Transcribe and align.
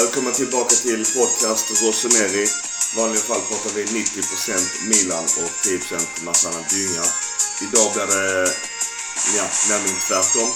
Välkomna 0.00 0.32
tillbaka 0.40 0.74
till 0.86 1.02
podcast 1.18 1.66
Rossoneri. 1.82 2.44
I 2.90 2.92
vanliga 3.00 3.24
fall 3.28 3.42
pratar 3.50 3.72
vi 3.76 3.82
90% 3.84 4.90
Milan 4.92 5.26
och 5.42 5.52
10% 5.64 6.26
massa 6.28 6.44
annan 6.48 6.66
dynga. 6.74 7.06
Idag 7.64 7.88
blir 7.94 8.08
det, 8.14 8.26
ja, 9.36 9.46
nämligen 9.70 10.00
tvärtom. 10.08 10.50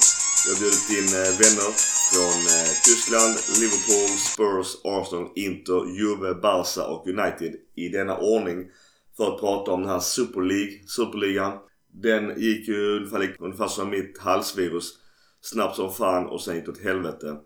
Jag 0.45 0.53
har 0.53 0.61
bjudit 0.63 0.89
in 0.99 1.09
eh, 1.21 1.33
vänner 1.43 1.71
från 2.13 2.39
eh, 2.55 2.71
Tyskland, 2.87 3.35
Liverpool, 3.61 4.11
Spurs, 4.31 4.69
Arsenal, 4.95 5.29
Inter, 5.47 5.81
Juve, 5.99 6.31
Barca 6.47 6.83
och 6.93 7.03
United 7.15 7.53
i 7.83 7.87
denna 7.97 8.15
ordning 8.35 8.59
för 9.17 9.25
att 9.31 9.41
prata 9.45 9.67
om 9.75 9.81
den 9.83 9.93
här 9.95 10.05
Super 10.17 10.43
League, 10.53 10.75
Superligan. 10.97 11.53
Den 12.07 12.25
gick 12.47 12.63
ju 12.69 12.81
ungefär, 12.97 13.37
ungefär 13.47 13.71
som 13.77 13.91
mitt 13.97 14.19
halsvirus. 14.19 14.87
Snabbt 15.41 15.77
som 15.77 15.91
fan 16.01 16.27
och 16.27 16.41
sen 16.43 16.55
gick 16.57 16.67
det 16.67 16.73
åt 16.77 16.89
helvete. 16.91 17.37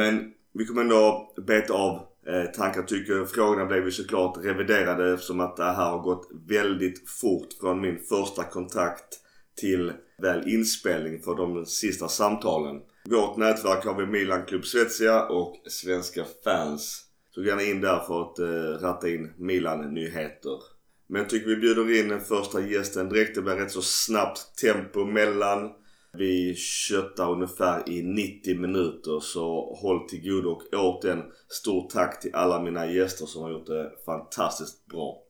Men 0.00 0.14
vi 0.52 0.66
kommer 0.66 0.82
ändå 0.82 1.32
beta 1.46 1.74
av 1.74 1.94
eh, 2.26 2.50
tankar 2.50 2.82
tycker. 2.82 3.24
Frågorna 3.24 3.66
blev 3.66 3.84
ju 3.84 3.90
såklart 3.90 4.44
reviderade 4.44 5.14
eftersom 5.14 5.40
att 5.40 5.56
det 5.56 5.64
här 5.64 5.90
har 5.90 5.98
gått 5.98 6.28
väldigt 6.48 7.10
fort 7.10 7.48
från 7.60 7.80
min 7.80 7.98
första 7.98 8.44
kontakt 8.44 9.18
till 9.56 9.92
väl 10.22 10.48
inspelning 10.48 11.22
för 11.22 11.34
de 11.34 11.66
sista 11.66 12.08
samtalen. 12.08 12.80
Vårt 13.04 13.36
nätverk 13.36 13.84
har 13.84 13.94
vi 13.94 14.06
Milan 14.06 14.46
Club 14.46 14.64
Svezia 14.64 15.26
och 15.26 15.62
Svenska 15.66 16.24
fans. 16.44 17.04
Så 17.34 17.40
gå 17.40 17.46
gärna 17.46 17.62
in 17.62 17.80
där 17.80 17.98
för 17.98 18.22
att 18.22 18.38
eh, 18.38 18.86
ratta 18.86 19.08
in 19.08 19.32
Milan-nyheter. 19.36 20.58
Men 21.06 21.20
jag 21.20 21.30
tycker 21.30 21.48
vi 21.48 21.56
bjuder 21.56 22.00
in 22.00 22.08
den 22.08 22.20
första 22.20 22.60
gästen 22.60 23.08
direkt. 23.08 23.34
Det 23.34 23.42
blir 23.42 23.54
rätt 23.54 23.70
så 23.70 23.82
snabbt 23.82 24.58
tempo 24.60 25.04
mellan. 25.04 25.70
Vi 26.18 26.54
köttar 26.54 27.30
ungefär 27.30 27.88
i 27.88 28.02
90 28.02 28.60
minuter 28.60 29.20
så 29.20 29.74
håll 29.82 30.08
till 30.08 30.30
godo 30.30 30.50
och 30.50 30.62
återigen 30.72 31.22
stort 31.48 31.90
tack 31.90 32.20
till 32.20 32.34
alla 32.34 32.62
mina 32.62 32.86
gäster 32.86 33.26
som 33.26 33.42
har 33.42 33.50
gjort 33.50 33.66
det 33.66 33.90
fantastiskt 34.06 34.86
bra. 34.86 35.22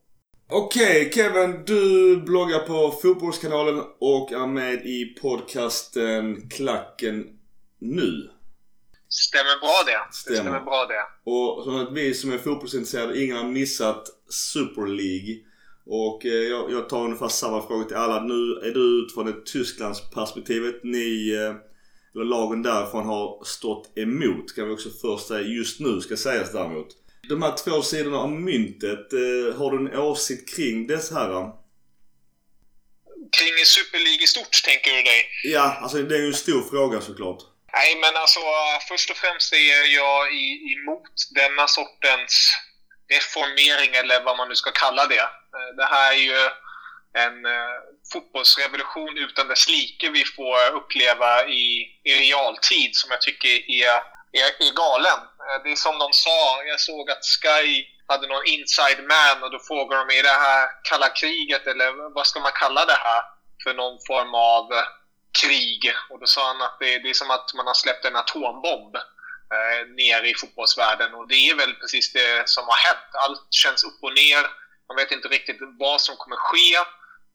Okej 0.50 1.06
okay, 1.06 1.12
Kevin, 1.12 1.64
du 1.66 2.16
bloggar 2.16 2.58
på 2.58 2.90
Fotbollskanalen 3.02 3.82
och 3.98 4.32
är 4.32 4.46
med 4.46 4.86
i 4.86 5.16
podcasten 5.20 6.48
Klacken 6.48 7.38
Nu. 7.78 8.30
Stämmer 9.08 9.60
bra 9.60 9.82
det. 9.86 10.14
Stämmer. 10.14 10.36
Det 10.36 10.42
stämmer 10.42 10.60
bra 10.60 10.86
det. 10.86 11.30
Och 11.30 11.64
så 11.64 11.78
att 11.78 11.92
vi 11.92 12.14
som 12.14 12.32
är 12.32 12.38
fotbollsintresserade, 12.38 13.24
ingen 13.24 13.36
har 13.36 13.48
missat 13.48 14.08
Super 14.28 14.86
League. 14.86 15.51
Och 15.94 16.26
eh, 16.26 16.32
jag, 16.32 16.72
jag 16.72 16.88
tar 16.88 17.04
ungefär 17.04 17.28
samma 17.28 17.66
fråga 17.66 17.84
till 17.84 17.96
alla. 17.96 18.22
Nu 18.22 18.68
är 18.68 18.74
du 18.74 19.04
utifrån 19.04 19.28
ett 19.28 19.46
Tysklands 19.46 20.10
perspektivet. 20.10 20.80
Ni, 20.82 21.30
eh, 21.30 21.54
eller 22.14 22.24
lagen 22.24 22.62
därifrån 22.62 23.06
har 23.06 23.44
stått 23.44 23.98
emot 23.98 24.54
kan 24.54 24.68
vi 24.68 24.74
också 24.74 24.88
först 25.02 25.26
säga. 25.28 25.40
Just 25.40 25.80
nu 25.80 26.00
ska 26.00 26.16
sägas 26.16 26.52
däremot. 26.52 26.88
De 27.28 27.42
här 27.42 27.56
två 27.64 27.82
sidorna 27.82 28.18
av 28.18 28.30
myntet, 28.30 29.12
eh, 29.12 29.58
har 29.58 29.70
du 29.70 29.76
en 29.76 29.96
åsikt 29.98 30.56
kring 30.56 30.86
dessa 30.86 31.14
här? 31.14 31.30
Kring 33.36 33.56
Super 33.64 33.98
League 33.98 34.22
i 34.24 34.26
stort 34.26 34.62
tänker 34.64 34.90
du 34.96 35.02
dig? 35.02 35.20
Ja, 35.44 35.78
alltså 35.82 36.02
det 36.02 36.14
är 36.14 36.20
ju 36.20 36.26
en 36.26 36.34
stor 36.34 36.62
fråga 36.70 37.00
såklart. 37.00 37.40
Nej, 37.72 37.96
men 38.02 38.16
alltså 38.22 38.40
först 38.88 39.10
och 39.10 39.16
främst 39.16 39.52
är 39.52 39.94
jag 39.94 40.22
emot 40.74 41.14
denna 41.34 41.66
sortens 41.66 42.34
reformering 43.14 43.94
eller 43.94 44.24
vad 44.24 44.36
man 44.36 44.48
nu 44.48 44.54
ska 44.54 44.70
kalla 44.70 45.06
det. 45.06 45.41
Eh, 45.56 45.76
det 45.76 45.84
här 45.84 46.12
är 46.12 46.16
ju 46.16 46.42
en 47.14 47.46
eh, 47.46 47.78
fotbollsrevolution 48.12 49.18
utan 49.18 49.48
dess 49.48 49.68
like 49.68 50.10
vi 50.10 50.24
får 50.24 50.74
uppleva 50.74 51.46
i, 51.46 51.66
i 52.04 52.14
realtid 52.14 52.90
som 52.96 53.10
jag 53.10 53.20
tycker 53.20 53.48
är, 53.48 53.96
är, 54.32 54.48
är 54.66 54.74
galen. 54.76 55.20
Eh, 55.46 55.62
det 55.64 55.72
är 55.72 55.76
som 55.76 55.98
de 55.98 56.08
sa, 56.12 56.62
jag 56.64 56.80
såg 56.80 57.10
att 57.10 57.24
Sky 57.24 57.86
hade 58.06 58.26
någon 58.26 58.46
inside 58.46 59.00
man 59.12 59.42
och 59.42 59.50
då 59.50 59.58
frågar 59.58 59.98
de 59.98 60.18
är 60.18 60.22
det 60.22 60.38
här 60.46 60.68
kalla 60.82 61.08
kriget 61.08 61.66
eller 61.66 62.14
vad 62.14 62.26
ska 62.26 62.40
man 62.40 62.52
kalla 62.54 62.84
det 62.84 63.00
här 63.06 63.22
för 63.62 63.74
någon 63.74 63.98
form 64.06 64.34
av 64.34 64.64
krig? 65.42 65.92
Och 66.10 66.20
då 66.20 66.26
sa 66.26 66.46
han 66.46 66.62
att 66.62 66.76
det, 66.80 66.98
det 66.98 67.10
är 67.10 67.14
som 67.14 67.30
att 67.30 67.54
man 67.54 67.66
har 67.66 67.74
släppt 67.74 68.04
en 68.04 68.16
atombomb 68.16 68.96
eh, 69.54 69.80
ner 70.00 70.22
i 70.22 70.34
fotbollsvärlden 70.34 71.14
och 71.14 71.28
det 71.28 71.40
är 71.50 71.54
väl 71.54 71.74
precis 71.74 72.12
det 72.12 72.48
som 72.48 72.64
har 72.66 72.80
hänt. 72.88 73.08
Allt 73.12 73.46
känns 73.50 73.84
upp 73.84 73.98
och 74.02 74.14
ner. 74.14 74.61
Man 74.92 75.04
vet 75.04 75.12
inte 75.12 75.28
riktigt 75.28 75.60
vad 75.78 76.00
som 76.00 76.16
kommer 76.16 76.36
ske. 76.36 76.72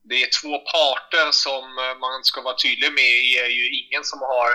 Det 0.10 0.24
är 0.24 0.30
två 0.42 0.60
parter 0.60 1.32
som 1.32 1.64
eh, 1.84 1.98
man 2.00 2.24
ska 2.24 2.42
vara 2.42 2.56
tydlig 2.64 2.90
med. 3.00 3.12
Det 3.24 3.38
är 3.46 3.50
ju 3.60 3.66
ingen 3.82 4.04
som 4.04 4.20
har 4.20 4.50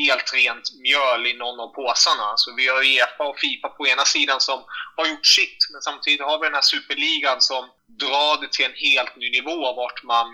helt 0.00 0.34
rent 0.34 0.66
mjöl 0.86 1.26
i 1.26 1.34
någon 1.34 1.60
av 1.60 1.68
påsarna. 1.80 2.28
Så 2.36 2.54
vi 2.54 2.68
har 2.68 2.78
Uefa 2.84 3.24
och 3.24 3.38
Fifa 3.38 3.68
på 3.68 3.86
ena 3.86 4.04
sidan 4.04 4.40
som 4.40 4.64
har 4.96 5.06
gjort 5.06 5.26
sitt, 5.26 5.58
men 5.72 5.82
samtidigt 5.82 6.20
har 6.20 6.38
vi 6.38 6.46
den 6.46 6.54
här 6.54 6.70
superligan 6.74 7.40
som 7.40 7.62
drar 7.86 8.40
det 8.40 8.52
till 8.52 8.64
en 8.64 8.80
helt 8.86 9.16
ny 9.16 9.30
nivå 9.30 9.72
vart 9.80 10.02
man 10.02 10.26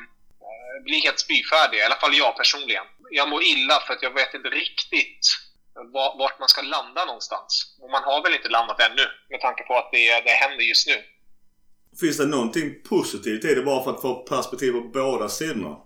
eh, 0.47 0.77
blir 0.85 1.01
helt 1.03 1.21
spyfärdig. 1.21 1.79
I 1.79 1.83
alla 1.83 2.01
fall 2.01 2.15
jag 2.15 2.37
personligen. 2.37 2.87
Jag 3.11 3.29
mår 3.29 3.43
illa 3.43 3.81
för 3.81 3.93
att 3.95 4.03
jag 4.03 4.15
vet 4.15 4.35
inte 4.35 4.49
riktigt 4.49 5.27
vart 6.21 6.39
man 6.39 6.49
ska 6.49 6.63
landa 6.63 7.05
någonstans. 7.05 7.77
Och 7.81 7.91
man 7.91 8.03
har 8.03 8.23
väl 8.23 8.35
inte 8.35 8.49
landat 8.49 8.81
ännu 8.81 9.07
med 9.31 9.41
tanke 9.41 9.63
på 9.63 9.79
att 9.79 9.89
det, 9.93 10.21
det 10.21 10.31
händer 10.31 10.65
just 10.65 10.89
nu. 10.89 11.05
Finns 12.01 12.17
det 12.17 12.27
någonting 12.27 12.83
positivt 12.89 13.45
i 13.45 13.55
det 13.55 13.63
bara 13.63 13.85
för 13.85 13.91
att 13.91 14.01
få 14.01 14.15
perspektiv 14.15 14.73
på 14.73 14.81
båda 14.81 15.29
sidorna? 15.29 15.77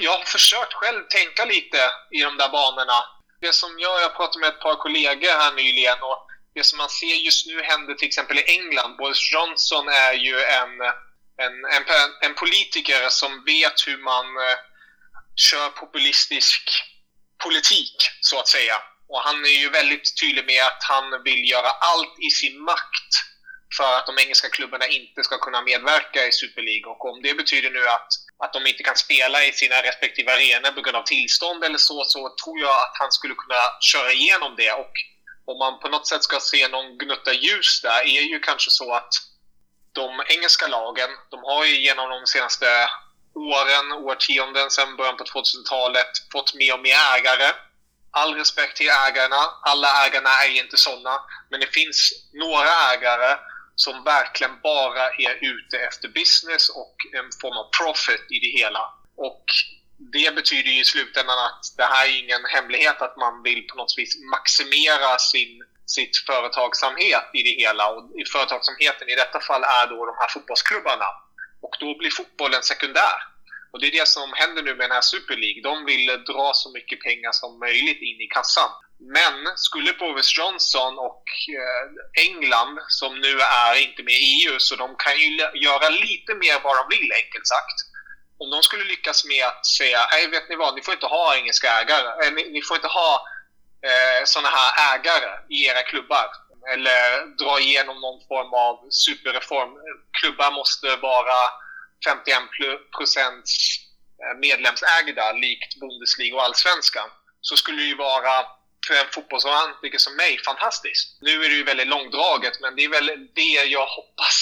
Jag 0.00 0.10
har 0.10 0.24
försökt 0.24 0.72
själv 0.72 1.02
tänka 1.08 1.44
lite 1.44 1.78
i 2.10 2.20
de 2.22 2.36
där 2.36 2.48
banorna. 2.48 3.00
Det 3.40 3.54
som 3.54 3.70
jag, 3.78 4.02
jag 4.02 4.16
pratade 4.16 4.40
med 4.40 4.48
ett 4.48 4.60
par 4.60 4.74
kollegor 4.74 5.38
här 5.42 5.52
nyligen 5.52 5.98
och 6.02 6.26
det 6.54 6.64
som 6.64 6.76
man 6.76 6.88
ser 6.88 7.14
just 7.26 7.46
nu 7.46 7.62
händer 7.62 7.94
till 7.94 8.08
exempel 8.08 8.38
i 8.38 8.44
England. 8.56 8.96
Boris 8.96 9.32
Johnson 9.32 9.88
är 9.88 10.12
ju 10.12 10.36
en, 10.60 10.72
en, 11.44 11.54
en, 11.74 11.84
en 12.20 12.34
politiker 12.34 13.08
som 13.08 13.44
vet 13.44 13.86
hur 13.86 13.98
man 13.98 14.26
eh, 14.26 14.58
kör 15.36 15.68
populistisk 15.68 16.62
politik, 17.44 17.96
så 18.20 18.38
att 18.38 18.48
säga. 18.48 18.76
Och 19.08 19.20
han 19.20 19.44
är 19.44 19.58
ju 19.62 19.68
väldigt 19.68 20.20
tydlig 20.20 20.46
med 20.46 20.66
att 20.66 20.82
han 20.82 21.22
vill 21.24 21.50
göra 21.50 21.70
allt 21.70 22.14
i 22.18 22.30
sin 22.30 22.60
makt 22.60 23.12
för 23.76 23.98
att 23.98 24.06
de 24.06 24.18
engelska 24.18 24.48
klubbarna 24.48 24.86
inte 24.86 25.24
ska 25.24 25.38
kunna 25.38 25.62
medverka 25.62 26.26
i 26.26 26.32
Super 26.32 26.62
League. 26.62 26.86
Och 26.92 27.04
om 27.10 27.22
det 27.22 27.34
betyder 27.34 27.70
nu 27.70 27.88
att, 27.88 28.08
att 28.44 28.52
de 28.52 28.66
inte 28.66 28.82
kan 28.82 28.96
spela 28.96 29.44
i 29.44 29.52
sina 29.52 29.82
respektive 29.82 30.32
arenor 30.32 30.70
på 30.70 30.80
grund 30.80 30.96
av 30.96 31.02
tillstånd 31.02 31.64
eller 31.64 31.78
så, 31.78 32.04
så 32.04 32.34
tror 32.44 32.58
jag 32.60 32.76
att 32.84 32.94
han 33.00 33.12
skulle 33.12 33.34
kunna 33.34 33.62
köra 33.80 34.12
igenom 34.12 34.54
det. 34.56 34.72
Och 34.72 34.94
om 35.44 35.58
man 35.58 35.80
på 35.80 35.88
något 35.88 36.06
sätt 36.08 36.22
ska 36.22 36.40
se 36.40 36.68
någon 36.68 36.98
gnutta 36.98 37.32
ljus 37.32 37.80
där, 37.82 38.00
är 38.00 38.22
ju 38.32 38.38
kanske 38.40 38.70
så 38.70 38.94
att 38.94 39.12
de 39.92 40.22
engelska 40.28 40.66
lagen, 40.66 41.10
de 41.30 41.38
har 41.44 41.64
ju 41.64 41.76
genom 41.80 42.10
de 42.10 42.26
senaste 42.26 42.66
åren, 43.34 43.92
årtionden, 43.92 44.70
sedan 44.70 44.96
början 44.96 45.16
på 45.16 45.24
2000-talet 45.24 46.12
fått 46.32 46.54
mer 46.54 46.74
och 46.74 46.80
mer 46.80 46.96
ägare 47.16 47.52
all 48.20 48.34
respekt 48.34 48.76
till 48.76 48.90
ägarna. 49.08 49.40
Alla 49.62 49.88
ägarna 50.06 50.30
är 50.44 50.60
inte 50.62 50.76
sådana. 50.76 51.20
Men 51.50 51.60
det 51.60 51.66
finns 51.66 51.98
några 52.32 52.70
ägare 52.92 53.38
som 53.76 54.04
verkligen 54.04 54.60
bara 54.62 55.04
är 55.08 55.34
ute 55.52 55.76
efter 55.78 56.08
business 56.08 56.68
och 56.68 56.96
en 57.18 57.30
form 57.40 57.56
av 57.62 57.68
profit 57.78 58.26
i 58.30 58.38
det 58.44 58.52
hela. 58.60 58.82
Och 59.16 59.44
det 59.98 60.34
betyder 60.34 60.70
ju 60.70 60.80
i 60.80 60.84
slutändan 60.84 61.38
att 61.38 61.62
det 61.76 61.84
här 61.84 62.06
är 62.06 62.18
ingen 62.24 62.44
hemlighet 62.44 63.02
att 63.02 63.16
man 63.16 63.42
vill 63.42 63.66
på 63.66 63.76
något 63.76 63.94
vis 63.96 64.12
maximera 64.30 65.18
sin 65.18 65.64
sitt 65.86 66.16
företagsamhet 66.26 67.26
i 67.32 67.42
det 67.42 67.56
hela. 67.62 67.84
Och 67.92 68.02
företagsamheten 68.32 69.08
i 69.08 69.14
detta 69.14 69.40
fall 69.40 69.62
är 69.62 69.86
då 69.86 70.06
de 70.06 70.14
här 70.20 70.28
fotbollsklubbarna. 70.28 71.08
Och 71.60 71.74
då 71.80 71.98
blir 71.98 72.10
fotbollen 72.10 72.62
sekundär. 72.62 73.18
Och 73.70 73.80
det 73.80 73.86
är 73.86 74.00
det 74.00 74.08
som 74.08 74.32
händer 74.34 74.62
nu 74.62 74.74
med 74.74 74.84
den 74.88 74.98
här 74.98 75.00
Super 75.14 75.36
League. 75.36 75.62
De 75.62 75.84
vill 75.84 76.06
dra 76.06 76.52
så 76.54 76.72
mycket 76.72 77.00
pengar 77.00 77.32
som 77.32 77.58
möjligt 77.58 78.02
in 78.08 78.20
i 78.20 78.28
kassan. 78.36 78.70
Men 78.98 79.56
skulle 79.56 79.92
Boris 79.92 80.38
Johnson 80.38 80.98
och 80.98 81.24
eh, 81.58 82.24
England, 82.26 82.78
som 82.88 83.20
nu 83.20 83.40
är 83.40 83.74
inte 83.74 84.02
med 84.02 84.14
i 84.14 84.44
EU, 84.44 84.58
så 84.58 84.76
de 84.76 84.96
kan 84.96 85.18
ju 85.18 85.28
göra 85.54 85.88
lite 85.88 86.34
mer 86.34 86.60
vad 86.64 86.76
de 86.76 86.96
vill, 86.96 87.12
enkelt 87.12 87.46
sagt. 87.46 87.78
Om 88.38 88.50
de 88.50 88.62
skulle 88.62 88.84
lyckas 88.84 89.24
med 89.24 89.46
att 89.46 89.66
säga, 89.66 90.08
nej 90.10 90.26
vet 90.26 90.48
ni 90.48 90.56
vad, 90.56 90.74
ni 90.74 90.82
får 90.82 90.94
inte 90.94 91.06
ha 91.06 91.36
engelska 91.36 91.80
ägare, 91.80 92.26
eh, 92.26 92.32
ni, 92.32 92.50
ni 92.50 92.62
får 92.62 92.76
inte 92.76 92.88
ha 92.88 93.26
eh, 93.88 94.24
sådana 94.24 94.48
här 94.48 94.94
ägare 94.94 95.30
i 95.48 95.66
era 95.66 95.82
klubbar. 95.82 96.28
Eller 96.72 97.26
dra 97.36 97.60
igenom 97.60 98.00
någon 98.00 98.20
form 98.28 98.54
av 98.54 98.90
superreform. 98.90 99.70
Klubbar 100.20 100.50
måste 100.50 100.96
vara 100.96 101.38
51% 102.06 102.18
eh, 104.22 104.38
medlemsägda 104.38 105.32
likt 105.32 105.80
Bundesliga 105.80 106.34
och 106.34 106.42
Allsvenskan 106.42 107.08
så 107.40 107.56
skulle 107.56 107.82
det 107.82 107.88
ju 107.88 107.96
vara 107.96 108.46
för 108.86 108.94
en 108.94 109.10
fotbollsromantiker 109.14 109.98
som 109.98 110.16
mig 110.16 110.32
fantastiskt. 110.50 111.06
Nu 111.20 111.44
är 111.44 111.48
det 111.48 111.56
ju 111.60 111.64
väldigt 111.64 111.94
långdraget 111.96 112.54
men 112.62 112.76
det 112.76 112.84
är 112.84 112.88
väl 112.88 113.06
det 113.40 113.56
jag 113.76 113.86
hoppas 113.98 114.36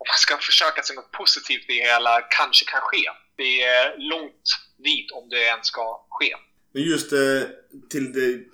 om 0.00 0.06
man 0.12 0.20
ska 0.24 0.36
försöka 0.36 0.82
se 0.82 0.94
något 0.94 1.12
positivt 1.12 1.64
i 1.70 1.72
det 1.74 1.86
hela 1.92 2.20
kanske 2.38 2.64
kan 2.72 2.80
ske. 2.80 3.04
Det 3.36 3.62
är 3.62 3.86
långt 4.12 4.46
dit 4.84 5.10
om 5.10 5.28
det 5.28 5.42
ens 5.52 5.66
ska 5.66 6.06
ske. 6.10 6.30
Men 6.72 6.82
just 6.82 7.12
eh, 7.12 7.42
till, 7.90 8.04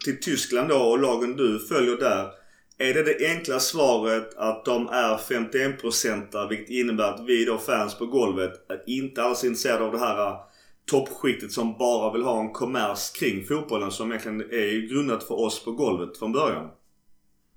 till 0.05 0.21
Tyskland 0.21 0.69
då 0.69 0.79
och 0.79 0.99
lagen 0.99 1.37
du 1.37 1.67
följer 1.69 1.97
där. 1.97 2.31
Är 2.79 2.95
det 2.95 3.03
det 3.03 3.27
enkla 3.31 3.61
svaret 3.61 4.35
att 4.37 4.65
de 4.65 4.89
är 4.89 5.19
51 5.19 6.51
vilket 6.51 6.71
innebär 6.71 7.05
att 7.05 7.25
vi 7.27 7.45
då 7.45 7.59
fans 7.59 7.99
på 7.99 8.07
golvet 8.07 8.71
är 8.71 8.83
inte 8.87 9.23
alls 9.23 9.45
intresserade 9.45 9.85
av 9.85 9.93
det 9.93 9.99
här 9.99 10.37
toppskiktet 10.91 11.53
som 11.53 11.79
bara 11.79 12.13
vill 12.13 12.23
ha 12.23 12.41
en 12.41 12.53
kommers 12.53 13.11
kring 13.11 13.47
fotbollen 13.47 13.91
som 13.91 14.13
egentligen 14.13 14.41
är 14.41 14.89
grundat 14.89 15.27
för 15.27 15.35
oss 15.35 15.65
på 15.65 15.73
golvet 15.73 16.19
från 16.19 16.33
början? 16.33 16.71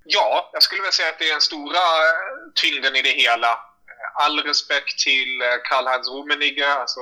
Ja, 0.03 0.49
jag 0.53 0.63
skulle 0.63 0.81
väl 0.81 0.91
säga 0.91 1.09
att 1.09 1.19
det 1.19 1.29
är 1.29 1.31
den 1.31 1.41
stora 1.41 1.83
eh, 2.05 2.51
tyngden 2.61 2.95
i 2.95 3.01
det 3.01 3.15
hela. 3.23 3.51
Eh, 3.51 4.23
all 4.23 4.39
respekt 4.39 4.99
till 4.99 5.41
eh, 5.41 5.57
Karl-Heinz 5.69 6.07
Rummenigge, 6.09 6.73
alltså 6.73 6.99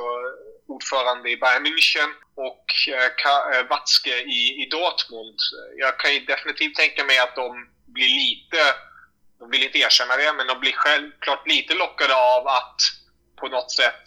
ordförande 0.67 1.29
i 1.29 1.37
Bayern 1.37 1.65
München 1.65 2.11
och 2.35 2.65
Watzke 3.69 4.15
i, 4.19 4.63
i 4.63 4.67
Dortmund. 4.71 5.39
Jag 5.77 5.99
kan 5.99 6.13
ju 6.13 6.19
definitivt 6.19 6.75
tänka 6.75 7.03
mig 7.03 7.17
att 7.19 7.35
de 7.35 7.67
blir 7.85 8.09
lite, 8.23 8.61
de 9.39 9.49
vill 9.49 9.63
inte 9.63 9.77
erkänna 9.77 10.17
det, 10.17 10.33
men 10.33 10.47
de 10.47 10.59
blir 10.59 10.71
självklart 10.71 11.47
lite 11.47 11.73
lockade 11.73 12.15
av 12.15 12.47
att 12.47 12.79
på 13.39 13.47
något 13.47 13.71
sätt 13.71 14.03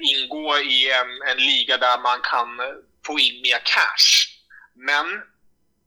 ingå 0.00 0.58
i 0.58 0.90
en, 0.92 1.10
en 1.30 1.36
liga 1.36 1.76
där 1.76 1.98
man 1.98 2.20
kan 2.20 2.48
få 3.06 3.18
in 3.18 3.42
mer 3.42 3.60
cash. 3.64 4.08
Men 4.74 5.22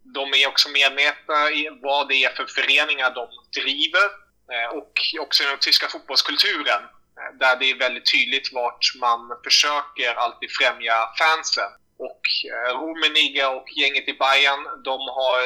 de 0.03 0.33
är 0.33 0.47
också 0.47 0.69
medvetna 0.69 1.51
i 1.51 1.79
vad 1.81 2.07
det 2.07 2.23
är 2.23 2.35
för 2.35 2.45
föreningar 2.45 3.11
de 3.15 3.27
driver 3.61 4.05
eh, 4.53 4.69
och 4.77 4.93
också 5.19 5.43
den 5.43 5.57
tyska 5.59 5.87
fotbollskulturen 5.87 6.83
eh, 7.17 7.37
där 7.39 7.55
det 7.55 7.71
är 7.71 7.75
väldigt 7.75 8.11
tydligt 8.11 8.53
vart 8.53 8.85
man 8.99 9.19
försöker 9.43 10.13
alltid 10.13 10.49
främja 10.51 10.95
fansen. 11.19 11.71
Och 11.97 12.21
eh, 12.51 12.79
Rummenigge 12.81 13.45
och 13.45 13.67
gänget 13.75 14.07
i 14.07 14.13
Bayern, 14.13 14.83
de 14.83 14.99
har 14.99 15.41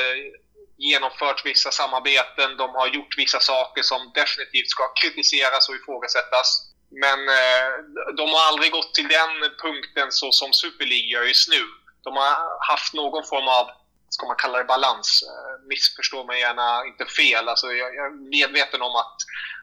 genomfört 0.77 1.45
vissa 1.45 1.71
samarbeten, 1.71 2.57
de 2.57 2.69
har 2.75 2.87
gjort 2.87 3.17
vissa 3.17 3.39
saker 3.39 3.81
som 3.81 4.11
definitivt 4.15 4.69
ska 4.69 4.93
kritiseras 5.01 5.69
och 5.69 5.75
ifrågasättas. 5.75 6.74
Men 6.89 7.19
eh, 7.29 7.69
de 8.17 8.29
har 8.29 8.47
aldrig 8.47 8.71
gått 8.71 8.93
till 8.93 9.07
den 9.07 9.51
punkten 9.61 10.11
så 10.11 10.31
som 10.31 10.53
Super 10.53 10.85
League 10.85 11.07
gör 11.07 11.23
just 11.23 11.49
nu. 11.49 11.61
De 12.03 12.15
har 12.15 12.67
haft 12.71 12.93
någon 12.93 13.23
form 13.23 13.47
av, 13.47 13.69
ska 14.09 14.25
man 14.25 14.35
kalla 14.35 14.57
det 14.57 14.63
balans? 14.63 15.23
Eh, 15.23 15.67
missförstå 15.67 16.23
mig 16.23 16.39
gärna 16.39 16.85
inte 16.85 17.05
fel. 17.05 17.49
Alltså, 17.49 17.67
jag, 17.67 17.95
jag 17.95 18.05
är 18.05 18.29
medveten 18.29 18.81
om 18.81 18.95
att 18.95 19.15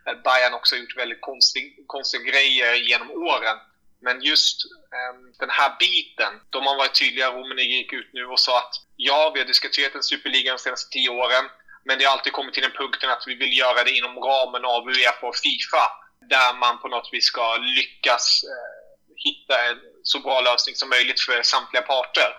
eh, 0.06 0.22
Bayern 0.22 0.54
också 0.54 0.74
har 0.74 0.80
gjort 0.80 0.96
väldigt 0.96 1.20
konstiga, 1.20 1.72
konstiga 1.86 2.22
grejer 2.22 2.74
genom 2.74 3.10
åren. 3.10 3.56
Men 4.00 4.22
just 4.22 4.56
eh, 4.94 5.14
den 5.38 5.50
här 5.50 5.76
biten, 5.78 6.32
de 6.50 6.66
har 6.66 6.76
varit 6.76 6.98
tydliga. 6.98 7.30
Romani 7.30 7.62
gick 7.62 7.92
ut 7.92 8.10
nu 8.12 8.26
och 8.26 8.40
sa 8.40 8.58
att 8.58 8.75
ja, 8.96 9.30
vi 9.34 9.40
har 9.40 9.46
diskuterat 9.46 9.94
en 9.94 10.02
superliga 10.02 10.52
de 10.52 10.58
senaste 10.58 10.90
tio 10.90 11.08
åren. 11.08 11.44
Men 11.84 11.98
det 11.98 12.04
har 12.04 12.12
alltid 12.12 12.32
kommit 12.32 12.54
till 12.54 12.62
den 12.62 12.72
punkten 12.72 13.10
att 13.10 13.25
vi 13.26 13.34
vill 13.34 13.58
göra 13.58 13.84
det 13.84 13.90
inom 13.90 14.18
ramen 14.18 14.64
av 14.64 14.88
Uefa 14.88 15.26
och 15.26 15.36
Fifa. 15.36 16.01
Där 16.28 16.54
man 16.54 16.78
på 16.78 16.88
något 16.88 17.08
vis 17.12 17.24
ska 17.24 17.56
lyckas 17.56 18.44
eh, 18.44 18.82
hitta 19.16 19.64
en 19.69 19.80
så 20.02 20.19
bra 20.19 20.40
lösning 20.40 20.74
som 20.76 20.88
möjligt 20.88 21.20
för 21.20 21.42
samtliga 21.42 21.82
parter. 21.82 22.30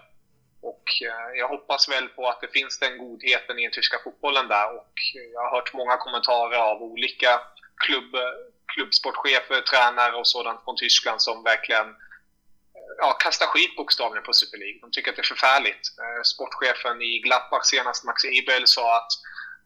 Och 0.63 0.85
eh, 1.01 1.39
jag 1.39 1.47
hoppas 1.47 1.89
väl 1.89 2.07
på 2.07 2.29
att 2.29 2.41
det 2.41 2.47
finns 2.47 2.79
den 2.79 2.97
godheten 2.97 3.59
i 3.59 3.63
den 3.63 3.71
tyska 3.71 3.97
fotbollen 4.03 4.47
där. 4.47 4.67
Och 4.75 4.95
eh, 5.15 5.27
jag 5.33 5.41
har 5.41 5.51
hört 5.55 5.73
många 5.73 5.97
kommentarer 5.97 6.57
av 6.57 6.83
olika 6.83 7.41
klubb, 7.85 8.15
eh, 8.15 8.21
klubbsportchefer, 8.73 9.61
tränare 9.61 10.15
och 10.15 10.27
sådant 10.27 10.63
från 10.63 10.77
Tyskland 10.77 11.21
som 11.21 11.43
verkligen 11.43 11.95
ja, 12.97 13.11
kastar 13.13 13.45
skit 13.45 13.75
bokstavligen 13.75 14.23
på 14.23 14.33
Super 14.33 14.57
League. 14.57 14.79
De 14.81 14.91
tycker 14.91 15.09
att 15.09 15.15
det 15.15 15.21
är 15.21 15.35
förfärligt. 15.35 15.83
Sportchefen 16.23 17.01
i 17.01 17.19
Gladbach 17.19 17.65
senast, 17.65 18.03
Max 18.03 18.25
Ebel, 18.25 18.67
sa 18.67 18.97
att 18.97 19.11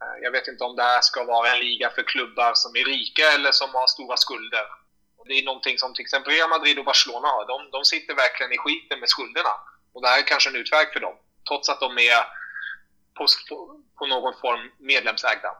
Eh, 0.01 0.17
jag 0.23 0.31
vet 0.31 0.47
inte 0.47 0.63
om 0.63 0.75
det 0.75 0.83
här 0.83 1.01
ska 1.01 1.23
vara 1.23 1.47
en 1.53 1.59
liga 1.59 1.89
för 1.95 2.03
klubbar 2.03 2.51
som 2.55 2.71
är 2.75 2.85
rika 2.95 3.25
eller 3.35 3.51
som 3.51 3.69
har 3.73 3.88
stora 3.88 4.17
skulder. 4.17 4.65
Och 5.17 5.27
det 5.27 5.33
är 5.39 5.45
någonting 5.45 5.77
som 5.77 5.94
till 5.94 6.05
exempel 6.05 6.33
Real 6.33 6.49
Madrid 6.49 6.79
och 6.79 6.85
Barcelona 6.85 7.27
har. 7.27 7.44
De, 7.53 7.57
de 7.71 7.85
sitter 7.85 8.13
verkligen 8.15 8.53
i 8.53 8.57
skiten 8.57 8.99
med 8.99 9.09
skulderna. 9.09 9.53
Och 9.94 10.01
det 10.01 10.07
här 10.07 10.19
är 10.19 10.27
kanske 10.27 10.49
en 10.49 10.61
utväg 10.61 10.88
för 10.94 10.99
dem. 10.99 11.15
Trots 11.47 11.69
att 11.69 11.79
de 11.79 11.91
är 11.97 12.21
på, 13.17 13.25
på 13.97 14.05
någon 14.05 14.33
form 14.41 14.63
medlemsägda. 14.79 15.51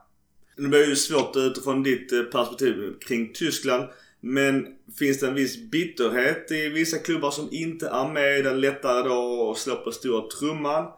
Det 0.56 0.68
blir 0.68 0.86
ju 0.88 0.96
svårt 0.96 1.36
utifrån 1.36 1.82
ditt 1.82 2.12
eh, 2.12 2.22
perspektiv 2.22 2.98
kring 3.06 3.32
Tyskland. 3.32 3.88
Men 4.20 4.66
finns 4.98 5.20
det 5.20 5.26
en 5.26 5.34
viss 5.34 5.70
bitterhet 5.70 6.50
i 6.50 6.68
vissa 6.68 6.98
klubbar 6.98 7.30
som 7.30 7.48
inte 7.52 7.88
är 7.88 8.08
med? 8.08 8.38
Är 8.38 8.42
det 8.42 8.54
lättare 8.54 9.08
då 9.08 9.50
att 9.50 9.58
slå 9.58 9.76
på 9.76 9.92
stora 9.92 10.28
trumman? 10.30 10.92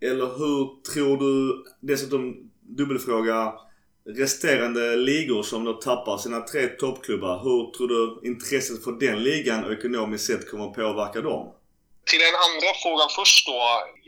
Eller 0.00 0.26
hur 0.26 0.82
tror 0.92 1.16
du, 1.18 1.64
dessutom 1.80 2.47
dubbelfråga, 2.78 3.52
resterande 4.22 4.96
ligor 4.96 5.42
som 5.42 5.64
då 5.64 5.72
tappar 5.72 6.18
sina 6.18 6.40
tre 6.40 6.66
toppklubbar. 6.66 7.34
Hur 7.44 7.60
tror 7.74 7.88
du 7.94 8.28
intresset 8.30 8.84
för 8.84 8.92
den 9.06 9.18
ligan 9.28 9.64
och 9.64 9.72
ekonomiskt 9.72 10.26
sett 10.26 10.50
kommer 10.50 10.64
att 10.68 10.74
påverka 10.74 11.20
dem? 11.20 11.54
Till 12.10 12.22
den 12.26 12.36
andra 12.46 12.70
frågan 12.82 13.08
först 13.18 13.46
då. 13.46 13.60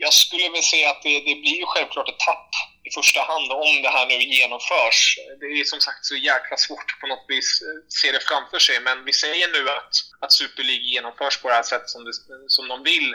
Jag 0.05 0.13
skulle 0.13 0.49
väl 0.49 0.67
säga 0.73 0.89
att 0.89 1.01
det, 1.03 1.15
det 1.29 1.35
blir 1.43 1.57
ju 1.61 1.65
självklart 1.73 2.09
ett 2.09 2.23
tapp 2.29 2.49
i 2.87 2.89
första 2.99 3.21
hand 3.31 3.51
om 3.51 3.69
det 3.83 3.91
här 3.95 4.05
nu 4.11 4.17
genomförs. 4.39 4.99
Det 5.39 5.45
är 5.45 5.63
som 5.73 5.81
sagt 5.87 6.05
så 6.11 6.15
jäkla 6.15 6.57
svårt 6.65 6.89
på 6.99 7.05
något 7.07 7.25
vis 7.27 7.49
eh, 7.65 7.77
se 7.99 8.07
det 8.11 8.23
framför 8.29 8.59
sig. 8.67 8.77
Men 8.87 8.97
vi 9.07 9.13
säger 9.13 9.47
nu 9.55 9.61
att, 9.77 9.93
att 10.23 10.31
Super 10.39 10.63
League 10.69 10.87
genomförs 10.93 11.35
på 11.41 11.47
det 11.47 11.57
här 11.59 11.69
sättet 11.73 11.89
som, 11.89 12.03
det, 12.07 12.13
som 12.57 12.67
de 12.67 12.77
vill. 12.83 13.09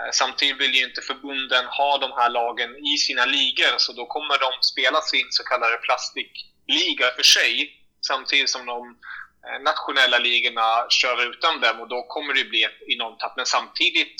Eh, 0.00 0.10
samtidigt 0.12 0.60
vill 0.60 0.74
ju 0.74 0.84
inte 0.84 1.02
förbunden 1.02 1.66
ha 1.66 1.98
de 1.98 2.12
här 2.12 2.30
lagen 2.30 2.70
i 2.86 2.98
sina 2.98 3.24
ligor 3.24 3.78
så 3.78 3.92
då 3.92 4.06
kommer 4.06 4.38
de 4.38 4.50
spela 4.62 5.00
sin 5.00 5.26
så 5.30 5.42
kallade 5.44 5.76
plastikliga 5.76 7.10
för 7.16 7.22
sig 7.22 7.76
samtidigt 8.06 8.50
som 8.50 8.66
de 8.66 8.98
eh, 9.46 9.62
nationella 9.62 10.18
ligorna 10.18 10.86
kör 10.88 11.30
utan 11.30 11.60
dem 11.60 11.80
och 11.80 11.88
då 11.88 12.02
kommer 12.02 12.34
det 12.34 12.44
bli 12.44 12.62
ett 12.64 12.82
enormt 12.88 13.20
tapp. 13.20 13.36
Men 13.36 13.46
samtidigt 13.46 14.16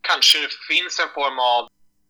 kanske 0.00 0.38
det 0.40 0.52
finns 0.68 0.98
en 1.00 1.14
form 1.14 1.38
av 1.38 1.68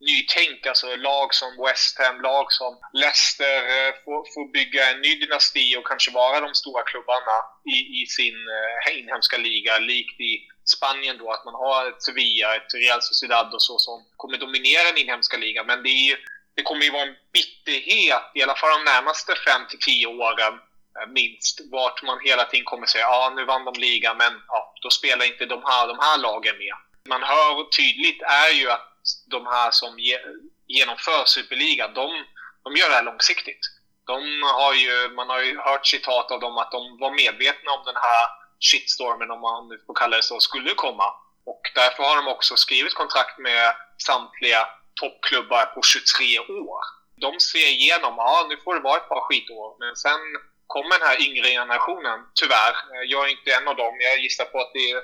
nytänk. 0.08 0.66
Alltså 0.66 0.96
lag 0.96 1.34
som 1.34 1.50
West 1.64 1.98
Ham, 1.98 2.20
lag 2.20 2.46
som 2.52 2.72
Leicester 2.92 3.56
eh, 3.72 3.92
får, 4.04 4.20
får 4.34 4.52
bygga 4.52 4.90
en 4.90 5.00
ny 5.00 5.14
dynasti 5.14 5.76
och 5.76 5.86
kanske 5.86 6.10
vara 6.10 6.40
de 6.40 6.54
stora 6.54 6.82
klubbarna 6.82 7.36
i, 7.74 7.78
i 8.02 8.06
sin 8.06 8.38
eh, 8.56 8.98
inhemska 8.98 9.36
liga. 9.36 9.78
Likt 9.78 10.20
i 10.20 10.32
Spanien 10.64 11.18
då, 11.18 11.30
att 11.32 11.44
man 11.44 11.54
har 11.54 11.88
ett 11.88 12.02
Sevilla, 12.02 12.56
ett 12.56 12.74
Real 12.74 13.02
Sociedad 13.02 13.54
och 13.54 13.62
så 13.62 13.78
som 13.78 14.04
kommer 14.16 14.38
dominera 14.38 14.84
den 14.84 14.98
inhemska 14.98 15.36
ligan. 15.36 15.66
Men 15.66 15.82
det, 15.82 15.88
är, 15.88 16.16
det 16.56 16.62
kommer 16.62 16.84
ju 16.84 16.90
vara 16.90 17.02
en 17.02 17.16
bitterhet, 17.32 18.22
i 18.34 18.42
alla 18.42 18.54
fall 18.54 18.70
de 18.78 18.90
närmaste 18.90 19.34
5 19.34 19.66
till 19.68 19.78
10 19.78 20.06
åren 20.06 20.54
eh, 20.98 21.08
minst, 21.08 21.60
vart 21.70 22.02
man 22.02 22.18
hela 22.24 22.44
tiden 22.44 22.64
kommer 22.64 22.86
säga 22.86 23.04
ja 23.04 23.32
nu 23.36 23.44
vann 23.44 23.64
de 23.64 23.74
ligan 23.74 24.16
men 24.16 24.32
ja, 24.48 24.74
då 24.82 24.90
spelar 24.90 25.26
inte 25.26 25.46
de 25.46 25.64
här, 25.64 25.88
de 25.88 25.98
här 25.98 26.18
lagen 26.18 26.58
med. 26.58 26.74
Man 27.08 27.22
hör 27.22 27.70
tydligt 27.70 28.22
är 28.22 28.50
ju 28.60 28.70
att 28.70 28.91
de 29.26 29.46
här 29.46 29.70
som 29.70 29.98
ge, 29.98 30.18
genomför 30.66 31.24
Superligan, 31.24 31.94
de, 31.94 32.24
de 32.64 32.76
gör 32.76 32.88
det 32.88 32.94
här 32.94 33.02
långsiktigt. 33.02 33.60
De 34.06 34.42
har 34.42 34.74
ju, 34.74 35.08
man 35.14 35.28
har 35.28 35.40
ju 35.40 35.58
hört 35.58 35.86
citat 35.86 36.30
av 36.30 36.40
dem 36.40 36.58
att 36.58 36.70
de 36.70 36.98
var 36.98 37.10
medvetna 37.10 37.72
om 37.72 37.82
den 37.84 37.96
här 37.96 38.26
shitstormen, 38.60 39.30
om 39.30 39.40
man 39.40 39.68
nu 39.68 39.78
får 39.86 39.94
kalla 39.94 40.16
det 40.16 40.22
så, 40.22 40.40
skulle 40.40 40.74
komma. 40.74 41.14
Och 41.44 41.62
därför 41.74 42.02
har 42.02 42.16
de 42.16 42.28
också 42.28 42.56
skrivit 42.56 42.94
kontrakt 42.94 43.38
med 43.38 43.74
samtliga 44.06 44.68
toppklubbar 45.00 45.66
på 45.66 45.82
23 45.82 46.38
år. 46.38 46.80
De 47.16 47.40
ser 47.40 47.68
igenom, 47.68 48.14
ja 48.16 48.46
nu 48.48 48.56
får 48.64 48.74
det 48.74 48.80
vara 48.80 48.96
ett 48.96 49.08
par 49.08 49.20
skitår, 49.20 49.76
men 49.78 49.96
sen 49.96 50.20
kommer 50.66 50.98
den 50.98 51.08
här 51.08 51.20
yngre 51.28 51.48
generationen, 51.48 52.18
tyvärr. 52.34 52.74
Jag 53.06 53.24
är 53.26 53.30
inte 53.30 53.50
en 53.52 53.68
av 53.68 53.76
dem. 53.76 53.94
Jag 54.00 54.18
gissar 54.18 54.44
på 54.44 54.60
att 54.60 54.72
det 54.72 54.90
är 54.90 55.02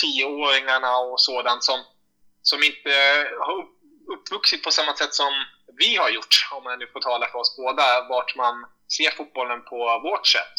tioåringarna 0.00 0.96
och 0.96 1.20
sådant 1.20 1.64
som 1.64 1.84
som 2.50 2.60
inte 2.70 2.92
har 3.46 3.56
uppvuxit 4.14 4.62
på 4.64 4.70
samma 4.70 4.92
sätt 5.00 5.14
som 5.22 5.32
vi 5.82 5.90
har 5.96 6.10
gjort, 6.16 6.34
om 6.56 6.62
man 6.64 6.78
nu 6.78 6.86
får 6.92 7.00
tala 7.00 7.26
för 7.30 7.38
oss 7.38 7.56
båda, 7.56 7.86
vart 8.12 8.36
man 8.36 8.54
ser 8.96 9.10
fotbollen 9.18 9.60
på 9.70 9.78
vårt 10.08 10.26
sätt. 10.36 10.56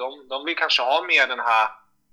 De, 0.00 0.28
de 0.32 0.44
vill 0.44 0.56
kanske 0.56 0.82
ha 0.82 0.98
med 1.12 1.28
den 1.28 1.42
här 1.50 1.66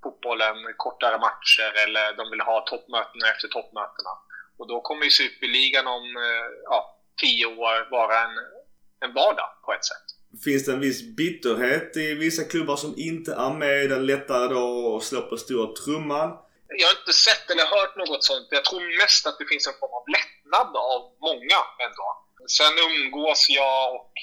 fotbollen, 0.04 0.58
kortare 0.78 1.18
matcher 1.28 1.70
eller 1.84 2.06
de 2.20 2.24
vill 2.32 2.42
ha 2.42 2.58
toppmötena 2.62 3.26
efter 3.34 3.48
toppmötena. 3.48 4.14
Och 4.58 4.68
då 4.68 4.82
kommer 4.82 5.04
ju 5.06 5.12
Superligan 5.12 5.88
om 5.88 6.06
eh, 6.26 6.48
ja, 6.64 6.78
tio 7.22 7.46
år 7.46 7.92
vara 7.92 8.16
en, 8.26 8.36
en 9.04 9.14
vardag 9.14 9.50
på 9.66 9.74
ett 9.74 9.86
sätt. 9.86 10.06
Finns 10.44 10.66
det 10.66 10.72
en 10.74 10.80
viss 10.80 11.16
bitterhet 11.16 11.98
i 11.98 12.14
vissa 12.14 12.44
klubbar 12.44 12.76
som 12.76 12.94
inte 12.98 13.32
är 13.34 13.54
med? 13.54 13.84
Är 13.84 13.90
det 13.90 14.00
lättare 14.00 14.48
då 14.54 14.96
att 14.96 15.04
slå 15.04 15.22
på 15.22 15.38
stora 15.38 15.68
trumman? 15.74 16.38
Jag 16.68 16.88
har 16.88 16.98
inte 17.00 17.14
sett 17.14 17.50
eller 17.52 17.66
hört 17.66 17.96
något 17.96 18.24
sånt. 18.24 18.48
Jag 18.52 18.66
tror 18.66 18.98
mest 19.02 19.28
att 19.28 19.38
det 19.40 19.46
finns 19.52 19.68
en 19.68 19.80
form 19.82 19.96
av 20.00 20.06
lättnad 20.18 20.72
av 20.94 21.00
många 21.28 21.60
ändå. 21.86 22.08
Sen 22.58 22.74
umgås 22.90 23.50
jag 23.50 23.96
och 23.96 24.14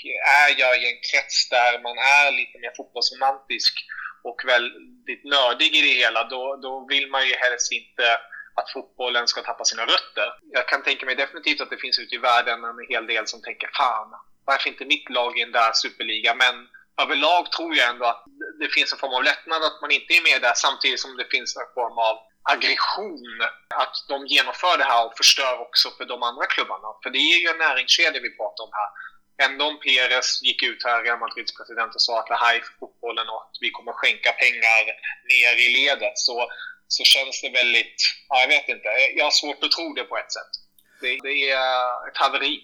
är 0.44 0.60
jag 0.60 0.82
i 0.82 0.86
en 0.92 1.00
krets 1.08 1.48
där 1.48 1.82
man 1.86 1.96
är 1.98 2.32
lite 2.40 2.58
mer 2.58 2.72
fotbollsromantisk 2.76 3.74
och 4.24 4.38
väldigt 4.46 5.24
nördig 5.24 5.76
i 5.76 5.80
det 5.80 5.94
hela, 6.02 6.24
då, 6.24 6.56
då 6.56 6.86
vill 6.88 7.10
man 7.10 7.26
ju 7.28 7.34
helst 7.34 7.72
inte 7.72 8.06
att 8.54 8.72
fotbollen 8.72 9.28
ska 9.28 9.42
tappa 9.42 9.64
sina 9.64 9.82
rötter. 9.82 10.28
Jag 10.52 10.68
kan 10.68 10.82
tänka 10.82 11.06
mig 11.06 11.14
definitivt 11.14 11.60
att 11.60 11.70
det 11.70 11.84
finns 11.84 11.98
ute 11.98 12.14
i 12.14 12.18
världen 12.18 12.64
en 12.64 12.86
hel 12.88 13.06
del 13.06 13.26
som 13.26 13.42
tänker 13.42 13.70
fan, 13.76 14.10
varför 14.44 14.68
inte 14.68 14.84
mitt 14.84 15.10
lag 15.10 15.38
i 15.38 15.44
den 15.44 15.52
där 15.52 15.72
superliga? 15.72 16.34
Men 16.34 16.68
överlag 17.02 17.52
tror 17.52 17.76
jag 17.76 17.88
ändå 17.88 18.04
att 18.04 18.24
det 18.60 18.68
finns 18.68 18.92
en 18.92 18.98
form 18.98 19.14
av 19.14 19.24
lättnad 19.24 19.64
att 19.64 19.80
man 19.80 19.90
inte 19.90 20.12
är 20.14 20.22
med 20.30 20.42
där 20.42 20.52
samtidigt 20.56 21.00
som 21.00 21.16
det 21.16 21.28
finns 21.34 21.56
en 21.56 21.74
form 21.74 21.98
av 21.98 22.16
aggression 22.54 23.28
att 23.82 23.96
de 24.08 24.26
genomför 24.26 24.78
det 24.78 24.84
här 24.84 25.06
och 25.06 25.16
förstör 25.16 25.60
också 25.66 25.90
för 25.96 26.04
de 26.04 26.22
andra 26.22 26.46
klubbarna. 26.46 26.88
För 27.02 27.10
det 27.10 27.18
är 27.18 27.38
ju 27.42 27.48
en 27.48 27.58
näringskedja 27.58 28.20
vi 28.20 28.36
pratar 28.40 28.64
om 28.64 28.72
här. 28.80 28.90
Ändå 29.46 29.64
om 29.64 29.80
Perez 29.80 30.42
gick 30.42 30.62
ut 30.62 30.84
här, 30.84 31.02
Real 31.02 31.18
Madrids 31.18 31.56
president, 31.58 31.94
och 31.94 32.02
sa 32.02 32.18
att 32.18 32.26
det 32.26 32.40
här 32.44 32.54
är 32.56 32.60
för 32.60 32.74
fotbollen 32.80 33.28
och 33.28 33.42
att 33.42 33.56
vi 33.60 33.70
kommer 33.70 33.92
skänka 33.92 34.32
pengar 34.32 34.82
ner 35.32 35.54
i 35.66 35.68
ledet 35.78 36.16
så, 36.26 36.36
så 36.88 37.04
känns 37.04 37.42
det 37.42 37.50
väldigt... 37.50 37.98
Ja, 38.28 38.40
jag 38.40 38.48
vet 38.48 38.68
inte. 38.68 38.88
Jag 39.16 39.24
har 39.24 39.30
svårt 39.30 39.64
att 39.64 39.72
tro 39.72 39.92
det 39.92 40.04
på 40.04 40.16
ett 40.16 40.32
sätt. 40.32 40.52
Det, 41.00 41.18
det 41.22 41.50
är 41.50 42.08
ett 42.08 42.16
haveri. 42.16 42.54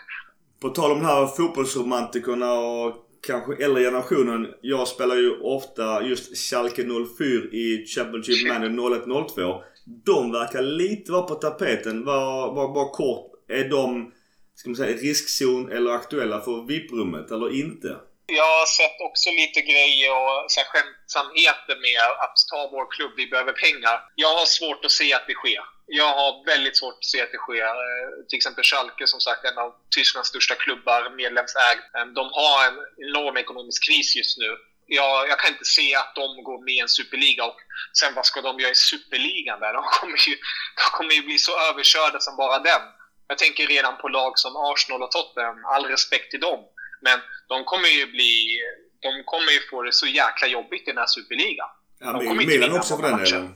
på 0.62 0.68
tal 0.68 0.92
om 0.92 0.98
de 0.98 1.06
här 1.06 1.26
fotbollsromantikerna 1.26 2.52
och 2.52 3.11
kanske 3.26 3.64
äldre 3.64 3.82
generationen. 3.82 4.54
Jag 4.60 4.88
spelar 4.88 5.16
ju 5.16 5.40
ofta 5.40 6.02
just 6.02 6.36
Schalke 6.36 6.82
04 6.82 7.28
i 7.52 7.86
Championship 7.86 8.48
Manager 8.48 8.68
01-02. 8.68 9.62
De 10.04 10.32
verkar 10.32 10.62
lite 10.62 11.12
vara 11.12 11.22
på 11.22 11.34
tapeten. 11.34 12.04
Var, 12.04 12.54
var 12.54 12.74
bara 12.74 12.88
kort. 12.88 13.32
Är 13.48 13.68
de 13.68 14.12
ska 14.54 14.68
man 14.68 14.76
säga, 14.76 14.96
riskzon 14.96 15.72
eller 15.72 15.90
aktuella 15.90 16.40
för 16.40 16.66
VIP-rummet 16.68 17.30
eller 17.30 17.54
inte? 17.60 17.88
Jag 18.26 18.50
har 18.58 18.66
sett 18.66 18.98
också 19.08 19.30
lite 19.30 19.60
grejer 19.60 20.10
och 20.22 20.36
så 20.52 20.60
här, 20.60 20.68
skämtsamheter 20.72 21.76
med 21.86 22.02
att 22.24 22.36
ta 22.50 22.60
vår 22.74 22.86
klubb, 22.94 23.12
vi 23.16 23.26
behöver 23.26 23.52
pengar. 23.52 23.96
Jag 24.14 24.32
har 24.38 24.46
svårt 24.58 24.84
att 24.84 24.90
se 25.00 25.08
att 25.14 25.26
det 25.26 25.34
sker. 25.34 25.62
Jag 26.00 26.12
har 26.20 26.30
väldigt 26.52 26.76
svårt 26.76 26.98
att 26.98 27.12
se 27.12 27.20
att 27.22 27.32
det 27.32 27.42
sker. 27.46 27.72
Eh, 27.86 28.08
till 28.28 28.36
exempel 28.36 28.64
Schalke, 28.64 29.06
som 29.06 29.20
sagt, 29.20 29.44
en 29.44 29.58
av 29.64 29.70
Tysklands 29.96 30.28
största 30.28 30.54
klubbar, 30.54 31.00
medlemsägd. 31.22 31.82
Eh, 31.96 32.06
de 32.18 32.24
har 32.40 32.58
en 32.68 32.78
enorm 33.06 33.36
ekonomisk 33.36 33.80
kris 33.86 34.16
just 34.16 34.38
nu. 34.38 34.50
Jag, 34.86 35.28
jag, 35.30 35.38
kan 35.38 35.50
inte 35.54 35.64
se 35.78 35.94
att 35.94 36.12
de 36.14 36.26
går 36.48 36.58
med 36.64 36.74
i 36.74 36.78
en 36.86 36.88
superliga 36.98 37.44
och 37.44 37.58
sen 38.00 38.14
vad 38.14 38.26
ska 38.26 38.40
de 38.40 38.60
göra 38.60 38.70
i 38.70 38.74
superligan 38.90 39.60
där? 39.60 39.72
De 39.72 39.82
kommer 39.96 40.18
ju, 40.28 40.34
de 40.80 40.86
kommer 40.96 41.14
ju 41.14 41.22
bli 41.22 41.38
så 41.38 41.52
överkörda 41.68 42.18
som 42.20 42.36
bara 42.36 42.58
den. 42.58 42.82
Jag 43.28 43.38
tänker 43.38 43.66
redan 43.66 43.94
på 44.02 44.08
lag 44.08 44.32
som 44.38 44.52
Arsenal 44.56 45.02
och 45.02 45.10
Tottenham, 45.10 45.64
all 45.74 45.84
respekt 45.84 46.30
till 46.30 46.40
dem. 46.40 46.60
Men 47.00 47.18
de 47.48 47.64
kommer 47.64 47.88
ju 47.88 48.06
bli... 48.06 48.60
De 49.00 49.10
kommer 49.24 49.52
ju 49.52 49.60
få 49.70 49.82
det 49.82 49.92
så 49.92 50.06
jäkla 50.06 50.46
jobbigt 50.48 50.82
i 50.88 50.90
den 50.90 50.98
här 50.98 51.06
superligan. 51.16 51.68
Ja, 52.00 52.12
de 52.12 52.26
kommer 52.26 52.46
Milan 52.46 52.72
också 52.78 52.96
för 52.96 53.02
den 53.02 53.24
delen. 53.24 53.54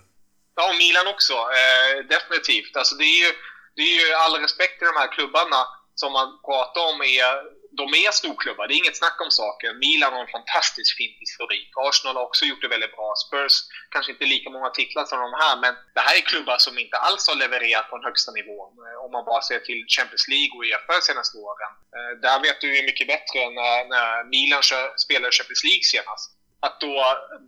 Ja, 0.56 0.62
och 0.70 0.76
Milan 0.76 1.06
också. 1.14 1.32
Eh, 1.32 2.04
definitivt. 2.14 2.76
Alltså 2.76 2.94
det 2.94 3.04
är 3.04 3.18
ju, 3.24 3.30
det 3.76 3.82
är 3.82 3.94
ju 4.00 4.12
all 4.14 4.34
respekt 4.40 4.78
till 4.78 4.90
de 4.92 4.96
här 5.00 5.12
klubbarna 5.12 5.60
som 5.94 6.12
man 6.12 6.28
pratar 6.48 6.80
om 6.90 7.02
är 7.02 7.56
de 7.80 7.86
är 8.04 8.10
storklubbar, 8.20 8.66
det 8.66 8.74
är 8.74 8.82
inget 8.82 9.02
snack 9.02 9.18
om 9.26 9.30
saken. 9.30 9.78
Milan 9.78 10.12
har 10.12 10.20
en 10.20 10.36
fantastiskt 10.38 10.96
fin 10.98 11.14
historik. 11.24 11.68
Arsenal 11.86 12.16
har 12.16 12.26
också 12.28 12.44
gjort 12.44 12.62
det 12.62 12.74
väldigt 12.74 12.96
bra. 12.96 13.08
Spurs 13.24 13.54
kanske 13.94 14.12
inte 14.12 14.24
lika 14.34 14.50
många 14.50 14.70
titlar 14.70 15.04
som 15.04 15.18
de 15.26 15.32
här, 15.42 15.54
men 15.64 15.74
det 15.94 16.02
här 16.06 16.14
är 16.20 16.30
klubbar 16.32 16.58
som 16.58 16.78
inte 16.78 16.96
alls 16.96 17.28
har 17.28 17.36
levererat 17.44 17.88
på 17.88 17.96
den 17.96 18.08
högsta 18.10 18.30
nivån. 18.32 18.72
Eh, 18.86 19.04
om 19.04 19.10
man 19.16 19.24
bara 19.30 19.42
ser 19.42 19.58
till 19.58 19.80
Champions 19.96 20.26
League 20.32 20.52
och 20.56 20.62
Uefa 20.64 20.92
de 20.98 21.02
senaste 21.10 21.34
åren. 21.46 21.72
Eh, 21.96 22.12
där 22.24 22.38
vet 22.46 22.60
du 22.60 22.66
ju 22.76 22.82
mycket 22.90 23.06
bättre 23.14 23.40
när, 23.58 23.76
eh, 23.80 23.88
när 23.94 24.24
Milan 24.34 24.62
spelade 25.04 25.36
Champions 25.38 25.64
League 25.68 25.86
senast. 25.94 26.26
Att 26.66 26.76
då 26.80 26.96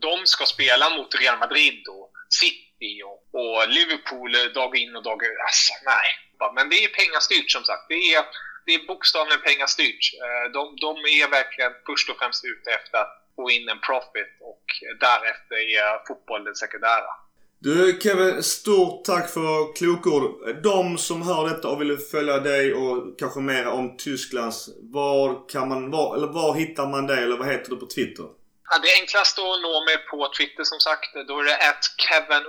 de 0.06 0.14
ska 0.26 0.44
spela 0.56 0.86
mot 0.96 1.14
Real 1.14 1.38
Madrid 1.38 1.82
och 1.88 2.12
City 2.40 2.67
och, 3.10 3.18
och 3.40 3.68
Liverpool 3.76 4.30
eh, 4.34 4.52
dag 4.58 4.72
in 4.82 4.96
och 4.96 5.04
dag 5.08 5.20
ut. 5.28 5.38
Alltså, 5.48 5.72
nej. 5.94 6.08
Men 6.56 6.68
det 6.70 6.78
är 6.84 6.88
pengastyrt 7.00 7.50
som 7.50 7.64
sagt. 7.64 7.84
Det 7.88 8.00
är 8.14 8.20
det 8.66 8.74
är 8.74 8.86
bokstavligen 8.92 9.42
pengastyrt. 9.48 10.04
Eh, 10.24 10.44
de, 10.56 10.62
de 10.86 10.90
är 11.20 11.26
verkligen 11.38 11.72
först 11.86 12.10
och 12.10 12.18
främst 12.20 12.44
ute 12.52 12.68
efter 12.78 12.96
att 13.02 13.12
få 13.36 13.50
in 13.50 13.68
en 13.68 13.80
profit 13.88 14.32
och 14.50 14.64
därefter 15.06 15.56
är 15.78 16.06
fotboll 16.06 16.44
det 16.44 16.56
sekundära. 16.56 17.12
Du 17.60 17.98
Kevin, 18.02 18.42
stort 18.42 19.04
tack 19.04 19.30
för 19.30 19.76
klokord. 19.76 20.24
De 20.62 20.98
som 20.98 21.22
hör 21.22 21.48
detta 21.48 21.68
och 21.68 21.80
vill 21.80 21.96
följa 21.96 22.38
dig 22.38 22.74
och 22.74 23.18
kanske 23.18 23.40
mer 23.40 23.66
om 23.66 23.96
Tysklands, 23.96 24.68
var 24.80 25.48
kan 25.48 25.68
man, 25.68 25.90
var, 25.90 26.16
eller 26.16 26.26
var 26.26 26.54
hittar 26.54 26.86
man 26.88 27.06
dig 27.06 27.22
eller 27.22 27.36
vad 27.36 27.48
heter 27.48 27.70
du 27.70 27.76
på 27.76 27.86
Twitter? 27.86 28.24
Ja, 28.70 28.78
det 28.82 28.88
är 28.92 29.00
enklast 29.00 29.38
att 29.38 29.62
nå 29.66 29.84
mig 29.88 29.98
på 30.10 30.18
Twitter 30.36 30.64
som 30.72 30.80
sagt. 30.88 31.10
Då 31.28 31.34
är 31.40 31.44
det 31.44 31.56
att 31.70 31.84
Kevin 32.04 32.44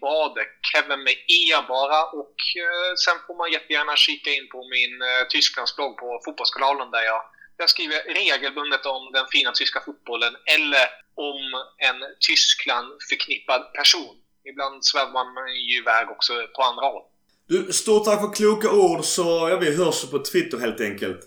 Bade. 0.00 0.42
Kevin 0.70 1.02
med 1.06 1.16
E 1.40 1.44
bara. 1.74 2.00
Och 2.20 2.36
eh, 2.64 2.90
sen 3.04 3.16
får 3.26 3.36
man 3.40 3.52
jättegärna 3.56 3.96
kika 3.96 4.30
in 4.30 4.48
på 4.54 4.58
min 4.74 4.94
eh, 5.08 5.22
Tysklandsblogg 5.32 5.92
på 6.02 6.08
Fotbollskanalen 6.24 6.90
där 6.90 7.04
jag, 7.12 7.22
jag 7.56 7.70
skriver 7.70 7.98
regelbundet 8.20 8.86
om 8.86 9.02
den 9.12 9.26
fina 9.34 9.52
tyska 9.52 9.80
fotbollen 9.86 10.34
eller 10.56 10.84
om 11.30 11.42
en 11.88 11.98
Tyskland 12.28 12.88
förknippad 13.10 13.62
person. 13.78 14.14
Ibland 14.50 14.84
svävar 14.84 15.24
man 15.36 15.54
ju 15.68 15.76
iväg 15.82 16.10
också 16.10 16.32
på 16.56 16.62
andra 16.62 16.86
håll. 16.86 17.02
Du, 17.48 17.72
stort 17.72 18.04
tack 18.04 18.20
för 18.20 18.32
kloka 18.32 18.70
ord 18.70 19.04
så 19.04 19.48
ja, 19.50 19.56
vi 19.56 19.76
hörs 19.76 20.10
på 20.10 20.18
Twitter 20.18 20.58
helt 20.58 20.80
enkelt. 20.80 21.20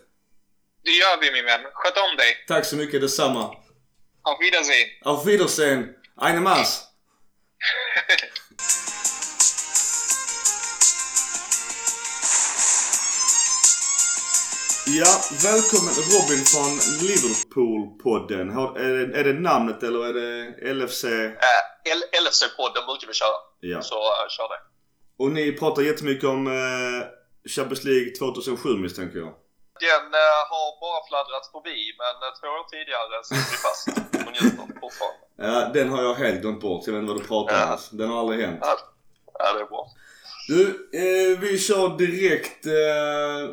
Det 0.83 0.91
gör 0.91 1.21
vi 1.21 1.31
min 1.31 1.45
vän. 1.45 1.61
Sköt 1.73 1.97
om 1.97 2.17
dig. 2.17 2.31
Tack 2.47 2.65
så 2.65 2.75
mycket, 2.75 3.01
detsamma. 3.01 3.62
Auf 4.23 4.39
Wiedersehen. 4.39 4.89
Auf 5.01 5.25
Wiedersehen. 5.25 5.95
Eine 6.15 6.39
Maß. 6.39 6.89
Ja, 14.85 15.21
välkommen 15.43 15.93
Robin 16.13 16.45
från 16.45 16.71
Liverpool-podden. 17.07 18.49
Är 18.77 19.07
det, 19.07 19.19
är 19.19 19.23
det 19.23 19.33
namnet 19.33 19.83
eller 19.83 20.05
är 20.05 20.13
det 20.13 20.73
LFC? 20.73 21.03
Äh, 21.03 21.39
LFC-podden 22.21 22.85
brukar 22.85 23.07
vi 23.07 23.13
köra. 23.13 23.37
Ja. 23.59 23.81
Så 23.81 23.95
uh, 23.95 24.29
kör 24.29 24.49
det. 24.49 24.59
Och 25.23 25.31
ni 25.31 25.51
pratar 25.51 25.81
jättemycket 25.81 26.23
om 26.23 26.47
uh, 26.47 27.03
Champions 27.55 27.83
League 27.83 28.11
2007 28.15 28.69
misstänker 28.69 29.19
jag. 29.19 29.33
Den 29.87 30.05
uh, 30.25 30.39
har 30.51 30.67
bara 30.83 30.99
fladdrat 31.09 31.45
förbi 31.53 31.77
men 32.01 32.15
uh, 32.25 32.29
två 32.39 32.49
år 32.59 32.65
tidigare 32.75 33.15
så 33.27 33.31
är 33.39 33.45
vi 33.51 33.57
fast 33.65 33.85
och 34.25 34.31
njuter 34.35 34.65
fortfarande. 34.83 35.23
Ja, 35.47 35.57
den 35.77 35.89
har 35.89 36.01
jag 36.03 36.15
helt 36.15 36.41
glömt 36.41 36.61
bort. 36.61 36.83
Jag 36.85 36.93
vet 36.93 37.01
inte 37.01 37.13
vad 37.13 37.21
du 37.21 37.27
pratar 37.27 37.55
om. 37.63 37.69
Ja. 37.69 37.79
Den 37.91 38.09
har 38.09 38.19
aldrig 38.19 38.39
hänt. 38.45 38.59
Ja, 38.61 38.77
ja 39.39 39.53
det 39.53 39.59
är 39.59 39.65
bra. 39.65 39.83
Du, 40.47 40.89
eh, 41.01 41.39
vi 41.39 41.59
kör 41.59 41.97
direkt 41.97 42.65
eh, 42.65 43.45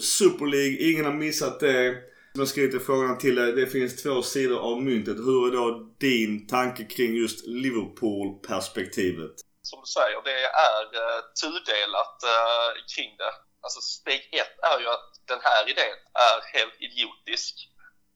Super 0.00 0.46
League. 0.46 0.90
Ingen 0.90 1.04
har 1.04 1.12
missat 1.12 1.60
det. 1.60 1.96
Jag 2.34 2.48
skrivit 2.48 2.74
i 2.74 2.78
frågan 2.78 3.18
till 3.18 3.34
dig. 3.34 3.52
Det 3.52 3.66
finns 3.66 4.02
två 4.02 4.22
sidor 4.22 4.58
av 4.58 4.82
myntet. 4.82 5.16
Hur 5.16 5.46
är 5.48 5.52
då 5.56 5.90
din 5.98 6.46
tanke 6.46 6.84
kring 6.84 7.14
just 7.14 7.46
Liverpool-perspektivet? 7.46 9.32
Som 9.62 9.80
du 9.80 9.86
säger, 9.86 10.22
det 10.24 10.40
är 10.70 10.84
uh, 11.02 11.20
tudelat 11.42 12.16
uh, 12.24 12.68
kring 12.94 13.16
det. 13.22 13.32
Alltså 13.64 13.80
steg 13.80 14.20
ett 14.32 14.56
är 14.72 14.80
ju 14.80 14.88
att 14.88 15.11
den 15.26 15.40
här 15.42 15.70
idén 15.70 15.98
är 16.14 16.58
helt 16.58 16.80
idiotisk. 16.80 17.68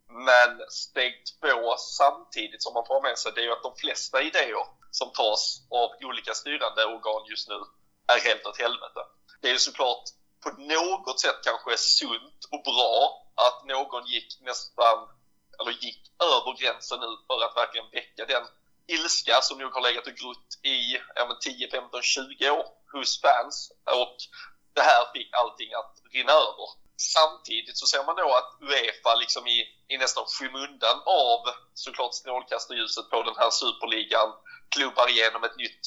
Men 0.08 0.70
steg 0.70 1.22
två 1.40 1.76
samtidigt 1.76 2.62
som 2.62 2.74
man 2.74 2.86
får 2.86 3.02
med 3.02 3.18
sig 3.18 3.32
det 3.32 3.40
är 3.40 3.44
ju 3.44 3.52
att 3.52 3.62
de 3.62 3.76
flesta 3.76 4.22
idéer 4.22 4.66
som 4.90 5.12
tas 5.12 5.60
av 5.70 5.90
olika 6.08 6.34
styrande 6.34 6.84
organ 6.84 7.26
just 7.30 7.48
nu 7.48 7.60
är 8.06 8.20
helt 8.20 8.46
åt 8.46 8.60
helvete. 8.60 9.00
Det 9.40 9.48
är 9.48 9.52
ju 9.52 9.58
såklart 9.58 10.04
på 10.42 10.50
något 10.50 11.20
sätt 11.20 11.40
kanske 11.44 11.78
sunt 11.78 12.40
och 12.50 12.62
bra 12.62 13.22
att 13.34 13.64
någon 13.64 14.06
gick 14.06 14.40
nästan, 14.40 15.08
eller 15.60 15.72
gick 15.72 16.02
över 16.18 16.60
gränsen 16.60 17.00
nu 17.00 17.10
för 17.26 17.44
att 17.44 17.56
verkligen 17.56 17.90
väcka 17.90 18.24
den 18.24 18.46
ilska 18.86 19.40
som 19.42 19.58
nog 19.58 19.72
har 19.72 19.80
legat 19.80 20.06
och 20.06 20.14
grott 20.14 20.50
i 20.62 20.98
ja, 21.14 21.38
10, 21.40 21.70
15, 21.70 22.02
20 22.02 22.50
år 22.50 22.66
hos 22.92 23.20
fans 23.20 23.72
och 23.84 24.16
det 24.72 24.82
här 24.82 25.12
fick 25.14 25.28
allting 25.32 25.72
att 25.72 25.94
rinna 26.12 26.32
över. 26.32 26.85
Samtidigt 26.96 27.78
så 27.78 27.86
ser 27.86 28.04
man 28.04 28.16
då 28.16 28.34
att 28.34 28.50
Uefa 28.62 29.14
liksom 29.14 29.46
i, 29.46 29.58
i 29.88 29.98
nästan 29.98 30.24
skymundan 30.26 30.98
av 31.06 31.40
såklart 31.74 32.14
strålkastarljuset 32.14 33.10
på 33.10 33.22
den 33.22 33.36
här 33.36 33.50
superligan 33.50 34.28
klubbar 34.74 35.10
igenom 35.10 35.44
ett 35.44 35.56
nytt 35.56 35.84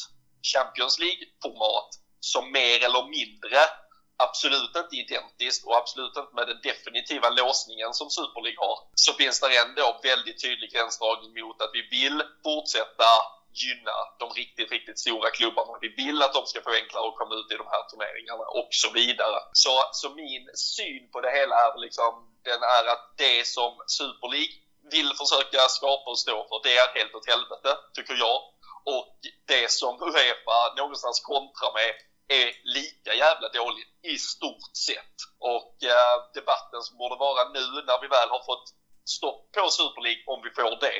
Champions 0.54 1.00
League-format 1.00 1.89
som 2.20 2.51
mer 2.51 2.84
eller 2.86 3.04
mindre 3.18 3.60
absolut 4.18 4.75
inte 4.75 4.96
identiskt 4.96 5.66
och 5.66 5.78
absolut 5.78 6.18
inte 6.18 6.36
med 6.36 6.48
den 6.48 6.62
definitiva 6.63 7.30
låsningen 7.30 7.94
som 7.94 8.10
Super 8.10 8.42
League 8.42 8.62
har, 8.68 8.78
så 8.96 9.13
finns 9.13 9.39
det 9.39 9.58
ändå 9.58 10.00
väldigt 10.04 10.42
tydlig 10.42 10.72
gränsdragning 10.72 11.32
mot 11.39 11.62
att 11.62 11.72
vi 11.74 11.82
vill 11.98 12.24
fortsätta 12.44 13.10
gynna 13.63 13.96
de 14.20 14.25
riktigt, 14.42 14.72
riktigt 14.72 15.00
stora 15.00 15.30
klubbarna. 15.30 15.74
Vi 15.82 15.89
vill 16.04 16.22
att 16.22 16.34
de 16.34 16.46
ska 16.46 16.62
få 16.62 16.74
enklare 16.82 17.08
att 17.08 17.20
komma 17.22 17.36
ut 17.36 17.51
i 17.51 17.62
de 17.62 17.68
här 17.74 17.84
turneringarna 17.89 18.46
och 18.60 18.70
så 18.72 18.92
vidare. 18.92 19.39
Så, 19.54 19.74
så 19.92 20.10
min 20.10 20.46
syn 20.56 21.12
på 21.12 21.22
det 21.22 21.32
hela 21.32 21.56
är 21.66 21.78
liksom, 21.86 22.12
den 22.44 22.62
är 22.78 22.86
att 22.94 23.06
det 23.18 23.48
som 23.48 23.72
Super 23.88 24.28
League 24.36 24.56
vill 24.92 25.12
försöka 25.22 25.60
skapa 25.78 26.10
och 26.12 26.20
stå 26.20 26.48
för, 26.48 26.60
det 26.63 26.78
är 26.78 26.88
helt 27.00 27.16
åt 27.16 27.30
helvete, 27.34 27.72
tycker 27.94 28.16
jag. 28.25 28.39
Och 28.96 29.18
det 29.48 29.72
som 29.72 29.94
Uefa 30.08 30.60
någonstans 30.78 31.20
kontrar 31.20 31.72
med 31.80 31.94
är 32.39 32.50
lika 32.63 33.13
jävla 33.13 33.48
dåligt, 33.50 33.92
i 34.13 34.18
stort 34.18 34.75
sett. 34.88 35.18
Och 35.39 35.84
eh, 35.84 36.16
debatten 36.34 36.82
som 36.82 36.98
borde 36.98 37.16
vara 37.16 37.50
nu 37.50 37.66
när 37.88 38.01
vi 38.01 38.08
väl 38.08 38.30
har 38.30 38.44
fått 38.46 38.68
stopp 39.06 39.51
på 39.51 39.70
Super 39.70 40.01
League, 40.01 40.24
om 40.25 40.39
vi 40.44 40.50
får 40.50 40.75
det, 40.86 41.00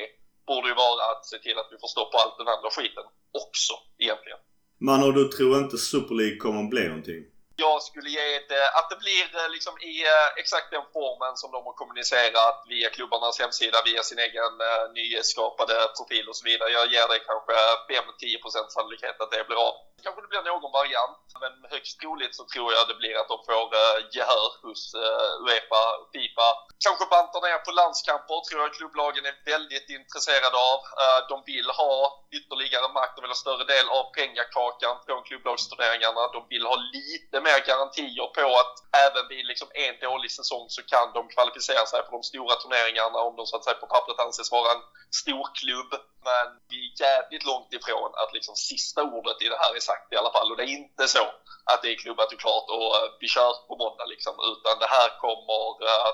borde 0.50 0.68
ju 0.72 0.76
vara 0.86 1.02
att 1.12 1.22
se 1.32 1.38
till 1.44 1.56
att 1.60 1.70
vi 1.72 1.78
får 1.82 1.90
stopp 1.94 2.10
på 2.12 2.18
allt 2.22 2.36
den 2.40 2.48
andra 2.54 2.70
skiten 2.76 3.04
också 3.42 3.74
egentligen. 4.04 4.40
Man 4.88 5.00
och 5.06 5.14
du 5.18 5.24
tror 5.36 5.52
inte 5.62 5.76
Super 5.78 6.14
League 6.20 6.38
kommer 6.44 6.60
att 6.64 6.72
bli 6.74 6.84
någonting? 6.88 7.22
jag 7.66 7.78
skulle 7.88 8.10
ge 8.18 8.28
det, 8.52 8.66
att 8.78 8.88
det 8.92 8.98
blir 9.04 9.26
eh, 9.40 9.48
liksom 9.56 9.74
i 9.92 9.94
eh, 10.12 10.28
exakt 10.42 10.68
den 10.76 10.86
formen 10.96 11.34
som 11.40 11.50
de 11.54 11.60
har 11.68 11.76
kommunicerat 11.82 12.58
via 12.72 12.88
klubbarnas 12.96 13.40
hemsida, 13.42 13.78
via 13.88 14.02
sin 14.10 14.20
egen 14.26 14.54
nyskapade 14.98 15.74
profil 15.96 16.26
och 16.30 16.36
så 16.38 16.44
vidare. 16.50 16.70
Jag 16.78 16.86
ger 16.94 17.06
det 17.12 17.20
kanske 17.30 17.52
5-10% 17.90 18.76
sannolikhet 18.76 19.20
att 19.20 19.32
det 19.34 19.48
blir 19.48 19.60
av. 19.68 19.74
Kanske 20.04 20.20
det 20.22 20.32
blir 20.32 20.42
någon 20.42 20.72
variant, 20.80 21.26
men 21.42 21.52
högst 21.74 22.00
troligt 22.00 22.34
så 22.38 22.44
tror 22.52 22.68
jag 22.76 22.88
det 22.88 22.98
blir 23.02 23.16
att 23.20 23.30
de 23.32 23.38
får 23.48 23.64
uh, 23.80 23.96
gehör 24.14 24.50
hos 24.64 24.82
uh, 24.94 25.44
Uefa, 25.46 25.82
Fifa. 26.12 26.48
Kanske 26.86 27.04
bantar 27.14 27.40
ner 27.40 27.58
på 27.66 27.72
landskamper, 27.80 28.38
tror 28.48 28.60
jag 28.62 28.74
klubblagen 28.78 29.24
är 29.30 29.36
väldigt 29.52 29.88
intresserade 29.98 30.58
av. 30.70 30.80
Uh, 31.02 31.20
de 31.30 31.36
vill 31.52 31.68
ha 31.80 31.94
ytterligare 32.38 32.88
makt, 32.98 33.12
de 33.16 33.20
vill 33.22 33.36
ha 33.36 33.44
större 33.46 33.64
del 33.74 33.86
av 33.98 34.04
pengakakan 34.18 34.94
från 35.06 35.22
klubblagsturneringarna. 35.28 36.22
De 36.36 36.40
vill 36.52 36.66
ha 36.72 36.76
lite 36.96 37.36
mer 37.46 37.58
garantier 37.70 38.26
på 38.38 38.46
att 38.62 38.74
även 39.04 39.24
vid 39.32 39.44
liksom 39.46 39.68
en 39.84 39.94
dålig 40.08 40.30
säsong 40.38 40.66
så 40.68 40.82
kan 40.92 41.06
de 41.16 41.28
kvalificera 41.34 41.86
sig 41.86 42.00
för 42.04 42.12
de 42.18 42.22
stora 42.22 42.54
turneringarna 42.62 43.18
om 43.28 43.36
de 43.36 43.46
så 43.46 43.56
att 43.56 43.64
säga 43.64 43.82
på 43.82 43.86
pappret 43.86 44.18
anses 44.18 44.52
vara 44.52 44.72
en 44.72 44.82
stor 45.22 45.46
klubb. 45.60 45.90
Men 46.28 46.46
vi 46.70 46.78
är 46.86 46.90
jävligt 47.06 47.44
långt 47.44 47.72
ifrån 47.78 48.10
att 48.20 48.32
liksom 48.36 48.54
sista 48.56 49.02
ordet 49.02 49.42
i 49.42 49.48
det 49.48 49.58
här 49.62 49.76
är 49.76 49.80
sagt 49.90 50.06
i 50.14 50.16
alla 50.20 50.32
fall. 50.34 50.48
Och 50.50 50.56
det 50.58 50.66
är 50.68 50.74
inte 50.80 51.04
så 51.16 51.24
att 51.70 51.80
det 51.82 51.90
är 51.92 51.96
klubbat 52.04 52.32
och 52.32 52.40
klart 52.44 52.66
och 52.76 52.90
vi 53.20 53.28
kör 53.34 53.52
på 53.68 53.74
måndag 53.84 54.06
liksom. 54.14 54.34
Utan 54.52 54.74
det 54.82 54.90
här 54.96 55.08
kommer 55.24 55.64
eh, 55.90 56.12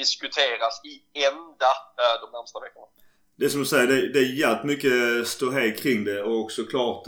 diskuteras 0.00 0.74
i 0.90 0.94
ända 1.28 1.72
eh, 2.02 2.16
de 2.22 2.26
närmsta 2.36 2.58
veckorna. 2.64 2.88
Det 3.36 3.44
är 3.44 3.52
som 3.54 3.60
du 3.64 3.70
säger, 3.74 3.86
det, 3.92 4.12
det 4.14 4.20
är 4.26 4.38
jävligt 4.44 4.70
mycket 4.72 5.28
ståhej 5.34 5.68
kring 5.82 5.98
det 6.04 6.22
och 6.22 6.46
såklart 6.58 7.04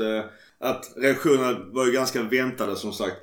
att 0.60 0.84
reaktionerna 0.96 1.58
var 1.76 1.86
ju 1.86 1.92
ganska 1.92 2.22
väntade 2.22 2.76
som 2.76 2.92
sagt. 2.92 3.16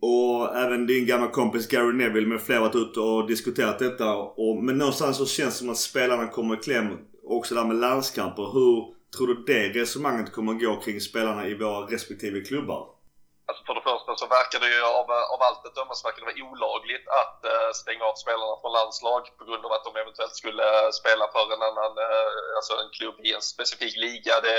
Och 0.00 0.56
även 0.56 0.86
din 0.86 1.06
gamla 1.06 1.28
kompis 1.28 1.68
Gary 1.68 1.92
Neville 1.92 2.26
med 2.26 2.40
flera 2.40 2.60
varit 2.60 2.74
ute 2.74 3.00
och 3.00 3.26
diskuterat 3.26 3.78
detta. 3.78 4.16
Och, 4.16 4.56
men 4.64 4.78
någonstans 4.78 5.16
så 5.16 5.26
känns 5.26 5.54
det 5.54 5.58
som 5.58 5.70
att 5.70 5.78
spelarna 5.78 6.26
kommer 6.26 6.54
i 6.54 6.58
kläm. 6.58 6.98
Också 7.24 7.54
där 7.54 7.64
med 7.64 7.76
landskamper. 7.76 8.42
Hur 8.52 8.94
tror 9.14 9.26
du 9.26 9.34
det 9.52 9.80
resonemanget 9.80 10.32
kommer 10.32 10.52
gå 10.64 10.72
kring 10.84 11.00
spelarna 11.00 11.42
i 11.46 11.54
våra 11.54 11.80
respektive 11.94 12.38
klubbar? 12.48 12.82
Alltså 13.48 13.62
för 13.66 13.74
det 13.78 13.86
första 13.90 14.10
så 14.16 14.26
verkar 14.38 14.58
det 14.62 14.70
ju 14.76 14.82
av, 15.00 15.08
av 15.34 15.40
allt 15.46 15.62
att 15.66 15.76
döma 15.78 15.94
så 15.94 16.02
verkar 16.08 16.20
det 16.20 16.30
vara 16.30 16.44
olagligt 16.50 17.06
att 17.20 17.38
uh, 17.52 17.70
stänga 17.82 18.04
av 18.10 18.16
spelarna 18.24 18.54
från 18.60 18.72
landslag 18.78 19.22
på 19.38 19.44
grund 19.48 19.62
av 19.66 19.72
att 19.72 19.84
de 19.88 19.92
eventuellt 20.02 20.36
skulle 20.42 20.66
eh, 20.78 20.90
spela 21.00 21.24
för 21.34 21.44
en 21.54 21.66
annan, 21.70 21.92
uh, 22.08 22.56
alltså 22.56 22.72
en 22.82 22.90
klubb 22.96 23.18
i 23.28 23.30
en 23.36 23.44
specifik 23.52 23.94
liga. 24.06 24.34
Det 24.46 24.56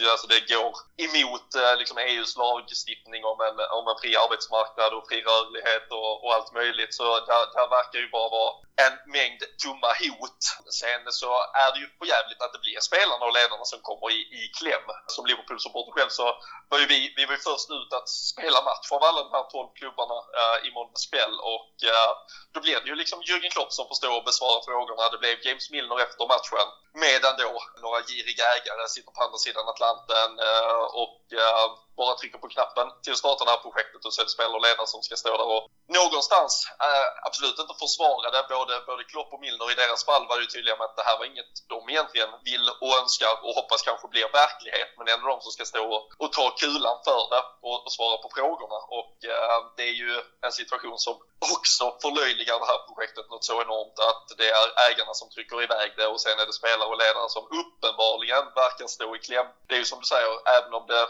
alltså 0.00 0.26
det 0.26 0.40
går 0.54 0.72
emot 1.06 1.54
eh, 1.54 1.76
liksom 1.80 1.98
EUs 1.98 2.36
lagstiftning 2.36 3.24
om 3.24 3.38
en, 3.40 3.56
om 3.78 3.84
en 3.88 4.00
fri 4.02 4.16
arbetsmarknad 4.16 4.90
och 4.94 5.08
fri 5.08 5.18
rörlighet 5.22 5.86
och, 5.90 6.24
och 6.24 6.34
allt 6.34 6.52
möjligt. 6.52 6.94
Så 6.94 7.04
där, 7.30 7.42
där 7.56 7.68
verkar 7.78 7.98
ju 7.98 8.08
bara 8.10 8.28
vara 8.38 8.52
en 8.84 8.94
mängd 9.16 9.40
dumma 9.62 9.92
hot. 10.02 10.42
Sen 10.80 11.02
så 11.20 11.30
är 11.64 11.68
det 11.72 11.80
ju 11.84 11.88
på 11.98 12.04
jävligt 12.14 12.42
att 12.42 12.52
det 12.52 12.64
blir 12.64 12.80
spelarna 12.80 13.24
och 13.26 13.36
ledarna 13.38 13.64
som 13.72 13.80
kommer 13.88 14.06
i, 14.16 14.20
i 14.40 14.42
kläm. 14.58 14.86
Som 15.14 15.26
Liverpool-supporter 15.26 15.92
själv 15.96 16.12
så 16.20 16.26
var 16.70 16.78
ju 16.82 16.86
vi, 16.94 17.00
vi 17.16 17.24
var 17.26 17.34
ju 17.38 17.42
först 17.50 17.70
ut 17.78 17.92
att 17.98 18.08
spela 18.32 18.58
match 18.68 18.88
av 18.96 19.02
alla 19.08 19.20
de 19.26 19.32
här 19.36 19.46
12 19.50 19.68
klubbarna 19.78 20.18
uh, 20.40 20.58
i 20.66 20.68
måndags 20.76 21.06
kväll 21.10 21.34
och 21.52 21.72
uh, 21.94 22.12
då 22.54 22.58
blev 22.66 22.78
det 22.82 22.90
ju 22.92 22.96
liksom 23.02 23.18
Jürgen 23.26 23.52
Klopp 23.54 23.72
som 23.72 23.88
får 23.88 23.96
stå 24.00 24.10
och 24.16 24.24
besvara 24.30 24.58
frågorna. 24.68 25.02
Det 25.12 25.18
blev 25.22 25.36
James 25.46 25.70
Milner 25.72 25.98
efter 26.06 26.24
matchen. 26.34 26.68
Medan 27.04 27.34
då 27.42 27.50
några 27.84 28.00
giriga 28.08 28.44
ägare 28.56 28.88
sitter 28.94 29.12
på 29.12 29.22
andra 29.24 29.38
sidan 29.46 29.68
Atlanten 29.68 29.81
Atlanten 29.82 30.38
eh, 30.38 30.82
och 31.02 31.20
eh, 31.32 31.66
bara 32.02 32.14
trycker 32.20 32.38
på 32.44 32.48
knappen 32.54 32.86
till 33.02 33.12
att 33.14 33.22
starta 33.24 33.44
det 33.44 33.54
här 33.54 33.64
projektet 33.66 34.00
och 34.04 34.12
så 34.12 34.18
är 34.20 34.26
det 34.26 34.36
spelare 34.36 34.58
och 34.58 34.66
ledare 34.68 34.88
som 34.92 35.02
ska 35.06 35.14
stå 35.24 35.32
där 35.40 35.50
och 35.56 35.62
någonstans 36.00 36.52
äh, 36.88 37.08
absolut 37.28 37.58
inte 37.62 37.74
försvara 37.84 38.28
det. 38.34 38.42
Både, 38.54 38.74
både 38.90 39.02
Klopp 39.12 39.30
och 39.34 39.40
Milner 39.44 39.68
i 39.72 39.80
deras 39.82 40.02
fall 40.08 40.24
var 40.30 40.36
ju 40.42 40.46
tydliga 40.46 40.76
med 40.76 40.86
att 40.88 40.98
det 41.00 41.08
här 41.08 41.18
var 41.18 41.26
inget 41.32 41.52
de 41.72 41.78
egentligen 41.92 42.30
vill 42.50 42.66
och 42.82 42.92
önskar 43.00 43.34
och 43.44 43.54
hoppas 43.58 43.80
kanske 43.88 44.06
blir 44.14 44.28
verklighet. 44.42 44.90
Men 44.96 45.02
det 45.04 45.10
är 45.12 45.16
ändå 45.16 45.28
de 45.34 45.40
som 45.46 45.52
ska 45.56 45.64
stå 45.74 45.84
och, 45.96 46.02
och 46.22 46.30
ta 46.38 46.44
kulan 46.62 46.98
för 47.08 47.22
det 47.32 47.42
och, 47.66 47.78
och 47.84 47.92
svara 47.96 48.16
på 48.22 48.28
frågorna. 48.36 48.78
Och 48.98 49.14
äh, 49.36 49.58
det 49.76 49.86
är 49.92 49.96
ju 50.04 50.12
en 50.46 50.54
situation 50.60 50.98
som 51.06 51.16
också 51.54 51.84
förlöjligar 52.02 52.58
det 52.62 52.70
här 52.72 52.80
projektet 52.88 53.30
något 53.30 53.44
så 53.50 53.56
enormt 53.64 53.98
att 54.10 54.26
det 54.38 54.48
är 54.60 54.66
ägarna 54.88 55.14
som 55.20 55.28
trycker 55.30 55.62
iväg 55.66 55.88
det 55.96 56.06
och 56.12 56.20
sen 56.20 56.38
är 56.42 56.46
det 56.46 56.60
spelare 56.60 56.88
och 56.92 57.00
ledare 57.04 57.28
som 57.36 57.44
uppenbarligen 57.60 58.44
verkar 58.62 58.86
stå 58.86 59.16
i 59.16 59.18
kläm. 59.18 59.46
Det 59.66 59.74
är 59.74 59.78
ju 59.78 59.84
som 59.84 60.00
du 60.00 60.06
säger, 60.14 60.32
även 60.56 60.74
om 60.74 60.86
det 60.86 61.02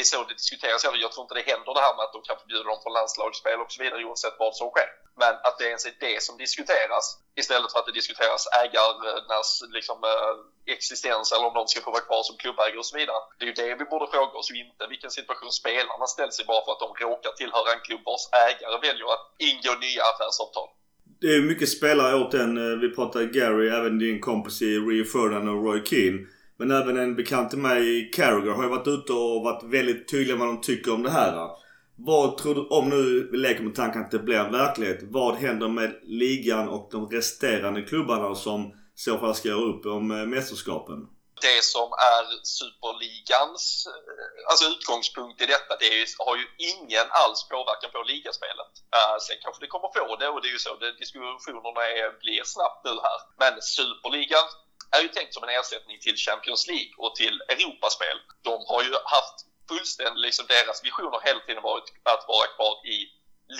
är 0.00 0.06
så 0.12 0.18
det 0.28 0.34
diskuteras. 0.42 0.84
Jag 1.04 1.12
tror 1.12 1.24
inte 1.24 1.38
det 1.38 1.50
händer 1.52 1.72
det 1.74 1.84
här 1.86 1.94
med 1.96 2.04
att 2.06 2.14
de 2.16 2.20
kan 2.28 2.38
förbjuda 2.40 2.64
dem 2.70 2.78
från 2.82 2.96
landslagsspel 2.98 3.58
och 3.62 3.72
så 3.72 3.78
vidare 3.82 4.04
oavsett 4.08 4.36
vad 4.44 4.54
som 4.60 4.68
sker. 4.72 4.88
Men 5.22 5.34
att 5.46 5.56
det 5.58 5.66
ens 5.72 5.84
är 5.90 5.94
det 6.06 6.18
som 6.26 6.34
diskuteras 6.44 7.04
istället 7.40 7.72
för 7.72 7.78
att 7.78 7.88
det 7.88 8.00
diskuteras 8.00 8.42
ägarnas 8.64 9.50
liksom, 9.76 9.98
eh, 10.12 10.34
existens 10.74 11.26
eller 11.32 11.46
om 11.50 11.56
de 11.58 11.64
ska 11.68 11.78
få 11.86 11.92
vara 11.96 12.08
kvar 12.08 12.22
som 12.28 12.36
klubbägare 12.42 12.78
och 12.82 12.90
så 12.90 12.96
vidare. 13.00 13.20
Det 13.38 13.44
är 13.44 13.50
ju 13.52 13.58
det 13.62 13.74
vi 13.80 13.86
borde 13.92 14.06
fråga 14.14 14.34
oss 14.40 14.50
och 14.50 14.56
inte 14.64 14.82
vilken 14.94 15.12
situation 15.18 15.52
spelarna 15.62 16.06
ställs 16.14 16.40
i 16.40 16.44
bara 16.50 16.62
för 16.64 16.72
att 16.72 16.82
de 16.84 16.88
råkar 17.04 17.32
tillhöra 17.40 17.68
en 17.74 17.82
klubb 17.86 18.02
vars 18.10 18.24
ägare 18.48 18.76
väljer 18.86 19.08
att 19.14 19.24
ingå 19.48 19.72
nya 19.86 20.02
affärsavtal. 20.10 20.68
Det 21.22 21.34
är 21.36 21.42
mycket 21.42 21.68
spelare 21.68 22.14
åt 22.22 22.30
den. 22.30 22.50
Eh, 22.56 22.78
vi 22.78 22.88
pratade 22.96 23.26
Gary, 23.26 23.68
även 23.68 23.98
din 23.98 24.20
kompis 24.20 24.62
i 24.62 24.78
Rio 24.88 25.04
Ferdinand 25.04 25.48
och 25.48 25.64
Roy 25.64 25.84
Keane. 25.84 26.18
Men 26.62 26.70
även 26.70 26.96
en 26.96 27.16
bekant 27.16 27.50
till 27.50 27.58
mig, 27.58 28.10
Carragher, 28.10 28.50
har 28.50 28.62
ju 28.62 28.68
varit 28.68 28.88
ute 28.88 29.12
och 29.12 29.42
varit 29.42 29.62
väldigt 29.62 30.10
tydlig 30.10 30.38
med 30.38 30.46
vad 30.46 30.54
de 30.56 30.60
tycker 30.60 30.94
om 30.94 31.02
det 31.02 31.10
här. 31.10 31.34
Vad 31.96 32.38
tror 32.38 32.54
du, 32.54 32.60
om 32.60 32.88
nu 32.88 33.28
vi 33.32 33.38
leker 33.38 33.62
med 33.62 33.74
tanken 33.74 34.02
att 34.02 34.10
det 34.10 34.18
blir 34.18 34.38
en 34.38 34.52
verklighet, 34.52 35.00
vad 35.02 35.34
händer 35.36 35.68
med 35.68 35.90
ligan 36.02 36.68
och 36.68 36.88
de 36.92 37.00
resterande 37.16 37.82
klubbarna 37.82 38.34
som 38.34 38.60
i 38.98 39.00
så 39.06 39.18
fall 39.18 39.34
ska 39.34 39.48
göra 39.48 39.70
upp 39.72 39.86
om 39.86 40.10
eh, 40.10 40.26
mästerskapen? 40.34 40.98
Det 41.48 41.62
som 41.74 41.88
är 42.14 42.24
Superligans 42.58 43.64
eh, 43.92 44.50
alltså 44.50 44.64
utgångspunkt 44.74 45.42
i 45.44 45.46
detta, 45.54 45.72
det 45.80 45.88
är, 45.98 46.04
har 46.26 46.36
ju 46.42 46.46
ingen 46.72 47.06
alls 47.22 47.40
påverkan 47.52 47.90
på 47.94 48.02
ligaspelet. 48.12 48.72
Uh, 48.96 49.16
sen 49.26 49.36
kanske 49.42 49.62
det 49.64 49.72
kommer 49.74 49.90
få 49.98 50.16
det 50.20 50.28
och 50.32 50.40
det 50.42 50.48
är 50.50 50.56
ju 50.58 50.64
så 50.68 50.72
det, 50.82 50.92
diskussionerna 51.02 51.82
är, 52.00 52.08
blir 52.22 52.42
snabbt 52.54 52.80
nu 52.86 52.94
här. 53.06 53.18
Men 53.42 53.52
Superligan 53.76 54.48
är 54.90 55.00
ju 55.00 55.08
tänkt 55.08 55.34
som 55.34 55.44
en 55.44 55.56
ersättning 55.58 55.98
till 56.00 56.16
Champions 56.16 56.66
League 56.66 56.92
och 56.96 57.14
till 57.14 57.42
Europaspel. 57.48 58.16
De 58.42 58.64
har 58.70 58.82
ju 58.82 58.92
haft 59.04 59.36
fullständigt, 59.68 60.24
liksom 60.26 60.46
deras 60.46 60.84
vision 60.84 61.12
har 61.12 61.20
hela 61.20 61.40
tiden 61.40 61.62
varit 61.62 61.88
att 62.02 62.24
vara 62.28 62.46
kvar 62.56 62.74
i 62.94 62.96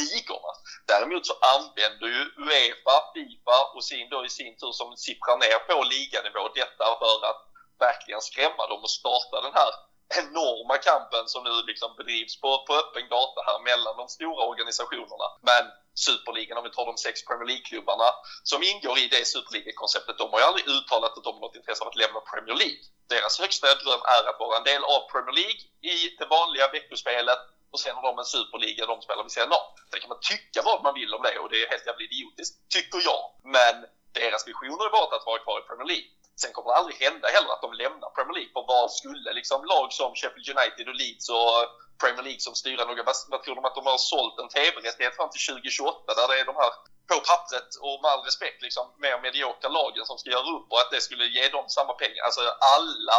ligorna. 0.01 0.53
Däremot 0.87 1.27
så 1.27 1.35
använder 1.55 2.07
ju 2.15 2.23
Uefa, 2.45 2.97
Fifa 3.15 3.59
och 3.75 3.85
sin 3.85 4.09
då 4.11 4.25
i 4.25 4.31
sin 4.31 4.55
tur 4.61 4.73
som 4.73 4.97
sipprar 4.97 5.37
ner 5.45 5.59
på 5.69 5.83
liganivå 5.83 6.45
detta 6.55 6.85
för 7.03 7.17
att 7.31 7.43
verkligen 7.79 8.21
skrämma 8.21 8.67
dem 8.71 8.81
och 8.83 8.91
starta 9.01 9.37
den 9.47 9.55
här 9.61 9.73
enorma 10.20 10.77
kampen 10.88 11.25
som 11.33 11.44
nu 11.44 11.55
liksom 11.70 11.90
bedrivs 11.98 12.40
på, 12.40 12.51
på 12.66 12.72
öppen 12.83 13.09
gata 13.14 13.40
här 13.48 13.59
mellan 13.68 13.96
de 13.96 14.09
stora 14.09 14.42
organisationerna. 14.53 15.29
Men 15.51 15.64
Superligan, 15.94 16.59
om 16.59 16.64
vi 16.64 16.70
tar 16.70 16.87
de 16.87 16.96
sex 16.96 17.25
Premier 17.29 17.48
League-klubbarna 17.51 18.09
som 18.51 18.62
ingår 18.70 18.98
i 18.98 19.07
det 19.14 19.25
Superliga-konceptet, 19.35 20.18
de 20.18 20.27
har 20.33 20.38
ju 20.40 20.44
aldrig 20.44 20.66
uttalat 20.77 21.18
att 21.18 21.25
de 21.25 21.35
har 21.35 21.40
något 21.40 21.57
intresse 21.61 21.83
av 21.85 21.88
att 21.88 22.01
lämna 22.03 22.20
Premier 22.20 22.57
League. 22.62 22.83
Deras 23.14 23.35
högsta 23.42 23.66
dröm 23.83 24.03
är 24.16 24.22
att 24.31 24.40
vara 24.44 24.57
en 24.59 24.68
del 24.70 24.83
av 24.94 25.01
Premier 25.12 25.37
League 25.40 25.62
i 25.92 25.96
det 26.18 26.27
vanliga 26.37 26.66
veckospelet 26.77 27.40
och 27.72 27.81
sen 27.81 27.94
har 27.96 28.03
de 28.03 28.18
en 28.18 28.25
superliga 28.37 28.87
de 28.87 29.03
spelar 29.03 29.22
vid 29.22 29.33
sidan 29.33 29.53
av. 29.53 29.66
Sen 29.90 30.01
kan 30.01 30.09
man 30.09 30.22
tycka 30.33 30.59
vad 30.70 30.83
man 30.87 30.94
vill 30.94 31.14
om 31.14 31.22
det 31.22 31.38
och 31.38 31.51
det 31.51 31.59
är 31.62 31.68
helt 31.75 31.87
jävla 31.87 32.05
idiotiskt, 32.09 32.55
tycker 32.77 33.01
jag. 33.11 33.22
Men 33.57 33.75
deras 34.20 34.48
vision 34.48 34.79
har 34.79 34.87
ju 34.88 34.96
varit 35.01 35.12
att 35.12 35.27
vara 35.27 35.38
kvar 35.44 35.59
i 35.61 35.62
Premier 35.68 35.88
League. 35.92 36.09
Sen 36.40 36.53
kommer 36.53 36.68
det 36.71 36.79
aldrig 36.81 36.97
hända 37.07 37.29
heller 37.29 37.51
att 37.53 37.62
de 37.66 37.73
lämnar 37.73 38.11
Premier 38.16 38.37
League. 38.38 38.53
För 38.57 38.64
vad 38.75 38.90
skulle 39.01 39.33
liksom 39.33 39.64
lag 39.64 39.92
som 39.92 40.14
Sheffield 40.14 40.49
United 40.57 40.88
och 40.88 40.99
Leeds 41.03 41.29
och 41.29 41.57
Premier 42.03 42.25
League 42.29 42.45
som 42.47 42.55
styra? 42.55 42.85
vad, 42.85 43.16
vad 43.33 43.42
tror 43.42 43.55
de 43.55 43.64
att 43.64 43.79
de 43.81 43.87
har 43.87 43.99
sålt 43.99 44.37
en 44.42 44.49
TV-rättighet 44.49 45.16
fram 45.16 45.31
till 45.31 45.45
2028 45.55 46.14
där 46.18 46.29
det 46.29 46.40
är 46.40 46.45
de 46.53 46.57
här 46.62 46.73
på 47.11 47.16
pappret 47.31 47.71
och 47.87 47.97
med 48.03 48.11
all 48.11 48.25
respekt 48.29 48.62
liksom 48.62 48.85
mer 49.05 49.21
mediokra 49.27 49.68
lagen 49.68 50.05
som 50.07 50.18
ska 50.18 50.31
göra 50.31 50.51
upp 50.57 50.66
och 50.73 50.81
att 50.81 50.90
det 50.95 51.01
skulle 51.01 51.27
ge 51.37 51.49
dem 51.49 51.66
samma 51.68 51.92
pengar. 52.03 52.23
Alltså 52.25 52.42
alla 52.77 53.18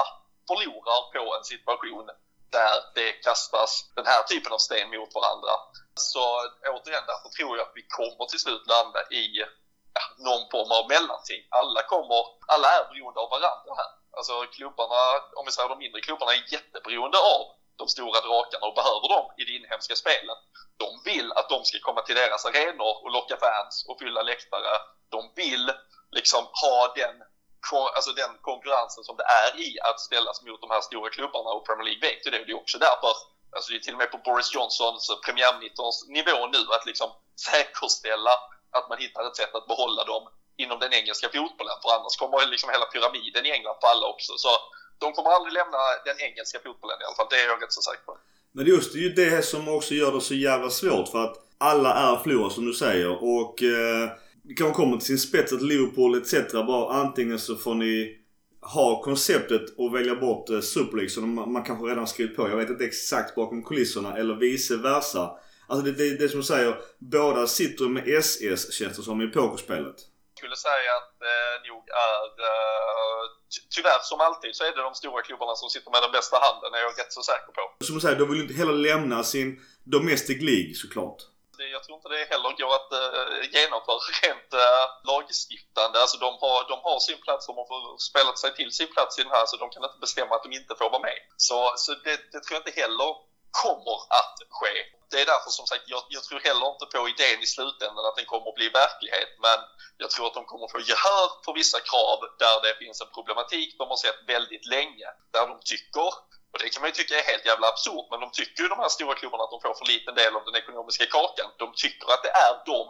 förlorar 0.49 1.01
på 1.15 1.23
en 1.37 1.43
situation 1.53 2.07
där 2.57 2.75
det 2.95 3.11
kastas 3.11 3.71
den 3.95 4.05
här 4.05 4.23
typen 4.23 4.51
av 4.53 4.57
sten 4.57 4.89
mot 4.89 5.15
varandra. 5.19 5.53
Så 5.95 6.23
återigen, 6.73 7.03
därför 7.11 7.29
tror 7.29 7.57
jag 7.57 7.67
att 7.67 7.79
vi 7.79 7.85
kommer 7.97 8.25
till 8.27 8.39
slut 8.39 8.67
landa 8.67 9.01
i 9.21 9.25
ja, 9.97 10.03
någon 10.27 10.43
form 10.53 10.71
av 10.77 10.83
mellanting. 10.93 11.41
Alla 11.49 11.81
kommer, 11.93 12.21
alla 12.53 12.67
är 12.77 12.83
beroende 12.89 13.19
av 13.23 13.29
varandra 13.29 13.71
här. 13.81 13.91
Alltså 14.17 14.33
klubbarna, 14.55 14.99
om 15.37 15.45
vi 15.45 15.51
säger 15.51 15.69
de 15.69 15.77
mindre 15.77 16.01
klubbarna, 16.01 16.31
är 16.33 16.53
jätteberoende 16.55 17.17
av 17.17 17.41
de 17.81 17.87
stora 17.87 18.19
drakarna 18.27 18.65
och 18.67 18.75
behöver 18.79 19.07
dem 19.15 19.25
i 19.39 19.43
det 19.47 19.53
inhemska 19.59 19.95
spelet. 19.95 20.39
De 20.83 20.89
vill 21.09 21.31
att 21.31 21.49
de 21.49 21.65
ska 21.65 21.77
komma 21.79 22.01
till 22.01 22.15
deras 22.15 22.45
arenor 22.45 22.93
och 23.03 23.11
locka 23.17 23.37
fans 23.45 23.85
och 23.89 23.99
fylla 23.99 24.21
läktare. 24.21 24.71
De 25.09 25.31
vill 25.35 25.65
liksom 26.11 26.43
ha 26.63 26.93
den, 26.95 27.15
alltså 27.95 28.11
den 28.11 28.33
konkurrensen 28.41 29.03
som 29.03 29.17
det 29.17 29.27
är 29.43 29.51
i 29.67 29.79
att 29.87 29.99
ställas 29.99 30.41
mot 30.41 30.61
de 30.61 30.69
här 30.69 30.81
stora 30.81 31.09
klubbarna 31.09 31.49
och 31.49 31.65
Premier 31.65 31.85
League 31.89 32.09
vet 32.09 32.25
ju 32.25 32.31
det. 32.31 32.43
Det 32.45 32.51
är 32.51 32.63
också 32.63 32.77
därför 32.77 33.13
Alltså 33.55 33.71
det 33.71 33.77
är 33.77 33.79
till 33.79 33.93
och 33.93 33.99
med 34.03 34.11
på 34.11 34.17
Boris 34.17 34.53
Johnsons 34.55 35.11
premiärministerns 35.25 36.07
nivå 36.07 36.47
nu 36.47 36.61
att 36.75 36.85
liksom 36.85 37.09
säkerställa 37.47 38.33
att 38.77 38.89
man 38.89 38.97
hittar 39.03 39.21
ett 39.27 39.39
sätt 39.41 39.53
att 39.55 39.67
behålla 39.73 40.03
dem 40.11 40.23
inom 40.63 40.77
den 40.83 40.93
engelska 40.99 41.27
fotbollen. 41.35 41.77
För 41.81 41.89
annars 41.97 42.15
kommer 42.21 42.37
liksom 42.53 42.69
hela 42.75 42.85
pyramiden 42.93 43.45
i 43.45 43.51
England 43.57 43.77
falla 43.85 44.05
också. 44.13 44.31
Så 44.43 44.51
de 45.03 45.07
kommer 45.15 45.29
aldrig 45.35 45.53
lämna 45.59 45.79
den 46.09 46.17
engelska 46.27 46.57
fotbollen 46.65 46.97
i 47.01 47.05
alla 47.05 47.17
fall. 47.19 47.27
Det 47.29 47.39
är 47.41 47.47
jag 47.51 47.61
rätt 47.63 47.73
så 47.79 47.81
säker 47.89 48.03
på. 48.09 48.13
Men 48.55 48.65
just 48.65 48.93
det 48.93 48.99
är 48.99 49.07
ju 49.09 49.13
det 49.23 49.41
som 49.51 49.61
också 49.77 49.93
gör 49.93 50.11
det 50.11 50.21
så 50.21 50.35
jävla 50.49 50.69
svårt 50.69 51.07
för 51.07 51.23
att 51.23 51.35
alla 51.57 51.93
är 51.93 52.15
förlorare 52.23 52.53
som 52.53 52.65
du 52.65 52.73
säger 52.73 53.23
och 53.23 53.63
eh, 53.63 54.09
det 54.43 54.53
kan 54.53 54.73
komma 54.73 54.97
till 54.97 55.05
sin 55.05 55.17
spets 55.17 55.53
att 55.53 55.61
Liverpool 55.61 56.17
etc. 56.17 56.51
bara 56.51 56.93
antingen 56.93 57.39
så 57.39 57.55
får 57.55 57.75
ni 57.75 58.17
ha 58.61 59.01
konceptet 59.01 59.77
och 59.77 59.95
välja 59.95 60.15
bort 60.15 60.49
eh, 60.49 60.59
Super 60.59 60.97
League 60.97 61.09
som 61.09 61.35
man, 61.35 61.51
man 61.51 61.63
kanske 61.63 61.85
redan 61.85 62.07
skrivit 62.07 62.35
på. 62.35 62.49
Jag 62.49 62.57
vet 62.57 62.69
inte 62.69 62.85
exakt 62.85 63.35
bakom 63.35 63.63
kulisserna 63.63 64.17
eller 64.17 64.35
vice 64.35 64.75
versa. 64.75 65.31
Alltså 65.67 65.85
det, 65.85 65.91
det, 65.91 66.17
det 66.17 66.29
som 66.29 66.39
du 66.39 66.45
säger, 66.45 66.81
båda 66.99 67.47
sitter 67.47 67.85
med 67.85 68.03
SS 68.07 68.73
känns 68.73 68.97
det 68.97 69.03
som 69.03 69.21
i 69.21 69.27
pokerspelet. 69.27 69.97
Jag 70.33 70.37
skulle 70.37 70.55
säga 70.55 70.91
att 70.99 71.11
det 71.19 71.39
eh, 71.55 71.71
nog 71.71 71.83
är 72.09 72.23
eh, 72.49 73.21
tyvärr 73.75 74.01
som 74.01 74.19
alltid 74.27 74.55
så 74.55 74.63
är 74.63 74.71
det 74.75 74.81
de 74.89 74.95
stora 74.95 75.21
klubbarna 75.21 75.55
som 75.55 75.69
sitter 75.69 75.91
med 75.91 76.01
den 76.05 76.11
bästa 76.11 76.37
handen, 76.45 76.73
är 76.73 76.81
jag 76.87 76.99
rätt 76.99 77.13
så 77.13 77.23
säker 77.31 77.51
på. 77.57 77.63
Som 77.85 77.95
du 77.95 78.01
säger, 78.01 78.19
de 78.19 78.29
vill 78.31 78.41
inte 78.41 78.53
heller 78.61 78.77
lämna 78.89 79.23
sin 79.23 79.49
Domestic 79.83 80.39
League 80.49 80.73
såklart. 80.83 81.19
Jag 81.75 81.83
tror 81.83 81.95
inte 81.97 82.09
det 82.09 82.33
heller 82.33 82.51
går 82.59 82.71
att 82.79 82.91
uh, 83.01 83.43
genomföra 83.55 83.99
rent 84.21 84.51
lagstiftande. 85.11 85.95
Alltså 86.03 86.17
de 86.25 86.29
har, 86.43 86.57
de 86.71 86.77
har 86.87 86.99
sin 87.07 87.19
plats, 87.25 87.47
de 87.47 87.55
har 87.57 87.97
spelat 88.09 88.37
sig 88.43 88.51
till 88.59 88.71
sin 88.79 88.89
plats 88.95 89.19
i 89.19 89.23
den 89.25 89.31
här 89.37 89.45
så 89.45 89.55
de 89.63 89.69
kan 89.69 89.83
inte 89.83 90.03
bestämma 90.05 90.31
att 90.35 90.43
de 90.43 90.51
inte 90.61 90.73
får 90.79 90.89
vara 90.95 91.05
med. 91.09 91.19
Så, 91.47 91.59
så 91.83 91.89
det, 92.05 92.15
det 92.31 92.39
tror 92.43 92.53
jag 92.57 92.63
inte 92.63 92.81
heller 92.81 93.11
kommer 93.61 93.97
att 94.19 94.37
ske. 94.57 94.75
Det 95.11 95.21
är 95.21 95.25
därför 95.33 95.51
som 95.59 95.67
sagt, 95.67 95.83
jag, 95.93 96.01
jag, 96.15 96.23
tror 96.23 96.39
heller 96.39 96.67
inte 96.73 96.85
på 96.85 97.09
idén 97.13 97.39
i 97.45 97.47
slutändan 97.55 98.05
att 98.05 98.15
den 98.19 98.25
kommer 98.25 98.49
att 98.49 98.59
bli 98.59 98.69
verklighet. 98.69 99.31
Men 99.45 99.59
jag 100.01 100.09
tror 100.11 100.27
att 100.27 100.37
de 100.39 100.45
kommer 100.45 100.65
att 100.65 100.75
få 100.75 100.81
gehör 100.91 101.27
för 101.45 101.53
vissa 101.61 101.79
krav 101.89 102.17
där 102.43 102.57
det 102.65 102.73
finns 102.81 103.01
en 103.01 103.11
problematik 103.17 103.69
de 103.77 103.85
har 103.93 103.99
sett 104.05 104.19
väldigt 104.33 104.65
länge. 104.75 105.07
Där 105.33 105.47
de 105.47 105.55
tycker 105.71 106.09
och 106.53 106.59
det 106.59 106.69
kan 106.69 106.81
man 106.81 106.89
ju 106.89 106.97
tycka 106.97 107.19
är 107.19 107.31
helt 107.33 107.45
jävla 107.45 107.67
absurt, 107.67 108.07
men 108.11 108.19
de 108.19 108.31
tycker 108.31 108.63
ju 108.63 108.69
de 108.69 108.79
här 108.79 108.89
stora 108.97 109.15
klubbarna 109.15 109.43
att 109.43 109.53
de 109.55 109.61
får 109.61 109.73
för 109.73 109.85
liten 109.93 110.15
del 110.15 110.35
av 110.35 110.43
den 110.45 110.55
ekonomiska 110.55 111.05
kakan. 111.05 111.49
De 111.63 111.67
tycker 111.83 112.07
att 112.13 112.23
det 112.23 112.33
är 112.47 112.53
de 112.65 112.83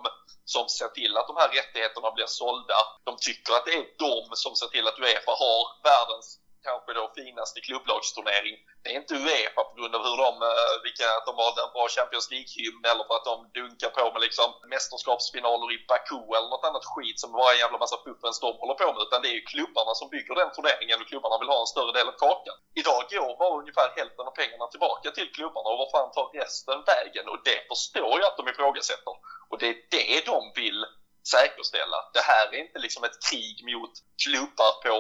som 0.45 0.69
ser 0.69 0.88
till 0.88 1.17
att 1.17 1.28
de 1.28 1.36
här 1.38 1.49
rättigheterna 1.58 2.12
blir 2.12 2.26
sålda. 2.26 2.78
De 3.04 3.17
tycker 3.28 3.54
att 3.54 3.65
det 3.65 3.73
är 3.80 3.86
de 4.08 4.36
som 4.43 4.56
ser 4.56 4.67
till 4.67 4.88
att 4.88 4.99
Uefa 4.99 5.32
har 5.43 5.62
världens 5.89 6.28
kanske 6.67 6.91
då 6.99 7.04
finaste 7.21 7.60
klubblagsturnering. 7.67 8.56
Det 8.84 8.89
är 8.93 8.97
inte 9.04 9.15
Uefa 9.21 9.62
på 9.69 9.73
grund 9.78 9.93
av 9.97 10.02
hur 10.08 10.17
de, 10.26 10.32
eh, 10.49 10.73
vilka, 10.86 11.06
att 11.17 11.28
de 11.30 11.34
valde 11.43 11.60
en 11.65 11.73
bra 11.76 11.86
Champions 11.97 12.28
League-hymn 12.34 12.82
eller 12.91 13.04
för 13.08 13.15
att 13.19 13.30
de 13.32 13.38
dunkar 13.60 13.91
på 13.97 14.06
med 14.13 14.21
liksom 14.28 14.47
mästerskapsfinaler 14.73 15.67
i 15.76 15.78
Baku 15.89 16.21
eller 16.38 16.49
något 16.54 16.67
annat 16.69 16.86
skit 16.91 17.17
som 17.21 17.30
bara 17.38 17.54
en 17.54 17.63
jävla 17.63 17.80
massa 17.84 17.97
fuffens 18.06 18.38
de 18.43 18.49
håller 18.62 18.78
på 18.82 18.88
med. 18.93 19.02
Utan 19.06 19.21
det 19.21 19.30
är 19.34 19.38
ju 19.39 19.45
klubbarna 19.54 19.93
som 19.99 20.08
bygger 20.15 20.34
den 20.41 20.52
turneringen 20.56 21.02
och 21.02 21.10
klubbarna 21.12 21.36
vill 21.41 21.54
ha 21.54 21.60
en 21.63 21.73
större 21.73 21.91
del 21.97 22.08
av 22.12 22.17
kakan. 22.26 22.58
Idag 22.82 23.02
går 23.13 23.32
bara 23.41 23.60
ungefär 23.62 23.88
hälften 23.99 24.26
av 24.30 24.36
pengarna 24.41 24.65
tillbaka 24.73 25.08
till 25.12 25.30
klubbarna 25.38 25.67
och 25.71 25.80
var 25.82 25.89
fan 25.95 26.12
tar 26.15 26.28
resten 26.39 26.80
vägen? 26.91 27.26
Och 27.32 27.39
det 27.49 27.60
förstår 27.71 28.13
jag 28.19 28.28
att 28.30 28.39
de 28.39 28.45
ifrågasätter. 28.54 29.15
Och 29.49 29.58
det 29.62 29.67
är 29.73 29.78
det 29.95 30.26
de 30.32 30.39
vill 30.62 30.80
säkerställa. 31.27 31.97
att 31.97 32.13
Det 32.13 32.25
här 32.31 32.53
är 32.53 32.59
inte 32.65 32.79
liksom 32.79 33.03
ett 33.03 33.17
krig 33.29 33.57
mot 33.71 33.93
klubbar 34.23 34.71
på 34.86 34.95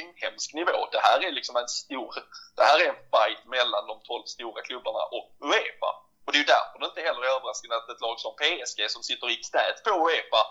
inhemsk 0.00 0.54
nivå. 0.54 0.78
Det 0.92 1.02
här 1.08 1.18
är 1.26 1.32
liksom 1.32 1.56
en 1.56 1.68
stor, 1.68 2.14
det 2.56 2.64
här 2.68 2.78
är 2.82 2.88
en 2.88 3.02
fight 3.12 3.42
mellan 3.56 3.86
de 3.86 4.00
12 4.02 4.24
stora 4.24 4.62
klubbarna 4.62 5.02
och 5.16 5.26
Uefa. 5.50 5.92
Och 6.24 6.32
det 6.32 6.38
är 6.38 6.44
ju 6.44 6.52
därför 6.56 6.78
det 6.78 6.86
inte 6.92 7.06
heller 7.08 7.22
är 7.24 7.36
överraskande 7.36 7.76
att 7.76 7.88
ett 7.88 8.04
lag 8.06 8.16
som 8.20 8.32
PSG 8.40 8.80
som 8.90 9.02
sitter 9.02 9.26
i 9.30 9.36
knät 9.36 9.78
på 9.84 9.90
Uefa 10.04 10.42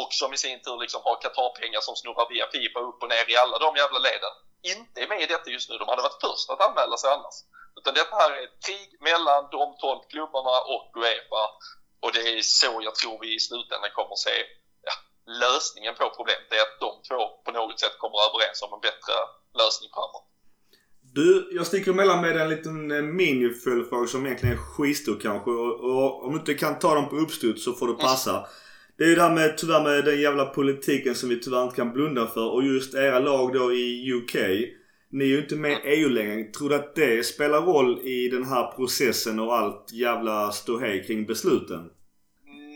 och 0.00 0.10
som 0.20 0.30
i 0.32 0.38
sin 0.44 0.62
tur 0.62 0.78
liksom 0.84 1.00
har 1.04 1.16
Qatar-pengar 1.22 1.80
som 1.80 1.96
snurrar 1.96 2.26
via 2.32 2.46
Fifa 2.52 2.80
upp 2.88 3.02
och 3.02 3.08
ner 3.08 3.30
i 3.30 3.36
alla 3.36 3.58
de 3.58 3.76
jävla 3.82 3.98
leden 3.98 4.34
inte 4.62 5.02
är 5.02 5.08
med 5.08 5.22
i 5.22 5.26
detta 5.26 5.50
just 5.50 5.70
nu. 5.70 5.78
De 5.78 5.88
hade 5.88 6.02
varit 6.02 6.24
först 6.26 6.50
att 6.50 6.60
anmäla 6.68 6.96
sig 6.96 7.10
annars. 7.10 7.38
Utan 7.76 7.94
detta 7.94 8.16
här 8.16 8.30
är 8.30 8.44
ett 8.44 8.64
krig 8.66 8.90
mellan 9.00 9.48
de 9.50 9.76
12 9.80 10.00
klubbarna 10.12 10.56
och 10.74 10.90
Uefa 10.96 11.44
och 12.02 12.12
det 12.12 12.24
är 12.38 12.42
så 12.42 12.80
jag 12.82 12.94
tror 12.94 13.18
vi 13.20 13.34
i 13.34 13.40
slutändan 13.40 13.90
kommer 13.94 14.12
att 14.12 14.18
se 14.18 14.36
lösningen 15.26 15.94
på 15.98 16.04
problemet 16.18 16.48
är 16.58 16.62
att 16.66 16.76
de 16.84 16.90
två 17.08 17.22
på 17.44 17.50
något 17.58 17.80
sätt 17.80 17.96
kommer 18.02 18.18
överens 18.28 18.58
om 18.64 18.70
en 18.76 18.82
bättre 18.88 19.14
lösning 19.60 19.90
framåt. 19.96 20.26
Du, 21.14 21.48
jag 21.52 21.66
sticker 21.66 21.90
emellan 21.90 22.20
med 22.20 22.36
en 22.36 22.50
liten 22.50 22.90
eh, 22.90 23.02
mini-följdfråga 23.02 24.06
som 24.06 24.26
egentligen 24.26 24.54
är 24.54 24.60
skitstor 24.60 25.18
kanske. 25.22 25.50
Och, 25.50 25.80
och, 25.80 26.24
om 26.24 26.32
du 26.32 26.38
inte 26.38 26.54
kan 26.54 26.78
ta 26.78 26.94
dem 26.94 27.08
på 27.08 27.16
uppstuds 27.16 27.64
så 27.64 27.72
får 27.72 27.88
det 27.88 27.94
passa. 27.94 28.30
Mm. 28.30 28.44
Det 28.98 29.04
är 29.04 29.08
ju 29.08 29.14
det 29.14 29.22
här 29.22 29.34
med, 29.34 29.58
tyvärr 29.58 29.82
med 29.82 30.04
den 30.04 30.20
jävla 30.20 30.44
politiken 30.44 31.14
som 31.14 31.28
vi 31.28 31.40
tyvärr 31.40 31.62
inte 31.62 31.76
kan 31.76 31.92
blunda 31.92 32.26
för. 32.26 32.50
Och 32.50 32.64
just 32.64 32.94
era 32.94 33.18
lag 33.18 33.52
då 33.52 33.72
i 33.72 34.12
UK. 34.12 34.34
Ni 35.10 35.24
är 35.24 35.28
ju 35.28 35.42
inte 35.42 35.56
med 35.56 35.72
i 35.72 35.80
EU 35.84 36.08
längre. 36.08 36.44
Tror 36.44 36.68
du 36.68 36.74
att 36.74 36.94
det 36.94 37.26
spelar 37.26 37.60
roll 37.60 38.06
i 38.06 38.28
den 38.28 38.44
här 38.44 38.72
processen 38.76 39.40
och 39.40 39.56
allt 39.56 39.92
jävla 39.92 40.52
ståhej 40.52 41.04
kring 41.06 41.26
besluten? 41.26 41.90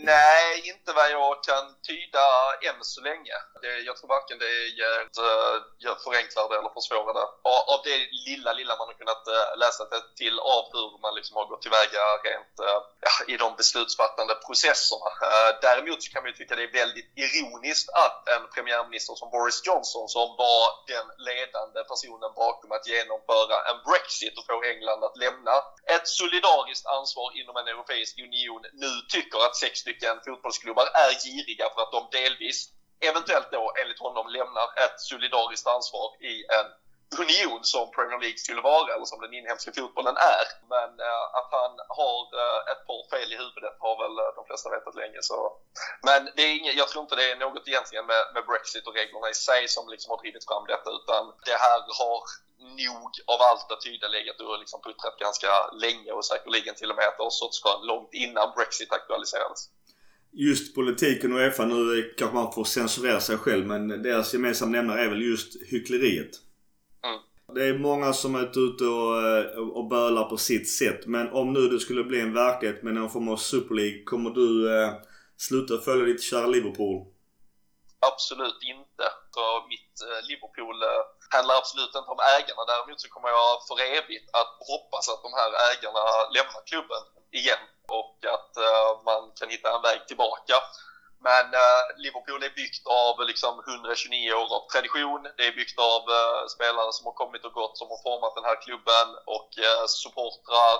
Nej, 0.06 0.62
inte 0.70 0.92
vad 0.92 1.10
jag 1.10 1.44
kan 1.44 1.66
tyda 1.88 2.24
än 2.68 2.78
så 2.80 3.00
länge. 3.00 3.36
Det, 3.62 3.72
jag 3.88 3.96
tror 3.96 4.08
varken 4.08 4.38
det 4.38 4.54
gör, 4.80 5.00
eh, 5.26 5.56
gör 5.84 5.96
förenklar 6.06 6.48
det 6.48 6.56
eller 6.58 6.72
försvårar 6.78 7.14
det. 7.18 7.26
Av 7.72 7.80
det 7.88 7.98
lilla, 8.28 8.50
lilla 8.60 8.74
man 8.80 8.88
har 8.90 8.98
kunnat 9.02 9.24
eh, 9.36 9.48
läsa 9.62 9.82
till 10.20 10.36
av 10.56 10.64
hur 10.74 10.90
man 11.04 11.14
liksom 11.18 11.36
har 11.36 11.46
gått 11.50 11.62
tillväga 11.62 12.02
rent 12.26 12.54
eh, 12.66 12.80
ja, 13.06 13.14
i 13.32 13.36
de 13.36 13.48
beslutsfattande 13.60 14.34
processerna. 14.46 15.10
Däremot 15.66 16.02
så 16.02 16.08
kan 16.12 16.22
man 16.22 16.30
ju 16.30 16.36
tycka 16.36 16.56
det 16.56 16.68
är 16.70 16.78
väldigt 16.82 17.10
ironiskt 17.24 17.88
att 18.04 18.18
en 18.34 18.44
premiärminister 18.54 19.14
som 19.14 19.28
Boris 19.34 19.60
Johnson 19.66 20.08
som 20.16 20.26
var 20.44 20.64
den 20.94 21.06
ledande 21.28 21.78
personen 21.92 22.30
bakom 22.42 22.70
att 22.76 22.86
genomföra 22.94 23.56
en 23.70 23.78
Brexit 23.88 24.34
och 24.38 24.46
få 24.50 24.56
England 24.72 25.00
att 25.04 25.16
lämna 25.24 25.54
ett 25.94 26.06
solidariskt 26.20 26.86
ansvar 26.86 27.28
inom 27.40 27.54
en 27.56 27.68
europeisk 27.68 28.14
union 28.28 28.62
nu 28.72 28.92
tycker 29.14 29.38
att 29.46 29.56
sex 29.56 29.78
stycken 29.84 30.16
fotbollsklubbar 30.26 30.86
är 31.04 31.12
giriga 31.24 31.66
för 31.74 31.80
att 31.82 31.92
de 31.96 32.02
delvis, 32.18 32.58
eventuellt 33.00 33.50
då 33.50 33.72
enligt 33.82 33.98
honom, 33.98 34.28
lämnar 34.28 34.68
ett 34.84 35.00
solidariskt 35.00 35.66
ansvar 35.66 36.08
i 36.20 36.44
en 36.58 36.66
union 37.24 37.60
som 37.62 37.90
Premier 37.96 38.20
League 38.24 38.38
skulle 38.38 38.62
vara 38.72 38.94
eller 38.94 39.04
som 39.04 39.20
den 39.20 39.34
inhemska 39.34 39.70
fotbollen 39.72 40.16
är. 40.16 40.46
Men 40.74 40.90
eh, 41.08 41.24
att 41.38 41.50
han 41.60 41.72
har 42.00 42.20
eh, 42.42 42.60
ett 42.72 42.82
par 42.88 43.02
fel 43.12 43.32
i 43.32 43.36
huvudet 43.42 43.76
har 43.84 43.94
väl 44.02 44.14
eh, 44.22 44.34
de 44.38 44.42
flesta 44.48 44.70
vetat 44.70 44.94
länge. 45.02 45.20
Så. 45.20 45.38
Men 46.08 46.20
det 46.36 46.42
är 46.42 46.52
inget, 46.58 46.74
jag 46.82 46.88
tror 46.88 47.02
inte 47.02 47.16
det 47.16 47.30
är 47.32 47.36
något 47.36 47.68
egentligen 47.68 48.06
med, 48.06 48.22
med 48.34 48.44
Brexit 48.50 48.86
och 48.86 48.94
reglerna 48.94 49.28
i 49.30 49.34
sig 49.34 49.62
som 49.68 49.84
liksom 49.88 50.10
har 50.10 50.20
drivit 50.22 50.48
fram 50.48 50.64
detta 50.66 50.90
utan 50.98 51.22
det 51.48 51.58
här 51.66 51.80
har 52.00 52.20
nog 52.84 53.10
av 53.34 53.40
allt 53.48 53.72
att 53.72 53.80
tyda 53.80 54.08
legat 54.08 54.40
och 54.40 54.58
liksom 54.58 54.80
puttrat 54.86 55.16
ganska 55.18 55.50
länge 55.84 56.10
och 56.12 56.24
säkerligen 56.24 56.74
till 56.74 56.90
och 56.90 56.96
med 56.96 57.08
ett 57.08 57.20
årsskön 57.20 57.86
långt 57.90 58.14
innan 58.14 58.52
Brexit 58.56 58.92
aktualiserades 58.92 59.60
just 60.32 60.74
politiken 60.74 61.32
och 61.32 61.38
Uefa 61.38 61.64
nu 61.64 62.14
kanske 62.18 62.36
man 62.36 62.52
får 62.52 62.64
censurera 62.64 63.20
sig 63.20 63.36
själv 63.36 63.66
men 63.66 63.88
deras 64.02 64.32
gemensamma 64.34 64.72
nämnare 64.72 65.00
är 65.00 65.08
väl 65.08 65.22
just 65.22 65.56
hyckleriet. 65.66 66.30
Mm. 67.04 67.20
Det 67.54 67.64
är 67.64 67.78
många 67.78 68.12
som 68.12 68.34
är 68.34 68.58
ute 68.58 68.84
och, 68.84 69.28
eh, 69.28 69.58
och 69.58 69.88
bölar 69.88 70.24
på 70.24 70.36
sitt 70.36 70.70
sätt. 70.70 71.06
Men 71.06 71.32
om 71.32 71.52
nu 71.52 71.68
det 71.68 71.80
skulle 71.80 72.04
bli 72.04 72.20
en 72.20 72.34
verklighet 72.34 72.82
med 72.82 72.94
någon 72.94 73.10
form 73.10 73.28
av 73.28 73.36
Super 73.36 73.74
League, 73.74 74.02
kommer 74.04 74.30
du 74.30 74.48
eh, 74.76 74.92
sluta 75.36 75.78
följa 75.78 76.04
ditt 76.04 76.22
kära 76.22 76.46
Liverpool? 76.46 77.06
Absolut 78.10 78.60
inte. 78.74 79.04
Så 79.34 79.44
mitt 79.72 79.94
eh, 80.08 80.20
Liverpool 80.28 80.76
eh, 80.82 81.02
handlar 81.34 81.54
absolut 81.62 81.94
inte 81.98 82.12
om 82.16 82.22
ägarna. 82.36 82.62
Däremot 82.72 83.00
så 83.00 83.08
kommer 83.14 83.28
jag 83.36 83.50
för 83.68 83.76
evigt 83.98 84.28
att 84.40 84.52
hoppas 84.70 85.04
att 85.12 85.22
de 85.26 85.30
här 85.40 85.50
ägarna 85.70 86.02
lämnar 86.36 86.62
klubben 86.70 87.02
igen 87.40 87.62
och 87.88 88.16
att 88.36 88.52
uh, 88.68 89.04
man 89.04 89.22
kan 89.38 89.48
hitta 89.54 89.74
en 89.76 89.82
väg 89.82 90.00
tillbaka. 90.06 90.56
Men 91.28 91.46
uh, 91.54 91.82
Liverpool 92.04 92.42
är 92.42 92.54
byggt 92.60 92.86
av 92.86 93.14
liksom 93.30 93.52
129 93.68 94.32
år 94.40 94.48
av 94.56 94.62
tradition. 94.72 95.22
Det 95.36 95.46
är 95.46 95.58
byggt 95.60 95.78
av 95.78 96.02
uh, 96.18 96.46
spelare 96.54 96.92
som 96.92 97.06
har 97.06 97.16
kommit 97.22 97.44
och 97.44 97.56
gått, 97.60 97.78
som 97.78 97.88
har 97.92 98.00
format 98.08 98.34
den 98.34 98.48
här 98.50 98.58
klubben 98.64 99.08
och 99.36 99.50
supportrar. 99.88 100.76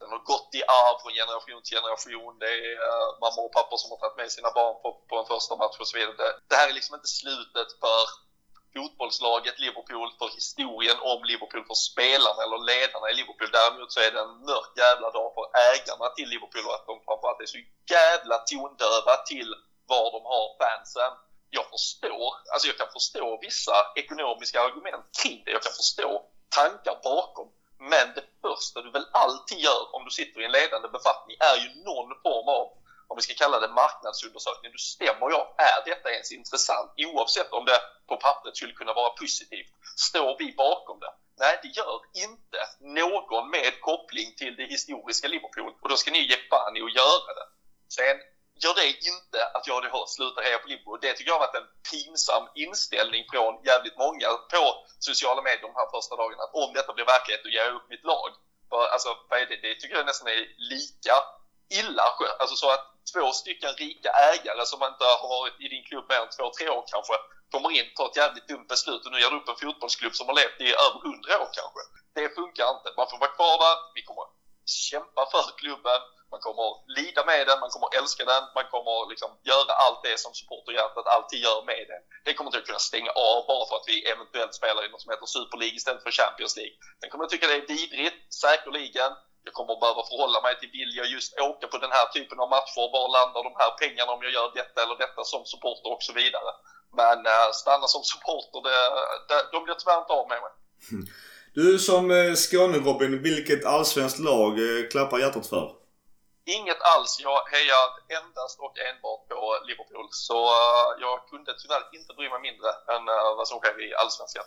Den 0.00 0.10
har 0.14 0.22
gått 0.32 0.50
i 0.58 0.62
arv 0.82 0.96
från 1.02 1.18
generation 1.20 1.60
till 1.62 1.76
generation. 1.78 2.38
Det 2.42 2.52
är 2.70 2.76
mamma 3.24 3.40
och 3.46 3.52
pappa 3.58 3.76
som 3.76 3.90
har 3.90 3.98
tagit 3.98 4.16
med 4.16 4.32
sina 4.36 4.50
barn 4.58 4.74
på, 4.82 4.88
på 5.08 5.14
en 5.20 5.30
första 5.32 5.56
match 5.56 5.76
och 5.80 5.88
så 5.88 5.96
vidare. 5.98 6.16
Det, 6.16 6.32
det 6.48 6.56
här 6.58 6.68
är 6.68 6.78
liksom 6.78 6.94
inte 6.94 7.16
slutet 7.20 7.68
för 7.82 8.00
fotbollslaget 8.74 9.56
Liverpool, 9.64 10.08
för 10.18 10.28
historien 10.38 10.98
om 11.12 11.20
Liverpool, 11.30 11.64
för 11.70 11.78
spelarna 11.90 12.40
eller 12.44 12.60
ledarna 12.72 13.06
i 13.10 13.14
Liverpool. 13.20 13.50
Däremot 13.58 13.92
så 13.92 14.00
är 14.06 14.10
det 14.14 14.20
en 14.26 14.36
mörk 14.50 14.72
jävla 14.84 15.08
dag 15.18 15.28
för 15.36 15.46
ägarna 15.70 16.06
till 16.16 16.28
Liverpool 16.32 16.64
och 16.68 16.74
att 16.78 16.86
de 16.90 16.94
framförallt 17.06 17.40
är 17.44 17.50
så 17.56 17.60
jävla 17.96 18.36
tondöva 18.50 19.14
till 19.30 19.50
var 19.92 20.06
de 20.14 20.20
har 20.32 20.46
fansen. 20.62 21.12
Jag 21.58 21.66
förstår, 21.74 22.30
alltså 22.52 22.66
jag 22.70 22.76
kan 22.80 22.92
förstå 22.98 23.26
vissa 23.48 23.76
ekonomiska 24.02 24.58
argument 24.66 25.04
kring 25.20 25.38
det. 25.44 25.50
Jag 25.56 25.62
kan 25.62 25.78
förstå 25.82 26.10
tankar 26.58 26.96
bakom. 27.12 27.48
Men 27.92 28.06
det 28.16 28.24
första 28.46 28.82
du 28.82 28.90
väl 28.90 29.06
alltid 29.12 29.58
gör 29.58 29.94
om 29.94 30.04
du 30.04 30.10
sitter 30.10 30.40
i 30.40 30.44
en 30.44 30.52
ledande 30.52 30.88
befattning 30.88 31.36
är 31.50 31.56
ju 31.64 31.68
någon 31.88 32.10
form 32.22 32.48
av 32.58 32.83
om 33.14 33.18
vi 33.18 33.22
ska 33.22 33.34
kalla 33.44 33.60
det 33.60 33.68
marknadsundersökning. 33.82 34.72
då 34.72 34.78
stämmer 34.78 35.26
jag, 35.34 35.44
är 35.70 35.78
detta 35.90 36.10
ens 36.10 36.32
intressant? 36.32 36.90
Oavsett 36.96 37.50
om 37.52 37.64
det 37.64 37.80
på 38.08 38.16
pappret 38.16 38.56
skulle 38.56 38.72
kunna 38.72 38.92
vara 38.92 39.10
positivt. 39.10 39.72
Står 40.08 40.38
vi 40.38 40.46
bakom 40.64 41.00
det? 41.00 41.12
Nej, 41.42 41.58
det 41.62 41.68
gör 41.68 42.00
inte 42.26 42.58
någon 42.80 43.50
med 43.50 43.80
koppling 43.80 44.34
till 44.40 44.56
det 44.56 44.66
historiska 44.74 45.28
Liverpool. 45.28 45.72
Och 45.82 45.88
då 45.88 45.96
ska 45.96 46.10
ni 46.10 46.22
ge 46.30 46.36
fan 46.50 46.76
i 46.76 46.82
att 46.82 46.96
göra 47.02 47.30
det. 47.38 47.46
Sen 47.96 48.16
gör 48.62 48.74
det 48.74 48.88
inte 49.12 49.38
att 49.54 49.66
jag 49.66 49.80
har 49.96 50.06
slutat 50.06 50.44
heja 50.44 50.58
på 50.58 50.68
Liverpool. 50.68 50.98
Det 51.02 51.12
tycker 51.12 51.30
jag 51.30 51.38
har 51.38 51.46
varit 51.46 51.60
en 51.62 51.70
pinsam 51.90 52.44
inställning 52.54 53.24
från 53.32 53.52
jävligt 53.70 53.98
många 54.04 54.28
på 54.52 54.64
sociala 54.98 55.42
medier 55.42 55.66
de 55.70 55.74
här 55.80 55.90
första 55.96 56.16
dagarna. 56.16 56.42
Att 56.42 56.54
om 56.62 56.70
detta 56.74 56.92
blir 56.92 57.04
verklighet, 57.14 57.42
då 57.44 57.50
ger 57.50 57.64
jag 57.68 57.74
upp 57.74 57.88
mitt 57.94 58.04
lag. 58.12 58.30
För, 58.70 58.82
alltså, 58.94 59.10
det? 59.30 59.56
det 59.66 59.74
tycker 59.74 59.96
jag 59.96 60.06
nästan 60.06 60.28
är 60.28 60.40
lika 60.74 61.16
illa 61.80 62.06
Alltså 62.40 62.56
så 62.56 62.70
att 62.70 62.93
två 63.12 63.32
stycken 63.40 63.72
rika 63.84 64.10
ägare 64.32 64.64
som 64.66 64.80
inte 64.90 65.04
har 65.22 65.28
varit 65.36 65.60
i 65.64 65.68
din 65.74 65.84
klubb 65.88 66.06
mer 66.08 66.20
än 66.24 66.34
två, 66.36 66.44
tre 66.56 66.68
år 66.76 66.84
kanske 66.92 67.14
kommer 67.52 67.70
in, 67.78 67.86
tar 67.96 68.06
ett 68.08 68.20
jävligt 68.22 68.48
dumt 68.48 68.68
beslut 68.74 69.02
och 69.06 69.12
nu 69.12 69.18
gör 69.20 69.30
du 69.30 69.36
upp 69.36 69.52
en 69.52 69.62
fotbollsklubb 69.62 70.14
som 70.14 70.26
har 70.28 70.36
levt 70.40 70.60
i 70.66 70.68
över 70.86 70.98
hundra 71.06 71.32
år 71.42 71.50
kanske. 71.58 71.82
Det 72.16 72.34
funkar 72.38 72.66
inte. 72.76 72.88
Man 73.00 73.10
får 73.10 73.18
vara 73.24 73.34
kvar 73.38 73.54
där. 73.64 73.76
Vi 73.96 74.02
kommer 74.08 74.24
kämpa 74.88 75.22
för 75.32 75.44
klubben. 75.62 76.00
Man 76.34 76.40
kommer 76.48 76.68
lida 76.98 77.22
med 77.30 77.46
den, 77.48 77.60
man 77.64 77.72
kommer 77.74 77.88
älska 77.98 78.22
den, 78.32 78.44
man 78.58 78.66
kommer 78.74 78.96
liksom 79.12 79.30
göra 79.50 79.72
allt 79.84 80.02
det 80.06 80.16
som 80.24 80.32
supporterhjärtat 80.34 81.06
alltid 81.14 81.38
gör 81.46 81.60
med 81.70 81.84
den. 81.90 82.02
Det 82.24 82.34
kommer 82.34 82.48
inte 82.48 82.58
att 82.58 82.70
kunna 82.70 82.88
stänga 82.90 83.10
av 83.10 83.38
bara 83.50 83.64
för 83.68 83.76
att 83.76 83.88
vi 83.92 83.96
eventuellt 84.12 84.54
spelar 84.60 84.80
i 84.84 84.88
något 84.88 85.02
som 85.02 85.10
heter 85.12 85.26
Super 85.36 85.58
League 85.62 85.76
istället 85.76 86.02
för 86.02 86.10
Champions 86.20 86.56
League. 86.60 86.76
Sen 87.00 87.10
kommer 87.10 87.24
jag 87.24 87.30
tycka 87.30 87.46
det 87.46 87.60
är 87.62 87.72
vidrigt, 87.76 88.18
säkerligen. 88.44 89.12
Jag 89.46 89.54
kommer 89.58 89.80
behöva 89.84 90.02
förhålla 90.10 90.38
mig 90.46 90.54
till, 90.58 90.72
vill 90.78 90.92
jag 91.00 91.08
just 91.16 91.30
åka 91.50 91.66
på 91.72 91.78
den 91.84 91.94
här 91.96 92.06
typen 92.16 92.38
av 92.42 92.48
matcher? 92.56 92.84
Var 92.94 93.06
landar 93.16 93.42
de 93.48 93.54
här 93.62 93.72
pengarna 93.82 94.10
om 94.14 94.22
jag 94.26 94.32
gör 94.38 94.48
detta 94.60 94.78
eller 94.82 94.96
detta 95.04 95.22
som 95.32 95.42
supporter 95.52 95.90
och 95.94 96.02
så 96.08 96.12
vidare. 96.20 96.50
Men 97.00 97.18
äh, 97.36 97.50
stanna 97.62 97.86
som 97.94 98.02
supporter, 98.12 98.58
det, 98.68 98.78
det, 99.28 99.38
de 99.52 99.58
blir 99.64 99.76
tyvärr 99.78 100.00
inte 100.02 100.16
av 100.20 100.26
med 100.32 100.40
mig. 100.44 100.52
Du 101.58 101.78
som 101.88 102.04
eh, 102.10 102.32
Skåne-Robin, 102.44 103.22
vilket 103.28 103.62
allsvenskt 103.74 104.20
lag 104.28 104.52
eh, 104.66 104.80
klappar 104.92 105.18
hjärtat 105.18 105.46
för? 105.52 105.66
Inget 106.58 106.82
alls. 106.92 107.12
Jag 107.28 107.40
hejar 107.54 107.86
endast 108.18 108.56
och 108.64 108.74
enbart 108.88 109.22
på 109.28 109.58
Liverpool. 109.68 110.08
Så 110.26 110.38
jag 111.04 111.16
kunde 111.30 111.52
tyvärr 111.60 111.84
inte 111.98 112.10
bry 112.16 112.26
mig 112.34 112.40
mindre 112.48 112.70
än 112.94 113.04
vad 113.38 113.48
som 113.48 113.58
sker 113.58 113.76
i 113.86 113.94
Allsvenskan. 113.94 114.44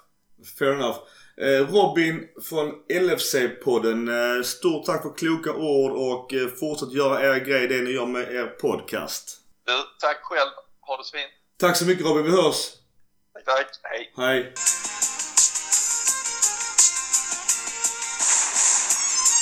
Fair 0.59 0.73
enough. 0.73 0.97
Eh, 1.41 1.73
Robin 1.73 2.27
från 2.49 2.73
LFC-podden. 2.89 4.09
Eh, 4.37 4.43
stort 4.43 4.85
tack 4.85 5.01
för 5.03 5.17
kloka 5.17 5.53
ord 5.53 5.91
och 5.91 6.33
eh, 6.33 6.47
fortsätt 6.47 6.91
göra 6.91 7.35
er 7.35 7.39
grej, 7.39 7.67
det 7.67 7.81
ni 7.81 7.91
gör 7.91 8.05
med 8.05 8.31
er 8.31 8.47
podcast. 8.47 9.37
Du, 9.65 9.73
tack 9.99 10.17
själv. 10.23 10.49
Ha 10.81 10.97
det 10.97 11.03
så 11.03 11.17
fint. 11.17 11.31
Tack 11.59 11.77
så 11.77 11.85
mycket 11.85 12.05
Robin. 12.05 12.23
Vi 12.23 12.31
hörs. 12.31 12.71
Tack, 13.33 13.45
tack. 13.45 13.81
Hej. 13.83 14.13
Hej. 14.17 14.53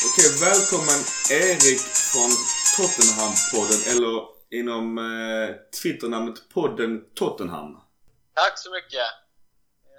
Okej, 0.08 0.30
välkommen 0.42 1.00
Erik 1.32 1.82
från 2.12 2.32
Tottenham-podden 2.78 3.82
eller 3.92 4.22
inom 4.52 4.98
eh, 4.98 5.56
Twitternamnet 5.82 6.50
podden 6.54 7.02
Tottenham. 7.16 7.78
Tack 8.34 8.60
så 8.60 8.72
mycket. 8.72 9.25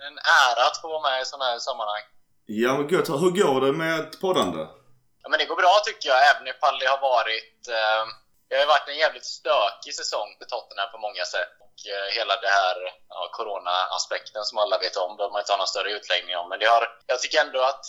En 0.07 0.19
ära 0.19 0.63
att 0.67 0.81
få 0.81 0.89
vara 0.89 1.05
med 1.09 1.23
i 1.23 1.25
sådana 1.25 1.45
här 1.51 1.59
sammanhang. 1.59 2.05
Ja 2.47 2.71
men 2.77 2.89
gött. 2.89 3.09
Hur 3.09 3.33
går 3.41 3.61
det 3.67 3.73
med 3.73 4.21
poddande? 4.21 4.63
Ja 5.23 5.27
men 5.31 5.39
det 5.39 5.47
går 5.51 5.57
bra 5.57 5.75
tycker 5.87 6.09
jag, 6.09 6.21
även 6.31 6.47
ifall 6.53 6.79
det 6.79 6.89
har 6.95 7.01
varit... 7.15 7.61
Eh, 7.79 8.05
det 8.49 8.57
har 8.57 8.67
varit 8.67 8.89
en 8.89 9.03
jävligt 9.05 9.29
stökig 9.39 9.95
säsong 10.01 10.29
för 10.39 10.47
Tottenham 10.53 10.91
på 10.95 10.99
många 11.07 11.25
sätt. 11.35 11.53
Och 11.65 11.79
eh, 11.93 12.07
hela 12.19 12.35
det 12.45 12.53
här 12.61 12.77
ja, 13.15 13.21
corona-aspekten 13.39 14.45
som 14.45 14.59
alla 14.59 14.79
vet 14.79 14.97
om, 14.97 15.17
behöver 15.17 15.33
man 15.33 15.43
inte 15.43 15.53
ha 15.53 15.63
någon 15.63 15.75
större 15.75 15.93
utläggning 15.99 16.37
om. 16.37 16.49
Men 16.49 16.59
det 16.59 16.69
har, 16.75 16.83
jag 17.07 17.21
tycker 17.21 17.41
ändå 17.47 17.61
att 17.73 17.85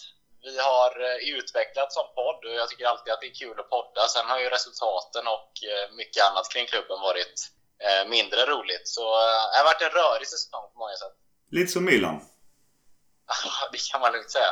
vi 0.47 0.59
har 0.69 0.91
eh, 1.07 1.17
utvecklats 1.37 1.95
som 1.95 2.07
podd 2.15 2.39
och 2.45 2.55
jag 2.59 2.69
tycker 2.69 2.85
alltid 2.85 3.13
att 3.13 3.21
det 3.21 3.31
är 3.33 3.41
kul 3.43 3.59
att 3.59 3.69
podda. 3.75 4.01
Sen 4.07 4.29
har 4.31 4.39
ju 4.39 4.49
resultaten 4.49 5.27
och 5.35 5.51
eh, 5.71 5.85
mycket 5.99 6.23
annat 6.27 6.47
kring 6.53 6.65
klubben 6.71 6.99
varit 7.09 7.37
eh, 7.85 8.03
mindre 8.15 8.41
roligt. 8.53 8.87
Så 8.95 9.03
det 9.51 9.57
har 9.61 9.69
varit 9.71 9.87
en 9.87 9.97
rörig 10.01 10.27
säsong 10.27 10.65
på 10.73 10.77
många 10.83 10.95
sätt. 11.03 11.15
Lite 11.51 11.71
som 11.71 11.85
Milan? 11.85 12.15
det 13.71 13.77
kan 13.91 14.01
man 14.01 14.11
lugnt 14.11 14.31
säga. 14.31 14.51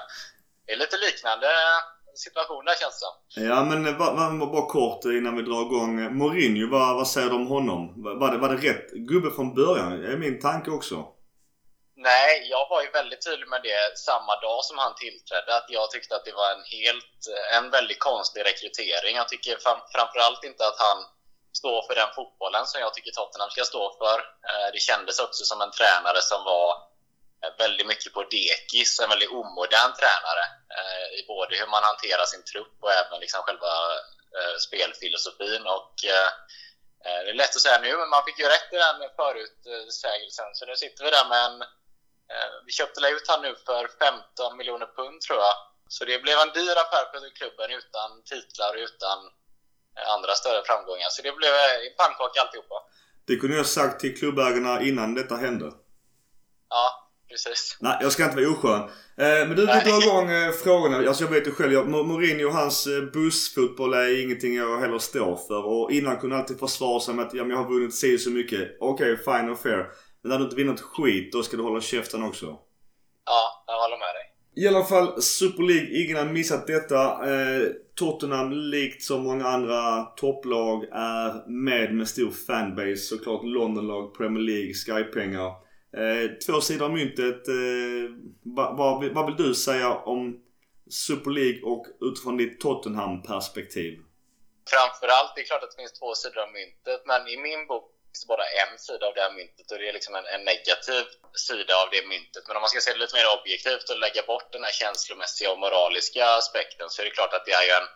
Det 0.66 0.72
är 0.72 0.78
lite 0.78 0.98
liknande 0.98 1.48
situation 2.16 2.66
där 2.66 2.76
känns 2.76 3.00
det 3.00 3.42
Ja 3.42 3.64
men 3.64 3.98
bara, 3.98 4.46
bara 4.46 4.66
kort 4.66 5.06
innan 5.06 5.36
vi 5.36 5.42
drar 5.42 5.62
igång. 5.66 6.18
Mourinho, 6.18 6.72
vad, 6.72 6.96
vad 6.96 7.08
säger 7.08 7.30
du 7.30 7.36
om 7.36 7.48
honom? 7.48 8.04
Var 8.20 8.32
det, 8.32 8.38
var 8.38 8.50
det 8.50 8.68
rätt 8.70 8.92
gubbe 8.92 9.32
från 9.32 9.56
början? 9.56 10.02
Det 10.02 10.08
är 10.14 10.18
min 10.18 10.40
tanke 10.40 10.72
också. 10.72 10.96
Nej, 11.98 12.48
jag 12.54 12.70
var 12.70 12.82
ju 12.82 12.90
väldigt 13.00 13.26
tydlig 13.26 13.48
med 13.48 13.62
det 13.64 13.98
samma 14.10 14.34
dag 14.46 14.60
som 14.66 14.78
han 14.78 14.96
tillträdde. 14.96 15.52
Att 15.58 15.70
jag 15.70 15.92
tyckte 15.92 16.16
att 16.16 16.26
det 16.26 16.36
var 16.42 16.50
en 16.56 16.66
helt, 16.76 17.18
en 17.58 17.70
väldigt 17.78 18.00
konstig 18.10 18.42
rekrytering. 18.50 19.16
Jag 19.22 19.30
tycker 19.30 19.54
framförallt 19.96 20.44
inte 20.50 20.64
att 20.68 20.80
han 20.88 21.00
stå 21.60 21.88
för 21.88 21.96
den 21.96 22.14
fotbollen 22.16 22.66
som 22.68 22.82
jag 22.82 22.94
tycker 22.94 23.12
Tottenham 23.12 23.50
ska 23.50 23.64
stå 23.64 23.84
för. 24.02 24.18
Eh, 24.50 24.68
det 24.74 24.80
kändes 24.80 25.20
också 25.20 25.44
som 25.46 25.62
en 25.62 25.72
tränare 25.72 26.22
som 26.22 26.44
var 26.44 26.70
eh, 27.42 27.52
väldigt 27.58 27.88
mycket 27.88 28.14
på 28.14 28.22
dekis, 28.24 29.00
en 29.00 29.10
väldigt 29.10 29.36
omodern 29.40 29.92
tränare 30.00 30.46
eh, 30.78 31.08
i 31.20 31.22
både 31.28 31.56
hur 31.60 31.68
man 31.68 31.84
hanterar 31.84 32.26
sin 32.26 32.44
trupp 32.52 32.78
och 32.84 32.92
även 32.92 33.20
liksom 33.20 33.42
själva 33.44 33.74
spelfilosofin. 34.68 35.68
Och 35.76 35.94
det 37.24 37.30
är 37.30 37.34
lätt 37.34 37.56
att 37.56 37.62
säga 37.62 37.80
nu, 37.82 37.98
men 37.98 38.10
man 38.10 38.26
fick 38.26 38.40
ju 38.40 38.46
rätt 38.46 38.74
i 38.76 38.78
den 38.86 39.00
förutsägelsen. 39.16 40.50
Så 40.54 40.66
nu 40.66 40.76
sitter 40.76 41.04
vi 41.04 41.12
där 41.12 41.30
med 41.30 41.46
en 41.46 41.64
vi 42.66 42.72
köpte 42.72 43.00
ut 43.08 43.28
han 43.28 43.42
nu 43.42 43.56
för 43.66 43.84
15 43.88 44.58
miljoner 44.58 44.86
pund 44.86 45.22
tror 45.22 45.40
jag. 45.40 45.56
Så 45.88 46.06
det 46.06 46.20
blev 46.20 46.38
en 46.40 46.54
dyr 46.58 46.78
affär 46.78 47.06
för 47.12 47.36
klubben 47.36 47.72
utan 47.72 48.24
titlar 48.24 48.74
och 48.74 48.84
utan 48.88 49.18
andra 50.16 50.34
större 50.42 50.62
framgångar. 50.66 51.10
Så 51.10 51.22
det 51.22 51.32
blev 51.42 51.52
en 51.52 51.94
pannkaka 52.00 52.42
alltihopa. 52.42 52.76
Det 53.28 53.36
kunde 53.36 53.56
jag 53.58 53.66
sagt 53.66 54.00
till 54.02 54.18
klubbägarna 54.18 54.82
innan 54.82 55.14
detta 55.14 55.36
hände. 55.36 55.72
Ja, 56.70 56.86
precis. 57.30 57.78
Nej, 57.80 57.98
jag 58.02 58.12
ska 58.12 58.24
inte 58.24 58.36
vara 58.36 58.50
oskön. 58.50 58.82
Eh, 59.18 59.48
men 59.48 59.56
du, 59.56 59.56
vi 59.56 59.66
drar 59.66 60.04
igång 60.04 60.54
frågorna. 60.64 60.98
Alltså 60.98 61.24
jag 61.24 61.32
vet 61.32 61.48
ju 61.48 61.52
själv, 61.52 61.74
jag, 61.74 61.88
Mourinho 61.88 62.48
och 62.48 62.54
hans 62.54 62.88
bussfotboll 63.14 63.94
är 63.94 64.24
ingenting 64.24 64.56
jag 64.56 64.80
heller 64.80 65.00
står 65.00 65.36
för. 65.48 65.66
Och 65.66 65.92
innan 65.92 66.18
kunde 66.18 66.38
alltid 66.38 66.60
försvara 66.60 67.00
sig 67.00 67.14
med 67.14 67.26
att 67.26 67.34
ja, 67.34 67.46
jag 67.46 67.58
har 67.58 67.70
vunnit 67.70 67.96
si 67.96 68.18
så 68.18 68.30
mycket. 68.30 68.78
Okej, 68.80 69.14
okay, 69.14 69.24
fine 69.24 69.50
och 69.50 69.60
fair. 69.60 69.88
Men 70.22 70.30
när 70.30 70.38
du 70.38 70.44
inte 70.44 70.56
vinner 70.56 70.74
ett 70.74 70.82
skit, 70.82 71.34
då 71.34 71.44
ska 71.44 71.58
du 71.58 71.64
hålla 71.64 71.82
käften 71.82 72.24
också. 72.24 72.46
Ja, 73.26 73.64
jag 73.68 73.82
håller 73.82 73.98
med. 73.98 74.15
I 74.58 74.68
alla 74.68 74.84
fall 74.84 75.22
Super 75.22 75.64
League, 75.64 76.04
ingen 76.04 76.18
har 76.18 76.26
missat 76.26 76.68
detta. 76.68 77.04
Eh, 77.04 77.68
Tottenham, 77.96 78.52
likt 78.52 79.04
som 79.04 79.24
många 79.24 79.48
andra 79.48 80.04
topplag, 80.04 80.84
är 80.92 81.50
med 81.50 81.96
med 81.96 82.08
stor 82.08 82.32
fanbase. 82.32 82.98
Såklart 82.98 83.44
Londonlag, 83.44 84.18
Premier 84.18 84.44
League, 84.44 84.74
Sky-pengar. 84.74 85.48
Eh, 85.98 86.32
två 86.46 86.62
sidor 86.62 86.86
av 86.86 86.94
myntet. 86.94 87.48
Eh, 87.48 88.06
vad, 88.44 88.78
vad, 88.78 89.14
vad 89.14 89.26
vill 89.26 89.46
du 89.46 89.56
säga 89.56 89.96
om 89.96 90.40
Super 90.90 91.32
League 91.32 91.62
och 91.62 91.86
utifrån 92.02 92.38
ditt 92.38 92.60
Tottenham-perspektiv? 92.60 94.00
Framförallt, 94.74 95.32
det 95.36 95.42
är 95.42 95.46
klart 95.46 95.64
att 95.64 95.72
det 95.72 95.82
finns 95.82 96.00
två 96.00 96.14
sidor 96.14 96.40
av 96.46 96.52
myntet, 96.60 97.02
men 97.06 97.22
i 97.34 97.38
min 97.48 97.68
bok 97.68 97.95
finns 98.16 98.34
bara 98.36 98.46
en 98.62 98.74
sida 98.88 99.04
av 99.08 99.14
det 99.14 99.22
här 99.22 99.34
myntet 99.40 99.72
och 99.72 99.78
det 99.78 99.90
är 99.90 99.94
liksom 99.94 100.16
en, 100.16 100.28
en, 100.36 100.44
negativ 100.52 101.04
sida 101.48 101.74
av 101.84 101.88
det 101.94 102.08
myntet. 102.14 102.44
Men 102.48 102.56
om 102.58 102.62
man 102.62 102.70
ska 102.70 102.80
se 102.82 102.94
det 102.94 103.04
lite 103.04 103.18
mer 103.20 103.34
objektivt 103.38 103.90
och 103.90 104.00
lägga 104.06 104.22
bort 104.32 104.50
den 104.56 104.64
här 104.68 104.76
känslomässiga 104.82 105.52
och 105.52 105.60
moraliska 105.60 106.26
aspekten 106.42 106.90
så 106.90 107.02
är 107.02 107.06
det 107.06 107.18
klart 107.18 107.34
att 107.34 107.46
det 107.46 107.56
är 107.62 107.66
ju 107.70 107.74
en 107.82 107.88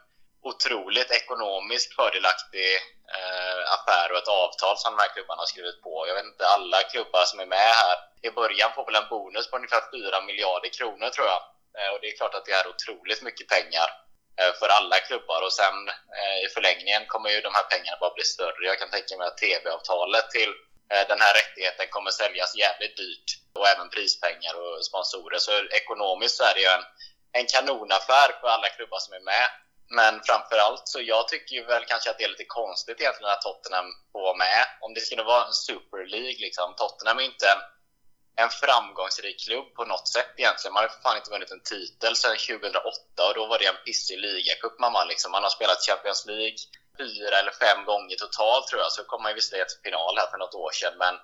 otroligt 0.51 1.11
ekonomiskt 1.19 1.91
fördelaktig 1.99 2.71
eh, 3.15 3.61
affär 3.75 4.07
och 4.11 4.21
ett 4.21 4.33
avtal 4.41 4.77
som 4.77 4.91
de 4.93 5.01
här 5.03 5.13
klubbarna 5.13 5.41
har 5.41 5.51
skrivit 5.53 5.81
på. 5.81 5.93
Jag 6.07 6.15
vet 6.15 6.31
inte, 6.31 6.47
alla 6.55 6.79
klubbar 6.91 7.23
som 7.25 7.39
är 7.39 7.49
med 7.57 7.71
här 7.81 7.95
i 8.27 8.29
början 8.39 8.71
får 8.75 8.85
väl 8.85 9.01
en 9.01 9.09
bonus 9.09 9.49
på 9.49 9.55
ungefär 9.57 9.83
4 9.91 10.21
miljarder 10.21 10.69
kronor 10.77 11.09
tror 11.09 11.27
jag. 11.33 11.41
Eh, 11.77 11.89
och 11.93 11.99
det 12.01 12.07
är 12.09 12.17
klart 12.17 12.35
att 12.35 12.45
det 12.45 12.51
är 12.51 12.67
otroligt 12.73 13.21
mycket 13.27 13.47
pengar 13.55 13.89
Eh, 14.39 14.53
för 14.59 14.67
alla 14.67 14.99
klubbar 14.99 15.41
och 15.41 15.53
sen 15.53 15.77
eh, 16.19 16.37
i 16.45 16.47
förlängningen 16.53 17.05
kommer 17.05 17.29
ju 17.29 17.41
de 17.41 17.53
här 17.55 17.63
pengarna 17.63 17.97
bara 17.99 18.13
bli 18.13 18.23
större. 18.23 18.65
Jag 18.71 18.79
kan 18.79 18.89
tänka 18.89 19.17
mig 19.17 19.27
att 19.27 19.37
TV-avtalet 19.37 20.29
till 20.31 20.51
eh, 20.91 21.07
den 21.07 21.21
här 21.21 21.33
rättigheten 21.39 21.87
kommer 21.89 22.11
säljas 22.11 22.55
jävligt 22.55 22.97
dyrt 22.97 23.29
och 23.57 23.67
även 23.67 23.89
prispengar 23.89 24.53
och 24.61 24.85
sponsorer. 24.85 25.37
Så 25.37 25.51
ekonomiskt 25.81 26.35
så 26.37 26.43
är 26.43 26.53
det 26.53 26.59
ju 26.59 26.71
en, 26.77 26.85
en 27.39 27.45
kanonaffär 27.53 28.29
för 28.39 28.47
alla 28.47 28.69
klubbar 28.69 28.99
som 28.99 29.13
är 29.13 29.25
med. 29.33 29.49
Men 29.89 30.21
framförallt 30.23 30.87
så 30.87 31.01
jag 31.01 31.27
tycker 31.27 31.55
ju 31.55 31.63
väl 31.65 31.85
kanske 31.85 32.09
att 32.09 32.17
det 32.17 32.23
är 32.23 32.35
lite 32.35 32.53
konstigt 32.59 33.01
egentligen 33.01 33.33
att 33.33 33.41
Tottenham 33.41 33.89
får 34.11 34.21
vara 34.21 34.37
med. 34.37 34.61
Om 34.81 34.93
det 34.93 35.01
skulle 35.01 35.23
vara 35.23 35.45
en 35.47 35.53
Super 35.53 36.05
League 36.05 36.39
liksom. 36.45 36.75
Tottenham 36.75 37.19
är 37.19 37.23
inte 37.23 37.45
en, 37.49 37.61
en 38.43 38.49
framgångsrik 38.63 39.37
klubb 39.45 39.67
på 39.77 39.83
något 39.91 40.07
sätt 40.15 40.33
egentligen. 40.37 40.73
Man 40.73 40.83
har 40.83 40.89
för 40.89 41.01
fan 41.01 41.17
inte 41.17 41.33
vunnit 41.35 41.51
en 41.51 41.67
titel 41.73 42.13
sedan 42.15 42.37
2008 42.37 43.27
och 43.27 43.35
då 43.39 43.43
var 43.51 43.59
det 43.59 43.65
en 43.73 43.83
pissig 43.85 44.17
ligacup 44.25 44.75
man 44.79 44.93
vann 44.93 45.07
liksom. 45.07 45.31
Man 45.31 45.43
har 45.45 45.53
spelat 45.57 45.85
Champions 45.87 46.25
League 46.25 46.59
fyra 46.99 47.35
eller 47.39 47.53
fem 47.65 47.79
gånger 47.89 48.15
totalt 48.15 48.65
tror 48.67 48.81
jag. 48.81 48.91
Så 48.91 49.03
kom 49.03 49.21
man 49.21 49.31
ju 49.31 49.35
visserligen 49.39 49.69
till 49.69 49.85
final 49.87 50.13
här 50.19 50.29
för 50.31 50.39
något 50.43 50.61
år 50.63 50.71
sedan. 50.79 50.95
Men, 51.03 51.15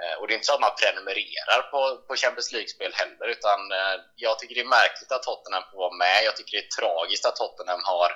eh, 0.00 0.14
och 0.18 0.24
det 0.24 0.32
är 0.32 0.38
inte 0.38 0.50
så 0.50 0.56
att 0.56 0.66
man 0.66 0.78
prenumererar 0.80 1.60
på, 1.72 1.80
på 2.06 2.12
Champions 2.22 2.52
League-spel 2.54 2.92
heller. 3.00 3.26
Utan 3.36 3.58
eh, 3.78 3.96
jag 4.24 4.34
tycker 4.38 4.54
det 4.54 4.66
är 4.68 4.78
märkligt 4.80 5.12
att 5.12 5.26
Tottenham 5.28 5.64
får 5.70 5.78
vara 5.84 6.00
med. 6.04 6.18
Jag 6.28 6.34
tycker 6.36 6.52
det 6.56 6.64
är 6.66 6.74
tragiskt 6.80 7.26
att 7.26 7.40
Tottenham 7.42 7.82
har 7.92 8.10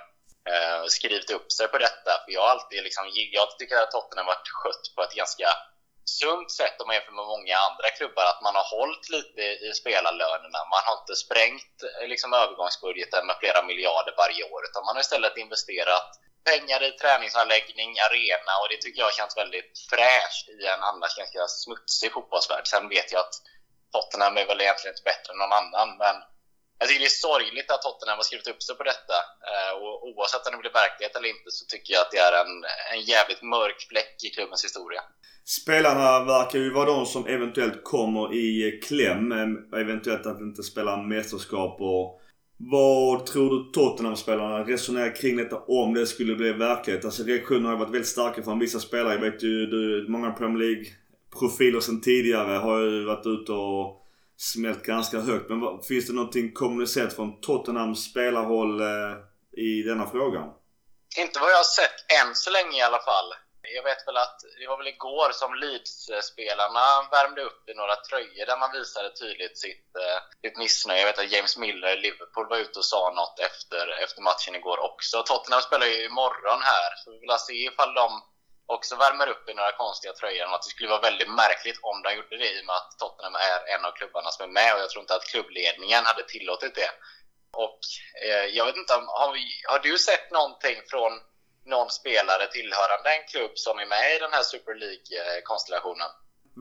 eh, 0.50 0.82
skrivit 0.96 1.30
upp 1.36 1.48
sig 1.56 1.66
på 1.72 1.78
detta. 1.86 2.10
För 2.22 2.30
jag, 2.38 2.44
alltid 2.52 2.78
liksom, 2.86 3.04
jag 3.38 3.46
tycker 3.58 3.76
att 3.76 3.94
Tottenham 3.96 4.26
varit 4.32 4.48
skött 4.58 4.84
på 4.94 5.00
ett 5.02 5.14
ganska 5.22 5.48
sunt 6.20 6.50
sätt 6.60 6.80
om 6.80 6.86
man 6.86 6.96
jämför 6.96 7.18
med 7.18 7.32
många 7.34 7.56
andra 7.68 7.88
klubbar. 7.98 8.24
Att 8.32 8.42
man 8.46 8.54
har 8.58 8.66
hållit 8.76 9.06
lite 9.16 9.42
i 9.66 9.68
spelarlönerna. 9.80 10.60
Man 10.74 10.82
har 10.86 10.94
inte 11.00 11.16
sprängt 11.24 11.76
eh, 11.86 12.08
liksom, 12.12 12.30
övergångsbudgeten 12.42 13.26
med 13.26 13.36
flera 13.40 13.60
miljarder 13.70 14.14
varje 14.22 14.42
år. 14.52 14.60
Utan 14.66 14.84
man 14.84 14.96
har 14.96 15.04
istället 15.06 15.36
investerat 15.44 16.08
pengar 16.50 16.80
i 16.88 16.90
träningsanläggning, 16.92 17.90
arena 18.06 18.52
och 18.60 18.68
det 18.70 18.80
tycker 18.80 19.00
jag 19.00 19.14
känns 19.14 19.36
väldigt 19.42 19.72
fräscht 19.90 20.48
i 20.48 20.66
en 20.74 20.82
annars 20.90 21.16
ganska 21.20 21.42
smutsig 21.62 22.12
fotbollsvärld. 22.12 22.66
Sen 22.66 22.88
vet 22.88 23.12
jag 23.12 23.20
att 23.20 23.36
Tottenham 23.92 24.36
är 24.36 24.46
väl 24.46 24.60
egentligen 24.60 24.94
inte 24.94 25.08
bättre 25.10 25.32
än 25.32 25.38
någon 25.38 25.58
annan, 25.60 25.88
men 26.02 26.16
jag 26.78 26.88
tycker 26.88 27.04
det 27.04 27.14
är 27.14 27.24
sorgligt 27.28 27.70
att 27.70 27.82
Tottenham 27.82 28.18
har 28.20 28.26
skrivit 28.28 28.50
upp 28.52 28.62
sig 28.62 28.74
på 28.80 28.84
detta. 28.92 29.16
Eh, 29.50 29.72
och 29.82 29.94
oavsett 30.08 30.46
om 30.46 30.52
det 30.52 30.64
blir 30.64 30.80
verklighet 30.82 31.16
eller 31.16 31.30
inte 31.34 31.50
så 31.56 31.62
tycker 31.72 31.90
jag 31.94 32.02
att 32.04 32.12
det 32.14 32.22
är 32.28 32.34
en, 32.42 32.54
en 32.94 33.02
jävligt 33.12 33.42
mörk 33.54 33.78
fläck 33.90 34.16
i 34.26 34.28
klubbens 34.36 34.64
historia. 34.68 35.02
Spelarna 35.60 36.24
verkar 36.34 36.58
ju 36.58 36.70
vara 36.78 36.90
de 36.94 37.06
som 37.06 37.26
eventuellt 37.36 37.84
kommer 37.84 38.24
i 38.34 38.80
kläm. 38.86 39.32
Eh, 39.32 39.80
eventuellt 39.84 40.26
att 40.26 40.40
inte 40.40 40.62
spela 40.62 40.96
mästerskap 40.96 41.74
och 41.80 42.20
vad 42.60 43.26
tror 43.26 43.50
du 43.50 43.70
Tottenham-spelarna 43.72 44.64
resonerar 44.64 45.16
kring 45.16 45.36
detta 45.36 45.56
om 45.56 45.94
det 45.94 46.06
skulle 46.06 46.34
bli 46.34 46.52
verklighet? 46.52 47.04
Alltså 47.04 47.22
reaktionerna 47.22 47.68
har 47.68 47.76
varit 47.76 47.94
väldigt 47.94 48.08
starka 48.08 48.42
från 48.42 48.58
vissa 48.58 48.78
spelare. 48.78 49.14
Jag 49.14 49.20
vet 49.20 49.42
ju 49.42 49.66
du, 49.66 50.06
många 50.08 50.30
Premier 50.30 50.58
League-profiler 50.58 51.80
sedan 51.80 52.00
tidigare 52.00 52.56
har 52.56 52.80
ju 52.80 53.04
varit 53.04 53.26
ute 53.26 53.52
och 53.52 54.07
smält 54.38 54.82
ganska 54.82 55.18
högt. 55.20 55.48
Men 55.48 55.60
vad, 55.60 55.86
finns 55.86 56.06
det 56.06 56.12
någonting 56.12 56.52
kommunicerat 56.52 57.16
från 57.16 57.40
Tottenhams 57.40 58.04
spelarhåll 58.10 58.80
eh, 58.80 59.14
i 59.66 59.82
denna 59.82 60.06
frågan? 60.06 60.54
Inte 61.18 61.40
vad 61.40 61.50
jag 61.50 61.56
har 61.56 61.72
sett 61.80 61.98
än 62.20 62.34
så 62.34 62.50
länge 62.50 62.78
i 62.78 62.82
alla 62.82 63.02
fall. 63.10 63.28
Jag 63.76 63.82
vet 63.82 64.06
väl 64.06 64.16
att 64.16 64.38
det 64.60 64.66
var 64.68 64.78
väl 64.78 64.94
igår 64.96 65.30
som 65.32 65.54
Leeds-spelarna 65.54 66.86
värmde 67.10 67.42
upp 67.42 67.68
i 67.68 67.74
några 67.74 67.96
tröjor 67.96 68.46
där 68.46 68.58
man 68.58 68.72
visade 68.78 69.16
tydligt 69.22 69.58
sitt, 69.58 69.90
eh, 70.04 70.18
sitt 70.42 70.58
missnöje. 70.58 71.00
Jag 71.00 71.06
vet 71.06 71.18
att 71.18 71.32
James 71.32 71.58
Miller 71.58 71.96
i 71.96 72.00
Liverpool 72.00 72.48
var 72.48 72.58
ute 72.64 72.78
och 72.78 72.84
sa 72.94 73.02
något 73.20 73.38
efter, 73.48 73.84
efter 74.04 74.20
matchen 74.22 74.54
igår 74.54 74.78
också. 74.90 75.22
Tottenham 75.22 75.62
spelar 75.62 75.86
ju 75.86 76.04
imorgon 76.10 76.60
här, 76.72 76.90
så 77.00 77.10
vi 77.12 77.18
vill 77.18 77.38
se 77.38 77.52
ifall 77.52 77.94
de 77.94 78.08
också 78.76 78.92
värmer 79.04 79.28
upp 79.34 79.44
i 79.48 79.54
några 79.54 79.72
konstiga 79.82 80.12
tröjor. 80.12 80.54
Att 80.54 80.64
det 80.66 80.74
skulle 80.74 80.94
vara 80.94 81.08
väldigt 81.08 81.32
märkligt 81.42 81.78
om 81.90 81.96
de 82.04 82.08
gjorde 82.16 82.36
det 82.42 82.50
i 82.54 82.60
och 82.60 82.68
med 82.70 82.76
att 82.80 82.90
Tottenham 83.00 83.36
är 83.50 83.58
en 83.74 83.84
av 83.88 83.92
klubbarna 83.98 84.30
som 84.34 84.42
är 84.48 84.52
med 84.60 84.70
och 84.74 84.80
jag 84.82 84.90
tror 84.90 85.02
inte 85.04 85.16
att 85.18 85.30
klubbledningen 85.32 86.02
hade 86.10 86.24
tillåtit 86.34 86.74
det. 86.82 86.92
Och 87.64 87.80
eh, 88.26 88.46
jag 88.56 88.64
vet 88.68 88.78
inte, 88.82 88.92
har, 89.20 89.30
vi, 89.36 89.44
har 89.72 89.80
du 89.88 89.92
sett 90.08 90.26
någonting 90.38 90.78
från 90.92 91.12
någon 91.74 91.90
spelare 92.00 92.44
tillhörande 92.56 93.08
en 93.16 93.24
klubb 93.32 93.54
som 93.66 93.74
är 93.82 93.88
med 93.94 94.06
i 94.16 94.18
den 94.24 94.32
här 94.36 94.44
Super 94.52 94.74
League-konstellationen. 94.82 96.10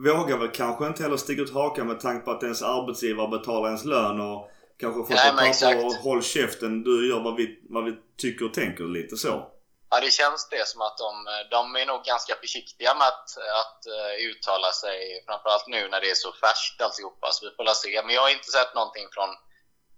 Vågar 0.06 0.36
väl 0.42 0.50
kanske 0.62 0.86
inte 0.86 1.02
heller 1.02 1.16
sticka 1.16 1.42
ut 1.42 1.54
hakan 1.54 1.86
med 1.86 2.00
tanke 2.00 2.24
på 2.24 2.30
att 2.30 2.42
ens 2.42 2.62
arbetsgivare 2.62 3.28
betalar 3.28 3.66
ens 3.68 3.84
lön 3.84 4.20
och 4.20 4.50
kanske 4.80 5.00
får 5.06 5.14
ta 5.14 5.30
papper 5.36 5.86
och 5.86 5.94
håll 5.94 6.22
käften. 6.22 6.82
Du 6.82 7.08
gör 7.08 7.20
vad 7.20 7.36
vi, 7.36 7.60
vad 7.68 7.84
vi 7.84 7.92
tycker 8.16 8.44
och 8.44 8.54
tänker 8.54 8.84
lite 8.84 9.16
så. 9.16 9.57
Ja, 9.90 10.00
det 10.00 10.10
känns 10.10 10.48
det 10.48 10.68
som 10.68 10.80
att 10.80 10.98
de, 10.98 11.12
de 11.50 11.76
är 11.76 11.86
nog 11.86 12.00
ganska 12.04 12.34
försiktiga 12.42 12.94
med 12.94 13.08
att, 13.12 13.28
att 13.62 13.80
uh, 13.96 14.14
uttala 14.30 14.72
sig. 14.72 14.98
Framförallt 15.26 15.66
nu 15.66 15.88
när 15.88 16.00
det 16.00 16.10
är 16.10 16.14
så 16.14 16.32
färskt 16.32 16.80
alltihopa. 16.80 17.26
Så 17.32 17.40
vi 17.46 17.50
får 17.56 17.74
se. 17.74 18.02
Men 18.04 18.14
jag 18.14 18.22
har 18.22 18.32
inte 18.38 18.50
sett 18.56 18.74
någonting 18.74 19.06
från 19.14 19.30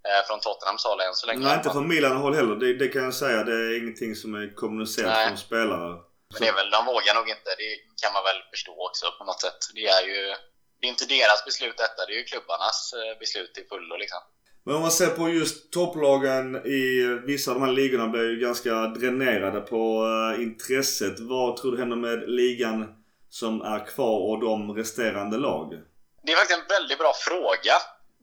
eh, 0.07 0.21
från 0.27 0.39
Tottenhams 0.39 0.83
håll 0.83 1.01
än 1.01 1.15
så 1.15 1.27
länge. 1.27 1.45
Nej, 1.45 1.57
inte 1.57 1.69
från 1.69 1.87
Milan 1.87 2.17
håll 2.17 2.35
heller. 2.35 2.55
Det, 2.55 2.73
det, 2.73 2.87
kan 2.87 3.03
jag 3.03 3.13
säga. 3.23 3.43
Det 3.43 3.53
är 3.53 3.77
ingenting 3.81 4.15
som 4.15 4.35
är 4.35 4.55
kommunicerat 4.55 5.13
Nej. 5.13 5.27
från 5.27 5.37
spelare. 5.37 5.91
Men 6.31 6.39
det 6.41 6.47
är 6.47 6.53
väl, 6.53 6.69
de 6.77 6.85
vågar 6.85 7.13
nog 7.15 7.29
inte. 7.29 7.49
Det 7.61 7.71
kan 8.01 8.13
man 8.13 8.23
väl 8.23 8.39
förstå 8.53 8.73
också 8.87 9.05
på 9.17 9.23
något 9.23 9.41
sätt. 9.41 9.59
Det 9.73 9.87
är 9.87 10.03
ju 10.11 10.35
det 10.79 10.87
är 10.87 10.91
inte 10.95 11.05
deras 11.05 11.45
beslut 11.45 11.77
detta. 11.77 12.05
Det 12.05 12.13
är 12.13 12.17
ju 12.17 12.23
klubbarnas 12.23 12.93
eh, 12.93 13.19
beslut 13.19 13.53
till 13.53 13.67
fullo 13.69 13.95
liksom. 14.03 14.21
Men 14.63 14.75
om 14.75 14.81
man 14.81 14.91
ser 14.91 15.07
på 15.07 15.29
just 15.29 15.71
topplagen 15.71 16.55
i 16.55 17.03
vissa 17.25 17.51
av 17.51 17.59
de 17.59 17.65
här 17.65 17.73
ligorna 17.73 18.07
blir 18.07 18.29
ju 18.29 18.39
ganska 18.39 18.73
dränerade 18.73 19.61
på 19.61 20.03
uh, 20.03 20.43
intresset. 20.43 21.19
Vad 21.19 21.57
tror 21.57 21.71
du 21.71 21.77
händer 21.77 21.97
med 21.97 22.29
ligan 22.29 22.95
som 23.29 23.61
är 23.61 23.85
kvar 23.85 24.19
och 24.29 24.39
de 24.39 24.75
resterande 24.75 25.37
lag? 25.37 25.79
Det 26.23 26.31
är 26.31 26.35
faktiskt 26.35 26.59
en 26.59 26.67
väldigt 26.67 26.97
bra 26.97 27.13
fråga 27.15 27.73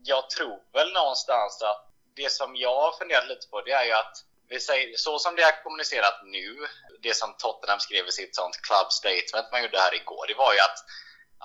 jag 0.05 0.31
tror 0.31 0.59
väl 0.73 0.93
någonstans 0.93 1.63
att 1.63 1.83
det 2.17 2.33
som 2.33 2.57
jag 2.57 2.77
har 2.85 2.93
funderat 2.99 3.29
lite 3.29 3.47
på 3.51 3.61
det 3.61 3.73
är 3.73 3.85
ju 3.85 3.93
att 3.93 4.17
vi 4.49 4.61
säger, 4.61 4.97
så 4.97 5.19
som 5.19 5.37
det 5.37 5.43
är 5.43 5.63
kommunicerat 5.65 6.19
nu, 6.25 6.67
det 7.03 7.17
som 7.17 7.35
Tottenham 7.39 7.81
skrev 7.81 8.07
i 8.07 8.13
sitt 8.13 8.35
sånt 8.37 8.57
club 8.67 8.89
statement 9.01 9.53
man 9.53 9.63
gjorde 9.63 9.79
här 9.79 9.95
igår, 9.95 10.25
det 10.29 10.35
var 10.45 10.53
ju 10.55 10.61
att, 10.69 10.79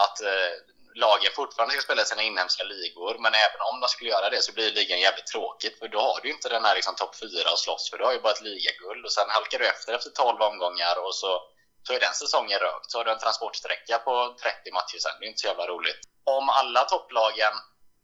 att 0.03 0.21
eh, 0.21 0.53
lagen 0.95 1.31
fortfarande 1.35 1.73
ska 1.73 1.81
spela 1.81 2.05
sina 2.05 2.21
inhemska 2.21 2.63
ligor, 2.63 3.17
men 3.19 3.33
även 3.33 3.61
om 3.69 3.79
de 3.81 3.87
skulle 3.87 4.09
göra 4.09 4.29
det 4.29 4.41
så 4.41 4.53
blir 4.53 4.71
ligan 4.71 4.99
jävligt 4.99 5.27
tråkigt, 5.27 5.79
för 5.79 5.87
då 5.87 5.99
har 5.99 6.19
du 6.21 6.29
inte 6.29 6.49
den 6.49 6.65
här 6.65 6.75
liksom, 6.75 6.95
topp 6.95 7.15
4 7.19 7.49
att 7.49 7.59
slåss 7.59 7.89
för. 7.89 7.97
Du 7.97 8.03
har 8.03 8.13
ju 8.13 8.21
bara 8.21 8.33
ett 8.33 8.41
ligaguld 8.41 9.05
och 9.05 9.11
sen 9.11 9.29
halkar 9.29 9.59
du 9.59 9.67
efter 9.67 9.93
efter 9.93 10.09
12 10.09 10.41
omgångar 10.41 10.95
och 11.05 11.15
så, 11.15 11.41
så 11.87 11.93
är 11.93 11.99
den 11.99 12.13
säsongen 12.13 12.59
rökt. 12.59 12.91
Så 12.91 12.97
har 12.97 13.05
du 13.05 13.11
en 13.11 13.19
transportsträcka 13.19 13.97
på 13.97 14.35
30 14.41 14.71
matcher 14.71 14.97
sen. 14.99 15.15
Det 15.19 15.25
är 15.25 15.29
inte 15.29 15.41
så 15.41 15.47
jävla 15.47 15.67
roligt. 15.67 16.01
Om 16.23 16.49
alla 16.49 16.83
topplagen 16.83 17.53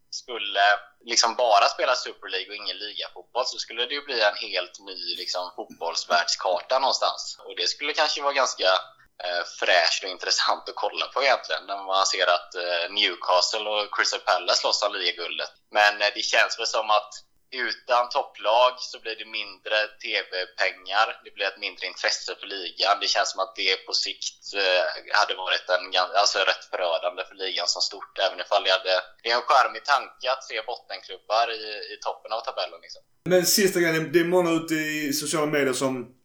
skulle 0.10 0.66
liksom 1.06 1.36
bara 1.36 1.66
spela 1.66 1.96
Super 1.96 2.30
League 2.30 2.50
och 2.50 2.56
ingen 2.56 2.78
ligafotboll 2.78 3.46
så 3.46 3.58
skulle 3.58 3.86
det 3.86 3.94
ju 3.94 4.02
bli 4.06 4.22
en 4.22 4.36
helt 4.36 4.80
ny 4.80 5.16
liksom, 5.22 5.52
fotbollsvärldskarta 5.56 6.80
någonstans. 6.80 7.38
Och 7.46 7.56
det 7.56 7.68
skulle 7.68 7.94
kanske 7.94 8.22
vara 8.22 8.34
ganska 8.34 8.70
fräsch 9.60 9.80
fräscht 9.90 10.04
och 10.04 10.10
intressant 10.10 10.70
att 10.70 10.76
kolla 10.76 11.06
på 11.14 11.24
egentligen 11.24 11.66
när 11.68 11.78
man 11.78 12.06
ser 12.06 12.28
att 12.38 12.56
eh, 12.56 12.86
Newcastle 12.98 13.70
och 13.70 13.96
Crystal 13.96 14.20
Palace 14.20 14.62
slåss 14.62 14.84
om 14.84 14.94
ligaguldet. 14.94 15.52
Men 15.72 16.02
eh, 16.02 16.12
det 16.16 16.22
känns 16.22 16.60
väl 16.60 16.68
som 16.68 16.90
att 16.90 17.12
utan 17.52 18.10
topplag 18.10 18.74
så 18.80 19.00
blir 19.04 19.16
det 19.22 19.26
mindre 19.40 19.78
TV-pengar. 20.04 21.08
Det 21.24 21.32
blir 21.36 21.46
ett 21.46 21.64
mindre 21.66 21.84
intresse 21.92 22.32
för 22.40 22.48
ligan. 22.48 23.00
Det 23.02 23.10
känns 23.16 23.32
som 23.32 23.40
att 23.44 23.56
det 23.56 23.86
på 23.88 23.94
sikt 23.94 24.44
hade 25.20 25.36
varit 25.46 25.66
en, 25.76 25.84
alltså 26.22 26.40
rätt 26.40 26.66
förödande 26.72 27.22
för 27.30 27.36
ligan 27.44 27.68
som 27.68 27.82
stort. 27.82 28.14
Även 28.26 28.40
ifall 28.40 28.64
det 28.64 28.72
hade... 28.78 28.96
Det 29.24 29.30
är 29.32 29.36
en 29.36 29.50
charmig 29.52 29.84
tanke 29.86 30.26
att 30.34 30.44
se 30.44 30.62
bottenklubbar 30.70 31.48
i, 31.52 31.64
i 31.94 31.96
toppen 32.06 32.32
av 32.36 32.42
tabellen. 32.42 32.80
Liksom. 32.82 33.02
Men 33.32 33.46
sista 33.46 33.80
grejen. 33.80 34.12
Det 34.14 34.20
är 34.20 34.30
många 34.38 34.52
ute 34.52 34.76
i 34.76 35.14
sociala 35.14 35.52
medier 35.58 35.74
som 35.74 36.19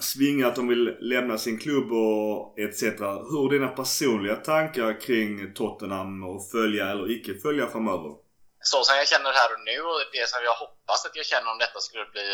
Svinga 0.00 0.46
att 0.46 0.56
de 0.56 0.68
vill 0.68 0.96
lämna 1.00 1.38
sin 1.38 1.58
klubb 1.58 1.92
och 1.92 2.58
etc. 2.58 2.82
Hur 3.30 3.46
är 3.46 3.50
dina 3.50 3.68
personliga 3.68 4.36
tankar 4.36 5.00
kring 5.00 5.54
Tottenham 5.54 6.24
och 6.24 6.50
följa 6.50 6.90
eller 6.90 7.10
icke 7.10 7.34
följa 7.34 7.66
framöver? 7.66 8.28
så 8.60 8.84
som 8.84 8.96
jag 8.96 9.08
känner 9.08 9.32
här 9.32 9.52
och 9.54 9.60
nu 9.70 9.80
och 9.80 10.00
det 10.12 10.28
som 10.28 10.40
jag 10.44 10.54
hoppas 10.54 11.06
att 11.06 11.16
jag 11.16 11.26
känner 11.26 11.50
om 11.50 11.58
detta 11.58 11.80
skulle 11.80 12.06
bli, 12.14 12.28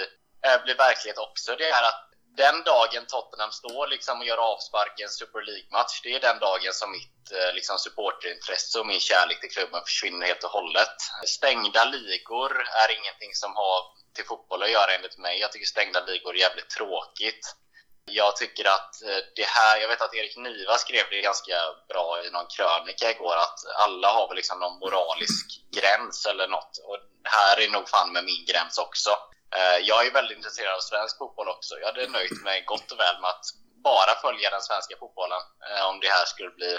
äh, 0.47 0.63
bli 0.65 0.75
verklighet 0.75 1.19
också, 1.19 1.57
det 1.57 1.69
är 1.79 1.83
att 1.91 2.03
den 2.37 2.63
dagen 2.73 3.05
Tottenham 3.07 3.53
står 3.53 3.87
liksom 3.87 4.19
och 4.21 4.27
gör 4.27 4.41
avspark 4.53 5.01
i 5.01 5.03
en 5.03 5.17
Super 5.21 5.43
League-match, 5.49 6.01
det 6.03 6.15
är 6.15 6.21
den 6.21 6.39
dagen 6.39 6.73
som 6.73 6.93
mitt 6.93 7.23
äh, 7.33 7.55
liksom, 7.55 7.79
supporterintresse 7.79 8.79
och 8.81 8.87
min 8.87 9.01
kärlek 9.01 9.41
till 9.41 9.55
klubben 9.57 9.81
försvinner 9.89 10.27
helt 10.27 10.45
och 10.45 10.51
hållet. 10.59 10.97
Stängda 11.37 11.85
ligor 11.85 12.53
är 12.83 12.89
ingenting 12.99 13.33
som 13.43 13.51
har 13.61 13.79
till 14.15 14.25
fotboll 14.25 14.63
att 14.63 14.77
göra 14.79 14.95
enligt 14.97 15.19
mig. 15.19 15.41
Jag 15.41 15.53
tycker 15.53 15.67
stängda 15.67 16.01
ligor 16.07 16.35
är 16.35 16.41
jävligt 16.47 16.71
tråkigt. 16.71 17.45
Jag 18.11 18.37
tycker 18.37 18.65
att 18.65 19.03
eh, 19.03 19.21
det 19.37 19.47
här, 19.47 19.81
jag 19.81 19.89
vet 19.89 20.03
att 20.03 20.15
Erik 20.15 20.37
Niva 20.37 20.79
skrev 20.79 21.05
det 21.11 21.21
ganska 21.21 21.57
bra 21.89 22.25
i 22.25 22.31
någon 22.31 22.47
krönika 22.47 23.11
igår 23.11 23.37
att 23.37 23.59
alla 23.77 24.09
har 24.13 24.29
väl 24.29 24.37
liksom 24.37 24.59
någon 24.61 24.79
moralisk 24.79 25.47
gräns 25.77 26.27
eller 26.27 26.49
något. 26.49 26.79
Och 26.89 26.99
här 27.25 27.61
är 27.61 27.69
nog 27.69 27.89
fan 27.89 28.13
med 28.13 28.25
min 28.25 28.45
gräns 28.45 28.79
också. 28.79 29.11
Eh, 29.57 29.79
jag 29.91 30.07
är 30.07 30.13
väldigt 30.13 30.37
intresserad 30.37 30.75
av 30.75 30.81
svensk 30.81 31.19
fotboll 31.19 31.49
också. 31.49 31.79
Jag 31.79 31.87
hade 31.87 32.09
nöjt 32.09 32.43
mig 32.43 32.65
gott 32.67 32.93
och 32.93 33.01
väl 33.01 33.21
med 33.21 33.31
att 33.31 33.47
bara 33.85 34.15
följa 34.25 34.51
den 34.51 34.63
svenska 34.63 34.97
fotbollen 35.01 35.43
eh, 35.69 35.85
om 35.91 36.01
det 36.01 36.09
här 36.09 36.25
skulle 36.25 36.51
bli 36.51 36.79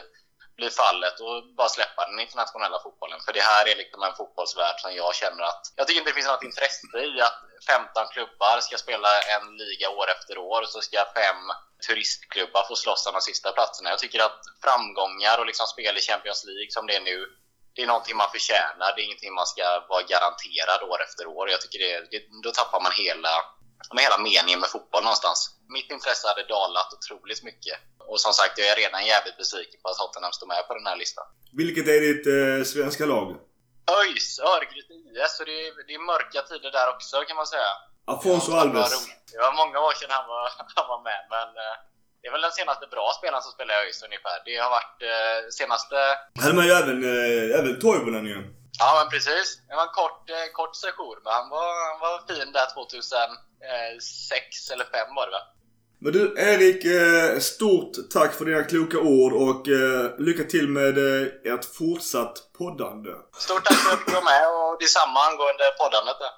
blir 0.58 0.70
fallet 0.70 1.20
och 1.20 1.36
bara 1.58 1.70
släppa 1.70 2.06
den 2.10 2.20
internationella 2.20 2.80
fotbollen. 2.84 3.20
För 3.26 3.34
det 3.34 3.42
här 3.42 3.68
är 3.72 3.76
liksom 3.76 4.04
en 4.04 4.16
fotbollsvärld 4.16 4.80
som 4.80 4.96
jag 4.96 5.16
känner 5.16 5.44
att... 5.44 5.64
Jag 5.76 5.88
tycker 5.88 6.00
inte 6.00 6.12
det 6.12 6.20
finns 6.20 6.28
något 6.28 6.50
intresse 6.52 6.98
i 6.98 7.22
att 7.22 7.40
15 7.68 8.08
klubbar 8.14 8.60
ska 8.60 8.78
spela 8.78 9.22
en 9.36 9.58
liga 9.58 9.90
år 9.90 10.08
efter 10.16 10.38
år 10.38 10.62
och 10.62 10.70
så 10.70 10.82
ska 10.82 11.06
fem 11.06 11.42
turistklubbar 11.88 12.64
få 12.68 12.76
slåss 12.76 13.08
om 13.08 13.14
de 13.14 13.22
sista 13.22 13.52
platserna. 13.52 13.90
Jag 13.90 14.00
tycker 14.00 14.20
att 14.20 14.42
framgångar 14.64 15.40
och 15.40 15.46
liksom 15.46 15.68
spel 15.68 15.98
i 15.98 16.02
Champions 16.02 16.44
League 16.46 16.72
som 16.72 16.88
det 16.88 16.96
är 16.96 17.02
nu, 17.02 17.26
det 17.76 17.82
är 17.82 17.88
någonting 17.88 18.18
man 18.18 18.32
förtjänar. 18.32 18.96
Det 18.96 19.02
är 19.02 19.06
ingenting 19.06 19.34
man 19.34 19.46
ska 19.46 19.86
vara 19.90 20.04
garanterad 20.14 20.82
år 20.90 21.00
efter 21.08 21.28
år. 21.28 21.50
Jag 21.50 21.62
tycker 21.62 21.80
det, 21.80 22.08
det 22.12 22.22
då 22.44 22.52
tappar 22.52 22.82
man 22.82 22.92
hela, 22.92 23.34
med 23.94 24.04
hela 24.08 24.18
meningen 24.30 24.60
med 24.64 24.70
fotboll 24.76 25.04
någonstans. 25.04 25.40
Mitt 25.78 25.90
intresse 25.96 26.28
hade 26.28 26.44
dalat 26.56 26.90
otroligt 26.98 27.44
mycket. 27.50 27.78
Och 28.12 28.20
som 28.26 28.34
sagt, 28.40 28.54
jag 28.58 28.68
är 28.74 28.76
redan 28.84 29.06
jävligt 29.14 29.38
besviken 29.38 29.80
på 29.82 29.88
att 29.90 29.98
Tottenham 29.98 30.34
står 30.40 30.48
med 30.54 30.62
på 30.68 30.74
den 30.80 30.86
här 30.90 30.98
listan. 31.04 31.26
Vilket 31.62 31.88
är 31.96 32.00
ditt 32.08 32.26
eh, 32.38 32.58
svenska 32.74 33.06
lag? 33.14 33.28
ÖIS, 34.00 34.40
Örgryte 34.54 34.94
IS. 34.94 35.32
Så 35.38 35.44
det 35.50 35.58
är, 35.66 35.88
det 35.88 35.94
är 36.00 36.04
mörka 36.14 36.40
tider 36.50 36.72
där 36.78 36.88
också 36.94 37.16
kan 37.28 37.38
man 37.42 37.48
säga. 37.56 37.72
Afonso 38.14 38.52
Alves. 38.62 38.92
Det 39.32 39.40
var 39.46 39.54
många 39.62 39.78
år 39.88 39.94
sedan 40.00 40.12
han 40.18 40.28
var, 40.34 40.46
han 40.80 40.88
var 40.94 41.02
med, 41.10 41.22
men 41.36 41.48
eh, 41.64 41.76
det 42.20 42.26
är 42.30 42.32
väl 42.36 42.48
den 42.50 42.60
senaste 42.62 42.86
bra 42.96 43.08
spelaren 43.18 43.44
som 43.44 43.52
spelar 43.52 43.74
i 43.74 43.78
ÖIS 43.82 44.04
ungefär. 44.08 44.38
Det 44.48 44.56
har 44.64 44.72
varit 44.78 45.00
eh, 45.12 45.38
senaste... 45.60 45.98
Hade 46.44 46.56
man 46.60 46.66
ju 46.70 46.74
även, 46.82 46.98
eh, 47.14 47.60
även 47.60 47.80
Toivonen 47.84 48.26
ju. 48.34 48.38
Ja, 48.82 48.90
men 49.00 49.08
precis. 49.14 49.48
Det 49.68 49.76
var 49.80 49.86
en 49.90 49.98
kort, 50.02 50.30
eh, 50.36 50.48
kort 50.60 50.76
session, 50.84 51.18
men 51.24 51.34
han 51.40 51.48
var, 51.56 51.70
han 51.90 52.00
var 52.06 52.16
fin 52.30 52.52
där 52.58 52.68
2006 53.66 54.72
eller 54.72 54.86
2005 54.86 55.16
var 55.16 55.26
det 55.26 55.32
väl? 55.32 55.48
Men 56.00 56.12
du 56.14 56.22
Erik, 56.52 56.86
eh, 56.86 57.40
stort 57.40 57.92
tack 58.14 58.34
för 58.34 58.46
dina 58.46 58.64
kloka 58.64 59.00
ord 59.00 59.34
och 59.34 59.68
eh, 59.68 60.20
lycka 60.20 60.44
till 60.44 60.68
med 60.68 60.98
eh, 60.98 61.28
ert 61.54 61.66
fortsatt 61.78 62.36
poddande. 62.58 63.12
Stort 63.38 63.66
tack 63.66 63.78
för 63.78 63.94
att 63.94 64.06
du 64.06 64.12
var 64.12 64.22
med 64.34 64.44
och 64.48 64.78
detsamma 64.80 65.20
angående 65.30 65.64
poddandet 65.80 66.16
där. 66.20 66.34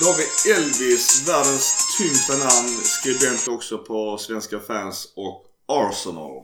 Då 0.00 0.06
har 0.08 0.16
vi 0.20 0.52
Elvis, 0.52 1.28
världens 1.28 1.96
tyngsta 1.98 2.32
namn, 2.32 2.68
skribent 2.84 3.48
också 3.48 3.78
på 3.78 4.18
Svenska 4.18 4.60
fans 4.60 5.12
och 5.16 5.44
Arsenal. 5.68 6.42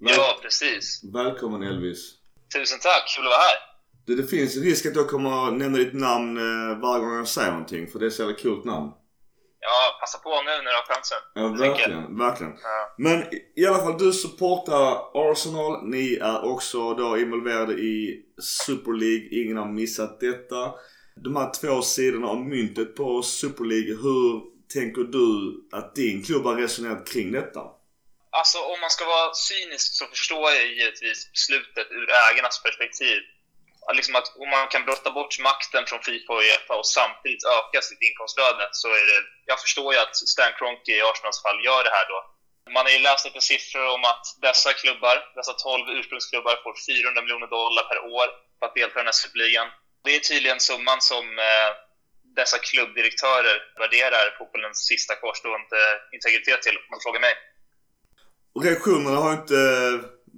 Väl- 0.00 0.14
Ja, 0.16 0.38
precis. 0.42 1.00
Välkommen 1.14 1.62
Elvis. 1.62 1.98
Tusen 2.54 2.78
tack, 2.80 3.04
kul 3.16 3.24
att 3.26 3.30
vara 3.30 3.38
här. 3.40 3.58
Du, 4.06 4.16
det 4.16 4.26
finns 4.26 4.56
risk 4.56 4.86
att 4.86 4.96
jag 4.96 5.08
kommer 5.08 5.48
att 5.48 5.54
nämna 5.54 5.78
ditt 5.78 5.94
namn 5.94 6.36
eh, 6.36 6.78
varje 6.78 7.00
gång 7.04 7.16
jag 7.16 7.28
säger 7.28 7.50
någonting 7.50 7.86
för 7.90 7.98
det 7.98 8.06
är 8.06 8.10
så 8.10 8.22
jävla 8.22 8.36
coolt 8.36 8.64
namn. 8.64 8.90
Ja, 9.60 9.98
passa 10.00 10.18
på 10.18 10.42
nu 10.42 10.50
när 10.50 10.70
du 10.70 10.76
har 10.76 10.94
chansen. 10.94 11.18
Ja, 11.34 11.48
verkligen, 11.48 12.18
verkligen. 12.18 12.52
Ja. 12.62 12.94
Men 12.98 13.22
i- 13.34 13.52
i 13.56 13.66
alla 13.66 13.78
fall, 13.78 13.98
du 13.98 14.12
supportar 14.12 14.98
Arsenal. 15.14 15.84
Ni 15.88 16.14
är 16.14 16.44
också 16.44 16.94
då 16.94 17.18
involverade 17.18 17.72
i 17.72 18.22
Super 18.42 18.92
League. 18.92 19.28
Ingen 19.42 19.56
har 19.56 19.68
missat 19.72 20.20
detta. 20.20 20.74
De 21.24 21.36
här 21.36 21.50
två 21.60 21.82
sidorna 21.82 22.26
av 22.28 22.40
myntet 22.40 22.94
på 22.96 23.22
Super 23.22 23.64
League. 23.64 23.96
Hur 24.02 24.42
tänker 24.74 25.02
du 25.02 25.28
att 25.78 25.94
din 25.94 26.22
klubb 26.24 26.44
har 26.44 26.56
resonerat 26.56 27.08
kring 27.12 27.32
detta? 27.32 27.60
Alltså, 28.30 28.58
om 28.58 28.80
man 28.80 28.90
ska 28.90 29.04
vara 29.04 29.34
cynisk 29.34 29.86
så 29.98 30.04
förstår 30.06 30.50
jag 30.50 30.66
givetvis 30.66 31.30
beslutet 31.32 31.86
ur 31.90 32.06
ägarnas 32.30 32.62
perspektiv. 32.62 33.18
Liksom 33.94 34.14
att 34.16 34.28
om 34.42 34.50
man 34.50 34.66
kan 34.72 34.84
brotta 34.84 35.10
bort 35.10 35.38
makten 35.48 35.84
från 35.86 36.02
Fifa 36.06 36.32
och 36.32 36.44
Uefa 36.46 36.74
och 36.80 36.88
samtidigt 36.98 37.44
öka 37.58 37.80
sitt 37.82 38.02
inkomstflöde 38.08 38.64
så 38.72 38.88
är 39.00 39.06
det... 39.10 39.18
Jag 39.50 39.58
förstår 39.64 39.88
ju 39.94 39.98
att 40.00 40.16
Stan 40.16 40.52
Kroenke 40.58 40.92
i 40.96 41.02
Arsenals 41.10 41.42
fall 41.44 41.64
gör 41.68 41.82
det 41.84 41.94
här 41.96 42.06
då. 42.12 42.18
Man 42.76 42.84
har 42.86 42.92
ju 42.96 43.02
läst 43.08 43.24
lite 43.28 43.40
siffror 43.50 43.86
om 43.96 44.04
att 44.12 44.24
dessa 44.46 44.70
klubbar, 44.80 45.16
dessa 45.38 45.52
12 45.52 45.98
ursprungsklubbar, 45.98 46.54
får 46.64 46.74
400 46.88 47.22
miljoner 47.22 47.50
dollar 47.58 47.84
per 47.90 47.98
år 48.18 48.28
för 48.58 48.66
att 48.66 48.74
delta 48.78 48.96
i 48.96 49.02
den 49.02 49.10
här 49.12 49.20
superligan. 49.22 49.68
Det 50.04 50.12
är 50.16 50.20
tydligen 50.30 50.60
summan 50.68 51.00
som 51.10 51.24
eh, 51.48 51.70
dessa 52.40 52.58
klubbdirektörer 52.58 53.56
värderar 53.82 54.24
fotbollens 54.38 54.78
sista 54.90 55.14
kvarstående 55.20 55.80
integritet 56.16 56.62
till, 56.62 56.76
om 56.82 56.90
man 56.94 57.00
frågar 57.04 57.20
mig. 57.26 57.34
Reaktionerna 58.66 59.18
har 59.24 59.32
inte 59.32 59.56
eh, 59.56 59.94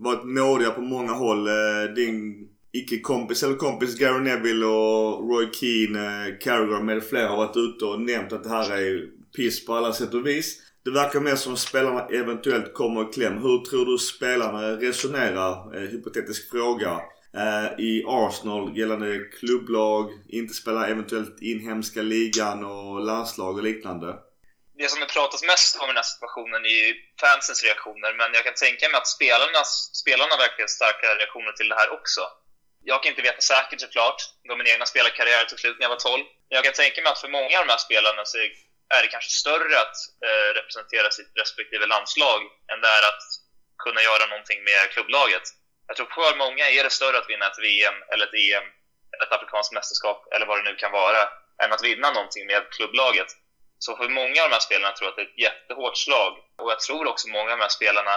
varit 0.07 0.24
nådiga 0.24 0.70
på 0.70 0.80
många 0.80 1.12
håll. 1.12 1.42
Eh, 1.49 1.84
din 2.01 2.49
icke-kompis 2.73 3.43
eller 3.43 3.55
kompis 3.55 3.99
Gary 3.99 4.21
Neville 4.21 4.66
och 4.66 5.31
Roy 5.31 5.53
Keane, 5.53 6.29
eh, 6.29 6.39
Carragher 6.39 6.83
med 6.83 7.05
flera 7.05 7.29
har 7.29 7.37
varit 7.37 7.57
ute 7.57 7.85
och 7.85 8.01
nämnt 8.01 8.33
att 8.33 8.45
det 8.45 8.49
här 8.49 8.73
är 8.73 9.07
piss 9.37 9.66
på 9.66 9.75
alla 9.75 9.93
sätt 9.93 10.14
och 10.14 10.27
vis. 10.27 10.62
Det 10.85 10.91
verkar 10.91 11.21
mer 11.21 11.37
som 11.37 11.53
att 11.53 11.59
spelarna 11.59 12.07
eventuellt 12.09 12.75
kommer 12.75 13.11
i 13.11 13.12
kläm. 13.12 13.39
Hur 13.43 13.59
tror 13.64 13.87
du 13.87 13.99
spelarna 13.99 14.77
resonerar, 14.77 15.77
eh, 15.77 15.89
hypotetisk 15.89 16.51
fråga, 16.51 17.01
eh, 17.37 17.85
i 17.85 18.05
Arsenal 18.07 18.79
gällande 18.79 19.19
klubblag, 19.19 20.11
inte 20.29 20.55
spela 20.55 20.89
eventuellt 20.89 21.43
inhemska 21.43 22.03
ligan 22.03 22.64
och 22.64 23.01
landslag 23.01 23.57
och 23.57 23.62
liknande? 23.62 24.14
det 24.79 24.89
som 24.91 25.01
det 25.01 25.14
pratas 25.19 25.43
mest 25.53 25.73
om 25.81 25.87
i 25.87 25.93
den 25.93 26.03
här 26.03 26.12
situationen 26.14 26.61
är 26.73 26.77
ju 26.83 26.89
fansens 27.23 27.61
reaktioner, 27.66 28.11
men 28.19 28.29
jag 28.37 28.45
kan 28.45 28.59
tänka 28.66 28.85
mig 28.89 28.99
att 29.01 29.14
spelarnas, 29.16 29.71
spelarna 30.03 30.35
verkar 30.45 30.66
starka 30.79 31.07
reaktioner 31.21 31.53
till 31.53 31.69
det 31.69 31.79
här 31.81 31.91
också. 31.99 32.23
Jag 32.91 33.03
kan 33.03 33.11
inte 33.11 33.28
veta 33.28 33.41
säkert 33.41 33.80
såklart, 33.80 34.20
då 34.49 34.57
min 34.57 34.72
egna 34.72 34.86
spelarkarriär 34.86 35.45
tog 35.45 35.61
slut 35.61 35.76
när 35.78 35.84
jag 35.84 35.95
var 35.97 36.05
12. 36.11 36.24
Men 36.49 36.57
jag 36.59 36.64
kan 36.64 36.72
tänka 36.82 37.03
mig 37.03 37.12
att 37.12 37.24
för 37.24 37.36
många 37.39 37.55
av 37.59 37.64
de 37.66 37.72
här 37.74 37.86
spelarna 37.89 38.22
så 38.24 38.36
är 38.97 39.01
det 39.03 39.09
kanske 39.14 39.30
större 39.43 39.74
att 39.84 39.97
eh, 40.26 40.49
representera 40.59 41.09
sitt 41.11 41.32
respektive 41.43 41.86
landslag 41.86 42.41
än 42.72 42.80
det 42.84 42.91
är 42.99 43.05
att 43.11 43.24
kunna 43.84 44.01
göra 44.09 44.24
någonting 44.26 44.61
med 44.68 44.82
klubblaget. 44.95 45.47
Jag 45.89 45.97
tror 45.97 46.09
för 46.18 46.36
många 46.45 46.64
är 46.76 46.82
det 46.84 46.99
större 47.01 47.18
att 47.18 47.30
vinna 47.32 47.47
ett 47.47 47.64
VM 47.66 47.99
eller 48.11 48.24
ett 48.26 48.39
EM, 48.47 48.66
eller 49.12 49.24
ett 49.26 49.36
afrikanskt 49.39 49.72
mästerskap 49.78 50.18
eller 50.32 50.47
vad 50.47 50.57
det 50.59 50.70
nu 50.70 50.74
kan 50.82 50.93
vara, 51.03 51.22
än 51.62 51.72
att 51.72 51.84
vinna 51.89 52.09
någonting 52.11 52.47
med 52.47 52.62
klubblaget. 52.76 53.30
Så 53.78 53.97
för 53.97 54.09
många 54.09 54.39
av 54.43 54.49
de 54.49 54.55
här 54.57 54.68
spelarna 54.68 54.93
tror 54.95 55.07
jag 55.07 55.12
att 55.12 55.16
det 55.16 55.26
är 55.26 55.32
ett 55.34 55.45
jättehårt 55.49 55.97
slag. 56.05 56.32
Och 56.62 56.70
jag 56.72 56.80
tror 56.80 57.07
också 57.07 57.28
många 57.28 57.51
av 57.53 57.59
de 57.59 57.64
här 57.66 57.76
spelarna 57.78 58.14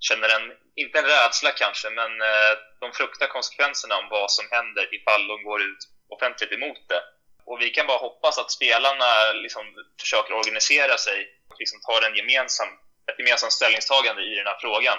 känner 0.00 0.28
en, 0.28 0.52
inte 0.74 0.98
en 0.98 1.04
rädsla 1.04 1.50
kanske, 1.50 1.90
men 1.90 2.20
eh, 2.20 2.52
de 2.80 2.92
fruktar 2.92 3.26
konsekvenserna 3.26 3.96
om 3.96 4.08
vad 4.10 4.30
som 4.30 4.46
händer 4.50 4.94
ifall 4.94 5.26
de 5.26 5.42
går 5.42 5.62
ut 5.62 5.82
offentligt 6.08 6.52
emot 6.52 6.88
det. 6.88 7.02
Och 7.44 7.60
vi 7.60 7.70
kan 7.70 7.86
bara 7.86 7.98
hoppas 7.98 8.38
att 8.38 8.50
spelarna 8.50 9.32
liksom 9.32 9.64
försöker 10.00 10.34
organisera 10.34 10.96
sig 10.98 11.28
och 11.50 11.56
liksom 11.58 11.80
tar 11.80 12.06
en 12.06 12.16
gemensam, 12.16 12.68
ett 13.10 13.18
gemensamt 13.18 13.52
ställningstagande 13.52 14.22
i 14.22 14.34
den 14.34 14.46
här 14.46 14.58
frågan. 14.60 14.98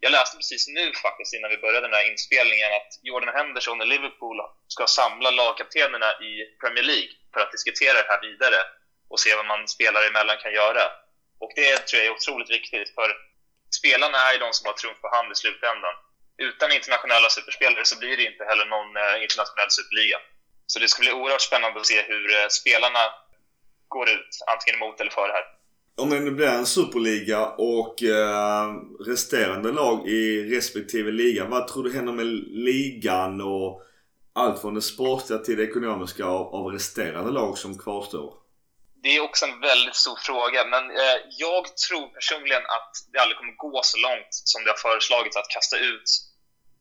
Jag 0.00 0.12
läste 0.12 0.36
precis 0.36 0.68
nu 0.68 0.92
faktiskt 0.92 1.34
innan 1.34 1.50
vi 1.50 1.58
började 1.58 1.86
den 1.86 1.98
här 1.98 2.10
inspelningen 2.10 2.72
att 2.72 2.90
Jordan 3.02 3.34
Henderson 3.34 3.80
och 3.80 3.86
Liverpool 3.86 4.36
ska 4.68 4.86
samla 4.86 5.30
lagkaptenerna 5.30 6.10
i 6.28 6.32
Premier 6.60 6.84
League 6.84 7.12
för 7.32 7.40
att 7.40 7.52
diskutera 7.52 8.02
det 8.02 8.08
här 8.08 8.20
vidare 8.20 8.60
och 9.10 9.20
se 9.20 9.36
vad 9.36 9.46
man 9.46 9.68
spelare 9.68 10.06
emellan 10.06 10.36
kan 10.38 10.52
göra. 10.52 10.84
Och 11.40 11.52
det 11.56 11.76
tror 11.76 12.02
jag 12.02 12.06
är 12.06 12.16
otroligt 12.16 12.50
viktigt 12.50 12.94
för 12.94 13.27
spelarna 13.80 14.18
är 14.26 14.32
ju 14.32 14.38
de 14.38 14.52
som 14.52 14.66
har 14.66 14.76
trumf 14.76 15.00
på 15.00 15.08
hand 15.16 15.32
i 15.32 15.36
slutändan. 15.42 15.94
Utan 16.48 16.72
internationella 16.72 17.28
superspelare 17.36 17.84
så 17.84 17.98
blir 17.98 18.16
det 18.16 18.24
inte 18.32 18.44
heller 18.50 18.66
någon 18.74 18.90
eh, 19.02 19.16
internationell 19.24 19.70
superliga. 19.78 20.18
Så 20.66 20.78
det 20.78 20.88
ska 20.88 21.00
bli 21.04 21.12
oerhört 21.12 21.48
spännande 21.50 21.80
att 21.80 21.86
se 21.86 22.02
hur 22.10 22.26
eh, 22.36 22.48
spelarna 22.60 23.02
går 23.88 24.06
ut, 24.16 24.32
antingen 24.52 24.76
emot 24.78 25.00
eller 25.00 25.10
för 25.10 25.26
det 25.28 25.36
här. 25.38 25.46
Om 25.96 26.10
det 26.10 26.20
nu 26.20 26.30
blir 26.30 26.46
en 26.46 26.66
superliga 26.66 27.46
och 27.46 28.02
eh, 28.02 28.66
resterande 29.06 29.72
lag 29.72 30.08
i 30.08 30.22
respektive 30.56 31.10
liga. 31.10 31.44
Vad 31.44 31.68
tror 31.68 31.84
du 31.84 31.92
händer 31.92 32.12
med 32.12 32.26
ligan 32.66 33.40
och 33.40 33.82
allt 34.32 34.60
från 34.60 34.74
det 34.74 34.82
sportsliga 34.82 35.38
till 35.38 35.56
det 35.56 35.62
ekonomiska 35.62 36.24
av, 36.24 36.54
av 36.54 36.72
resterande 36.72 37.30
lag 37.30 37.58
som 37.58 37.78
kvarstår? 37.78 38.34
Det 39.08 39.16
är 39.16 39.20
också 39.20 39.44
en 39.46 39.60
väldigt 39.60 39.96
stor 39.96 40.18
fråga, 40.28 40.64
men 40.64 40.84
eh, 40.90 41.18
jag 41.44 41.64
tror 41.76 42.08
personligen 42.08 42.62
att 42.76 42.92
det 43.12 43.18
aldrig 43.18 43.38
kommer 43.38 43.52
gå 43.66 43.80
så 43.82 43.98
långt 43.98 44.32
som 44.52 44.64
det 44.64 44.70
har 44.70 44.76
föreslagits 44.76 45.36
att 45.36 45.54
kasta 45.56 45.76
ut, 45.78 46.08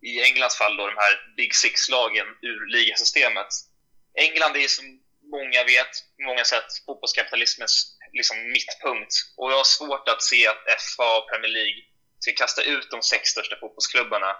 i 0.01 0.11
Englands 0.27 0.57
fall, 0.57 0.77
då, 0.77 0.87
de 0.87 0.97
här 1.05 1.13
Big 1.37 1.55
Six-lagen 1.55 2.27
ur 2.41 2.61
ligasystemet. 2.75 3.47
England 4.25 4.55
är 4.57 4.67
som 4.67 4.85
många 5.37 5.63
vet, 5.73 5.93
på 6.15 6.21
många 6.29 6.45
sätt, 6.45 6.69
fotbollskapitalismens 6.85 7.73
liksom, 8.13 8.37
mittpunkt. 8.55 9.13
Och 9.37 9.51
jag 9.51 9.57
har 9.57 9.69
svårt 9.77 10.07
att 10.09 10.23
se 10.23 10.47
att 10.47 10.63
FA 10.95 11.17
och 11.17 11.29
Premier 11.29 11.53
League 11.59 11.79
ska 12.19 12.31
kasta 12.31 12.61
ut 12.63 12.87
de 12.91 13.01
sex 13.01 13.23
största 13.29 13.55
fotbollsklubbarna, 13.61 14.31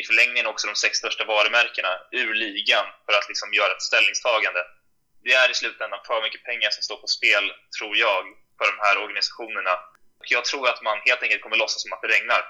i 0.00 0.02
förlängningen 0.08 0.46
också 0.46 0.66
de 0.66 0.76
sex 0.76 0.92
största 0.98 1.24
varumärkena, 1.24 1.92
ur 2.10 2.34
ligan 2.34 2.86
för 3.04 3.12
att 3.18 3.28
liksom, 3.28 3.48
göra 3.58 3.72
ett 3.72 3.88
ställningstagande 3.90 4.62
det 5.24 5.32
är 5.42 5.50
i 5.50 5.54
slutändan 5.60 6.00
för 6.08 6.22
mycket 6.26 6.46
pengar 6.50 6.70
som 6.70 6.82
står 6.88 6.98
på 7.04 7.08
spel, 7.18 7.44
tror 7.76 7.94
jag, 8.06 8.22
för 8.58 8.66
de 8.72 8.76
här 8.86 8.96
organisationerna. 9.04 9.74
Och 10.18 10.26
jag 10.34 10.44
tror 10.44 10.64
att 10.68 10.82
man 10.88 10.96
helt 11.08 11.22
enkelt 11.22 11.42
kommer 11.42 11.56
låtsas 11.62 11.82
som 11.82 11.92
att 11.92 12.02
det 12.02 12.14
regnar. 12.16 12.42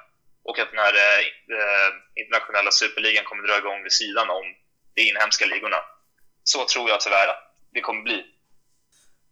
Och 0.49 0.59
att 0.59 0.71
den 0.73 0.85
här 0.87 0.97
eh, 1.05 1.91
internationella 2.23 2.71
superligan 2.81 3.25
kommer 3.25 3.43
dra 3.49 3.57
igång 3.59 3.81
vid 3.87 3.97
sidan 4.03 4.29
om 4.39 4.47
de 4.95 5.01
inhemska 5.11 5.45
ligorna. 5.47 5.81
Så 6.53 6.65
tror 6.73 6.87
jag 6.91 7.01
tyvärr 7.01 7.29
att 7.29 7.43
det 7.75 7.81
kommer 7.81 8.03
bli. 8.03 8.19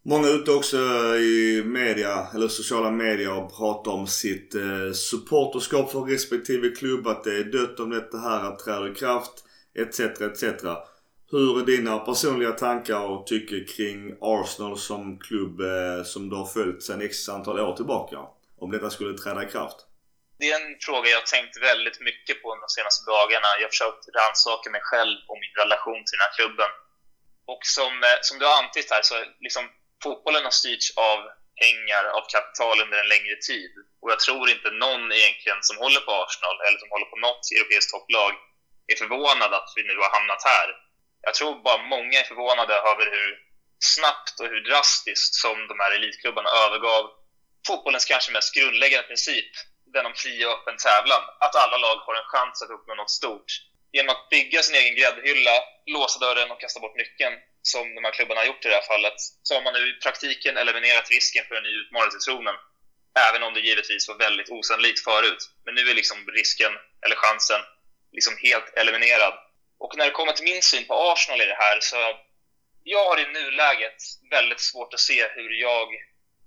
Många 0.04 0.28
ute 0.28 0.50
också 0.50 0.76
i 1.16 1.62
media, 1.64 2.26
eller 2.34 2.48
sociala 2.48 2.90
medier 2.90 3.32
och 3.32 3.56
pratar 3.56 3.92
om 3.92 4.06
sitt 4.06 4.54
eh, 4.54 4.92
supporterskap 4.92 5.92
för 5.92 6.00
respektive 6.00 6.68
klubb. 6.68 7.06
Att 7.06 7.24
det 7.24 7.36
är 7.36 7.44
dött 7.44 7.80
om 7.80 7.90
detta 7.90 8.18
här 8.18 8.56
träder 8.56 8.92
i 8.92 8.94
kraft. 8.94 9.32
Etc, 9.74 10.00
etc. 10.00 10.42
Hur 11.34 11.52
är 11.60 11.66
dina 11.74 11.94
personliga 12.10 12.52
tankar 12.66 13.02
och 13.12 13.26
tycker 13.32 13.60
kring 13.74 13.98
Arsenal 14.34 14.74
som 14.88 15.02
klubb 15.26 15.56
eh, 15.72 16.00
som 16.12 16.22
du 16.30 16.34
har 16.40 16.48
följt 16.56 16.82
sedan 16.86 17.06
x 17.08 17.14
antal 17.36 17.60
år 17.66 17.74
tillbaka? 17.80 18.18
Om 18.62 18.68
detta 18.74 18.88
skulle 18.94 19.12
träda 19.18 19.40
i 19.46 19.52
kraft? 19.54 19.78
Det 20.38 20.46
är 20.50 20.56
en 20.60 20.70
fråga 20.86 21.06
jag 21.10 21.20
har 21.22 21.30
tänkt 21.36 21.54
väldigt 21.70 21.98
mycket 22.08 22.36
på 22.42 22.48
de 22.62 22.68
senaste 22.76 23.02
dagarna. 23.14 23.48
Jag 23.58 23.66
har 23.68 23.74
försökt 23.76 24.04
rannsaka 24.18 24.66
mig 24.76 24.84
själv 24.90 25.16
och 25.30 25.38
min 25.42 25.54
relation 25.62 26.00
till 26.04 26.16
den 26.18 26.26
här 26.26 26.36
klubben. 26.38 26.70
Och 27.52 27.62
som, 27.76 27.92
eh, 28.08 28.18
som 28.26 28.34
du 28.38 28.44
har 28.48 28.56
antytt 28.62 28.90
här, 28.94 29.04
så 29.10 29.16
liksom 29.46 29.64
fotbollen 30.04 30.44
har 30.48 30.56
styrts 30.62 30.88
av 31.12 31.18
pengar, 31.62 32.04
av 32.16 32.24
kapital 32.34 32.76
under 32.84 32.96
en 33.02 33.12
längre 33.14 33.36
tid. 33.50 33.72
Och 34.00 34.08
jag 34.12 34.20
tror 34.26 34.44
inte 34.54 34.68
någon 34.84 35.04
egentligen 35.18 35.60
som 35.68 35.76
håller 35.84 36.02
på 36.06 36.12
Arsenal, 36.22 36.56
eller 36.66 36.78
som 36.82 36.92
håller 36.94 37.08
på 37.12 37.18
något 37.26 37.44
europeiskt 37.56 37.90
topplag, 37.92 38.32
är 38.90 38.96
förvånad 39.02 39.50
att 39.58 39.70
vi 39.76 39.82
nu 39.90 39.96
har 40.02 40.10
hamnat 40.18 40.42
här. 40.54 40.68
Jag 41.26 41.34
tror 41.34 41.62
bara 41.62 41.82
många 41.82 42.20
är 42.20 42.24
förvånade 42.24 42.74
över 42.74 43.04
hur 43.14 43.30
snabbt 43.78 44.40
och 44.40 44.46
hur 44.46 44.60
drastiskt 44.68 45.34
som 45.34 45.56
de 45.68 45.80
här 45.80 45.92
elitklubbarna 45.96 46.50
övergav 46.64 47.10
fotbollens 47.66 48.04
kanske 48.04 48.32
mest 48.32 48.54
grundläggande 48.54 49.08
princip, 49.08 49.50
den 49.94 50.06
om 50.06 50.14
fri 50.14 50.44
och 50.44 50.54
öppen 50.56 50.76
tävlan. 50.76 51.22
Att 51.44 51.54
alla 51.62 51.76
lag 51.76 51.96
har 52.06 52.14
en 52.14 52.30
chans 52.32 52.62
att 52.62 52.74
uppnå 52.76 52.94
något 52.94 53.10
stort. 53.20 53.50
Genom 53.92 54.10
att 54.14 54.28
bygga 54.30 54.62
sin 54.62 54.74
egen 54.80 54.96
gräddhylla, 54.96 55.56
låsa 55.86 56.18
dörren 56.26 56.50
och 56.50 56.60
kasta 56.60 56.80
bort 56.80 56.96
nyckeln, 56.96 57.34
som 57.62 57.94
de 57.94 58.04
här 58.04 58.12
klubbarna 58.12 58.40
har 58.40 58.46
gjort 58.46 58.64
i 58.64 58.68
det 58.68 58.74
här 58.74 58.90
fallet, 58.92 59.18
så 59.42 59.54
har 59.54 59.62
man 59.62 59.72
nu 59.72 59.82
i 59.90 60.00
praktiken 60.04 60.56
eliminerat 60.56 61.10
risken 61.10 61.44
för 61.48 61.54
en 61.54 61.62
ny 61.62 61.72
utmanare 61.80 62.10
till 62.10 62.26
tronen. 62.26 62.54
Även 63.28 63.42
om 63.42 63.54
det 63.54 63.60
givetvis 63.60 64.08
var 64.08 64.16
väldigt 64.26 64.50
osannolikt 64.50 65.04
förut. 65.04 65.42
Men 65.64 65.74
nu 65.74 65.82
är 65.90 65.94
liksom 65.94 66.18
risken, 66.40 66.72
eller 67.04 67.16
chansen, 67.16 67.60
liksom 68.12 68.34
helt 68.46 68.68
eliminerad. 68.76 69.34
Och 69.82 69.96
när 69.96 70.04
det 70.04 70.10
kommer 70.18 70.32
till 70.32 70.44
min 70.44 70.62
syn 70.62 70.86
på 70.86 70.94
Arsenal 70.94 71.40
i 71.42 71.46
det 71.46 71.62
här, 71.64 71.78
så 71.80 71.96
jag 72.84 73.04
har 73.04 73.20
i 73.20 73.32
nuläget 73.32 73.98
väldigt 74.30 74.60
svårt 74.60 74.94
att 74.94 75.00
se 75.00 75.28
hur 75.28 75.50
jag 75.50 75.88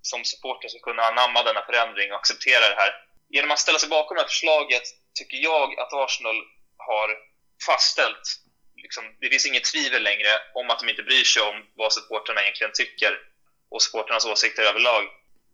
som 0.01 0.25
supporter 0.25 0.67
ska 0.69 0.79
kunna 0.79 1.03
anamma 1.03 1.43
denna 1.43 1.65
förändring 1.65 2.11
och 2.11 2.17
acceptera 2.17 2.69
det 2.69 2.75
här. 2.75 2.91
Genom 3.29 3.51
att 3.51 3.59
ställa 3.59 3.79
sig 3.79 3.89
bakom 3.89 4.15
det 4.15 4.21
här 4.21 4.27
förslaget 4.27 4.83
tycker 5.19 5.37
jag 5.37 5.79
att 5.79 5.93
Arsenal 5.93 6.35
har 6.77 7.09
fastställt, 7.65 8.25
liksom, 8.75 9.03
det 9.21 9.29
finns 9.29 9.45
inget 9.45 9.71
tvivel 9.71 10.03
längre 10.03 10.31
om 10.53 10.69
att 10.69 10.79
de 10.79 10.89
inte 10.89 11.03
bryr 11.03 11.23
sig 11.23 11.41
om 11.41 11.65
vad 11.75 11.93
supporterna 11.93 12.41
egentligen 12.41 12.73
tycker 12.73 13.19
och 13.71 13.81
supporternas 13.81 14.25
åsikter 14.25 14.63
överlag. 14.63 15.03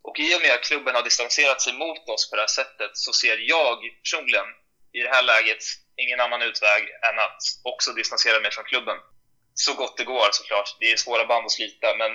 Och 0.02 0.20
i 0.20 0.36
och 0.36 0.42
med 0.42 0.54
att 0.54 0.64
klubben 0.64 0.96
har 0.96 1.04
distanserat 1.04 1.62
sig 1.62 1.74
mot 1.74 2.10
oss 2.10 2.30
på 2.30 2.36
det 2.36 2.42
här 2.42 2.48
sättet 2.48 2.92
så 2.94 3.14
ser 3.14 3.38
jag 3.38 3.78
personligen 4.04 4.46
i 4.94 5.00
det 5.00 5.10
här 5.10 5.24
läget 5.24 5.64
ingen 6.04 6.20
annan 6.26 6.42
utväg 6.50 6.82
än 7.08 7.18
att 7.26 7.42
också 7.72 7.90
distansera 8.00 8.40
mig 8.40 8.52
från 8.52 8.70
klubben. 8.72 8.98
Så 9.54 9.72
gott 9.74 9.98
det 9.98 10.04
går 10.14 10.30
såklart. 10.32 10.70
Det 10.80 10.92
är 10.92 10.98
svåra 11.06 11.26
band 11.26 11.46
att 11.46 11.58
slita, 11.58 11.88
men 12.02 12.12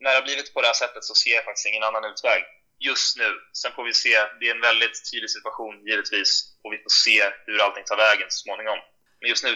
när 0.00 0.10
det 0.10 0.18
har 0.20 0.28
blivit 0.28 0.54
på 0.54 0.60
det 0.60 0.70
här 0.72 0.80
sättet 0.84 1.04
så 1.04 1.14
ser 1.14 1.34
jag 1.38 1.44
faktiskt 1.44 1.66
ingen 1.70 1.88
annan 1.88 2.04
utväg 2.12 2.42
just 2.78 3.18
nu. 3.22 3.30
Sen 3.60 3.72
får 3.76 3.84
vi 3.84 3.92
se. 3.92 4.14
Det 4.40 4.46
är 4.48 4.54
en 4.54 4.66
väldigt 4.70 4.96
tydlig 5.10 5.30
situation 5.36 5.74
givetvis 5.88 6.30
och 6.62 6.72
vi 6.72 6.78
får 6.84 6.94
se 7.06 7.18
hur 7.46 7.58
allting 7.64 7.84
tar 7.86 7.96
vägen 7.96 8.28
så 8.30 8.38
småningom. 8.44 8.78
Men 9.20 9.28
just 9.30 9.44
nu 9.44 9.50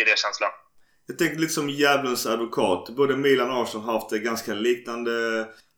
är 0.00 0.04
det 0.04 0.18
känslan. 0.18 0.50
Jag 1.06 1.18
tänker 1.18 1.38
lite 1.38 1.52
som 1.52 1.70
djävulens 1.70 2.26
advokat. 2.26 2.88
Både 2.88 3.16
Milan 3.16 3.50
och 3.50 3.62
Arsenal 3.62 3.86
har 3.86 3.92
haft 3.92 4.10
det 4.10 4.18
ganska 4.18 4.54
liknande, 4.54 5.12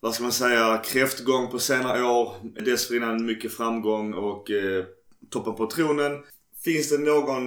vad 0.01 0.14
ska 0.14 0.22
man 0.22 0.32
säga, 0.32 0.82
kräftgång 0.84 1.51
på 1.51 1.59
senare 1.59 2.03
år. 2.03 2.34
Dessförinnan 2.64 3.26
mycket 3.26 3.57
framgång 3.57 4.14
och 4.14 4.51
eh, 4.51 4.84
toppen 5.30 5.55
på 5.55 5.66
tronen. 5.66 6.12
Finns 6.67 6.91
det 6.91 6.99
någon 6.99 7.45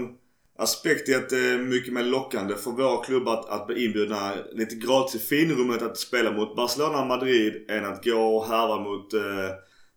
aspekt 0.65 1.09
i 1.09 1.15
att 1.15 1.29
det 1.29 1.43
är 1.53 1.57
mycket 1.57 1.93
mer 1.93 2.03
lockande 2.03 2.55
för 2.63 2.71
våra 2.71 3.05
klubbar 3.05 3.33
att, 3.33 3.49
att 3.49 3.67
bli 3.67 3.85
inbjudna 3.85 4.35
lite 4.51 4.75
gratis 4.75 5.15
i 5.21 5.27
finrummet 5.27 5.81
att 5.81 5.97
spela 5.97 6.31
mot 6.31 6.55
Barcelona 6.55 6.97
och 7.01 7.07
Madrid 7.15 7.53
än 7.75 7.85
att 7.85 8.03
gå 8.03 8.21
och 8.35 8.47
härva 8.51 8.77
mot 8.87 9.13
eh, 9.13 9.49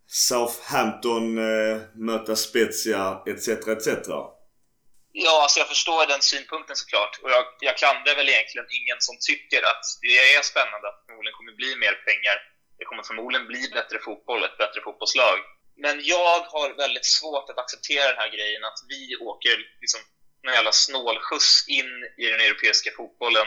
Southampton, 0.07 1.25
eh, 1.39 1.77
möta 2.09 2.37
Spezia 2.37 3.03
etc. 3.31 3.49
etc. 3.49 3.89
Ja, 5.25 5.35
alltså 5.43 5.59
jag 5.63 5.69
förstår 5.75 6.07
den 6.07 6.23
synpunkten 6.33 6.77
såklart. 6.77 7.21
Och 7.23 7.31
jag, 7.31 7.45
jag 7.69 7.75
klandrar 7.81 8.15
väl 8.19 8.29
egentligen 8.29 8.69
ingen 8.79 9.01
som 9.09 9.17
tycker 9.29 9.61
att 9.73 9.85
det 10.05 10.15
är 10.35 10.43
spännande 10.53 10.85
att 10.89 10.99
det 10.99 11.07
förmodligen 11.09 11.37
kommer 11.39 11.55
bli 11.63 11.71
mer 11.85 11.95
pengar. 12.09 12.37
Det 12.79 12.85
kommer 12.89 13.03
förmodligen 13.11 13.47
bli 13.53 13.63
bättre 13.79 13.99
fotboll, 14.07 14.41
ett 14.49 14.59
bättre 14.65 14.81
fotbollslag. 14.87 15.39
Men 15.77 16.01
jag 16.05 16.41
har 16.41 16.77
väldigt 16.77 17.07
svårt 17.07 17.51
att 17.51 17.59
acceptera 17.59 18.09
den 18.09 18.17
här 18.17 18.31
grejen 18.37 18.65
att 18.65 18.79
vi 18.89 19.17
åker 19.17 19.57
liksom 19.81 20.01
en 20.47 20.55
jävla 20.55 20.73
snålskjuts 20.73 21.69
in 21.69 21.93
i 22.19 22.27
den 22.27 22.41
europeiska 22.41 22.91
fotbollen 22.97 23.47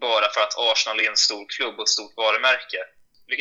bara 0.00 0.28
för 0.32 0.40
att 0.40 0.58
Arsenal 0.58 1.00
är 1.00 1.08
en 1.08 1.16
stor 1.16 1.46
klubb 1.48 1.74
och 1.78 1.82
ett 1.82 1.88
stort 1.88 2.16
varumärke. 2.16 2.78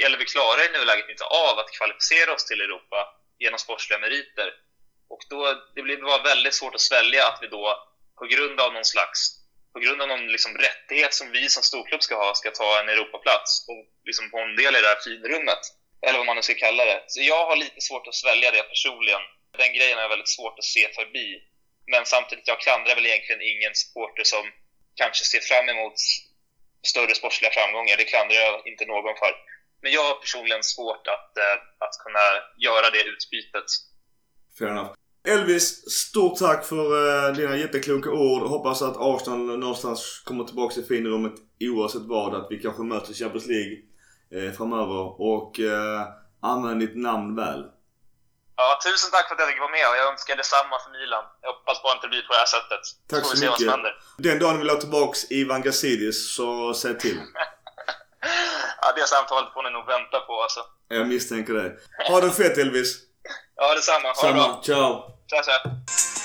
Eller 0.06 0.18
vi 0.18 0.26
klarar 0.26 0.66
i 0.66 0.78
nuläget 0.78 1.10
inte 1.10 1.24
av 1.24 1.60
att 1.60 1.72
kvalificera 1.78 2.34
oss 2.34 2.46
till 2.46 2.62
Europa 2.62 3.00
genom 3.40 3.60
sportsliga 3.60 4.00
meriter. 4.00 4.54
Och 5.10 5.24
då, 5.30 5.40
det 5.76 5.82
blir 5.82 5.98
bara 5.98 6.24
väldigt 6.24 6.54
svårt 6.54 6.76
att 6.76 6.82
svälja 6.82 7.28
att 7.28 7.40
vi 7.42 7.48
då 7.48 7.90
på 8.20 8.26
grund 8.26 8.60
av 8.62 8.74
någon 8.74 8.86
slags 8.86 9.40
på 9.74 9.80
grund 9.80 10.02
av 10.02 10.08
någon 10.08 10.28
liksom 10.28 10.58
rättighet 10.58 11.14
som 11.14 11.32
vi 11.32 11.50
som 11.50 11.64
storklubb 11.64 12.04
ska 12.04 12.16
ha, 12.16 12.36
ska 12.36 12.52
ta 12.52 12.80
en 12.80 12.90
Europaplats 12.90 13.66
och 13.68 13.86
liksom 14.04 14.32
på 14.32 14.38
en 14.40 14.56
del 14.56 14.76
i 14.76 14.82
det 14.82 14.88
här 14.88 15.02
finrummet. 15.04 15.60
Eller 16.06 16.18
vad 16.20 16.28
man 16.30 16.36
nu 16.36 16.42
ska 16.42 16.54
kalla 16.66 16.86
det. 16.86 17.00
Så 17.08 17.20
jag 17.22 17.46
har 17.50 17.56
lite 17.56 17.82
svårt 17.88 18.08
att 18.08 18.22
svälja 18.24 18.52
det 18.52 18.64
personligen. 18.74 19.24
Den 19.62 19.74
grejen 19.78 19.96
har 19.98 20.04
jag 20.06 20.16
väldigt 20.16 20.36
svårt 20.38 20.60
att 20.60 20.72
se 20.76 20.84
förbi. 21.00 21.28
Men 21.92 22.06
samtidigt, 22.06 22.48
jag 22.48 22.60
klandrar 22.66 22.96
väl 22.96 23.06
egentligen 23.06 23.42
ingen 23.54 23.74
supporter 23.82 24.24
som 24.34 24.44
kanske 25.02 25.24
ser 25.32 25.44
fram 25.50 25.70
emot 25.70 25.98
större 26.92 27.16
sportsliga 27.16 27.52
framgångar. 27.58 27.98
Det 27.98 28.12
klandrar 28.14 28.36
jag 28.48 28.68
inte 28.72 28.86
någon 28.86 29.16
för. 29.22 29.34
Men 29.82 29.92
jag 29.92 30.04
har 30.10 30.16
personligen 30.24 30.64
svårt 30.64 31.06
att, 31.16 31.32
eh, 31.44 31.58
att 31.86 31.96
kunna 32.04 32.26
göra 32.68 32.88
det 32.96 33.04
utbytet. 33.14 33.70
Fair 34.58 34.70
enough. 34.72 34.92
Elvis, 35.28 35.92
stort 35.92 36.38
tack 36.38 36.66
för 36.66 36.86
eh, 37.28 37.36
dina 37.36 37.58
jättekloka 37.58 38.10
ord. 38.10 38.42
Hoppas 38.42 38.82
att 38.82 38.98
Arsenal 38.98 39.60
någonstans 39.60 40.22
kommer 40.26 40.44
tillbaka 40.44 40.74
till 40.74 40.86
finrummet 40.86 41.34
oavsett 41.60 42.02
vad. 42.02 42.36
Att 42.36 42.48
vi 42.50 42.58
kanske 42.60 42.84
möter 42.84 43.14
Champions 43.14 43.48
League 43.48 43.78
eh, 44.36 44.52
framöver. 44.58 45.22
Och 45.22 45.60
uh, 45.60 46.02
använd 46.42 46.80
ditt 46.80 46.98
namn 46.98 47.36
väl. 47.36 47.64
Ja, 48.56 48.80
tusen 48.84 49.12
tack 49.12 49.28
för 49.28 49.36
att 49.36 49.42
jag 49.42 49.50
fick 49.50 49.60
vara 49.60 49.72
med 49.72 49.86
och 49.90 49.98
jag 50.00 50.12
önskar 50.12 50.36
detsamma 50.36 50.76
för 50.84 50.92
Milan. 50.92 51.24
Jag 51.42 51.50
hoppas 51.54 51.84
bara 51.84 51.94
inte 51.94 52.06
det 52.08 52.10
blir 52.10 52.22
på 52.22 52.34
det 52.34 52.40
här 52.46 52.52
sättet. 52.58 52.84
Tack 53.12 53.26
så, 53.26 53.38
så 53.38 53.46
mycket. 53.46 53.94
Den 54.18 54.40
dagen 54.40 54.54
vi 54.54 54.60
vill 54.64 54.70
ha 54.70 54.80
tillbaks 54.80 55.32
Ivan 55.32 55.62
Gazidis 55.62 56.36
så 56.36 56.74
säg 56.74 56.98
till. 57.00 57.18
ja, 58.82 58.88
det 58.96 59.08
samtalet 59.08 59.54
får 59.54 59.64
ni 59.64 59.72
nog 59.72 59.86
vänta 59.86 60.20
på 60.20 60.42
alltså. 60.42 60.60
Jag 60.88 61.08
misstänker 61.08 61.54
det. 61.54 61.78
Ha 62.10 62.22
det 62.22 62.32
fett 62.32 62.58
Elvis. 62.58 62.98
Ja, 63.56 63.76
detsamma. 63.76 64.08
Ha 64.08 64.16
Samma. 64.16 64.34
det 64.34 64.40
bra. 64.40 64.62
Ciao. 64.64 65.20
Ciao, 65.30 65.44
ciao. 65.44 66.19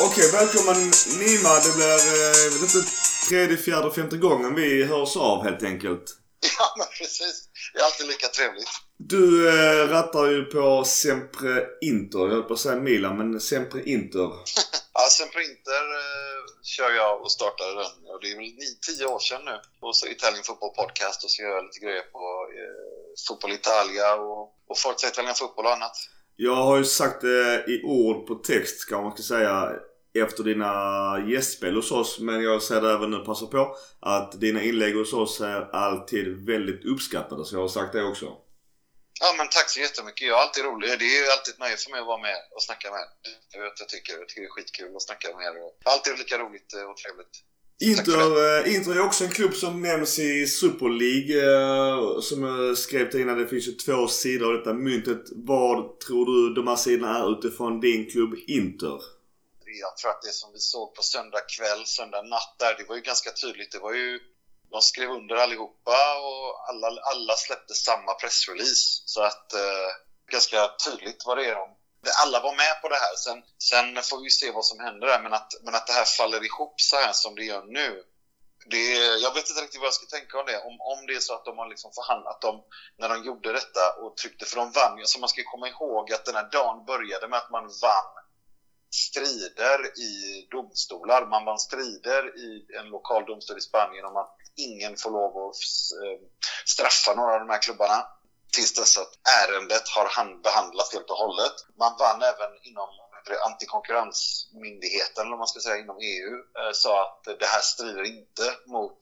Okej, 0.00 0.30
välkommen 0.32 0.80
Nima. 1.18 1.52
Det 1.64 1.72
blir, 1.76 1.98
eh, 2.14 2.60
vet 2.62 2.74
inte, 2.74 2.90
tredje, 3.28 3.56
fjärde, 3.56 3.90
femte 3.90 4.16
gången 4.16 4.54
vi 4.54 4.84
hörs 4.84 5.16
av 5.16 5.44
helt 5.44 5.62
enkelt. 5.62 6.04
Ja, 6.58 6.74
men 6.78 6.86
precis. 6.98 7.48
Det 7.72 7.80
är 7.80 7.84
alltid 7.84 8.06
lika 8.06 8.28
trevligt. 8.28 8.68
Du 8.96 9.48
äh, 9.48 9.88
rattar 9.88 10.26
ju 10.26 10.44
på 10.44 10.84
Sempre 10.84 11.66
Inter. 11.80 12.18
Jag 12.18 12.28
höll 12.28 12.42
på 12.42 12.54
att 12.54 12.60
säga 12.60 12.76
Milan, 12.76 13.18
men 13.18 13.40
Sempre 13.40 13.82
Inter. 13.82 14.30
ja, 14.94 15.00
Sempre 15.10 15.40
Inter 15.44 15.84
äh, 16.02 16.40
kör 16.62 16.90
jag 16.90 17.22
och 17.22 17.32
startade 17.32 17.70
den. 17.70 17.92
Och 18.12 18.20
det 18.22 18.30
är 18.30 18.36
väl 18.36 18.44
nio, 18.44 18.74
tio 18.86 19.06
år 19.06 19.18
sedan 19.18 19.44
nu. 19.44 19.60
Och 19.80 19.96
så 19.96 20.06
Italian 20.06 20.44
Football 20.44 20.74
Podcast 20.74 21.24
och 21.24 21.30
så 21.30 21.42
gör 21.42 21.50
jag 21.50 21.64
lite 21.64 21.78
grejer 21.78 22.02
på 22.02 22.22
äh, 22.62 23.28
Fotboll 23.28 23.52
Italia 23.52 24.14
och, 24.14 24.42
och 24.68 24.78
Forza 24.78 25.06
Italian 25.08 25.34
Fotboll 25.34 25.66
och 25.66 25.72
annat. 25.72 25.96
Jag 26.36 26.54
har 26.54 26.78
ju 26.78 26.84
sagt 26.84 27.20
det 27.20 27.64
i 27.68 27.82
ord 27.84 28.26
på 28.26 28.34
text 28.34 28.88
kan 28.88 29.02
man 29.02 29.12
ska 29.12 29.22
säga 29.22 29.72
efter 30.14 30.44
dina 30.44 30.70
gästspel 31.30 31.74
hos 31.74 31.92
oss. 31.92 32.18
Men 32.20 32.42
jag 32.42 32.62
säger 32.62 32.82
det 32.82 32.92
även 32.92 33.10
nu, 33.10 33.18
passa 33.18 33.46
på, 33.46 33.76
att 34.00 34.40
dina 34.40 34.62
inlägg 34.62 34.94
hos 34.94 35.12
oss 35.12 35.40
är 35.40 35.70
alltid 35.72 36.46
väldigt 36.46 36.84
uppskattade. 36.84 37.44
Så 37.44 37.54
jag 37.56 37.60
har 37.60 37.68
sagt 37.68 37.92
det 37.92 38.04
också. 38.04 38.36
Ja 39.20 39.34
men 39.38 39.48
tack 39.48 39.70
så 39.70 39.80
jättemycket. 39.80 40.26
Jag 40.28 40.38
är 40.38 40.42
alltid 40.42 40.64
rolig. 40.64 40.88
Det 40.98 41.04
är 41.04 41.22
ju 41.22 41.30
alltid 41.34 41.54
ett 41.54 41.60
nöje 41.60 41.76
för 41.76 41.90
mig 41.90 42.00
att 42.00 42.06
vara 42.06 42.22
med 42.28 42.38
och 42.54 42.62
snacka 42.62 42.90
med 42.90 43.00
er. 43.00 43.08
Jag, 43.52 43.72
jag, 43.82 43.88
tycker, 43.88 44.12
jag 44.18 44.28
tycker 44.28 44.42
det 44.42 44.46
är 44.46 44.56
skitkul 44.56 44.96
att 44.96 45.02
snacka 45.02 45.28
med 45.36 45.46
er. 45.46 45.54
Alltid 45.92 46.18
lika 46.18 46.38
roligt 46.38 46.70
och 46.90 46.96
trevligt. 47.02 47.34
Inter, 47.80 48.20
eh, 48.46 48.74
Inter 48.74 48.92
är 48.96 49.00
också 49.00 49.24
en 49.24 49.30
klubb 49.30 49.54
som 49.54 49.82
nämns 49.82 50.18
i 50.18 50.46
Super 50.46 50.88
League. 51.02 51.32
Eh, 51.48 52.20
som 52.20 52.42
jag 52.42 52.78
skrev 52.78 53.10
till 53.10 53.20
innan. 53.20 53.38
Det 53.38 53.48
finns 53.48 53.68
ju 53.68 53.72
två 53.72 54.08
sidor 54.08 54.46
av 54.48 54.58
detta 54.58 54.74
myntet. 54.74 55.22
Vad 55.30 56.00
tror 56.00 56.26
du 56.26 56.54
de 56.54 56.68
här 56.68 56.76
sidorna 56.76 57.18
är 57.18 57.38
utifrån 57.38 57.80
din 57.80 58.10
klubb 58.10 58.34
Inter? 58.46 58.98
Jag 59.76 59.96
tror 59.96 60.10
att 60.10 60.22
det 60.22 60.32
som 60.32 60.52
vi 60.52 60.60
såg 60.60 60.94
på 60.94 61.02
söndag 61.02 61.40
kväll, 61.56 61.86
söndag 61.86 62.22
natt 62.22 62.54
där, 62.58 62.74
det 62.78 62.84
var 62.84 62.94
ju 62.96 63.02
ganska 63.02 63.30
tydligt. 63.32 63.72
Det 63.72 63.78
var 63.78 63.92
ju, 63.92 64.20
de 64.70 64.82
skrev 64.82 65.10
under 65.10 65.36
allihopa 65.36 66.18
och 66.18 66.68
alla, 66.68 66.86
alla 67.02 67.34
släppte 67.36 67.74
samma 67.74 68.14
pressrelease. 68.14 69.02
Så 69.04 69.22
att 69.22 69.52
eh, 69.52 69.88
ganska 70.32 70.68
tydligt 70.84 71.22
vad 71.26 71.38
det 71.38 71.44
är 71.44 71.54
de 71.54 71.78
alla 72.24 72.40
var 72.40 72.54
med 72.56 72.82
på 72.82 72.88
det 72.88 72.94
här. 72.94 73.16
Sen, 73.16 73.42
sen 73.58 74.02
får 74.02 74.20
vi 74.24 74.30
se 74.30 74.50
vad 74.50 74.64
som 74.64 74.80
händer 74.80 75.06
där. 75.06 75.20
Men 75.22 75.32
att, 75.32 75.52
men 75.64 75.74
att 75.74 75.86
det 75.86 75.92
här 75.92 76.04
faller 76.04 76.44
ihop 76.44 76.80
så 76.80 76.96
här 76.96 77.12
som 77.12 77.34
det 77.34 77.44
gör 77.44 77.62
nu. 77.62 78.04
Det, 78.66 78.94
jag 79.24 79.34
vet 79.34 79.48
inte 79.48 79.62
riktigt 79.62 79.80
vad 79.80 79.86
jag 79.86 79.94
ska 79.94 80.06
tänka 80.06 80.38
om 80.38 80.46
det. 80.46 80.58
Om, 80.58 80.80
om 80.80 81.06
det 81.06 81.14
är 81.14 81.20
så 81.20 81.34
att 81.34 81.44
de 81.44 81.58
har 81.58 81.68
liksom 81.68 81.90
förhandlat 81.92 82.44
om 82.44 82.64
när 82.98 83.08
de 83.08 83.24
gjorde 83.24 83.52
detta 83.52 83.84
och 84.02 84.16
tryckte, 84.16 84.44
för 84.44 84.56
de 84.56 84.72
vann. 84.72 84.98
Alltså 84.98 85.18
man 85.18 85.28
ska 85.28 85.42
komma 85.44 85.68
ihåg 85.68 86.12
att 86.12 86.24
den 86.24 86.34
här 86.34 86.48
dagen 86.52 86.84
började 86.84 87.28
med 87.28 87.38
att 87.38 87.50
man 87.50 87.64
vann 87.64 88.14
strider 88.90 89.98
i 90.00 90.46
domstolar. 90.50 91.26
Man 91.26 91.44
vann 91.44 91.58
strider 91.58 92.38
i 92.38 92.66
en 92.78 92.86
lokal 92.88 93.24
domstol 93.24 93.58
i 93.58 93.60
Spanien 93.60 94.04
om 94.04 94.16
att 94.16 94.36
ingen 94.56 94.96
får 94.96 95.10
lov 95.10 95.32
att 95.36 95.56
eh, 96.02 96.18
straffa 96.66 97.14
några 97.14 97.34
av 97.34 97.40
de 97.40 97.50
här 97.50 97.62
klubbarna 97.62 98.06
tills 98.52 98.74
dess 98.74 98.98
att 98.98 99.12
ärendet 99.42 99.88
har 99.88 100.42
behandlats 100.42 100.92
helt 100.94 101.10
och 101.10 101.16
hållet. 101.16 101.56
Man 101.78 101.96
vann 101.98 102.22
även 102.22 102.52
inom 102.62 102.88
antikonkurrensmyndigheten, 103.46 105.26
eller 105.26 105.36
man 105.36 105.46
ska 105.46 105.60
säga, 105.60 105.76
inom 105.76 105.98
EU, 105.98 106.34
eh, 106.58 106.72
sa 106.72 107.02
att 107.02 107.24
det 107.38 107.46
här 107.46 107.60
strider 107.60 108.04
inte 108.04 108.56
mot 108.66 108.98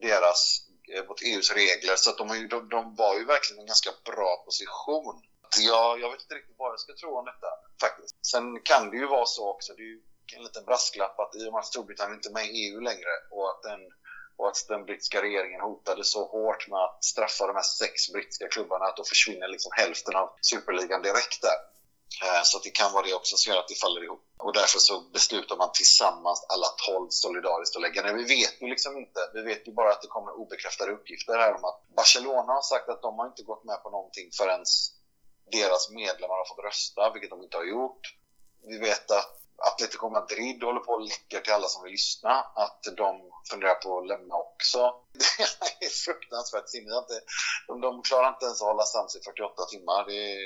deras 0.00 0.60
eh, 0.94 1.04
mot 1.08 1.22
EUs 1.22 1.52
regler. 1.52 1.96
Så 1.96 2.10
att 2.10 2.18
de, 2.18 2.28
ju, 2.28 2.48
de, 2.48 2.68
de 2.68 2.94
var 2.94 3.14
ju 3.14 3.24
verkligen 3.24 3.58
i 3.60 3.62
en 3.62 3.66
ganska 3.66 3.90
bra 4.04 4.42
position. 4.44 5.22
Jag, 5.58 6.00
jag 6.00 6.10
vet 6.10 6.20
inte 6.22 6.34
riktigt 6.34 6.56
vad 6.58 6.72
jag 6.72 6.80
ska 6.80 6.92
tro 6.94 7.18
om 7.18 7.24
detta 7.24 7.50
faktiskt. 7.80 8.26
Sen 8.26 8.60
kan 8.62 8.90
det 8.90 8.96
ju 8.96 9.06
vara 9.06 9.26
så 9.26 9.50
också, 9.50 9.72
det 9.76 9.82
är 9.82 9.86
ju 9.86 10.00
en 10.36 10.42
liten 10.42 10.64
brasklapp 10.64 11.18
att 11.20 11.34
i 11.34 11.48
och 11.48 11.52
med 11.52 11.60
att 11.60 11.66
Storbritannien 11.66 12.18
inte 12.18 12.28
är 12.28 12.32
med 12.32 12.46
i 12.46 12.58
EU 12.64 12.80
längre 12.80 13.14
och 13.30 13.50
att 13.50 13.62
den 13.62 13.80
och 14.38 14.48
att 14.48 14.64
den 14.68 14.84
brittiska 14.84 15.22
regeringen 15.22 15.60
hotade 15.60 16.04
så 16.04 16.26
hårt 16.26 16.68
med 16.68 16.78
att 16.78 17.04
straffa 17.04 17.46
de 17.46 17.56
här 17.56 17.62
sex 17.62 18.12
brittiska 18.12 18.48
klubbarna 18.48 18.84
att 18.84 18.96
då 18.96 19.04
försvinner 19.04 19.48
liksom 19.48 19.72
hälften 19.74 20.16
av 20.16 20.28
superligan 20.40 21.02
direkt 21.02 21.42
där. 21.42 21.58
Eh, 22.24 22.42
så 22.44 22.58
det 22.58 22.70
kan 22.70 22.92
vara 22.92 23.06
det 23.06 23.14
också 23.14 23.36
som 23.36 23.52
gör 23.52 23.60
att 23.60 23.68
det 23.68 23.80
faller 23.84 24.04
ihop. 24.04 24.24
Och 24.38 24.52
därför 24.52 24.78
så 24.78 25.00
beslutar 25.00 25.56
man 25.56 25.70
tillsammans 25.72 26.46
alla 26.48 26.68
tolv 26.86 27.08
solidariskt 27.10 27.76
att 27.76 27.82
lägga 27.82 28.02
ner. 28.02 28.14
Vi 28.14 28.24
vet 28.24 28.62
ju 28.62 28.66
liksom 28.68 28.96
inte. 28.96 29.20
Vi 29.34 29.42
vet 29.42 29.68
ju 29.68 29.72
bara 29.72 29.90
att 29.90 30.02
det 30.02 30.08
kommer 30.08 30.32
obekräftade 30.32 30.92
uppgifter 30.92 31.38
här 31.38 31.54
om 31.56 31.64
att 31.64 31.78
Barcelona 31.96 32.52
har 32.52 32.62
sagt 32.62 32.88
att 32.88 33.02
de 33.02 33.18
har 33.18 33.26
inte 33.26 33.42
gått 33.42 33.64
med 33.64 33.82
på 33.82 33.90
någonting 33.90 34.28
förrän 34.38 34.66
deras 35.52 35.90
medlemmar 35.90 36.36
har 36.36 36.48
fått 36.48 36.64
rösta, 36.64 37.12
vilket 37.12 37.30
de 37.30 37.42
inte 37.42 37.56
har 37.56 37.64
gjort. 37.64 38.00
Vi 38.70 38.78
vet 38.78 39.10
att 39.10 39.38
Atletico 39.68 40.10
Madrid 40.10 40.62
håller 40.62 40.80
på 40.80 40.94
att 40.96 41.08
läcka 41.08 41.40
till 41.40 41.52
alla 41.52 41.68
som 41.68 41.82
vill 41.84 41.92
lyssna 41.92 42.34
att 42.64 42.82
de 42.96 43.10
funderar 43.50 43.74
på 43.74 43.98
att 43.98 44.06
lämna 44.06 44.34
också. 44.34 44.78
Det 45.80 45.86
är 45.86 45.90
fruktansvärt 46.06 46.68
sinnigt. 46.68 47.08
De, 47.66 47.80
de 47.80 48.02
klarar 48.02 48.28
inte 48.28 48.44
ens 48.44 48.62
att 48.62 48.68
hålla 48.68 48.82
sams 48.82 49.16
i 49.16 49.20
48 49.20 49.64
timmar. 49.64 50.04
Det 50.08 50.32
är 50.32 50.38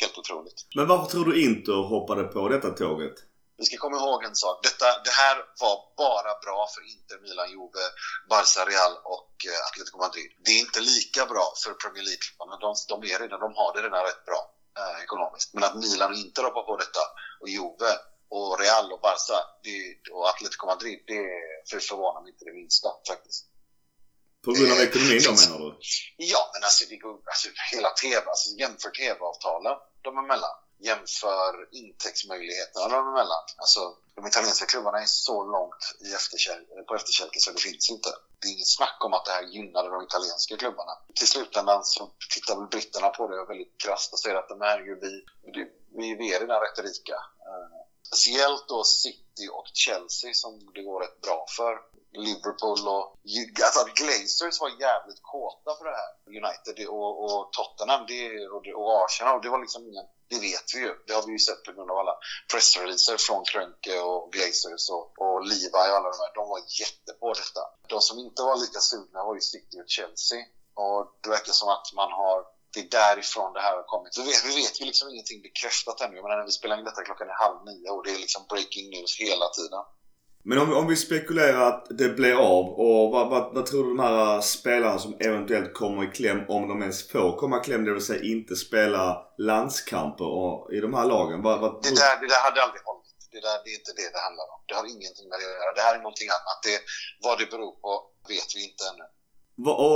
helt 0.00 0.18
otroligt. 0.18 0.58
Men 0.76 0.86
varför 0.88 1.06
tror 1.10 1.24
du 1.24 1.44
Inter 1.44 1.88
hoppade 1.88 2.24
på 2.24 2.48
detta 2.48 2.70
tåget? 2.70 3.16
Vi 3.60 3.66
ska 3.66 3.76
komma 3.76 3.96
ihåg 4.02 4.20
en 4.24 4.36
sak. 4.44 4.56
Detta, 4.68 4.86
det 5.06 5.14
här 5.22 5.36
var 5.62 5.76
bara 6.04 6.32
bra 6.44 6.60
för 6.74 6.82
Inter, 6.92 7.18
Milan, 7.24 7.50
Juve, 7.54 7.84
Barca, 8.32 8.60
Real 8.72 8.94
och 9.14 9.32
eh, 9.50 9.60
Atletico 9.66 9.98
Madrid. 10.06 10.30
Det 10.44 10.50
är 10.56 10.60
inte 10.66 10.80
lika 10.92 11.22
bra 11.32 11.46
för 11.62 11.72
Premier 11.82 12.04
League-klubbarna. 12.08 12.54
De, 12.64 12.70
de, 12.92 12.96
är 13.12 13.18
redan, 13.24 13.38
de 13.46 13.50
har 13.60 13.70
det 13.74 13.80
redan 13.86 14.02
rätt 14.10 14.24
bra 14.30 14.40
eh, 14.80 14.96
ekonomiskt. 15.04 15.48
Men 15.54 15.64
att 15.66 15.76
Milan 15.82 16.10
och 16.12 16.20
Inter 16.24 16.42
hoppar 16.46 16.64
på 16.70 16.76
detta 16.84 17.02
och 17.40 17.48
Juve 17.56 17.90
och 18.36 18.50
Real 18.62 18.86
och 18.94 19.00
Barca 19.06 19.38
det, 19.64 19.76
och 20.14 20.24
Atletico 20.30 20.64
Madrid, 20.72 20.98
det 21.12 21.24
förvånar 21.88 22.20
mig 22.22 22.30
inte 22.32 22.44
det 22.50 22.56
minsta 22.60 22.88
faktiskt. 23.10 23.42
På 24.44 24.50
grund 24.54 24.72
av 24.72 24.78
eh, 24.78 24.88
ekonomin 24.88 25.22
då 25.28 25.32
menar 25.40 25.58
du? 25.64 25.70
Ja, 26.32 26.42
men 26.52 26.62
alltså, 26.68 26.82
det 26.90 26.98
går, 27.04 27.14
alltså 27.32 27.48
hela 27.72 27.90
TV, 28.02 28.24
alltså 28.32 28.48
jämför 28.62 28.90
TV-avtalen 29.00 29.76
de 30.06 30.10
emellan. 30.24 30.56
Jämför 30.88 31.68
intäktsmöjligheterna 31.72 32.88
dem 32.88 33.08
emellan. 33.08 33.44
Alltså, 33.56 33.80
de 34.14 34.26
italienska 34.26 34.66
klubbarna 34.66 34.98
är 35.00 35.06
så 35.06 35.44
långt 35.44 35.82
i 36.04 36.14
efterkäl 36.14 36.60
på 36.88 36.94
efterkälken 36.94 37.40
så 37.40 37.50
det 37.52 37.60
finns 37.60 37.90
inte. 37.90 38.08
Det 38.38 38.48
är 38.48 38.52
inget 38.52 38.76
snack 38.78 38.98
om 39.04 39.12
att 39.12 39.24
det 39.24 39.30
här 39.30 39.42
gynnade 39.42 39.88
de 39.90 40.02
italienska 40.02 40.56
klubbarna. 40.56 40.92
Till 41.14 41.28
slutändan 41.28 41.84
så 41.84 42.10
tittar 42.34 42.56
väl 42.56 42.66
britterna 42.66 43.08
på 43.08 43.28
det 43.28 43.44
väldigt 43.44 43.74
krasst 43.84 44.12
och 44.12 44.18
säger 44.18 44.36
att 44.36 44.48
de 44.48 44.60
här, 44.60 44.78
vi, 45.04 45.24
vi, 45.98 46.14
vi 46.20 46.34
är 46.34 46.40
redan 46.40 46.60
rätt 46.60 46.78
rika. 46.78 47.14
Uh, 47.48 47.80
Speciellt 48.12 48.68
då 48.68 48.84
City 48.84 49.48
och 49.52 49.66
Chelsea 49.74 50.34
som 50.34 50.72
det 50.74 50.82
går 50.82 51.00
rätt 51.00 51.20
bra 51.20 51.46
för. 51.56 51.72
Liverpool 52.12 52.88
och... 52.88 53.04
Alltså 53.64 53.82
Glazers 53.94 54.60
var 54.60 54.80
jävligt 54.80 55.22
kåta 55.22 55.70
för 55.78 55.84
det 55.84 55.96
här. 56.00 56.12
United 56.40 56.88
och, 56.88 57.24
och 57.24 57.52
Tottenham 57.52 58.06
det, 58.06 58.48
och, 58.48 58.66
och 58.80 59.04
Arsenal. 59.04 59.42
Det 59.42 59.48
var 59.48 59.60
liksom 59.60 59.82
ingen... 59.86 60.06
Det 60.30 60.38
vet 60.38 60.74
vi 60.74 60.78
ju. 60.78 60.92
Det 61.06 61.12
har 61.12 61.26
vi 61.26 61.32
ju 61.32 61.38
sett 61.38 61.62
på 61.64 61.72
grund 61.72 61.90
av 61.90 61.96
alla 61.98 62.14
pressreleaser 62.50 63.16
från 63.16 63.44
Krönke 63.44 63.94
och 64.00 64.32
Glazers 64.32 64.84
och, 64.96 65.06
och 65.22 65.38
Levi 65.50 65.70
och 65.72 65.96
alla 65.98 66.10
de 66.14 66.18
här. 66.22 66.34
De 66.34 66.48
var 66.48 66.60
jätte 66.82 67.12
på 67.20 67.28
detta. 67.40 67.62
De 67.88 68.00
som 68.00 68.18
inte 68.18 68.42
var 68.42 68.56
lika 68.56 68.80
sugna 68.80 69.24
var 69.24 69.34
ju 69.34 69.40
City 69.40 69.76
och 69.82 69.90
Chelsea. 69.96 70.42
Och 70.74 71.00
det 71.22 71.30
verkar 71.36 71.52
som 71.52 71.68
att 71.68 71.86
man 72.00 72.12
har 72.12 72.38
det 72.72 72.80
är 72.80 72.90
därifrån 73.00 73.52
det 73.52 73.60
här 73.60 73.76
har 73.76 73.82
kommit. 73.82 74.18
Vi 74.18 74.22
vet, 74.22 74.44
vi 74.44 74.54
vet 74.62 74.80
ju 74.80 74.84
liksom 74.84 75.08
ingenting 75.08 75.42
bekräftat 75.42 76.00
ännu. 76.00 76.22
Men 76.22 76.30
när 76.30 76.44
vi 76.44 76.52
spelar 76.52 76.78
in 76.78 76.84
detta 76.84 77.04
klockan 77.04 77.28
är 77.28 77.42
halv 77.44 77.64
nio 77.64 77.90
och 77.90 78.04
det 78.04 78.10
är 78.16 78.18
liksom 78.18 78.42
breaking 78.48 78.90
news 78.90 79.12
hela 79.18 79.48
tiden. 79.48 79.82
Men 80.42 80.58
om, 80.58 80.72
om 80.72 80.86
vi 80.86 80.96
spekulerar 80.96 81.68
att 81.68 81.86
det 81.98 82.08
blir 82.08 82.34
av 82.34 82.64
och 82.66 83.10
vad, 83.10 83.30
vad, 83.30 83.54
vad, 83.54 83.66
tror 83.66 83.82
du 83.84 83.88
de 83.88 83.98
här 83.98 84.40
spelarna 84.40 84.98
som 84.98 85.16
eventuellt 85.20 85.74
kommer 85.74 86.04
i 86.04 86.06
kläm, 86.06 86.40
om 86.48 86.68
de 86.68 86.82
ens 86.82 87.08
får 87.08 87.36
komma 87.36 87.56
i 87.60 87.64
kläm, 87.64 87.84
det 87.84 87.92
vill 87.92 88.02
säga 88.02 88.22
inte 88.22 88.56
spela 88.56 89.26
landskamper 89.38 90.24
och, 90.24 90.72
i 90.72 90.80
de 90.80 90.94
här 90.94 91.06
lagen? 91.06 91.42
Vad, 91.42 91.60
vad, 91.60 91.82
det, 91.82 91.88
där, 91.88 92.20
det 92.20 92.28
där 92.34 92.42
hade 92.46 92.62
aldrig 92.62 92.82
hållit. 92.82 93.06
Det, 93.32 93.40
där, 93.40 93.56
det 93.64 93.70
är 93.70 93.78
inte 93.80 93.92
det 94.00 94.08
det 94.14 94.20
handlar 94.28 94.46
om. 94.54 94.60
Det 94.68 94.74
har 94.74 94.86
ingenting 94.96 95.28
med 95.30 95.38
det 95.40 95.46
att 95.50 95.58
göra. 95.60 95.72
Det 95.76 95.84
här 95.86 95.94
är 95.94 96.02
någonting 96.06 96.28
annat. 96.38 96.58
Det, 96.66 96.78
vad 97.26 97.38
det 97.38 97.50
beror 97.54 97.72
på 97.84 97.92
vet 98.28 98.50
vi 98.56 98.60
inte 98.68 98.84
ännu. 98.90 99.06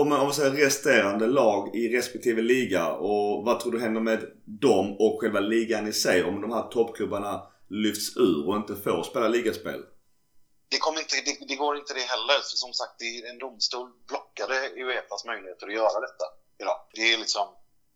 Om 0.03 0.09
man 0.09 0.35
säger 0.35 0.51
resterande 0.51 1.27
lag 1.27 1.77
i 1.77 1.97
respektive 1.97 2.43
liga 2.43 2.93
och 2.93 3.45
vad 3.45 3.61
tror 3.61 3.73
du 3.73 3.81
händer 3.81 4.01
med 4.01 4.21
dem 4.45 4.97
och 4.99 5.21
själva 5.21 5.41
ligan 5.41 5.89
i 5.89 5.93
sig 5.93 6.25
om 6.25 6.41
de 6.41 6.53
här 6.53 6.63
toppklubbarna 6.63 7.43
lyfts 7.69 8.17
ur 8.17 8.49
och 8.49 8.57
inte 8.57 8.75
får 8.77 9.03
spela 9.03 9.29
ligaspel? 9.29 9.81
Det, 10.75 10.81
kommer 10.85 11.01
inte, 11.01 11.17
det, 11.27 11.35
det 11.51 11.57
går 11.65 11.77
inte 11.77 11.95
det 11.95 12.07
heller. 12.15 12.39
För 12.49 12.57
som 12.65 12.73
sagt, 12.81 12.97
en 13.31 13.39
domstol 13.39 13.87
blockade 14.11 14.57
Uefas 14.83 15.25
möjligheter 15.25 15.67
att 15.67 15.79
göra 15.83 15.99
detta 16.07 16.27
idag. 16.63 16.79
Det 16.97 17.05
är 17.13 17.19
liksom... 17.25 17.47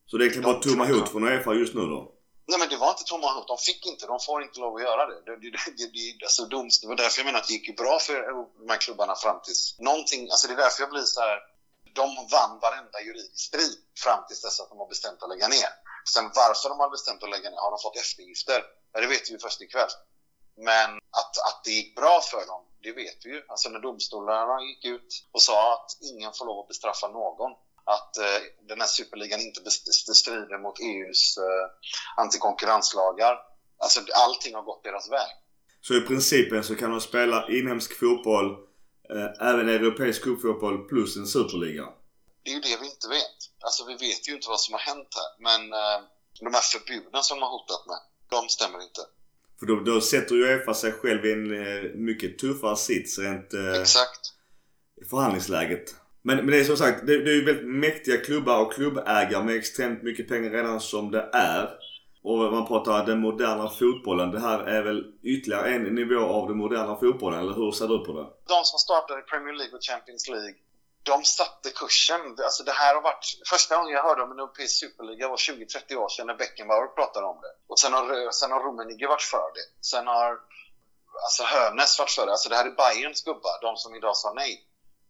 Så 0.06 0.16
det 0.16 0.22
är 0.22 0.26
egentligen 0.26 0.52
bara 0.52 0.62
tomma 0.62 0.84
hot 0.92 1.08
från 1.12 1.28
Uefa 1.28 1.50
just 1.54 1.74
nu 1.74 1.80
då? 1.80 2.00
Nej 2.50 2.58
men 2.58 2.68
det 2.68 2.76
var 2.76 2.90
inte 2.90 3.04
tomma 3.04 3.28
hot. 3.34 3.48
De 3.48 3.58
fick 3.58 3.86
inte, 3.86 4.06
de 4.06 4.18
får 4.20 4.42
inte 4.42 4.60
lov 4.60 4.72
att 4.76 4.82
göra 4.82 5.06
det. 5.10 5.18
Det, 5.26 5.36
det, 5.36 5.50
det, 5.78 5.86
det, 5.96 6.24
alltså 6.24 6.42
domstol, 6.44 6.88
det 6.88 6.92
var 6.94 7.02
därför 7.04 7.18
jag 7.20 7.26
menar 7.26 7.38
att 7.40 7.48
det 7.48 7.52
gick 7.52 7.76
bra 7.76 7.98
för 8.06 8.14
de 8.62 8.68
här 8.72 8.80
klubbarna 8.84 9.14
fram 9.24 9.38
tills 9.44 9.76
någonting, 9.78 10.22
alltså 10.30 10.44
det 10.48 10.54
är 10.54 10.62
därför 10.66 10.82
jag 10.82 10.90
blir 10.90 11.02
så 11.16 11.20
här 11.20 11.38
de 12.00 12.06
vann 12.34 12.58
varenda 12.66 12.98
juridisk 13.00 13.44
strid 13.48 13.78
fram 14.04 14.20
tills 14.26 14.42
dess 14.42 14.60
att 14.60 14.68
de 14.68 14.78
har 14.78 14.88
bestämt 14.94 15.22
att 15.22 15.28
lägga 15.28 15.48
ner. 15.48 15.70
Sen 16.14 16.24
varför 16.34 16.68
de 16.68 16.80
har 16.80 16.90
bestämt 16.90 17.22
att 17.22 17.30
lägga 17.30 17.50
ner, 17.50 17.60
har 17.64 17.70
de 17.70 17.78
fått 17.86 17.96
eftergifter? 17.96 18.60
Ja, 18.92 19.00
det 19.00 19.06
vet 19.06 19.28
vi 19.28 19.32
ju 19.32 19.38
först 19.38 19.60
ikväll. 19.60 19.92
Men 20.56 20.90
att, 21.20 21.34
att 21.48 21.60
det 21.64 21.70
gick 21.70 21.96
bra 21.96 22.20
för 22.30 22.46
dem, 22.46 22.62
det 22.82 22.92
vet 22.92 23.18
vi 23.24 23.30
ju. 23.30 23.42
Alltså 23.48 23.68
när 23.68 23.80
domstolarna 23.80 24.62
gick 24.62 24.84
ut 24.84 25.24
och 25.32 25.42
sa 25.42 25.74
att 25.74 25.90
ingen 26.12 26.32
får 26.32 26.46
lov 26.46 26.58
att 26.58 26.68
bestraffa 26.68 27.08
någon. 27.08 27.52
Att 27.84 28.16
eh, 28.18 28.40
den 28.68 28.80
här 28.80 28.88
superligan 28.88 29.40
inte 29.40 29.70
strider 30.20 30.58
mot 30.58 30.78
EUs 30.80 31.38
eh, 31.38 31.66
antikonkurrenslagar. 32.16 33.38
Alltså 33.78 34.00
allting 34.26 34.54
har 34.54 34.62
gått 34.62 34.84
deras 34.84 35.10
väg. 35.10 35.30
Så 35.80 35.94
i 35.94 36.00
principen 36.00 36.64
så 36.64 36.74
kan 36.74 36.90
de 36.90 37.00
spela 37.00 37.48
inhemsk 37.48 37.98
fotboll 37.98 38.68
Eh, 39.14 39.48
även 39.48 39.68
europeisk 39.68 40.22
cupfotboll 40.22 40.88
plus 40.88 41.16
en 41.16 41.26
superliga. 41.26 41.84
Det 42.42 42.50
är 42.50 42.54
ju 42.54 42.60
det 42.60 42.76
vi 42.80 42.86
inte 42.86 43.08
vet. 43.08 43.38
Alltså 43.64 43.86
vi 43.86 43.94
vet 43.94 44.28
ju 44.28 44.32
inte 44.34 44.48
vad 44.48 44.60
som 44.60 44.72
har 44.72 44.80
hänt 44.80 45.08
här. 45.20 45.30
Men 45.46 45.72
eh, 45.72 45.98
de 46.40 46.54
här 46.54 46.66
förbuden 46.72 47.22
som 47.22 47.38
de 47.38 47.42
har 47.42 47.50
hotat 47.50 47.86
med, 47.86 48.00
de 48.28 48.48
stämmer 48.48 48.82
inte. 48.82 49.02
För 49.58 49.66
då, 49.66 49.80
då 49.80 50.00
sätter 50.00 50.34
ju 50.34 50.42
Uefa 50.42 50.74
sig 50.74 50.92
själv 50.92 51.26
i 51.26 51.32
en 51.32 51.66
eh, 51.66 51.90
mycket 51.94 52.38
tuffare 52.38 52.76
sits 52.76 53.18
rent 53.18 53.54
eh, 53.54 53.80
Exakt. 53.80 54.20
förhandlingsläget. 55.10 55.94
Men, 56.22 56.36
men 56.36 56.46
det 56.46 56.60
är 56.60 56.64
som 56.64 56.76
sagt, 56.76 57.06
det, 57.06 57.24
det 57.24 57.30
är 57.30 57.34
ju 57.34 57.44
väldigt 57.44 57.66
mäktiga 57.66 58.16
klubbar 58.16 58.62
och 58.62 58.72
klubbägare 58.72 59.44
med 59.44 59.56
extremt 59.56 60.02
mycket 60.02 60.28
pengar 60.28 60.50
redan 60.50 60.80
som 60.80 61.10
det 61.10 61.30
är. 61.32 61.68
Och 62.22 62.38
man 62.52 62.66
pratar 62.66 63.06
den 63.06 63.20
moderna 63.20 63.68
fotbollen. 63.68 64.30
Det 64.30 64.40
här 64.40 64.58
är 64.60 64.82
väl 64.82 65.04
ytterligare 65.22 65.74
en 65.74 65.82
nivå 65.82 66.20
av 66.20 66.48
den 66.48 66.56
moderna 66.56 66.96
fotbollen, 66.96 67.40
eller 67.40 67.52
hur 67.52 67.72
ser 67.72 67.88
du 67.88 67.98
på 67.98 68.12
det? 68.12 68.26
De 68.54 68.64
som 68.64 68.78
startade 68.78 69.20
i 69.20 69.22
Premier 69.22 69.54
League 69.54 69.74
och 69.76 69.84
Champions 69.90 70.28
League, 70.28 70.54
de 71.08 71.24
satte 71.24 71.70
kursen. 71.70 72.20
Alltså 72.44 72.62
det 72.62 72.72
här 72.72 72.94
har 72.94 73.02
varit... 73.02 73.24
Första 73.52 73.76
gången 73.76 73.92
jag 73.92 74.02
hörde 74.02 74.22
om 74.22 74.32
en 74.32 74.38
europeisk 74.38 74.78
superliga 74.78 75.28
var 75.28 75.36
20-30 75.36 75.94
år 75.94 76.08
sedan 76.08 76.26
när 76.26 76.34
Beckenbauer 76.34 76.86
pratade 76.86 77.26
om 77.26 77.38
det. 77.44 77.52
Och 77.70 77.78
sen 77.78 77.92
har, 77.92 78.30
sen 78.30 78.50
har 78.52 78.60
Rummenigge 78.60 79.06
varit 79.06 79.22
för 79.22 79.50
det. 79.56 79.86
Sen 79.86 80.06
har 80.06 80.30
alltså 81.24 81.42
Hönes 81.42 81.98
varit 81.98 82.10
för 82.10 82.26
det. 82.26 82.32
Alltså 82.32 82.48
det 82.48 82.56
här 82.56 82.66
är 82.66 82.70
Bayerns 82.70 83.22
gubbar, 83.22 83.56
de 83.62 83.76
som 83.76 83.94
idag 83.94 84.16
sa 84.16 84.32
nej. 84.32 84.64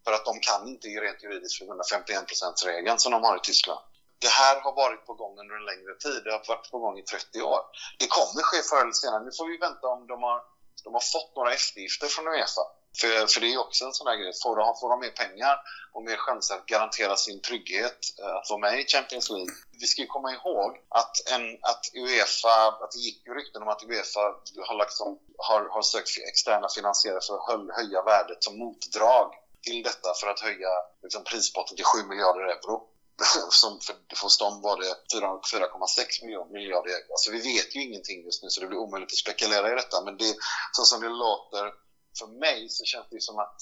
För 0.05 0.13
att 0.13 0.25
de 0.25 0.41
kan 0.41 0.69
inte 0.69 0.89
rent 0.89 1.23
juridiskt 1.23 1.59
för 1.59 1.65
51%-regeln 1.65 2.99
som 2.99 3.13
de 3.13 3.23
har 3.23 3.37
i 3.37 3.41
Tyskland. 3.41 3.81
Det 4.19 4.29
här 4.29 4.61
har 4.61 4.73
varit 4.73 5.07
på 5.07 5.15
gång 5.15 5.39
under 5.41 5.55
en 5.57 5.65
längre 5.65 5.95
tid. 6.05 6.21
Det 6.25 6.33
har 6.33 6.45
varit 6.49 6.71
på 6.71 6.79
gång 6.79 6.99
i 6.99 7.03
30 7.03 7.43
år. 7.43 7.61
Det 7.99 8.07
kommer 8.07 8.43
ske 8.43 8.63
förr 8.71 8.83
eller 8.83 8.93
senare. 8.93 9.25
Nu 9.25 9.33
får 9.39 9.47
vi 9.53 9.57
vänta 9.57 9.87
om 9.89 10.07
de 10.07 10.23
har, 10.23 10.39
de 10.85 10.91
har 10.99 11.05
fått 11.15 11.37
några 11.37 11.53
eftergifter 11.53 12.07
från 12.07 12.29
Uefa. 12.29 12.65
För, 13.01 13.27
för 13.27 13.41
det 13.41 13.53
är 13.55 13.59
också 13.59 13.85
en 13.85 13.93
sån 13.93 14.05
där 14.05 14.17
grej. 14.17 14.33
Får 14.43 14.57
de, 14.57 14.77
får 14.81 14.89
de 14.91 15.01
mer 15.01 15.11
pengar 15.11 15.57
och 15.93 16.03
mer 16.03 16.17
chanser 16.17 16.55
att 16.55 16.67
garantera 16.67 17.17
sin 17.17 17.41
trygghet 17.41 17.99
eh, 18.23 18.37
att 18.37 18.51
vara 18.51 18.61
med 18.61 18.81
i 18.81 18.87
Champions 18.87 19.31
League. 19.31 19.55
Vi 19.81 19.87
ska 19.87 20.03
ju 20.03 20.09
komma 20.09 20.33
ihåg 20.33 20.71
att, 20.89 21.15
en, 21.33 21.59
att 21.63 21.85
Uefa, 21.95 22.57
att 22.83 22.93
det 22.93 22.99
gick 22.99 23.27
ju 23.27 23.35
rykten 23.35 23.63
om 23.63 23.69
att 23.69 23.83
Uefa 23.83 24.21
har, 24.69 24.79
liksom, 24.85 25.19
har, 25.39 25.69
har 25.75 25.83
sökt 25.83 26.19
externa 26.29 26.69
finansiärer 26.69 27.21
för 27.27 27.35
att 27.35 27.77
höja 27.77 28.03
värdet 28.03 28.45
som 28.45 28.59
motdrag 28.59 29.29
till 29.63 29.83
detta 29.83 30.15
för 30.21 30.27
att 30.31 30.41
höja 30.41 30.73
liksom, 31.03 31.25
prispotten 31.25 31.77
till 31.77 31.85
7 31.85 32.09
miljarder 32.09 32.41
euro. 32.41 32.89
Som 33.51 33.81
för 33.81 33.95
hos 34.23 34.39
dem 34.39 34.63
var 34.63 34.77
det 34.77 34.93
4,6 35.15 36.53
miljarder 36.53 36.91
euro. 36.91 37.13
Alltså 37.13 37.31
vi 37.31 37.41
vet 37.53 37.77
ju 37.77 37.83
ingenting 37.83 38.25
just 38.25 38.43
nu 38.43 38.49
så 38.51 38.61
det 38.61 38.67
blir 38.67 38.79
omöjligt 38.79 39.13
att 39.13 39.25
spekulera 39.25 39.73
i 39.73 39.75
detta. 39.75 40.05
Men 40.05 40.17
det, 40.17 40.35
så 40.73 40.85
som 40.85 41.01
det 41.01 41.09
låter 41.09 41.73
för 42.21 42.29
mig 42.47 42.59
så 42.77 42.85
känns 42.85 43.09
det 43.11 43.23
som 43.29 43.39
att 43.39 43.59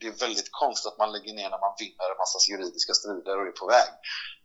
det 0.00 0.06
är 0.12 0.16
väldigt 0.26 0.52
konstigt 0.62 0.88
att 0.92 1.02
man 1.02 1.12
lägger 1.14 1.34
ner 1.38 1.48
när 1.54 1.62
man 1.66 1.74
vinner 1.82 2.06
en 2.12 2.20
massa 2.24 2.38
juridiska 2.50 2.92
strider 3.00 3.34
och 3.38 3.46
är 3.52 3.56
på 3.62 3.66
väg. 3.76 3.90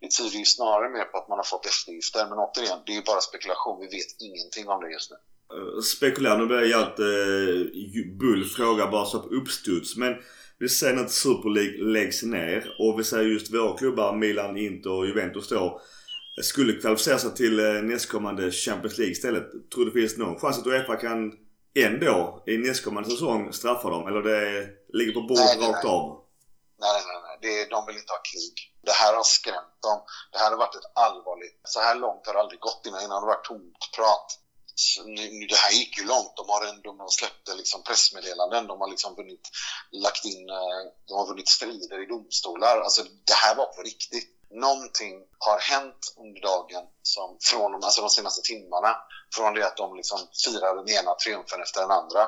Det 0.01 0.09
tyder 0.17 0.37
ju 0.43 0.47
snarare 0.57 0.87
mer 0.97 1.05
på 1.11 1.15
att 1.17 1.29
man 1.31 1.39
har 1.41 1.47
fått 1.53 1.65
eftergifter. 1.73 2.21
Men 2.29 2.37
återigen, 2.45 2.79
det 2.85 2.91
är 2.93 2.99
ju 3.01 3.05
bara 3.11 3.21
spekulation. 3.29 3.75
Vi 3.83 3.87
vet 3.97 4.11
ingenting 4.27 4.65
om 4.73 4.79
det 4.83 4.89
just 4.97 5.11
nu. 5.11 5.17
Eh, 5.55 5.81
Spekulera, 5.95 6.37
nu 6.37 6.45
blir 6.51 6.71
jag 6.75 6.81
att 6.87 6.99
eh, 6.99 8.17
bull 8.21 8.43
fråga 8.57 8.83
bara 8.95 9.05
så 9.05 9.19
på 9.19 9.29
uppstuds. 9.39 9.89
Men 10.03 10.13
vi 10.59 10.69
säger 10.69 10.97
att 11.03 11.11
Super 11.11 11.49
League 11.49 11.77
läggs 11.95 12.23
ner 12.23 12.59
och 12.79 12.99
vi 12.99 13.03
säger 13.03 13.29
just 13.35 13.53
våra 13.53 13.77
klubbar 13.77 14.15
Milan, 14.15 14.57
Inter 14.57 14.91
och 14.91 15.07
Juventus 15.07 15.49
då 15.49 15.81
skulle 16.41 16.73
kvalificera 16.73 17.17
sig 17.17 17.33
till 17.35 17.59
eh, 17.59 17.65
nästkommande 17.65 18.51
Champions 18.51 18.97
League 18.97 19.11
istället. 19.11 19.45
Tror 19.73 19.85
du 19.85 19.91
det 19.91 19.99
finns 19.99 20.17
någon 20.17 20.39
chans 20.39 20.59
att 20.59 20.67
Uefa 20.67 20.95
kan 20.95 21.31
ändå 21.75 22.43
i 22.47 22.57
nästkommande 22.57 23.09
säsong 23.09 23.53
straffa 23.53 23.89
dem? 23.89 24.07
Eller 24.07 24.21
det 24.21 24.69
ligger 24.93 25.13
på 25.13 25.21
bordet 25.21 25.57
rakt 25.61 25.83
nej. 25.83 25.93
av? 25.93 26.25
Nej, 26.79 27.01
nej, 27.07 27.19
nej. 27.25 27.37
Det, 27.41 27.69
de 27.69 27.85
vill 27.85 27.97
inte 27.97 28.13
ha 28.13 28.21
krig. 28.31 28.55
Det 28.87 28.91
här 28.91 29.15
har 29.15 29.23
skrämt 29.23 29.81
dem. 29.81 29.99
Det 30.31 30.39
här 30.39 30.49
har 30.51 30.57
varit 30.57 30.75
ett 30.75 30.91
allvarligt... 30.95 31.59
Så 31.63 31.79
här 31.79 31.95
långt 31.95 32.27
har 32.27 32.33
det 32.33 32.39
aldrig 32.39 32.59
gått 32.59 32.85
innan. 32.85 33.01
Innan 33.03 33.11
har 33.11 33.21
det 33.21 33.33
varit 33.35 33.45
tomt 33.45 33.81
prat. 33.95 34.39
Nu, 35.05 35.45
det 35.51 35.55
här 35.55 35.71
gick 35.71 35.97
ju 35.97 36.05
långt. 36.05 36.33
De 36.35 36.49
har, 36.49 36.65
en, 36.65 36.81
de 36.81 36.99
har 36.99 37.09
släppt 37.09 37.47
liksom 37.57 37.83
pressmeddelanden. 37.83 38.67
De 38.67 38.81
har 38.81 38.89
liksom 38.89 39.15
vunnit, 39.15 39.49
lagt 39.91 40.25
in, 40.25 40.49
eh, 40.49 40.81
de 41.07 41.13
har 41.19 41.27
vunnit 41.27 41.49
strider 41.49 42.03
i 42.03 42.05
domstolar. 42.05 42.81
Alltså 42.81 43.01
det 43.03 43.37
här 43.43 43.55
var 43.55 43.65
på 43.65 43.81
riktigt. 43.81 44.29
Någonting 44.49 45.15
har 45.37 45.59
hänt 45.59 46.13
under 46.17 46.41
dagen 46.41 46.83
som 47.01 47.37
från 47.49 47.75
alltså 47.75 48.01
de 48.01 48.09
senaste 48.09 48.41
timmarna. 48.41 48.95
Från 49.35 49.53
det 49.53 49.65
att 49.67 49.77
de 49.77 49.95
liksom 49.95 50.19
firar 50.43 50.75
den 50.75 50.89
ena 50.97 51.11
triumfen 51.23 51.61
efter 51.61 51.81
den 51.81 51.91
andra 51.91 52.21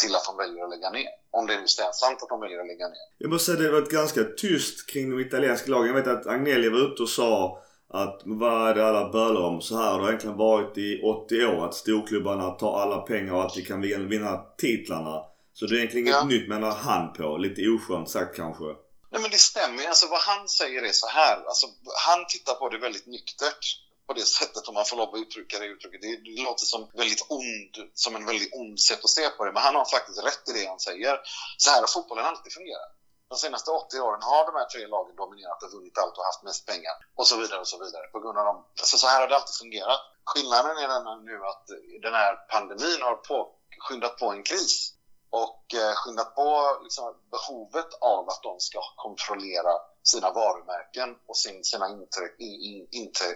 till 0.00 0.14
att 0.16 0.24
de 0.24 0.36
väljer 0.36 0.64
att 0.64 0.70
lägga 0.70 0.90
ner. 0.90 1.10
Om 1.30 1.46
det 1.46 1.56
nu 1.56 1.62
är 1.62 1.92
sant 1.92 2.22
att 2.22 2.28
de 2.28 2.40
väljer 2.40 2.60
att 2.60 2.66
lägga 2.66 2.88
ner. 2.88 3.06
Jag 3.18 3.30
måste 3.30 3.44
säga 3.44 3.58
att 3.58 3.64
det 3.64 3.80
varit 3.80 3.90
ganska 3.90 4.24
tyst 4.24 4.90
kring 4.90 5.10
de 5.10 5.20
italienska 5.20 5.70
lagen. 5.70 5.86
Jag 5.86 5.94
vet 5.94 6.06
att 6.06 6.26
Agnelli 6.26 6.68
var 6.68 6.78
ute 6.78 7.02
och 7.02 7.08
sa 7.08 7.62
att 7.88 8.20
vad 8.24 8.68
är 8.68 8.74
det 8.74 8.88
alla 8.88 9.08
bölar 9.08 9.40
om? 9.40 9.60
Så 9.60 9.76
här 9.76 9.90
har 9.90 10.00
det 10.00 10.08
egentligen 10.08 10.36
varit 10.36 10.78
i 10.78 11.02
80 11.02 11.46
år. 11.46 11.64
Att 11.64 11.74
storklubbarna 11.74 12.50
tar 12.50 12.80
alla 12.80 12.98
pengar 12.98 13.32
och 13.32 13.44
att 13.44 13.54
de 13.54 13.62
kan 13.62 13.80
vinna 13.80 14.40
titlarna. 14.58 15.24
Så 15.54 15.66
det 15.66 15.74
är 15.74 15.76
egentligen 15.76 16.06
inget 16.06 16.16
ja. 16.20 16.24
nytt 16.24 16.48
menar 16.48 16.70
han 16.70 17.12
på. 17.12 17.36
Lite 17.36 17.68
oskönt 17.68 18.10
sagt 18.10 18.36
kanske. 18.36 18.64
Nej 19.12 19.20
men 19.22 19.30
det 19.30 19.38
stämmer 19.38 19.86
Alltså 19.86 20.06
vad 20.06 20.20
han 20.20 20.48
säger 20.48 20.82
är 20.82 20.92
så 20.92 21.06
här. 21.06 21.36
Alltså, 21.46 21.66
han 22.06 22.26
tittar 22.28 22.54
på 22.54 22.68
det 22.68 22.78
väldigt 22.78 23.06
nyktert 23.06 23.64
på 24.06 24.12
det 24.12 24.26
sättet 24.38 24.68
om 24.68 24.74
man 24.74 24.84
får 24.84 24.96
lov 24.96 25.14
att 25.14 25.20
uttrycka 25.20 25.58
det 25.58 25.66
uttrycket. 25.66 26.00
Det, 26.02 26.16
det 26.16 26.42
låter 26.42 26.66
som, 26.66 26.90
väldigt 26.92 27.26
ond, 27.28 27.74
som 27.94 28.16
en 28.16 28.26
väldigt 28.26 28.54
ond 28.54 28.80
sätt 28.80 29.04
att 29.04 29.10
se 29.18 29.28
på 29.28 29.44
det. 29.44 29.52
Men 29.52 29.62
han 29.62 29.74
har 29.74 29.84
faktiskt 29.84 30.24
rätt 30.24 30.48
i 30.48 30.52
det 30.52 30.66
han 30.68 30.80
säger. 30.80 31.20
Så 31.56 31.70
här 31.70 31.80
har 31.80 31.86
fotbollen 31.86 32.24
alltid 32.24 32.52
fungerat. 32.52 32.92
De 33.32 33.38
senaste 33.38 33.70
80 33.70 34.00
åren 34.00 34.22
har 34.22 34.42
de 34.46 34.54
här 34.58 34.68
tre 34.72 34.86
lagen 34.86 35.16
dominerat 35.16 35.62
och 35.62 35.72
vunnit 35.72 35.98
allt 35.98 36.18
och 36.18 36.24
haft 36.24 36.42
mest 36.42 36.66
pengar 36.66 36.94
och 37.14 37.26
så 37.26 37.36
vidare 37.40 37.60
och 37.60 37.68
så 37.68 37.78
vidare. 37.84 38.06
På 38.12 38.20
grund 38.20 38.38
av 38.38 38.44
dem. 38.44 38.58
Alltså 38.80 38.96
så 38.98 39.06
här 39.06 39.20
har 39.20 39.28
det 39.28 39.36
alltid 39.36 39.58
fungerat. 39.64 40.00
Skillnaden 40.24 40.76
är 40.84 40.88
den 40.88 41.24
nu 41.24 41.36
att 41.52 41.66
den 42.02 42.14
här 42.14 42.34
pandemin 42.52 43.02
har 43.02 43.16
på, 43.28 43.36
skyndat 43.78 44.18
på 44.18 44.26
en 44.32 44.42
kris 44.42 44.92
och 45.30 45.74
eh, 45.74 45.94
skyndat 45.94 46.34
på 46.34 46.48
liksom, 46.82 47.04
behovet 47.30 47.90
av 48.00 48.28
att 48.28 48.42
de 48.42 48.60
ska 48.60 48.80
kontrollera 48.96 49.72
sina 50.02 50.32
varumärken 50.32 51.16
och 51.26 51.36
sin, 51.36 51.64
sina 51.64 51.86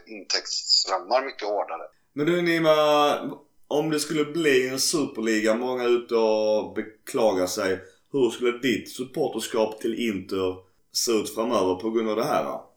intäktsströmmar 0.06 1.24
mycket 1.24 1.48
hårdare. 1.48 1.82
Men 2.12 2.26
du 2.26 2.42
Nima, 2.42 2.76
om 3.68 3.90
det 3.90 4.00
skulle 4.00 4.24
bli 4.24 4.68
en 4.68 4.80
superliga, 4.80 5.54
många 5.54 5.82
är 5.82 5.88
ute 5.88 6.14
och 6.14 6.74
beklagar 6.74 7.46
sig. 7.46 7.80
Hur 8.12 8.30
skulle 8.30 8.58
ditt 8.58 8.96
supporterskap 8.96 9.80
till 9.80 10.08
Inter 10.08 10.56
se 10.92 11.12
ut 11.12 11.34
framöver 11.34 11.74
på 11.74 11.90
grund 11.90 12.10
av 12.10 12.16
det 12.16 12.24
här? 12.24 12.44
Då? 12.44 12.76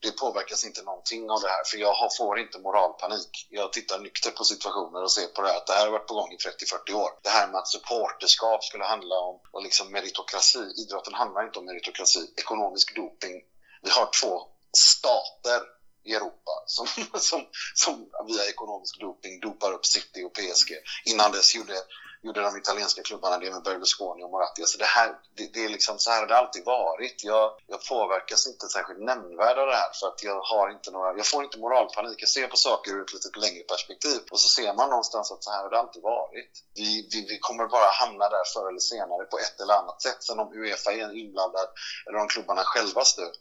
Det 0.00 0.10
påverkas 0.10 0.64
inte 0.64 0.82
någonting 0.82 1.30
av 1.30 1.40
det 1.40 1.48
här 1.48 1.64
för 1.64 1.78
jag 1.78 2.16
får 2.16 2.38
inte 2.38 2.58
moralpanik. 2.58 3.46
Jag 3.50 3.72
tittar 3.72 3.98
nyktert 3.98 4.36
på 4.36 4.44
situationer 4.44 5.02
och 5.02 5.12
ser 5.12 5.26
på 5.26 5.42
det 5.42 5.48
här 5.48 5.56
att 5.56 5.66
det 5.66 5.72
här 5.72 5.84
har 5.84 5.92
varit 5.92 6.06
på 6.06 6.14
gång 6.14 6.32
i 6.32 6.36
30-40 6.36 6.92
år. 6.94 7.10
Det 7.22 7.28
här 7.28 7.46
med 7.48 7.56
att 7.56 7.68
supporterskap 7.68 8.64
skulle 8.64 8.84
handla 8.84 9.18
om 9.18 9.40
och 9.52 9.62
liksom 9.62 9.92
meritokrati. 9.92 10.72
Idrotten 10.76 11.14
handlar 11.14 11.46
inte 11.46 11.58
om 11.58 11.64
meritokrati. 11.64 12.32
Ekonomisk 12.36 12.96
doping. 12.96 13.42
Vi 13.82 13.90
har 13.90 14.08
två 14.20 14.42
stater 14.76 15.60
i 16.04 16.14
Europa 16.14 16.52
som, 16.66 16.86
som, 17.20 17.46
som 17.74 18.10
via 18.26 18.44
ekonomisk 18.44 19.00
doping 19.00 19.40
dopar 19.40 19.72
upp 19.72 19.86
City 19.86 20.24
och 20.24 20.32
PSG. 20.32 20.70
Innan 21.04 21.32
dess 21.32 21.54
gjorde 21.54 21.74
gjorde 22.22 22.40
de 22.40 22.56
italienska 22.56 23.02
klubbarna 23.02 23.38
det 23.38 23.50
med 23.50 23.62
Berlusconi 23.62 24.22
och 24.24 24.30
Moratti. 24.30 24.62
Alltså 24.62 24.78
det, 24.78 24.84
här, 24.84 25.14
det, 25.36 25.52
det, 25.54 25.64
är 25.64 25.68
liksom, 25.68 25.98
så 25.98 26.10
här 26.10 26.20
har 26.20 26.26
det 26.26 26.36
alltid 26.36 26.64
varit. 26.64 27.24
Jag, 27.24 27.52
jag 27.66 27.84
påverkas 27.84 28.46
inte 28.46 28.66
särskilt 28.66 29.00
nämnvärd 29.00 29.58
av 29.58 29.66
det 29.66 29.76
här 29.76 29.90
för 30.00 30.06
att 30.08 30.22
jag, 30.22 30.40
har 30.40 30.70
inte 30.70 30.90
några, 30.90 31.16
jag 31.16 31.26
får 31.26 31.44
inte 31.44 31.58
moralpanik. 31.58 32.22
Jag 32.22 32.28
ser 32.28 32.46
på 32.48 32.56
saker 32.56 32.90
ur 32.92 33.02
ett 33.02 33.12
lite 33.12 33.38
längre 33.38 33.62
perspektiv 33.62 34.20
och 34.30 34.40
så 34.40 34.48
ser 34.48 34.74
man 34.74 34.90
någonstans 34.90 35.32
att 35.32 35.44
så 35.44 35.50
här 35.50 35.62
har 35.62 35.70
det 35.70 35.78
alltid 35.78 36.02
varit. 36.02 36.52
Vi, 36.74 37.08
vi, 37.12 37.26
vi 37.28 37.38
kommer 37.38 37.66
bara 37.66 37.90
hamna 37.90 38.28
där 38.28 38.44
förr 38.54 38.68
eller 38.68 38.80
senare 38.80 39.24
på 39.24 39.38
ett 39.38 39.60
eller 39.60 39.74
annat 39.74 40.02
sätt. 40.02 40.22
Sen 40.22 40.38
om 40.38 40.52
Uefa 40.52 40.92
är 40.92 41.16
inblandad 41.16 41.68
eller 42.06 42.18
om 42.18 42.28
klubbarna 42.28 42.62
själva 42.64 43.04
styr... 43.04 43.32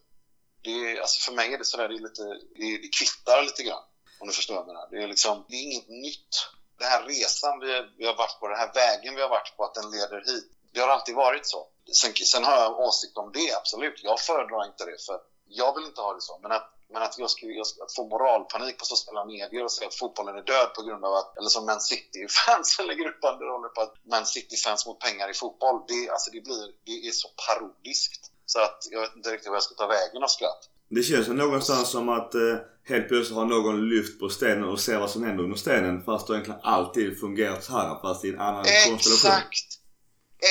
Det 0.61 0.71
är, 0.71 1.01
alltså 1.01 1.19
för 1.25 1.35
mig 1.35 1.53
är 1.53 1.57
det 1.57 1.65
sådär, 1.65 1.87
det, 1.87 1.95
är 1.95 1.99
lite, 1.99 2.23
det, 2.55 2.77
det 2.83 2.89
kvittar 2.97 3.43
lite 3.43 3.63
grann. 3.63 3.83
Om 4.19 4.27
du 4.27 4.33
förstår 4.33 4.55
vad 4.55 4.61
jag 4.61 4.67
menar. 4.67 4.87
Det 4.91 5.03
är, 5.03 5.07
liksom, 5.07 5.45
det 5.49 5.55
är 5.55 5.61
inget 5.61 5.89
nytt 5.89 6.35
den 6.79 6.87
här 6.87 7.03
resan 7.03 7.59
vi, 7.59 7.71
vi 7.97 8.05
har 8.05 8.15
varit 8.15 8.39
på, 8.39 8.47
den 8.47 8.57
här 8.57 8.73
vägen 8.73 9.15
vi 9.15 9.21
har 9.21 9.29
varit 9.29 9.57
på, 9.57 9.63
att 9.63 9.75
den 9.75 9.91
leder 9.91 10.23
hit. 10.25 10.51
Det 10.73 10.79
har 10.79 10.87
alltid 10.87 11.15
varit 11.15 11.47
så. 11.47 11.67
Sen, 12.01 12.13
sen 12.13 12.43
har 12.43 12.57
jag 12.57 12.79
åsikt 12.79 13.17
om 13.17 13.31
det, 13.31 13.53
absolut. 13.53 14.03
Jag 14.03 14.19
föredrar 14.19 14.65
inte 14.65 14.85
det, 14.85 15.05
för 15.05 15.19
jag 15.47 15.75
vill 15.75 15.85
inte 15.85 16.01
ha 16.01 16.13
det 16.13 16.21
så. 16.21 16.39
Men 16.41 16.51
att, 16.51 16.73
men 16.89 17.01
att 17.01 17.17
jag 17.17 17.29
skulle 17.29 17.53
jag, 17.53 17.67
att 17.83 17.95
få 17.95 18.07
moralpanik 18.07 18.77
på 18.77 18.85
sociala 18.85 19.25
medier 19.25 19.63
och 19.63 19.71
säga 19.71 19.87
att 19.87 19.95
fotbollen 19.95 20.35
är 20.35 20.41
död 20.41 20.73
på 20.75 20.81
grund 20.81 21.05
av 21.05 21.13
att, 21.13 21.37
eller 21.37 21.49
som 21.49 21.65
Man 21.65 21.81
City-fans 21.81 22.79
lägger 22.87 23.07
upp 23.07 23.21
banderoller 23.21 23.69
på 23.69 23.81
att 23.81 23.93
Man 24.03 24.25
City-fans 24.25 24.85
mot 24.85 24.99
pengar 24.99 25.29
i 25.29 25.33
fotboll. 25.33 25.81
Det, 25.87 26.09
alltså 26.09 26.31
det, 26.31 26.41
blir, 26.41 26.73
det 26.85 27.07
är 27.07 27.11
så 27.11 27.27
parodiskt. 27.47 28.31
Så 28.45 28.59
att 28.59 28.77
jag 28.91 29.01
vet 29.01 29.15
inte 29.15 29.31
riktigt 29.31 29.47
vad 29.47 29.55
jag 29.55 29.63
ska 29.63 29.75
ta 29.75 29.87
vägen 29.87 30.23
av 30.23 30.27
skratt. 30.27 30.69
Det 30.89 31.03
känns 31.03 31.27
någonstans 31.27 31.89
som 31.89 32.09
att 32.09 32.35
eh, 32.35 32.55
helt 32.89 33.07
plötsligt 33.07 33.37
har 33.37 33.45
någon 33.45 33.89
lyft 33.89 34.19
på 34.19 34.29
stenen 34.29 34.63
och 34.63 34.79
ser 34.79 34.99
vad 34.99 35.09
som 35.09 35.23
händer 35.23 35.43
under 35.43 35.57
stenen 35.57 36.03
fast 36.03 36.27
det 36.27 36.33
egentligen 36.33 36.59
alltid 36.63 37.19
fungerat 37.19 37.63
så 37.63 37.71
här 37.71 38.01
fast 38.01 38.25
i 38.25 38.29
en 38.29 38.39
annan 38.39 38.61
Exakt. 38.61 38.89
konstellation. 38.89 39.31
Exakt! 39.31 39.67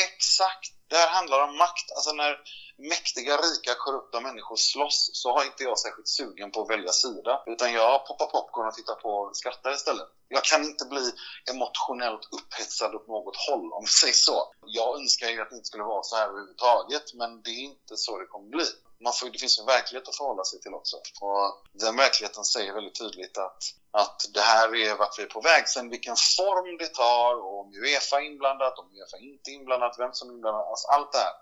Exakt! 0.08 0.72
Det 0.88 0.96
här 0.96 1.08
handlar 1.08 1.48
om 1.48 1.58
makt. 1.58 1.86
Alltså 1.96 2.12
när 2.12 2.32
mäktiga, 2.78 3.36
rika, 3.36 3.74
korrupta 3.74 4.20
människor 4.20 4.56
slåss 4.56 5.10
så 5.12 5.32
har 5.32 5.44
inte 5.44 5.62
jag 5.62 5.78
särskilt 5.78 6.08
sugen 6.08 6.50
på 6.50 6.62
att 6.62 6.70
välja 6.70 6.92
sida. 6.92 7.42
Utan 7.46 7.72
jag 7.72 8.06
poppar 8.06 8.26
popcorn 8.26 8.68
och 8.68 8.74
tittar 8.74 8.94
på 8.94 9.08
och 9.08 9.36
skrattar 9.36 9.72
istället. 9.74 10.08
Jag 10.28 10.44
kan 10.44 10.64
inte 10.64 10.84
bli 10.84 11.12
emotionellt 11.50 12.28
upphetsad 12.32 12.94
åt 12.94 13.08
något 13.08 13.36
håll 13.36 13.72
om 13.72 13.84
vi 13.84 13.90
säger 13.90 14.14
så. 14.14 14.52
Jag 14.66 15.00
önskar 15.00 15.28
ju 15.28 15.42
att 15.42 15.50
det 15.50 15.56
inte 15.56 15.68
skulle 15.68 15.84
vara 15.84 16.02
så 16.02 16.16
här 16.16 16.28
överhuvudtaget 16.28 17.14
men 17.14 17.42
det 17.42 17.50
är 17.50 17.62
inte 17.62 17.96
så 17.96 18.18
det 18.18 18.26
kommer 18.26 18.48
bli 18.48 18.66
man 19.00 19.12
får, 19.12 19.30
det 19.30 19.38
finns 19.38 19.58
en 19.58 19.66
verklighet 19.66 20.08
att 20.08 20.16
förhålla 20.16 20.44
sig 20.44 20.60
till 20.60 20.74
också. 20.74 20.96
Och 21.20 21.66
den 21.72 21.96
verkligheten 21.96 22.44
säger 22.44 22.72
väldigt 22.72 22.98
tydligt 22.98 23.38
att, 23.38 23.62
att 23.90 24.18
det 24.34 24.40
här 24.40 24.74
är 24.74 24.96
vart 24.96 25.18
vi 25.18 25.22
är 25.22 25.26
på 25.26 25.40
väg. 25.40 25.68
Sen 25.68 25.88
vilken 25.90 26.16
form 26.36 26.78
det 26.78 26.94
tar 26.94 27.34
och 27.44 27.60
om 27.60 27.74
Uefa 27.74 28.20
är 28.20 28.26
inblandat, 28.26 28.78
om 28.78 28.86
Uefa 28.86 29.16
inte 29.18 29.50
är 29.50 29.54
inblandat, 29.54 29.96
vem 29.98 30.12
som 30.12 30.30
är 30.30 30.34
inblandad, 30.34 30.66
alltså 30.68 30.88
allt 30.88 31.12
det 31.12 31.18
här. 31.18 31.34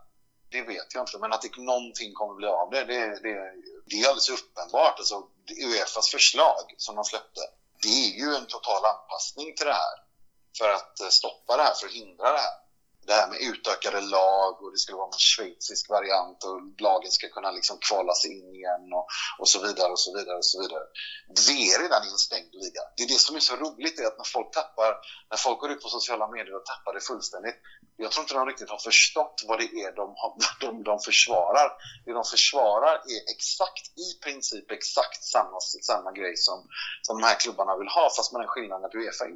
Det 0.55 0.63
vet 0.63 0.95
jag 0.95 1.03
inte, 1.03 1.19
men 1.19 1.33
att 1.33 1.43
det, 1.43 1.57
någonting 1.57 2.15
kommer 2.15 2.35
bli 2.35 2.47
av 2.47 2.71
det, 2.71 2.85
det, 2.85 3.01
det, 3.25 3.35
det 3.87 3.97
är 4.01 4.09
alldeles 4.09 4.29
uppenbart. 4.29 4.99
Alltså, 4.99 5.17
Uefas 5.67 6.09
förslag 6.11 6.65
som 6.77 6.97
de 6.97 7.05
släppte, 7.05 7.41
det 7.83 7.89
är 8.07 8.11
ju 8.23 8.35
en 8.35 8.47
total 8.47 8.83
anpassning 8.85 9.55
till 9.57 9.67
det 9.67 9.79
här. 9.85 9.97
för 10.59 10.69
att 10.69 11.01
eh, 11.01 11.09
stoppa 11.09 11.57
det 11.57 11.63
här, 11.63 11.75
för 11.75 11.87
att 11.87 11.93
hindra 11.93 12.33
det 12.33 12.39
här 12.39 12.64
det 13.07 13.13
här 13.13 13.29
med 13.29 13.39
utökade 13.41 14.01
lag 14.01 14.63
och 14.63 14.71
det 14.73 14.79
skulle 14.79 14.97
vara 14.97 15.13
en 15.13 15.27
schweizisk 15.33 15.89
variant 15.89 16.45
och 16.45 16.57
lagen 16.81 17.11
ska 17.11 17.29
kunna 17.29 17.51
liksom 17.51 17.77
kvala 17.89 18.15
sig 18.15 18.31
in 18.39 18.49
igen 18.55 18.85
och, 18.99 19.07
och 19.39 19.49
så 19.49 19.59
vidare 19.67 19.91
och 19.93 20.01
så 20.07 20.11
vidare 20.19 20.37
och 20.37 20.45
så 20.53 20.61
vidare. 20.63 20.85
Vi 21.49 21.75
är 21.75 21.79
redan 21.83 22.03
i 22.07 22.11
en 22.11 22.25
stängd 22.29 22.55
liga. 22.63 22.83
Det 22.97 23.03
är 23.03 23.09
det 23.09 23.21
som 23.27 23.37
är 23.37 23.41
så 23.41 23.57
roligt 23.57 23.99
är 23.99 24.07
att 24.07 24.19
när 24.19 24.31
folk 24.37 24.51
tappar, 24.51 24.91
när 25.31 25.37
folk 25.37 25.59
går 25.61 25.71
ut 25.71 25.83
på 25.83 25.89
sociala 25.89 26.27
medier 26.29 26.57
och 26.57 26.67
tappar 26.73 26.93
det 26.95 27.01
fullständigt. 27.01 27.59
Jag 27.97 28.11
tror 28.11 28.23
inte 28.23 28.35
de 28.35 28.47
riktigt 28.47 28.71
har 28.71 28.79
förstått 28.91 29.37
vad 29.49 29.59
det 29.59 29.71
är 29.85 29.93
de, 30.01 30.07
de, 30.61 30.83
de 30.83 30.99
försvarar. 31.09 31.69
Det 32.05 32.13
de 32.13 32.25
försvarar 32.25 32.95
är 33.15 33.21
exakt, 33.35 33.85
i 34.07 34.09
princip 34.25 34.71
exakt 34.71 35.25
samma, 35.25 35.61
samma 35.93 36.13
grej 36.13 36.37
som, 36.37 36.69
som 37.03 37.21
de 37.21 37.27
här 37.27 37.39
klubbarna 37.43 37.77
vill 37.77 37.89
ha 37.89 38.11
fast 38.17 38.33
med 38.33 38.41
den 38.41 38.49
skillnaden 38.49 38.85
att 38.85 38.95
Uefa 38.95 39.25
är 39.25 39.31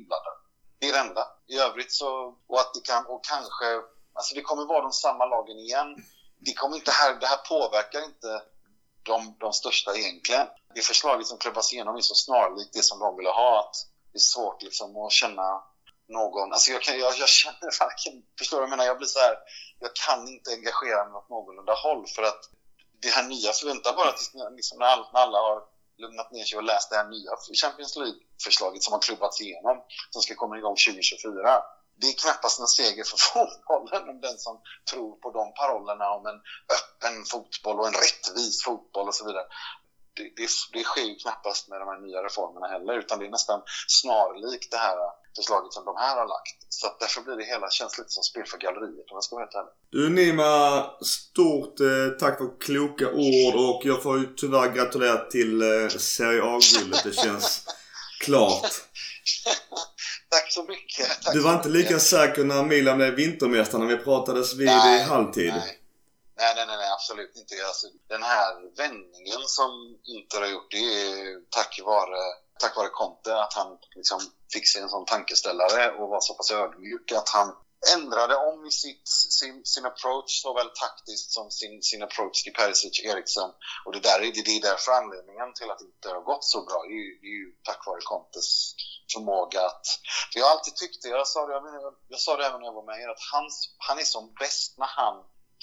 inblandad. 0.00 0.36
Det 0.80 0.88
är 0.88 0.92
det 0.92 0.98
enda. 0.98 1.26
I 1.46 1.58
övrigt 1.58 1.92
så, 1.92 2.34
och 2.46 2.60
att 2.60 2.74
det 2.74 2.80
kan, 2.80 3.06
och 3.06 3.24
kanske, 3.24 3.66
alltså 4.12 4.34
det 4.34 4.42
kommer 4.42 4.64
vara 4.64 4.82
de 4.82 4.92
samma 4.92 5.26
lagen 5.26 5.58
igen. 5.58 5.96
Det, 6.38 6.52
kommer 6.52 6.76
inte 6.76 6.90
här, 6.90 7.14
det 7.14 7.26
här 7.26 7.36
påverkar 7.36 8.04
inte 8.04 8.42
de, 9.02 9.36
de 9.38 9.52
största 9.52 9.96
egentligen. 9.96 10.46
Det 10.74 10.82
förslaget 10.82 11.26
som 11.26 11.38
klubbas 11.38 11.72
igenom 11.72 11.96
är 11.96 12.00
så 12.00 12.14
snarlikt 12.14 12.72
det 12.72 12.82
som 12.82 12.98
de 12.98 13.16
ville 13.16 13.30
ha. 13.30 13.60
Att 13.60 13.76
det 14.12 14.16
är 14.16 14.20
svårt 14.20 14.62
liksom 14.62 14.96
att 14.96 15.12
känna 15.12 15.62
någon, 16.08 16.52
alltså 16.52 16.70
jag, 16.70 16.82
kan, 16.82 16.98
jag, 16.98 17.14
jag 17.18 17.28
känner 17.28 17.70
varken, 17.80 18.22
förstår 18.38 18.56
du 18.56 18.60
vad 18.60 18.68
jag 18.68 18.70
menar? 18.70 18.84
Jag 18.84 18.98
blir 18.98 19.06
så 19.06 19.18
här, 19.18 19.36
jag 19.78 19.90
kan 19.94 20.28
inte 20.28 20.50
engagera 20.50 21.04
mig 21.04 21.14
åt 21.14 21.28
någorlunda 21.28 21.74
håll 21.74 22.06
för 22.06 22.22
att 22.22 22.40
det 23.02 23.08
här 23.08 23.22
nya 23.22 23.52
förväntar 23.52 23.92
bara 23.96 24.12
tills 24.12 24.32
liksom, 24.56 24.78
när, 24.78 24.86
alla, 25.12 25.38
har 25.38 25.62
lugnat 25.96 26.32
ner 26.32 26.44
sig 26.44 26.58
och 26.58 26.64
läst 26.64 26.90
det 26.90 26.96
här 26.96 27.08
nya 27.08 27.30
Champions 27.62 27.96
League 27.96 28.20
förslaget 28.44 28.82
som 28.82 28.92
har 28.92 29.00
klubbats 29.00 29.40
igenom, 29.40 29.76
som 30.10 30.22
ska 30.22 30.34
komma 30.34 30.58
igång 30.58 30.76
2024. 30.76 31.62
Det 32.00 32.06
är 32.06 32.22
knappast 32.22 32.60
en 32.60 32.66
seger 32.66 33.04
för 33.04 33.18
fotbollen 33.32 34.08
om 34.08 34.20
den 34.20 34.38
som 34.38 34.60
tror 34.90 35.16
på 35.22 35.30
de 35.30 35.54
parollerna 35.60 36.10
om 36.10 36.26
en 36.26 36.40
öppen 36.76 37.24
fotboll 37.32 37.78
och 37.80 37.86
en 37.86 38.00
rättvis 38.04 38.64
fotboll 38.64 39.08
och 39.08 39.14
så 39.14 39.24
vidare. 39.26 39.46
Det, 40.16 40.22
det, 40.22 40.48
det 40.72 40.84
sker 40.84 41.06
ju 41.10 41.16
knappast 41.24 41.68
med 41.68 41.80
de 41.80 41.88
här 41.88 42.00
nya 42.06 42.22
reformerna 42.22 42.66
heller, 42.74 42.94
utan 42.98 43.18
det 43.18 43.26
är 43.26 43.30
nästan 43.30 43.62
snarlikt 43.88 44.70
det 44.70 44.76
här 44.76 44.96
förslaget 45.36 45.72
som 45.72 45.84
de 45.84 45.96
här 45.96 46.16
har 46.16 46.28
lagt. 46.28 46.58
Så 46.68 46.86
att 46.86 47.00
därför 47.00 47.20
blir 47.22 47.36
det 47.36 47.44
hela 47.44 47.70
känns 47.70 47.98
lite 47.98 48.10
som 48.10 48.22
spel 48.22 48.46
för 48.46 48.58
galleriet 48.58 49.10
om 49.10 49.16
jag 49.18 49.24
ska 49.24 49.36
vara 49.36 49.44
helt 49.44 49.54
ärlig. 49.54 49.74
Du 49.90 50.10
Nima, 50.10 50.50
stort 51.00 51.80
eh, 51.80 52.08
tack 52.20 52.38
för 52.38 52.60
kloka 52.60 53.06
ord 53.08 53.54
och 53.54 53.80
jag 53.84 54.02
får 54.02 54.18
ju 54.18 54.26
tyvärr 54.36 54.68
gratulera 54.72 55.18
till 55.18 55.62
eh, 55.62 55.88
Serie 55.88 56.42
A-guldet. 56.42 57.04
Det 57.04 57.12
känns 57.12 57.64
klart. 58.20 58.62
tack 60.30 60.52
så 60.52 60.62
mycket. 60.62 61.22
Tack 61.22 61.34
du 61.34 61.40
var 61.40 61.54
inte 61.54 61.68
mycket. 61.68 61.90
lika 61.90 62.00
säker 62.00 62.44
när 62.44 62.62
Milan 62.62 62.96
blev 62.96 63.14
vintermästare 63.14 63.80
när 63.80 63.96
vi 63.96 63.96
pratades 63.96 64.54
vid 64.54 64.66
nej, 64.66 65.00
i 65.00 65.02
halvtid. 65.02 65.52
Nej. 65.52 65.76
Nej, 66.40 66.52
nej, 66.56 66.66
nej, 66.66 66.90
absolut 66.92 67.36
inte. 67.36 67.54
Alltså, 67.66 67.86
den 68.08 68.22
här 68.22 68.76
vändningen 68.76 69.42
som 69.46 69.70
Inter 70.04 70.40
har 70.40 70.48
gjort, 70.48 70.70
det 70.70 70.76
är 70.76 71.40
tack 71.50 71.80
vare, 71.84 72.22
tack 72.60 72.76
vare 72.76 72.88
Conte, 72.88 73.40
att 73.42 73.54
han 73.54 73.78
liksom 73.96 74.20
fick 74.52 74.68
sig 74.68 74.82
en 74.82 74.88
sån 74.88 75.04
tankeställare 75.04 75.90
och 75.90 76.08
var 76.08 76.20
så 76.20 76.34
pass 76.34 76.50
ödmjuk 76.50 77.12
att 77.12 77.28
han 77.28 77.48
ändrade 77.96 78.36
om 78.36 78.66
i 78.66 78.70
sitt, 78.70 79.08
sin, 79.08 79.64
sin 79.64 79.86
approach 79.86 80.42
såväl 80.42 80.70
taktiskt 80.84 81.30
som 81.32 81.50
sin, 81.50 81.82
sin 81.82 82.02
approach 82.02 82.42
till 82.42 82.52
Perisic, 82.52 83.04
Eriksson. 83.04 83.50
Och 83.84 83.92
det, 83.92 84.00
där, 84.00 84.20
det, 84.20 84.42
det 84.48 84.56
är 84.56 84.62
därför 84.70 84.92
anledningen 84.92 85.54
till 85.54 85.70
att 85.70 85.78
det 85.78 85.84
inte 85.84 86.08
har 86.08 86.20
gått 86.20 86.44
så 86.44 86.64
bra. 86.64 86.82
Det 86.88 86.94
är 87.00 87.04
ju, 87.08 87.18
det 87.22 87.26
är 87.26 87.38
ju 87.44 87.52
tack 87.68 87.86
vare 87.86 88.00
Contes 88.04 88.74
förmåga 89.12 89.60
att... 89.66 89.86
För 90.30 90.38
jag 90.38 90.46
har 90.46 90.52
alltid 90.52 90.76
tyckt 90.76 91.02
det, 91.02 91.08
jag 91.08 91.26
sa 91.26 91.46
det, 91.46 91.52
jag, 91.52 91.94
jag 92.08 92.20
sa 92.20 92.36
det 92.36 92.46
även 92.46 92.60
när 92.60 92.66
jag 92.66 92.78
var 92.80 92.86
med 92.90 93.00
er, 93.00 93.08
att 93.08 93.24
hans, 93.32 93.74
han 93.78 93.98
är 93.98 94.08
som 94.16 94.34
bäst 94.40 94.78
när 94.78 94.90
han, 94.98 95.16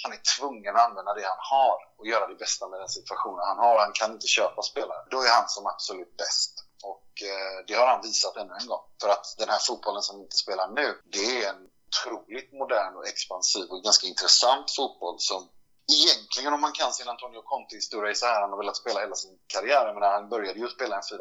han 0.04 0.12
är 0.18 0.22
tvungen 0.38 0.76
att 0.76 0.86
använda 0.88 1.14
det 1.14 1.26
han 1.34 1.44
har 1.56 1.78
och 1.98 2.08
göra 2.08 2.28
det 2.28 2.36
bästa 2.36 2.68
med 2.68 2.80
den 2.80 2.90
situationen 2.90 3.44
han 3.52 3.58
har. 3.66 3.80
Han 3.80 3.94
kan 3.94 4.12
inte 4.12 4.28
köpa 4.28 4.62
spelare. 4.62 5.02
Då 5.10 5.18
är 5.22 5.30
han 5.30 5.50
som 5.50 5.66
absolut 5.66 6.18
bäst. 6.18 6.54
Och 6.84 7.10
eh, 7.32 7.58
det 7.68 7.74
har 7.74 7.88
han 7.88 8.02
visat 8.02 8.38
ännu 8.38 8.54
en 8.62 8.68
gång. 8.68 8.86
För 9.02 9.10
att 9.10 9.26
den 9.38 9.50
här 9.50 9.60
fotbollen 9.68 10.02
som 10.02 10.18
vi 10.18 10.24
inte 10.24 10.38
spelar 10.46 10.68
nu, 10.68 11.02
det 11.06 11.44
är 11.44 11.50
en 11.50 11.62
otroligt 11.88 12.54
modern 12.54 12.96
och 12.96 13.08
expansiv 13.08 13.66
och 13.70 13.84
ganska 13.84 14.08
intressant 14.08 14.72
fotboll 14.76 15.20
som 15.20 15.50
egentligen 15.92 16.54
om 16.54 16.62
man 16.62 16.72
kan 16.72 16.94
sin 16.94 17.08
Antonio 17.08 17.42
Conte-historia 17.42 18.16
så 18.16 18.26
här 18.26 18.42
han 18.42 18.50
har 18.50 18.58
velat 18.58 18.78
spela 18.78 19.00
hela 19.00 19.16
sin 19.16 19.38
karriär. 19.48 19.94
Men 19.94 20.04
han 20.04 20.30
började 20.30 20.60
ju 20.60 20.68
spela 20.68 20.96
en 20.96 21.02
4-2-4. 21.02 21.20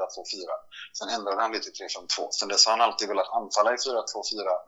Sen 0.99 1.09
ändrade 1.09 1.41
han 1.43 1.53
lite 1.53 1.71
till 1.71 1.87
3-5-2. 1.87 2.29
Sen 2.31 2.49
dess 2.49 2.67
har 2.67 2.73
han 2.77 2.81
alltid 2.81 3.09
velat 3.09 3.33
anfalla 3.41 3.71
i 3.75 3.77
4-2-4 3.77 4.05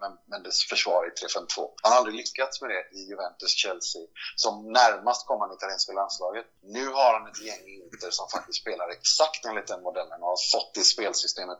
men, 0.01 0.13
men 0.31 0.43
dess 0.43 0.59
försvar 0.73 1.01
i 1.09 1.11
3-5-2. 1.11 1.71
Han 1.83 1.93
har 1.93 1.99
aldrig 1.99 2.17
lyckats 2.17 2.61
med 2.61 2.71
det 2.71 2.83
i 2.99 3.01
Juventus, 3.11 3.53
Chelsea. 3.63 4.03
Som 4.37 4.73
närmast 4.73 5.27
kom 5.27 5.41
han 5.41 5.53
italienska 5.53 5.93
landslaget. 5.93 6.47
Nu 6.63 6.85
har 6.89 7.13
han 7.19 7.29
ett 7.31 7.43
gäng 7.49 7.67
Inter 7.85 8.11
som 8.11 8.29
faktiskt 8.29 8.61
spelar 8.61 8.89
exakt 8.89 9.45
enligt 9.45 9.67
den 9.67 9.83
modellen 9.83 10.23
och 10.23 10.29
har 10.29 10.41
fått 10.53 10.75
det 10.75 10.85
spelsystemet 10.95 11.59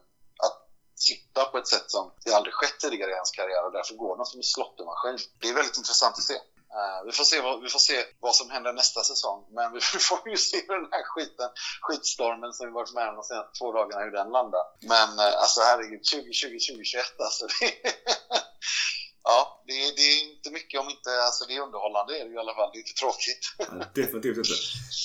sitta 1.03 1.45
på 1.45 1.59
ett 1.59 1.69
sätt 1.69 1.91
som 1.91 2.13
det 2.25 2.33
aldrig 2.33 2.55
skett 2.55 2.79
tidigare 2.81 3.11
i 3.11 3.15
hans 3.15 3.31
karriär 3.31 3.67
och 3.67 3.73
därför 3.73 3.95
går 3.95 4.17
den 4.17 4.27
som 4.27 4.39
en 4.39 4.45
slottemaskin. 4.55 5.19
Det 5.41 5.49
är 5.49 5.55
väldigt 5.55 5.77
intressant 5.77 6.19
att 6.19 6.25
se. 6.25 6.39
Uh, 6.77 7.07
vi, 7.07 7.13
får 7.13 7.25
se 7.25 7.41
vad, 7.41 7.63
vi 7.63 7.69
får 7.69 7.79
se 7.79 7.99
vad 8.21 8.35
som 8.35 8.51
händer 8.51 8.73
nästa 8.73 9.01
säsong. 9.05 9.39
Men 9.57 9.73
vi 9.77 9.81
får 9.81 10.29
ju 10.29 10.37
se 10.37 10.57
hur 10.69 10.81
den 10.83 10.93
här 10.93 11.05
skiten, 11.13 11.51
skitstormen 11.81 12.53
som 12.53 12.67
vi 12.67 12.73
varit 12.73 12.95
med 12.95 13.09
om 13.09 13.15
de 13.15 13.23
senaste 13.23 13.59
två 13.59 13.73
dagarna, 13.73 14.05
hur 14.05 14.11
den 14.21 14.31
landar. 14.31 14.65
Men 14.81 15.09
uh, 15.25 15.43
alltså 15.43 15.61
herregud, 15.61 16.03
2020, 16.05 16.47
2021 16.47 17.05
alltså. 17.27 17.47
Det, 17.47 17.73
ja, 19.31 19.63
det, 19.67 19.73
det, 19.97 20.07
är 20.13 20.17
inte 20.31 20.51
mycket 20.51 20.81
om 20.81 20.89
inte, 20.97 21.11
alltså 21.27 21.45
det 21.49 21.57
är 21.57 21.61
underhållande 21.61 22.19
är 22.19 22.25
det 22.25 22.35
i 22.35 22.39
alla 22.39 22.55
fall. 22.55 22.71
Det 22.73 22.79
är 22.79 22.85
inte 22.87 22.99
tråkigt. 23.03 23.43
Ja, 23.59 23.85
definitivt 24.01 24.37
inte. 24.37 24.57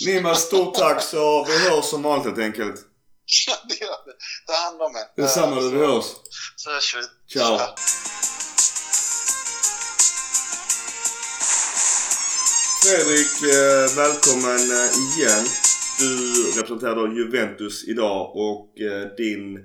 Nima, 0.06 0.36
stort 0.36 0.74
tack 0.76 1.04
så 1.04 1.46
vi 1.50 1.56
hörs 1.70 1.86
som 1.86 2.02
vanligt 2.04 2.26
helt 2.26 2.40
enkelt. 2.40 2.93
Ja, 3.48 3.56
det 3.70 3.82
gör 3.82 3.98
vi. 4.06 4.12
Ta 4.48 4.54
hand 4.54 4.82
om 4.82 4.96
er. 4.96 5.22
Detsamma 5.22 5.62
du, 5.62 5.70
vi 5.70 5.78
hörs. 5.78 6.06
Så 6.56 6.70
hörs 6.72 6.96
vi. 6.96 7.34
Ciao. 7.34 7.58
Fredrik, 12.84 13.34
eh, 13.54 13.96
välkommen 13.96 14.60
eh, 14.78 14.90
igen. 15.18 15.46
Du 16.00 16.34
representerar 16.60 16.96
då 16.96 17.08
Juventus 17.08 17.84
idag 17.88 18.36
och 18.36 18.80
eh, 18.82 19.08
din, 19.18 19.58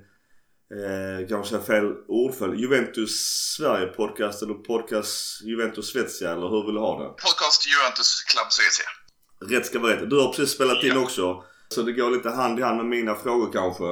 eh, 0.79 1.27
kanske 1.29 1.59
fel 1.59 1.85
ordföljd, 2.07 2.59
Juventus 2.59 3.11
Sverige 3.57 3.87
podcast 3.87 4.41
eller 4.41 4.53
podcast 4.53 5.41
Juventus 5.41 5.87
Svezia 5.91 6.31
eller 6.31 6.49
hur 6.49 6.65
vill 6.65 6.75
du 6.75 6.81
ha 6.81 7.03
det? 7.03 7.09
Podcast 7.09 7.67
Juventus 7.67 8.23
Club 8.23 8.47
Svezia. 8.51 8.89
Rätt 9.57 9.65
ska 9.65 9.79
vara 9.79 9.93
rätt. 9.93 10.09
Du 10.09 10.19
har 10.19 10.33
precis 10.33 10.55
spelat 10.55 10.83
in 10.83 10.97
också. 10.97 11.43
Så 11.73 11.81
det 11.81 11.91
går 11.91 12.11
lite 12.11 12.29
hand 12.29 12.59
i 12.59 12.63
hand 12.63 12.77
med 12.77 12.85
mina 12.85 13.15
frågor 13.15 13.51
kanske. 13.53 13.83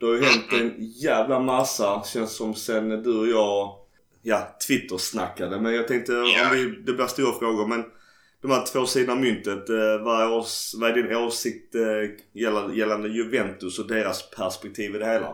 Det 0.00 0.06
har 0.06 0.14
ju 0.14 0.24
hänt 0.24 0.52
en 0.52 0.74
jävla 0.78 1.40
massa 1.40 2.04
känns 2.04 2.36
som 2.36 2.54
sen 2.54 3.02
du 3.02 3.18
och 3.18 3.28
jag 3.28 3.78
ja, 4.22 4.56
Twitter-snackade. 4.66 5.60
Men 5.60 5.74
jag 5.74 5.88
tänkte 5.88 6.12
Ja. 6.12 6.44
om 6.44 6.50
vi, 6.56 6.64
det 6.86 6.92
blir 6.92 7.06
stora 7.06 7.38
frågor 7.38 7.66
men 7.66 7.84
de 8.42 8.50
här 8.50 8.66
två 8.72 8.86
sidorna 8.86 9.12
av 9.12 9.18
myntet. 9.20 9.68
Eh, 9.68 9.96
vad, 10.06 10.16
är 10.22 10.28
ås, 10.32 10.74
vad 10.80 10.90
är 10.90 10.94
din 10.94 11.16
åsikt 11.16 11.74
eh, 11.74 12.02
gällande, 12.42 12.76
gällande 12.80 13.08
Juventus 13.08 13.78
och 13.78 13.86
deras 13.96 14.30
perspektiv 14.30 14.94
i 14.96 14.98
det 14.98 15.06
hela? 15.14 15.30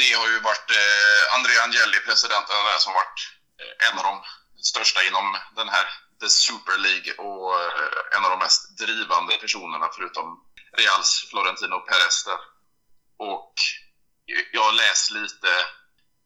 Det 0.00 0.10
har 0.20 0.28
ju 0.34 0.38
varit 0.50 0.70
eh, 0.82 1.22
Andrea 1.36 1.60
Agnelli, 1.66 1.98
presidenten 2.08 2.56
där, 2.68 2.78
som 2.84 2.92
varit 3.00 3.18
eh, 3.62 3.86
en 3.86 3.94
av 4.00 4.04
de 4.10 4.14
största 4.72 5.00
inom 5.08 5.26
den 5.60 5.68
här 5.74 5.86
The 6.20 6.28
Super 6.28 6.76
League 6.86 7.10
och 7.26 7.50
en 8.14 8.22
av 8.24 8.30
de 8.34 8.38
mest 8.46 8.62
drivande 8.82 9.32
personerna 9.44 9.86
förutom 9.96 10.26
Reals 10.76 11.26
Florentino 11.30 11.80
Perez 11.80 12.24
där. 12.24 12.40
Och 13.18 13.52
jag 14.52 14.62
har 14.62 14.72
läst 14.72 15.10
lite 15.10 15.48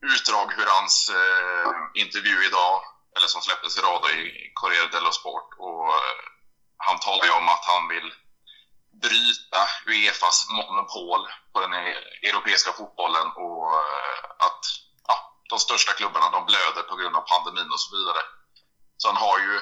utdrag 0.03 0.53
hur 0.57 0.67
hans 0.67 1.11
eh, 1.11 1.71
intervju 2.03 2.47
idag, 2.47 2.83
eller 3.17 3.27
som 3.27 3.43
släpptes 3.43 3.79
i 3.79 3.81
radio 3.81 4.11
i 4.11 4.53
Corriere 4.55 4.89
dello 4.89 5.13
Sport. 5.13 5.49
Och 5.59 5.89
eh, 5.89 6.19
han 6.77 6.99
talar 6.99 7.25
ju 7.25 7.31
om 7.31 7.49
att 7.49 7.65
han 7.65 7.89
vill 7.89 8.15
bryta 9.03 9.61
Uefas 9.87 10.47
monopol 10.51 11.29
på 11.53 11.61
den 11.61 11.75
e-, 11.75 12.05
europeiska 12.23 12.73
fotbollen 12.73 13.29
och 13.37 13.75
eh, 13.75 14.25
att 14.47 14.63
ja, 15.09 15.17
de 15.49 15.59
största 15.59 15.93
klubbarna 15.93 16.31
de 16.31 16.47
blöder 16.47 16.83
på 16.83 16.97
grund 16.97 17.17
av 17.17 17.21
pandemin 17.21 17.73
och 17.73 17.81
så 17.81 17.97
vidare. 17.97 18.23
Så 18.97 19.09
han 19.09 19.17
har 19.17 19.39
ju 19.39 19.61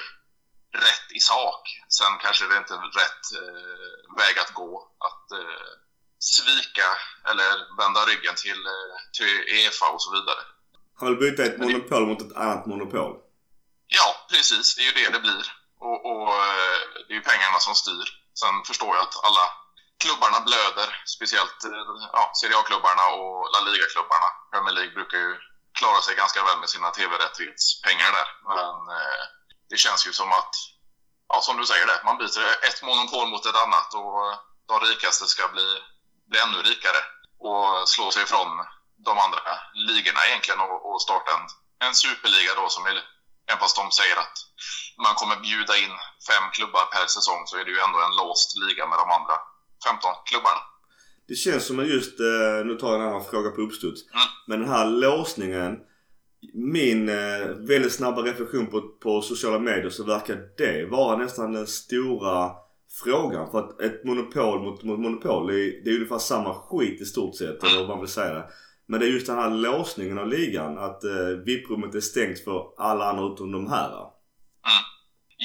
rätt 0.77 1.09
i 1.19 1.21
sak. 1.21 1.63
Sen 1.89 2.13
kanske 2.23 2.47
det 2.47 2.57
inte 2.57 2.75
är 2.75 2.79
rätt 3.03 3.25
eh, 3.41 4.17
väg 4.21 4.39
att 4.39 4.53
gå 4.55 4.73
att 5.09 5.27
eh, 5.41 5.71
svika 6.19 6.89
eller 7.31 7.77
vända 7.81 8.01
ryggen 8.11 8.35
till, 8.45 8.61
eh, 8.75 8.95
till 9.17 9.35
Uefa 9.55 9.87
och 9.95 10.03
så 10.03 10.11
vidare. 10.17 10.43
Han 10.99 11.09
vill 11.09 11.19
byta 11.25 11.45
ett 11.45 11.59
monopol 11.59 12.07
mot 12.07 12.23
ett 12.23 12.37
annat 12.37 12.67
monopol. 12.67 13.13
Ja, 13.87 14.09
precis. 14.31 14.77
Det 14.77 14.83
är 14.83 14.87
ju 14.87 14.97
det 15.01 15.11
det 15.17 15.21
blir. 15.21 15.45
Och, 15.79 15.99
och 16.11 16.29
eh, 16.29 16.81
det 17.07 17.13
är 17.15 17.19
ju 17.21 17.29
pengarna 17.33 17.59
som 17.67 17.75
styr. 17.75 18.09
Sen 18.41 18.55
förstår 18.69 18.93
jag 18.97 19.03
att 19.03 19.25
alla 19.27 19.47
klubbarna 20.03 20.41
blöder. 20.49 20.89
Speciellt 21.17 21.59
eh, 21.65 21.87
ja, 22.13 22.33
Serie 22.41 22.57
A-klubbarna 22.61 23.05
och 23.21 23.37
La 23.53 23.61
Liga-klubbarna. 23.69 24.29
Premier 24.53 24.75
League 24.79 24.95
brukar 24.99 25.19
ju 25.19 25.33
klarar 25.79 26.01
sig 26.07 26.15
ganska 26.23 26.41
väl 26.49 26.59
med 26.63 26.71
sina 26.75 26.91
tv-rättighetspengar 26.91 28.11
där. 28.19 28.29
Men 28.55 28.75
eh, 28.99 29.23
det 29.71 29.77
känns 29.85 30.07
ju 30.07 30.13
som 30.13 30.29
att, 30.41 30.55
ja 31.29 31.41
som 31.41 31.57
du 31.57 31.65
säger 31.67 31.87
det, 31.87 31.99
man 32.05 32.19
byter 32.23 32.45
ett 32.69 32.83
monopol 32.89 33.29
mot 33.33 33.47
ett 33.47 33.63
annat 33.65 33.91
och 34.01 34.21
de 34.71 34.75
rikaste 34.87 35.25
ska 35.27 35.49
bli, 35.49 35.69
bli 36.31 36.39
ännu 36.45 36.59
rikare 36.71 37.01
och 37.49 37.89
slå 37.89 38.11
sig 38.11 38.23
ifrån 38.23 38.51
de 39.09 39.13
andra 39.25 39.41
ligorna 39.89 40.21
egentligen 40.29 40.61
och, 40.67 40.79
och 40.89 41.03
starta 41.07 41.31
en, 41.37 41.45
en 41.87 41.95
superliga 41.95 42.53
då 42.61 42.67
som 42.69 42.85
är, 42.91 42.97
även 43.51 43.61
fast 43.63 43.77
de 43.81 43.87
säger 43.91 44.17
att 44.25 44.37
man 45.05 45.15
kommer 45.21 45.37
bjuda 45.49 45.75
in 45.85 45.95
fem 46.31 46.45
klubbar 46.57 46.85
per 46.95 47.07
säsong 47.17 47.43
så 47.47 47.55
är 47.61 47.65
det 47.65 47.75
ju 47.77 47.81
ändå 47.87 47.99
en 48.07 48.17
låst 48.21 48.49
liga 48.63 48.85
med 48.91 48.99
de 49.03 49.07
andra 49.19 49.37
15 49.87 50.11
klubbarna. 50.31 50.63
Det 51.29 51.35
känns 51.35 51.67
som 51.67 51.79
att 51.79 51.89
just, 51.97 52.21
eh, 52.21 52.59
nu 52.69 52.75
tar 52.75 52.89
jag 52.93 53.01
en 53.01 53.09
annan 53.09 53.25
fråga 53.25 53.51
på 53.51 53.61
uppstuds. 53.61 54.01
Mm. 54.03 54.29
Men 54.47 54.61
den 54.61 54.69
här 54.69 54.87
låsningen. 54.87 55.73
Min 56.55 57.09
eh, 57.09 57.47
väldigt 57.59 57.93
snabba 57.93 58.23
reflektion 58.23 58.67
på, 58.67 58.81
på 58.81 59.23
sociala 59.23 59.59
medier 59.59 59.91
så 59.91 60.05
verkar 60.05 60.39
det 60.57 60.91
vara 60.91 61.17
nästan 61.17 61.53
den 61.53 61.67
stora 61.67 62.51
frågan. 63.05 63.51
För 63.51 63.59
att 63.59 63.81
ett 63.81 64.05
monopol 64.05 64.63
mot, 64.63 64.83
mot 64.83 64.99
monopol, 64.99 65.47
det 65.47 65.55
är, 65.55 65.85
det 65.85 65.91
är 65.91 65.95
ungefär 65.95 66.19
samma 66.19 66.55
skit 66.55 67.01
i 67.01 67.05
stort 67.05 67.37
sett. 67.37 67.63
Eller 67.63 67.79
vad 67.79 67.89
man 67.89 68.01
vill 68.01 68.09
säga. 68.09 68.45
Men 68.89 69.01
det 69.01 69.07
är 69.07 69.11
just 69.11 69.27
den 69.27 69.39
här 69.39 69.51
låsningen 69.51 70.19
av 70.19 70.27
ligan. 70.27 70.79
Att 70.79 71.05
eh, 71.05 71.31
VIP-rummet 71.47 71.95
är 71.95 72.01
stängt 72.01 72.45
för 72.45 72.59
alla 72.89 73.05
andra 73.11 73.25
utom 73.33 73.53
de 73.53 73.71
här. 73.71 73.91
Mm. 74.71 74.83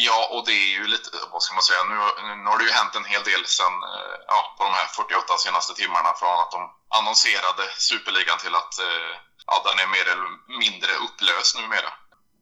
Ja, 0.07 0.19
och 0.33 0.43
det 0.47 0.55
är 0.65 0.71
ju 0.79 0.85
lite, 0.93 1.09
vad 1.33 1.41
ska 1.43 1.51
man 1.59 1.67
säga, 1.69 1.83
nu, 1.91 1.97
nu 2.41 2.47
har 2.51 2.57
det 2.59 2.69
ju 2.69 2.77
hänt 2.79 2.95
en 2.99 3.11
hel 3.13 3.23
del 3.31 3.43
sen, 3.59 3.75
eh, 3.91 4.15
ja, 4.31 4.39
på 4.55 4.61
de 4.67 4.71
här 4.79 4.87
48 4.99 5.45
senaste 5.45 5.73
timmarna 5.79 6.11
från 6.19 6.37
att 6.43 6.51
de 6.57 6.61
annonserade 6.97 7.63
Superligan 7.77 8.37
till 8.37 8.55
att 8.55 8.79
eh, 8.79 9.13
ja, 9.47 9.55
den 9.65 9.79
är 9.79 9.87
mer 9.95 10.07
eller 10.11 10.29
mindre 10.63 10.91
upplöst 11.05 11.55
numera. 11.55 11.91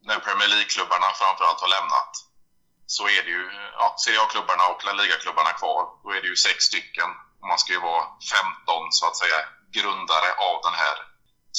När 0.08 0.20
Premier 0.20 0.48
League-klubbarna 0.48 1.08
framförallt 1.22 1.62
har 1.62 1.68
lämnat 1.78 2.12
så 2.86 3.04
är 3.08 3.22
det 3.26 3.30
ju 3.30 3.46
ja, 3.80 3.96
Serie 3.98 4.22
A-klubbarna 4.22 4.64
och 4.72 4.86
La 4.86 4.94
Liga-klubbarna 4.94 5.52
kvar. 5.60 5.84
Då 6.04 6.10
är 6.12 6.22
det 6.22 6.28
ju 6.28 6.36
sex 6.36 6.58
stycken 6.64 7.10
och 7.42 7.48
man 7.48 7.60
ska 7.60 7.74
ju 7.74 7.80
vara 7.80 8.04
15 8.34 8.92
så 8.92 9.08
att 9.08 9.18
säga 9.18 9.40
grundare 9.78 10.30
av 10.50 10.56
den 10.68 10.74
här 10.84 10.98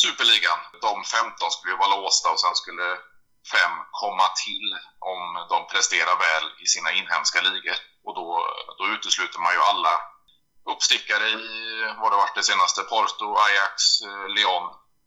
Superligan. 0.02 0.58
De 0.80 1.04
15 1.04 1.50
skulle 1.50 1.72
ju 1.72 1.78
vara 1.78 1.96
låsta 1.96 2.30
och 2.30 2.40
sen 2.40 2.54
skulle 2.54 2.88
fem 3.54 3.74
komma 3.90 4.26
till 4.44 4.68
om 4.98 5.46
de 5.52 5.58
presterar 5.72 6.16
väl 6.26 6.46
i 6.64 6.66
sina 6.66 6.92
inhemska 6.92 7.40
ligor. 7.40 7.78
Och 8.04 8.14
då, 8.18 8.26
då 8.78 8.84
utesluter 8.94 9.38
man 9.38 9.52
ju 9.54 9.60
alla 9.60 9.94
uppstickare 10.72 11.26
i, 11.28 11.42
vad 12.00 12.12
det 12.12 12.16
varit 12.24 12.38
det 12.40 12.48
senaste, 12.50 12.80
Porto, 12.82 13.26
Ajax, 13.46 13.74
eh, 14.06 14.26
Lyon. 14.34 14.66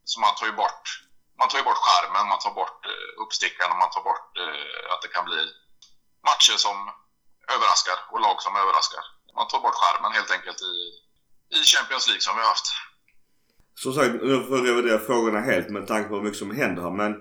Så 0.10 0.16
man 0.20 0.36
tar 0.36 0.46
ju 0.52 0.56
bort, 0.64 0.84
man 1.40 1.50
tar 1.50 1.58
ju 1.58 1.66
bort 1.70 1.84
skärmen, 1.86 2.26
man 2.34 2.40
tar 2.40 2.54
bort 2.62 2.80
eh, 2.92 3.10
uppstickarna, 3.24 3.74
man 3.84 3.92
tar 3.92 4.04
bort 4.10 4.30
eh, 4.44 4.94
att 4.94 5.02
det 5.04 5.12
kan 5.16 5.26
bli 5.30 5.42
matcher 6.30 6.58
som 6.66 6.78
överraskar 7.56 7.98
och 8.12 8.22
lag 8.26 8.38
som 8.46 8.54
överraskar. 8.62 9.04
Man 9.40 9.48
tar 9.48 9.60
bort 9.66 9.80
skärmen 9.82 10.12
helt 10.18 10.32
enkelt 10.38 10.60
i, 10.72 10.76
i 11.58 11.60
Champions 11.74 12.08
League 12.08 12.26
som 12.26 12.36
vi 12.36 12.42
har 12.42 12.50
haft. 12.50 12.68
Som 13.76 13.94
sagt, 13.94 14.14
nu 14.14 14.44
får 14.44 14.58
jag 14.58 14.68
revidera 14.68 15.00
frågorna 15.00 15.40
helt 15.40 15.70
med 15.70 15.88
tanke 15.88 16.10
på 16.10 16.16
hur 16.16 16.22
mycket 16.22 16.40
som 16.40 16.56
händer 16.62 16.82
här. 16.82 16.96
Men 17.02 17.12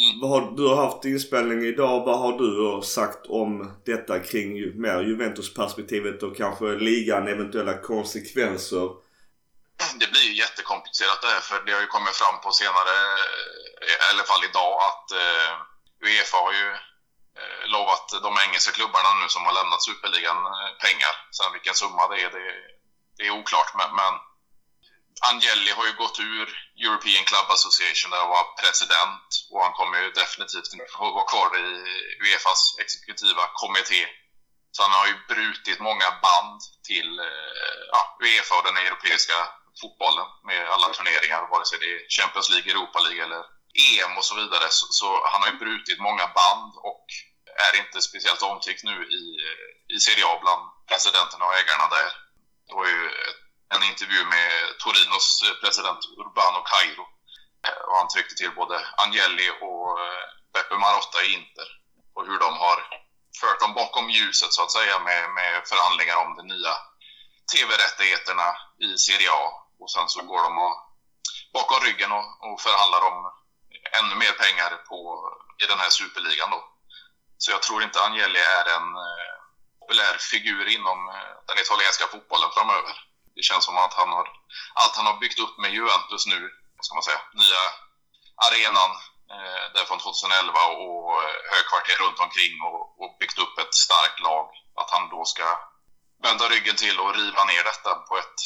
Mm. 0.00 0.30
har, 0.30 0.40
du 0.56 0.62
har 0.68 0.76
haft 0.86 1.04
inspelning 1.04 1.60
idag. 1.72 2.04
Vad 2.08 2.18
har 2.24 2.32
du 2.42 2.82
sagt 2.86 3.22
om 3.40 3.52
detta 3.90 4.14
kring 4.28 4.48
ju- 4.56 4.74
mer 4.84 4.98
Juventus-perspektivet 5.10 6.22
och 6.22 6.36
kanske 6.36 6.64
ligan, 6.88 7.28
eventuella 7.34 7.74
konsekvenser? 7.90 8.86
Mm, 9.82 9.92
det 10.00 10.08
blir 10.12 10.24
ju 10.30 10.34
jättekomplicerat 10.44 11.20
det 11.22 11.32
här 11.34 11.40
för 11.48 11.58
det 11.66 11.72
har 11.76 11.80
ju 11.86 11.86
kommit 11.96 12.16
fram 12.22 12.36
på 12.44 12.50
senare, 12.62 12.94
eh, 13.86 13.92
i 13.92 14.08
alla 14.12 14.24
fall 14.30 14.44
idag, 14.50 14.72
att 14.90 15.06
eh, 15.24 15.52
Uefa 16.06 16.36
har 16.46 16.52
ju 16.60 16.68
eh, 17.40 17.62
lovat 17.74 18.06
de 18.26 18.32
engelska 18.44 18.72
klubbarna 18.78 19.10
nu 19.20 19.26
som 19.34 19.42
har 19.46 19.54
lämnat 19.60 19.82
Superligan 19.88 20.40
eh, 20.52 20.70
pengar. 20.84 21.14
Sen 21.36 21.52
vilken 21.56 21.76
summa 21.82 22.02
det 22.10 22.18
är, 22.26 22.30
det, 22.36 22.46
det 23.16 23.24
är 23.28 23.32
oklart. 23.40 23.70
Men, 23.80 23.90
men 24.00 24.12
Angeli 25.20 25.70
har 25.70 25.86
ju 25.86 25.92
gått 25.92 26.18
ur 26.20 26.46
European 26.86 27.24
Club 27.24 27.50
Association 27.50 28.10
där 28.10 28.18
han 28.18 28.28
var 28.28 28.46
president 28.62 29.28
och 29.50 29.62
han 29.62 29.72
kommer 29.72 30.02
ju 30.02 30.10
definitivt 30.10 30.72
inte 30.72 30.84
att 30.84 31.16
vara 31.18 31.30
kvar 31.32 31.48
i 31.58 31.66
Uefas 32.24 32.76
exekutiva 32.82 33.44
kommitté. 33.62 34.06
Så 34.74 34.82
han 34.82 34.92
har 34.98 35.06
ju 35.06 35.16
brutit 35.28 35.80
många 35.80 36.08
band 36.24 36.60
till 36.88 37.18
eh, 37.18 37.82
ja, 37.92 38.16
Uefa 38.24 38.54
och 38.58 38.64
den 38.64 38.76
europeiska 38.76 39.38
fotbollen 39.80 40.28
med 40.44 40.68
alla 40.68 40.88
turneringar, 40.88 41.50
vare 41.50 41.66
sig 41.66 41.78
det 41.78 41.90
är 41.94 42.00
Champions 42.16 42.48
League, 42.50 42.72
Europa 42.72 42.98
League 43.00 43.22
eller 43.24 43.42
EM 43.84 44.16
och 44.18 44.24
så 44.24 44.34
vidare. 44.34 44.66
Så, 44.70 44.86
så 44.90 45.08
han 45.32 45.42
har 45.42 45.50
ju 45.52 45.56
brutit 45.64 45.98
många 46.08 46.26
band 46.38 46.72
och 46.90 47.06
är 47.66 47.72
inte 47.82 48.02
speciellt 48.02 48.42
omtyckt 48.42 48.84
nu 48.84 48.96
i, 49.20 49.22
i 49.94 49.98
Serie 50.06 50.26
A 50.26 50.38
bland 50.42 50.62
presidenterna 50.88 51.44
och 51.46 51.54
ägarna 51.60 51.86
där. 51.96 52.10
Det 52.66 52.74
var 52.74 52.86
ju 52.86 53.10
en 53.74 53.82
intervju 53.90 54.24
med 54.24 54.50
Torinos 54.82 55.42
eh, 55.44 55.54
president 55.62 56.00
Urbano 56.20 56.60
Cairo 56.72 57.04
eh, 57.66 57.82
och 57.86 57.96
han 57.96 58.08
tryckte 58.08 58.34
till 58.34 58.54
både 58.60 58.76
Angeli 59.04 59.48
och 59.66 60.00
eh, 60.00 60.24
Beppe 60.54 60.76
Marotta 60.84 61.18
i 61.22 61.34
Inter 61.38 61.68
och 62.14 62.26
hur 62.26 62.38
de 62.38 62.50
har 62.64 62.78
fört 63.40 63.60
dem 63.60 63.74
bakom 63.74 64.10
ljuset 64.10 64.52
så 64.52 64.62
att 64.62 64.76
säga 64.78 64.98
med, 64.98 65.30
med 65.38 65.52
förhandlingar 65.70 66.16
om 66.24 66.36
de 66.36 66.42
nya 66.54 66.74
TV-rättigheterna 67.52 68.48
i 68.86 68.88
Serie 69.06 69.30
A. 69.32 69.44
Och 69.80 69.90
sen 69.90 70.08
så 70.08 70.22
går 70.22 70.42
de 70.42 70.58
och, 70.58 70.76
bakom 71.52 71.80
ryggen 71.86 72.12
och, 72.12 72.26
och 72.46 72.60
förhandlar 72.60 73.02
om 73.10 73.18
ännu 73.98 74.14
mer 74.14 74.32
pengar 74.32 74.70
på, 74.88 74.98
i 75.62 75.66
den 75.66 75.78
här 75.78 75.90
superligan 75.90 76.50
då. 76.50 76.60
Så 77.38 77.50
jag 77.50 77.62
tror 77.62 77.82
inte 77.82 78.02
Angeli 78.02 78.38
är 78.38 78.66
en 78.76 78.88
eh, 79.06 79.32
populär 79.78 80.16
figur 80.18 80.68
inom 80.76 80.98
eh, 81.08 81.34
den 81.48 81.58
italienska 81.58 82.06
fotbollen 82.06 82.50
framöver. 82.56 83.11
Det 83.36 83.42
känns 83.42 83.64
som 83.64 83.76
att 83.78 83.94
han 83.94 84.08
har, 84.08 84.26
allt 84.74 84.96
han 84.96 85.06
har 85.06 85.16
byggt 85.22 85.38
upp 85.44 85.58
med 85.58 85.72
Juventus 85.72 86.26
nu, 86.26 86.40
vad 86.76 86.84
ska 86.84 86.94
man 86.94 87.08
säga, 87.10 87.22
nya 87.42 87.62
arenan 88.46 88.90
eh, 89.34 89.64
där 89.74 89.84
från 89.88 89.98
2011 89.98 90.52
och 90.84 91.22
eh, 91.22 91.36
högkvarter 91.54 91.96
runt 92.04 92.18
omkring 92.26 92.54
och, 92.68 92.82
och 93.00 93.16
byggt 93.20 93.38
upp 93.38 93.58
ett 93.58 93.74
starkt 93.74 94.20
lag. 94.20 94.46
Att 94.80 94.90
han 94.90 95.08
då 95.14 95.24
ska 95.24 95.46
vända 96.22 96.48
ryggen 96.48 96.76
till 96.76 97.00
och 97.00 97.14
riva 97.14 97.44
ner 97.44 97.64
detta 97.64 97.94
på 97.94 98.18
ett 98.22 98.38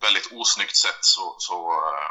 väldigt 0.00 0.32
osnyggt 0.32 0.76
sätt 0.76 1.00
så, 1.00 1.36
så 1.38 1.56
eh, 1.72 2.10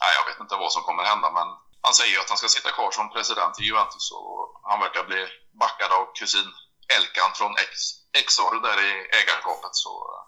nej, 0.00 0.12
jag 0.18 0.24
vet 0.28 0.40
inte 0.40 0.56
vad 0.56 0.72
som 0.72 0.82
kommer 0.82 1.04
hända 1.04 1.30
men 1.38 1.48
han 1.82 1.94
säger 1.94 2.12
ju 2.12 2.20
att 2.20 2.28
han 2.28 2.38
ska 2.38 2.48
sitta 2.48 2.70
kvar 2.70 2.90
som 2.90 3.12
president 3.12 3.60
i 3.60 3.64
Juventus 3.64 4.10
och 4.12 4.60
han 4.70 4.80
verkar 4.80 5.04
bli 5.04 5.26
backad 5.62 5.92
av 5.92 6.04
kusin 6.14 6.48
Elkan 6.96 7.30
från 7.34 7.56
Ex, 7.56 7.70
Exor 8.20 8.60
där 8.66 8.78
i 8.88 8.92
ägarskapet. 9.20 9.74
Så 9.84 9.92
eh, 10.12 10.22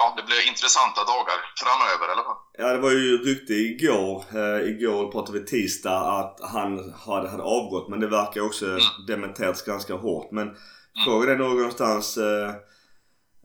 ja, 0.00 0.14
det 0.16 0.22
blir 0.28 0.48
intressanta 0.48 1.00
dagar 1.14 1.38
framöver 1.62 2.04
i 2.08 2.12
alla 2.14 2.26
fall. 2.28 2.40
Ja 2.58 2.66
det 2.74 2.80
var 2.86 2.90
ju 2.90 3.10
rykte 3.28 3.52
igår, 3.52 4.24
eh, 4.40 4.60
igår 4.70 5.12
pratade 5.12 5.38
vi 5.38 5.46
tisdag 5.46 5.98
att 6.18 6.36
han 6.54 6.94
hade, 7.06 7.28
hade 7.28 7.42
avgått 7.42 7.88
men 7.88 8.00
det 8.00 8.06
verkar 8.20 8.40
också 8.40 8.66
dementerats 9.06 9.62
ganska 9.62 9.94
hårt. 9.94 10.30
Men 10.30 10.56
frågan 11.04 11.30
är 11.30 11.36
någonstans 11.36 12.16
eh, 12.16 12.48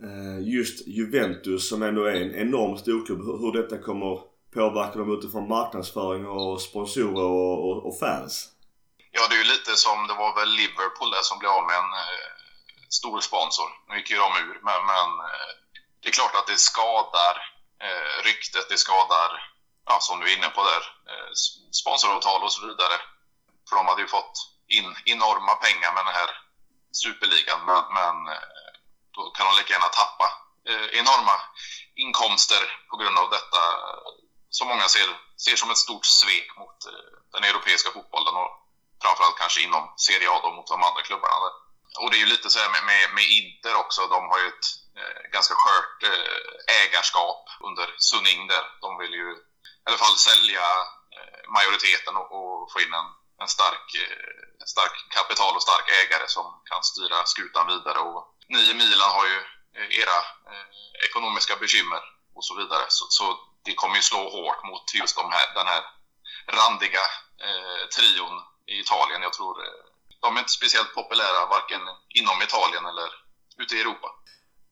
eh, 0.07 0.39
just 0.55 0.87
Juventus 0.87 1.69
som 1.69 1.83
ändå 1.83 2.03
är 2.05 2.15
en 2.15 2.35
enorm 2.35 2.77
storklubb, 2.77 3.21
hur, 3.25 3.37
hur 3.41 3.51
detta 3.61 3.77
kommer 3.77 4.19
påverka 4.53 4.99
dem 4.99 5.17
utifrån 5.17 5.47
marknadsföring 5.47 6.27
och 6.27 6.61
sponsorer 6.61 7.29
och, 7.39 7.57
och, 7.67 7.77
och 7.87 7.99
fans. 7.99 8.33
Ja, 9.15 9.21
det 9.29 9.35
är 9.35 9.41
ju 9.43 9.49
lite 9.55 9.71
som 9.85 9.97
det 10.09 10.15
var 10.23 10.31
väl 10.39 10.51
Liverpool 10.61 11.09
där 11.15 11.25
som 11.29 11.39
blev 11.39 11.51
av 11.57 11.63
med 11.69 11.77
en 11.83 11.93
eh, 12.03 12.27
stor 12.99 13.19
sponsor. 13.29 13.69
Nu 13.87 13.93
gick 13.97 14.09
ju 14.11 14.17
de 14.25 14.29
ur, 14.43 14.57
men, 14.67 14.79
men 14.91 15.09
eh, 15.29 15.51
det 16.05 16.09
är 16.09 16.19
klart 16.21 16.35
att 16.35 16.47
det 16.47 16.57
skadar 16.57 17.35
eh, 17.83 18.23
ryktet, 18.23 18.69
det 18.69 18.77
skadar, 18.77 19.29
ja, 19.85 19.99
som 20.01 20.19
du 20.19 20.31
är 20.31 20.37
inne 20.37 20.49
på 20.49 20.63
där, 20.63 20.83
eh, 21.11 21.31
sponsoravtal 21.71 22.43
och 22.43 22.53
så 22.53 22.67
vidare. 22.67 22.97
För 23.69 23.75
de 23.75 23.87
hade 23.87 24.01
ju 24.01 24.07
fått 24.07 24.37
in 24.67 24.95
enorma 25.05 25.55
pengar 25.55 25.93
med 25.93 26.05
den 26.05 26.13
här 26.13 26.29
superligan, 26.91 27.65
men, 27.65 27.83
men 27.97 28.15
eh, 28.33 28.47
då 29.15 29.31
kan 29.31 29.45
de 29.45 29.57
lika 29.57 29.73
gärna 29.73 29.87
tappa 29.87 30.27
eh, 30.69 30.99
enorma 30.99 31.35
inkomster 31.95 32.63
på 32.89 32.97
grund 32.97 33.17
av 33.17 33.29
detta, 33.29 33.61
som 34.49 34.67
många 34.67 34.87
ser, 34.87 35.07
ser 35.37 35.55
som 35.55 35.71
ett 35.71 35.85
stort 35.85 36.05
svek 36.05 36.57
mot 36.57 36.85
eh, 36.85 37.13
den 37.33 37.43
europeiska 37.43 37.91
fotbollen 37.91 38.35
och 38.35 38.51
framförallt 39.01 39.37
kanske 39.37 39.61
inom 39.61 39.93
Serie 39.97 40.31
A 40.31 40.39
då, 40.43 40.51
mot 40.51 40.67
de 40.67 40.83
andra 40.83 41.01
klubbarna. 41.01 41.39
Där. 41.45 41.53
Och 42.01 42.11
det 42.11 42.17
är 42.17 42.23
ju 42.25 42.33
lite 42.33 42.49
så 42.49 42.59
här 42.59 42.69
med, 42.69 42.83
med, 42.85 43.13
med 43.15 43.25
Inter 43.39 43.75
också, 43.75 44.07
de 44.07 44.29
har 44.29 44.39
ju 44.39 44.47
ett 44.47 44.84
Eh, 44.99 45.31
ganska 45.31 45.55
skört 45.55 46.03
eh, 46.03 46.75
ägarskap 46.81 47.43
under 47.67 47.95
Suning 47.97 48.47
där. 48.47 48.65
De 48.81 48.97
vill 48.97 49.13
ju 49.13 49.31
i 49.31 49.85
alla 49.87 49.97
fall 49.97 50.17
sälja 50.29 50.67
eh, 51.15 51.51
majoriteten 51.57 52.15
och, 52.15 52.29
och 52.37 52.71
få 52.71 52.79
in 52.81 52.93
en, 52.93 53.09
en 53.41 53.47
stark, 53.47 53.87
stark 54.65 54.95
kapital 55.09 55.55
och 55.55 55.61
stark 55.61 55.87
ägare 56.01 56.27
som 56.27 56.45
kan 56.69 56.83
styra 56.83 57.25
skutan 57.25 57.67
vidare. 57.67 57.99
Och 57.99 58.21
ni 58.47 58.69
i 58.71 58.73
Milan 58.73 59.11
har 59.17 59.25
ju 59.27 59.39
era 60.01 60.17
ekonomiska 61.09 61.55
bekymmer 61.55 62.01
och 62.35 62.45
så 62.45 62.55
vidare. 62.55 62.85
Så, 62.87 63.05
så 63.09 63.39
det 63.65 63.73
kommer 63.73 63.95
ju 63.95 64.01
slå 64.01 64.29
hårt 64.29 64.63
mot 64.63 64.93
just 64.93 65.17
de 65.17 65.31
här, 65.31 65.53
den 65.53 65.67
här 65.67 65.83
randiga 66.47 67.05
eh, 67.47 67.87
trion 67.95 68.35
i 68.67 68.79
Italien. 68.79 69.21
Jag 69.21 69.33
tror 69.33 69.55
de 70.21 70.35
är 70.35 70.39
inte 70.39 70.51
speciellt 70.51 70.93
populära 70.93 71.45
varken 71.45 71.81
inom 72.09 72.41
Italien 72.41 72.85
eller 72.85 73.09
ute 73.57 73.75
i 73.75 73.81
Europa. 73.81 74.09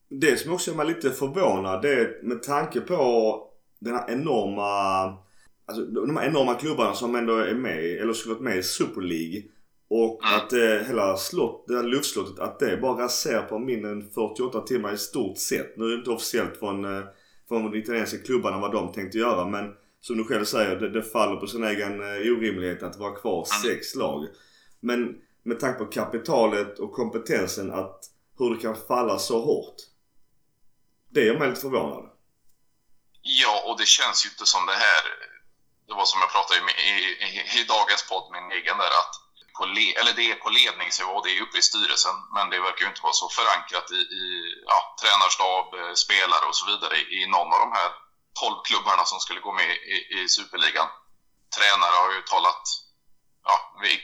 Det 0.09 0.37
som 0.37 0.53
också 0.53 0.71
gör 0.71 0.77
mig 0.77 0.87
lite 0.87 1.11
förvånad 1.11 1.81
det 1.81 1.93
är 1.93 2.19
med 2.23 2.43
tanke 2.43 2.81
på 2.81 3.41
den 3.79 3.93
här 3.93 4.11
enorma 4.11 5.17
Alltså 5.65 5.85
de 5.85 6.17
här 6.17 6.27
enorma 6.27 6.55
klubbarna 6.55 6.93
som 6.93 7.15
ändå 7.15 7.37
är 7.37 7.53
med 7.53 7.79
eller 7.79 8.13
skulle 8.13 8.33
varit 8.33 8.43
med 8.43 8.57
i 8.57 8.63
Super 8.63 9.01
League. 9.01 9.41
Och 9.87 10.19
att 10.23 10.53
eh, 10.53 10.87
hela 10.87 11.17
slott, 11.17 11.65
det 11.67 11.75
här 11.75 11.83
luftslottet, 11.83 12.39
att 12.39 12.59
det 12.59 12.77
bara 12.77 13.03
raserar 13.03 13.43
på 13.43 13.59
mindre 13.59 13.91
än 13.91 14.09
48 14.09 14.61
timmar 14.61 14.93
i 14.93 14.97
stort 14.97 15.37
sett. 15.37 15.77
Nu 15.77 15.85
är 15.85 15.89
det 15.89 15.95
inte 15.95 16.09
officiellt 16.09 16.57
från, 16.59 16.85
eh, 16.85 17.03
från 17.47 17.71
de 17.71 17.77
italienska 17.77 18.17
klubbarna 18.17 18.59
vad 18.59 18.71
de 18.71 18.91
tänkte 18.91 19.17
göra 19.17 19.47
men 19.47 19.73
som 20.01 20.17
du 20.17 20.23
själv 20.23 20.45
säger, 20.45 20.75
det, 20.75 20.89
det 20.89 21.03
faller 21.03 21.35
på 21.35 21.47
sin 21.47 21.63
egen 21.63 22.01
eh, 22.01 22.31
orimlighet 22.37 22.83
att 22.83 22.99
vara 22.99 23.15
kvar 23.15 23.45
sex 23.63 23.95
lag. 23.95 24.27
Men 24.79 25.15
med 25.43 25.59
tanke 25.59 25.79
på 25.79 25.85
kapitalet 25.85 26.79
och 26.79 26.91
kompetensen 26.91 27.71
att 27.71 27.99
hur 28.39 28.55
det 28.55 28.61
kan 28.61 28.75
falla 28.87 29.17
så 29.17 29.41
hårt. 29.41 29.75
Det 31.13 31.23
gör 31.27 31.37
mig 31.39 31.49
lite 31.49 31.61
förvånad. 31.61 32.05
Ja, 33.21 33.63
och 33.67 33.77
det 33.79 33.87
känns 33.97 34.25
ju 34.25 34.29
inte 34.29 34.45
som 34.45 34.65
det 34.65 34.79
här. 34.87 35.03
Det 35.87 35.93
var 35.99 36.05
som 36.05 36.21
jag 36.23 36.31
pratade 36.35 36.61
med 36.61 36.77
i, 36.91 36.93
i, 37.27 37.29
i 37.59 37.63
dagens 37.75 38.03
podd, 38.09 38.25
min 38.35 38.51
egen 38.57 38.77
där, 38.77 38.93
att 39.01 39.13
på 39.57 39.65
le, 39.65 39.87
eller 39.99 40.13
det 40.13 40.25
är 40.31 40.35
på 40.35 40.49
ledningsnivå, 40.49 41.21
det 41.21 41.31
är 41.37 41.41
uppe 41.45 41.57
i 41.57 41.67
styrelsen, 41.69 42.15
men 42.35 42.49
det 42.49 42.59
verkar 42.67 42.83
ju 42.83 42.91
inte 42.93 43.07
vara 43.07 43.21
så 43.21 43.29
förankrat 43.29 43.87
i, 43.99 44.01
i 44.21 44.23
ja, 44.71 44.79
tränarstab, 45.01 45.67
eh, 45.79 45.93
spelare 46.05 46.45
och 46.49 46.55
så 46.59 46.65
vidare 46.71 46.95
i 47.17 47.19
någon 47.35 47.53
av 47.55 47.59
de 47.65 47.71
här 47.79 47.91
12 48.39 48.55
klubbarna 48.67 49.03
som 49.05 49.19
skulle 49.19 49.45
gå 49.47 49.51
med 49.61 49.69
i, 49.95 49.97
i 50.17 50.19
Superligan. 50.35 50.89
Tränare 51.55 51.95
har 52.03 52.11
ju 52.17 52.21
talat, 52.21 52.63
ja, 53.49 53.55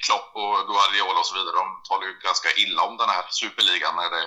Klopp 0.05 0.30
och 0.41 0.55
Guardiola 0.70 1.20
och 1.20 1.30
så 1.30 1.36
vidare, 1.38 1.55
de 1.64 1.68
talar 1.89 2.05
ju 2.07 2.14
ganska 2.28 2.49
illa 2.64 2.82
om 2.89 2.97
den 2.97 3.10
här 3.16 3.26
Superligan 3.41 3.95
när 3.95 4.10
det 4.16 4.26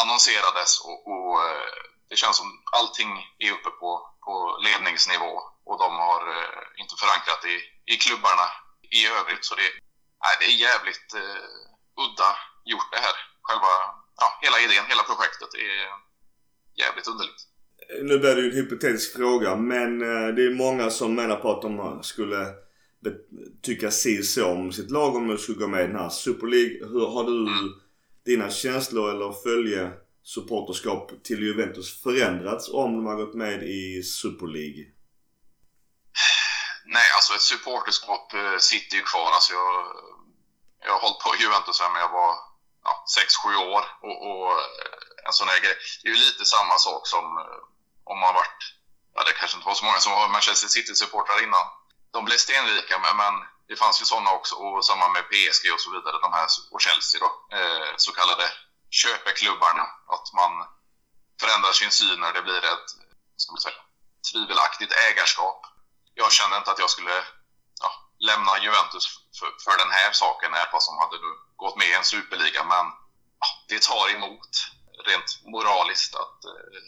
annonserades 0.00 0.80
och, 0.88 1.00
och 1.12 1.34
eh, 1.48 1.72
det 2.10 2.16
känns 2.16 2.36
som 2.42 2.50
allting 2.78 3.10
är 3.44 3.50
uppe 3.56 3.70
på, 3.80 3.90
på 4.24 4.34
ledningsnivå 4.66 5.32
och 5.68 5.76
de 5.84 5.90
har 6.06 6.22
eh, 6.36 6.62
inte 6.82 6.94
förankrat 7.02 7.42
i, 7.54 7.56
i 7.92 7.94
klubbarna 8.04 8.46
i 8.98 9.00
övrigt. 9.18 9.44
Så 9.48 9.54
det, 9.60 9.68
nej, 10.24 10.34
det 10.40 10.46
är 10.52 10.56
jävligt 10.68 11.08
eh, 11.22 11.46
udda 12.04 12.30
gjort 12.72 12.90
det 12.94 13.02
här. 13.06 13.16
Själva, 13.46 13.72
ja, 14.20 14.26
hela 14.44 14.58
idén, 14.64 14.90
hela 14.92 15.04
projektet 15.10 15.50
är 15.66 15.76
jävligt 16.82 17.08
underligt. 17.12 17.42
Nu 18.08 18.18
blir 18.18 18.34
det 18.34 18.42
ju 18.42 18.50
en 18.50 18.56
hypotetisk 18.56 19.16
fråga 19.16 19.56
men 19.56 19.90
eh, 20.02 20.28
det 20.36 20.42
är 20.46 20.54
många 20.64 20.90
som 20.90 21.14
menar 21.14 21.36
på 21.36 21.48
att 21.52 21.62
de 21.62 22.02
skulle 22.02 22.40
tycka 23.62 23.90
si 23.90 24.22
så 24.22 24.46
om 24.46 24.72
sitt 24.72 24.90
lag 24.90 25.16
om 25.16 25.28
de 25.28 25.38
skulle 25.38 25.58
gå 25.58 25.66
med 25.66 25.84
i 25.84 25.86
den 25.86 25.96
här 25.96 26.08
Super 26.08 26.46
League. 26.46 26.88
Hur 26.88 27.06
har 27.06 27.24
du 27.24 27.48
dina 28.24 28.50
känslor 28.50 29.10
eller 29.10 29.32
följe 29.32 29.90
supporterskap 30.24 31.24
till 31.24 31.42
Juventus 31.42 32.02
förändrats 32.02 32.68
om 32.68 32.96
de 32.96 33.06
har 33.06 33.16
gått 33.16 33.34
med 33.34 33.62
i 33.62 34.02
Super 34.02 34.46
League? 34.46 34.84
Nej, 36.86 37.08
alltså 37.16 37.34
ett 37.34 37.48
supporterskap 37.52 38.34
eh, 38.34 38.58
sitter 38.58 38.96
ju 38.96 39.02
kvar. 39.02 39.30
Alltså 39.32 39.52
jag, 39.52 39.70
jag 40.84 40.92
har 40.92 41.00
hållit 41.00 41.24
på 41.24 41.36
i 41.36 41.42
Juventus 41.42 41.76
sedan 41.76 42.02
jag 42.04 42.12
var 42.12 42.34
ja, 42.84 43.04
6-7 43.46 43.56
år. 43.74 43.84
Och, 44.06 44.16
och 44.30 44.50
eh, 44.52 45.26
en 45.26 45.32
sån 45.32 45.48
här 45.48 45.60
grej. 45.60 45.76
Det 46.02 46.08
är 46.08 46.12
ju 46.14 46.20
lite 46.28 46.44
samma 46.44 46.78
sak 46.78 47.02
som 47.06 47.24
eh, 47.42 47.60
om 48.04 48.18
man 48.18 48.34
varit, 48.34 48.60
ja 49.14 49.24
det 49.24 49.32
kanske 49.32 49.56
inte 49.56 49.66
var 49.66 49.74
så 49.74 49.84
många 49.84 49.98
som 49.98 50.12
var 50.12 50.28
Manchester 50.28 50.68
City-supportrar 50.68 51.42
innan. 51.46 51.66
De 52.10 52.24
blev 52.24 52.36
stenrika, 52.36 52.98
men, 53.04 53.16
men 53.16 53.34
det 53.68 53.76
fanns 53.76 54.00
ju 54.00 54.04
sådana 54.04 54.30
också. 54.30 54.54
Och 54.54 54.84
samma 54.84 55.08
med 55.08 55.24
PSG 55.30 55.64
och 55.74 55.80
så 55.80 55.90
vidare, 55.94 56.16
de 56.22 56.32
här, 56.32 56.48
och 56.72 56.80
Chelsea 56.80 57.20
då. 57.24 57.30
Eh, 57.56 57.92
så 57.96 58.12
kallade 58.12 58.44
köpeklubbarna. 59.02 59.84
Att 60.14 60.26
man 60.40 60.52
förändrar 61.40 61.72
sin 61.72 61.90
syn 61.90 62.20
när 62.20 62.32
det 62.32 62.42
blir 62.42 62.64
ett, 62.72 62.88
ska 63.36 63.52
man 63.52 63.60
säga, 63.60 63.80
tvivelaktigt 64.32 64.92
ägarskap 65.10 65.60
jag 66.14 66.32
kände 66.32 66.56
inte 66.56 66.70
att 66.70 66.78
jag 66.78 66.90
skulle 66.90 67.24
ja, 67.82 67.90
lämna 68.18 68.58
Juventus 68.58 69.06
för, 69.38 69.50
för 69.64 69.78
den 69.78 69.90
här 69.90 70.12
saken, 70.12 70.54
även 70.54 70.70
fast 70.70 70.88
de 70.88 70.98
hade 70.98 71.16
nu 71.16 71.30
gått 71.56 71.76
med 71.76 71.88
i 71.88 71.92
en 71.92 72.04
superliga. 72.04 72.64
Men 72.64 72.86
ja, 73.40 73.46
det 73.68 73.82
tar 73.82 74.08
emot 74.08 74.48
rent 75.06 75.30
moraliskt 75.44 76.14
att 76.14 76.44
eh, 76.44 76.84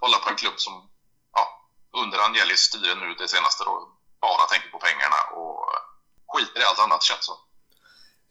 hålla 0.00 0.18
på 0.18 0.30
en 0.30 0.36
klubb 0.36 0.60
som 0.60 0.90
ja, 1.32 1.68
under 1.92 2.18
Angelis 2.18 2.60
styre 2.60 2.94
nu 2.94 3.14
det 3.14 3.28
senaste 3.28 3.64
då 3.64 3.96
bara 4.20 4.46
tänker 4.46 4.68
på 4.68 4.78
pengarna 4.78 5.20
och 5.32 5.74
eh, 5.74 5.82
skiter 6.32 6.60
i 6.60 6.64
allt 6.64 6.78
annat 6.78 7.02
känns 7.02 7.24
som. 7.24 7.36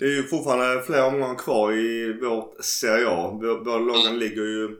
Det 0.01 0.07
är 0.07 0.11
ju 0.11 0.23
fortfarande 0.23 0.81
flera 0.81 1.05
omgångar 1.05 1.35
kvar 1.35 1.73
i 1.73 2.13
vårt 2.21 2.63
Serie 2.63 3.07
A. 3.09 3.39
Båda 3.41 3.77
lagen 3.77 4.19
ligger 4.19 4.41
ju 4.41 4.77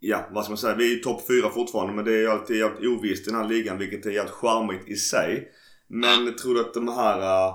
Ja, 0.00 0.26
vad 0.30 0.44
ska 0.44 0.50
man 0.50 0.58
säga? 0.58 0.74
Vi 0.74 0.98
är 0.98 1.02
topp 1.02 1.26
fyra 1.26 1.50
fortfarande 1.50 1.92
men 1.92 2.04
det 2.04 2.12
är 2.12 2.18
ju 2.18 2.28
alltid 2.28 2.56
jävligt 2.56 2.90
ovisst 2.90 3.28
i 3.28 3.30
den 3.30 3.40
här 3.40 3.48
ligan 3.48 3.78
vilket 3.78 4.06
är 4.06 4.10
jävligt 4.10 4.34
charmigt 4.34 4.88
i 4.88 4.96
sig. 4.96 5.48
Men 5.86 6.36
tror 6.36 6.54
du 6.54 6.60
att 6.60 6.74
de 6.74 6.88
här 6.88 7.18
äh, 7.18 7.54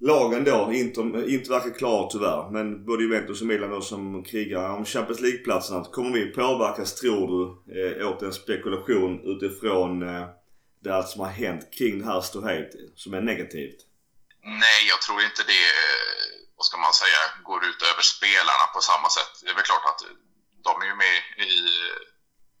lagen 0.00 0.44
då 0.44 0.70
inte, 0.72 1.00
inte 1.00 1.50
verkar 1.50 1.78
klara 1.78 2.08
tyvärr. 2.10 2.50
Men 2.50 2.84
både 2.84 3.02
Juventus 3.02 3.40
och 3.40 3.46
Milan 3.46 3.70
då 3.70 3.80
som 3.80 4.24
krigar 4.24 4.70
om 4.70 4.84
Champions 4.84 5.20
League-platserna. 5.20 5.84
Kommer 5.84 6.12
vi 6.12 6.26
påverkas 6.26 6.94
tror 6.94 7.28
du 7.66 8.00
äh, 8.00 8.10
åt 8.10 8.22
en 8.22 8.32
spekulation 8.32 9.20
utifrån 9.24 10.02
äh, 10.02 10.26
det 10.80 11.02
som 11.06 11.20
har 11.20 11.28
hänt 11.28 11.68
kring 11.78 11.98
det 11.98 12.06
här 12.06 12.20
ståhejet 12.20 12.70
som 12.94 13.14
är 13.14 13.20
negativt? 13.20 13.86
Nej, 14.46 14.88
jag 14.88 15.02
tror 15.02 15.22
inte 15.22 15.42
det, 15.42 15.66
eh, 15.68 16.26
vad 16.56 16.66
ska 16.66 16.76
man 16.76 16.92
säga, 16.92 17.20
går 17.44 17.64
ut 17.64 17.82
över 17.82 18.02
spelarna 18.02 18.66
på 18.74 18.80
samma 18.80 19.08
sätt. 19.10 19.32
Det 19.42 19.50
är 19.50 19.54
väl 19.54 19.70
klart 19.70 19.86
att 19.90 20.02
de 20.64 20.82
är 20.82 20.86
ju 20.86 20.94
med 20.94 21.16
i... 21.48 21.52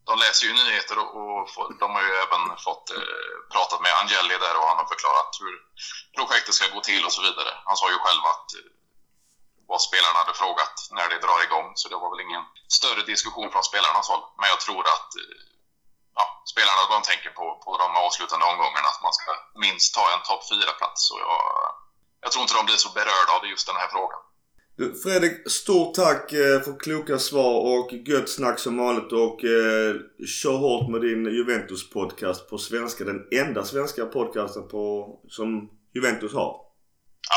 De 0.08 0.18
läser 0.18 0.46
ju 0.46 0.52
nyheter 0.52 0.98
och, 0.98 1.08
och 1.40 1.78
de 1.82 1.94
har 1.94 2.02
ju 2.02 2.12
även 2.24 2.42
fått 2.66 2.90
eh, 2.90 3.36
pratat 3.52 3.80
med 3.80 3.92
Angeli 4.00 4.36
där 4.38 4.56
och 4.58 4.68
han 4.70 4.80
har 4.82 4.88
förklarat 4.94 5.30
hur 5.42 5.54
projektet 6.16 6.54
ska 6.54 6.66
gå 6.68 6.80
till 6.80 7.04
och 7.04 7.12
så 7.12 7.22
vidare. 7.22 7.52
Han 7.64 7.76
sa 7.76 7.90
ju 7.90 7.98
själv 7.98 8.24
att 8.34 8.48
eh, 8.58 8.70
vad 9.68 9.82
spelarna 9.88 10.18
hade 10.18 10.38
frågat 10.42 10.76
när 10.90 11.08
det 11.08 11.18
drar 11.26 11.40
igång 11.46 11.68
så 11.74 11.88
det 11.88 12.02
var 12.02 12.10
väl 12.12 12.26
ingen 12.26 12.44
större 12.78 13.02
diskussion 13.12 13.50
från 13.52 13.68
spelarnas 13.70 14.08
håll. 14.08 14.24
Men 14.38 14.48
jag 14.48 14.60
tror 14.60 14.82
att 14.94 15.10
eh, 15.22 15.38
ja, 16.18 16.24
spelarna 16.52 16.82
de 16.94 17.02
tänker 17.02 17.30
på, 17.38 17.44
på 17.64 17.70
de 17.82 17.88
avslutande 18.04 18.44
omgångarna 18.46 18.88
att 18.88 19.02
man 19.06 19.12
ska 19.18 19.30
minst 19.64 19.94
ta 19.94 20.04
en 20.14 20.22
topp 20.28 20.42
4-plats. 20.52 21.10
Och 21.12 21.20
jag, 21.20 21.40
jag 22.26 22.32
tror 22.32 22.42
inte 22.42 22.54
de 22.54 22.66
blir 22.66 22.76
så 22.86 22.90
berörda 22.98 23.32
av 23.38 23.46
just 23.46 23.66
den 23.66 23.76
här 23.76 23.88
frågan. 23.94 24.20
Fredrik, 25.02 25.50
stort 25.50 25.94
tack 25.94 26.32
eh, 26.32 26.60
för 26.60 26.80
kloka 26.80 27.18
svar 27.18 27.54
och 27.72 27.92
gött 27.92 28.28
snack 28.28 28.58
som 28.58 28.76
vanligt 28.76 29.12
och 29.12 29.44
eh, 29.44 29.94
kör 30.26 30.56
hårt 30.56 30.90
med 30.90 31.00
din 31.00 31.26
Juventus-podcast 31.26 32.48
på 32.50 32.58
svenska. 32.58 33.04
Den 33.04 33.20
enda 33.32 33.64
svenska 33.64 34.06
podcasten 34.06 34.68
på, 34.68 35.08
som 35.28 35.70
Juventus 35.94 36.32
har. 36.34 36.60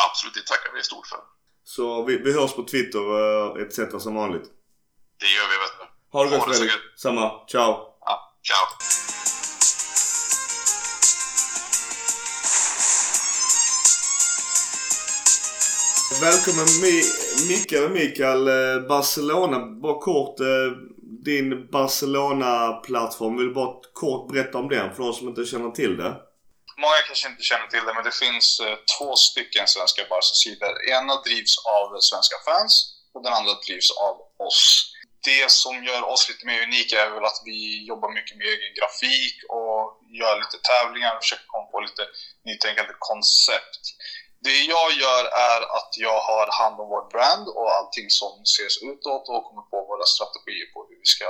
Absolut, 0.09 0.33
det 0.33 0.45
tackar 0.45 0.73
vi 0.75 0.83
stort 0.83 1.07
för. 1.07 1.19
Så 1.63 2.03
vi, 2.03 2.17
vi 2.17 2.33
hörs 2.33 2.53
på 2.53 2.63
Twitter 2.63 2.99
eh, 2.99 3.63
etc. 3.63 4.03
som 4.03 4.15
vanligt. 4.15 4.45
Det 5.19 5.25
gör 5.25 5.49
vi 5.49 5.57
vet 5.57 5.79
du. 5.79 6.17
Ha 6.17 6.23
det 6.23 6.29
gott 6.29 6.45
Fredrik. 6.45 6.71
Samma. 6.97 7.47
Ciao. 7.47 7.97
Ja, 8.01 8.39
ciao. 8.43 9.08
Välkommen 16.17 16.65
Mi- 16.81 17.11
Mikael 17.49 17.89
Mikael 17.89 18.47
eh, 18.47 18.87
Barcelona. 18.87 19.59
Bara 19.81 19.99
kort 19.99 20.39
eh, 20.39 20.69
din 21.25 21.47
Barcelona-plattform. 21.71 23.37
Vill 23.37 23.47
du 23.47 23.53
bara 23.53 23.73
kort 23.93 24.31
berätta 24.31 24.57
om 24.57 24.69
den 24.69 24.95
för 24.95 25.03
de 25.03 25.13
som 25.13 25.27
inte 25.29 25.45
känner 25.45 25.71
till 25.71 25.97
det? 25.97 26.11
Många 26.83 26.99
kanske 27.07 27.27
inte 27.29 27.43
känner 27.43 27.67
till 27.67 27.85
det, 27.87 27.93
men 27.93 28.03
det 28.03 28.15
finns 28.23 28.59
eh, 28.59 28.77
två 28.97 29.15
stycken 29.15 29.67
svenska 29.67 30.01
Barca-sidor. 30.09 30.73
Ena 30.95 31.13
drivs 31.25 31.53
av 31.77 31.87
svenska 32.09 32.35
fans 32.47 32.73
och 33.13 33.23
den 33.23 33.33
andra 33.33 33.53
drivs 33.65 33.91
av 34.07 34.15
oss. 34.47 34.85
Det 35.31 35.51
som 35.51 35.75
gör 35.83 36.03
oss 36.13 36.29
lite 36.29 36.45
mer 36.45 36.59
unika 36.67 36.95
är 37.05 37.09
väl 37.15 37.25
att 37.31 37.41
vi 37.45 37.59
jobbar 37.91 38.09
mycket 38.17 38.37
med 38.37 38.45
egen 38.53 38.73
grafik 38.79 39.35
och 39.57 39.81
gör 40.19 40.35
lite 40.43 40.57
tävlingar 40.71 41.11
och 41.15 41.23
försöker 41.23 41.47
komma 41.53 41.67
på 41.73 41.79
lite 41.87 42.03
nytänkande 42.49 42.93
koncept. 43.09 43.81
Det 44.47 44.59
jag 44.75 44.89
gör 45.03 45.23
är 45.51 45.61
att 45.77 45.91
jag 46.07 46.19
har 46.29 46.47
hand 46.61 46.79
om 46.81 46.89
vårt 46.95 47.09
brand 47.15 47.45
och 47.57 47.69
allting 47.77 48.07
som 48.19 48.31
ses 48.53 48.75
utåt 48.91 49.23
och 49.33 49.43
kommer 49.47 49.65
på 49.73 49.77
våra 49.91 50.05
strategier 50.15 50.67
på 50.73 50.79
hur 50.87 50.97
vi 51.03 51.09
ska 51.15 51.29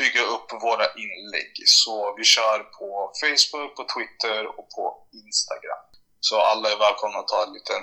bygga 0.00 0.22
upp 0.34 0.48
våra 0.68 0.86
inlägg. 1.04 1.52
Så 1.82 1.94
vi 2.18 2.24
kör 2.24 2.58
på 2.78 2.88
Facebook, 3.22 3.70
på 3.78 3.84
Twitter 3.94 4.40
och 4.58 4.68
på 4.76 4.84
Instagram. 5.22 5.84
Så 6.20 6.34
alla 6.50 6.66
är 6.72 6.78
välkomna 6.86 7.18
att 7.18 7.28
ta 7.28 7.40
en 7.46 7.52
liten 7.58 7.82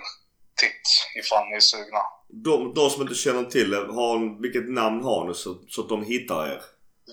titt 0.62 0.88
ifall 1.20 1.44
ni 1.48 1.56
är 1.56 1.66
sugna. 1.74 2.04
De, 2.48 2.74
de 2.74 2.90
som 2.90 3.02
inte 3.02 3.16
känner 3.26 3.44
till 3.56 3.70
det, 3.72 3.78
har, 3.78 4.42
vilket 4.42 4.68
namn 4.82 5.04
har 5.10 5.22
ni 5.28 5.34
så, 5.34 5.50
så 5.74 5.82
att 5.82 5.90
de 5.90 6.04
hittar 6.14 6.42
er? 6.54 6.62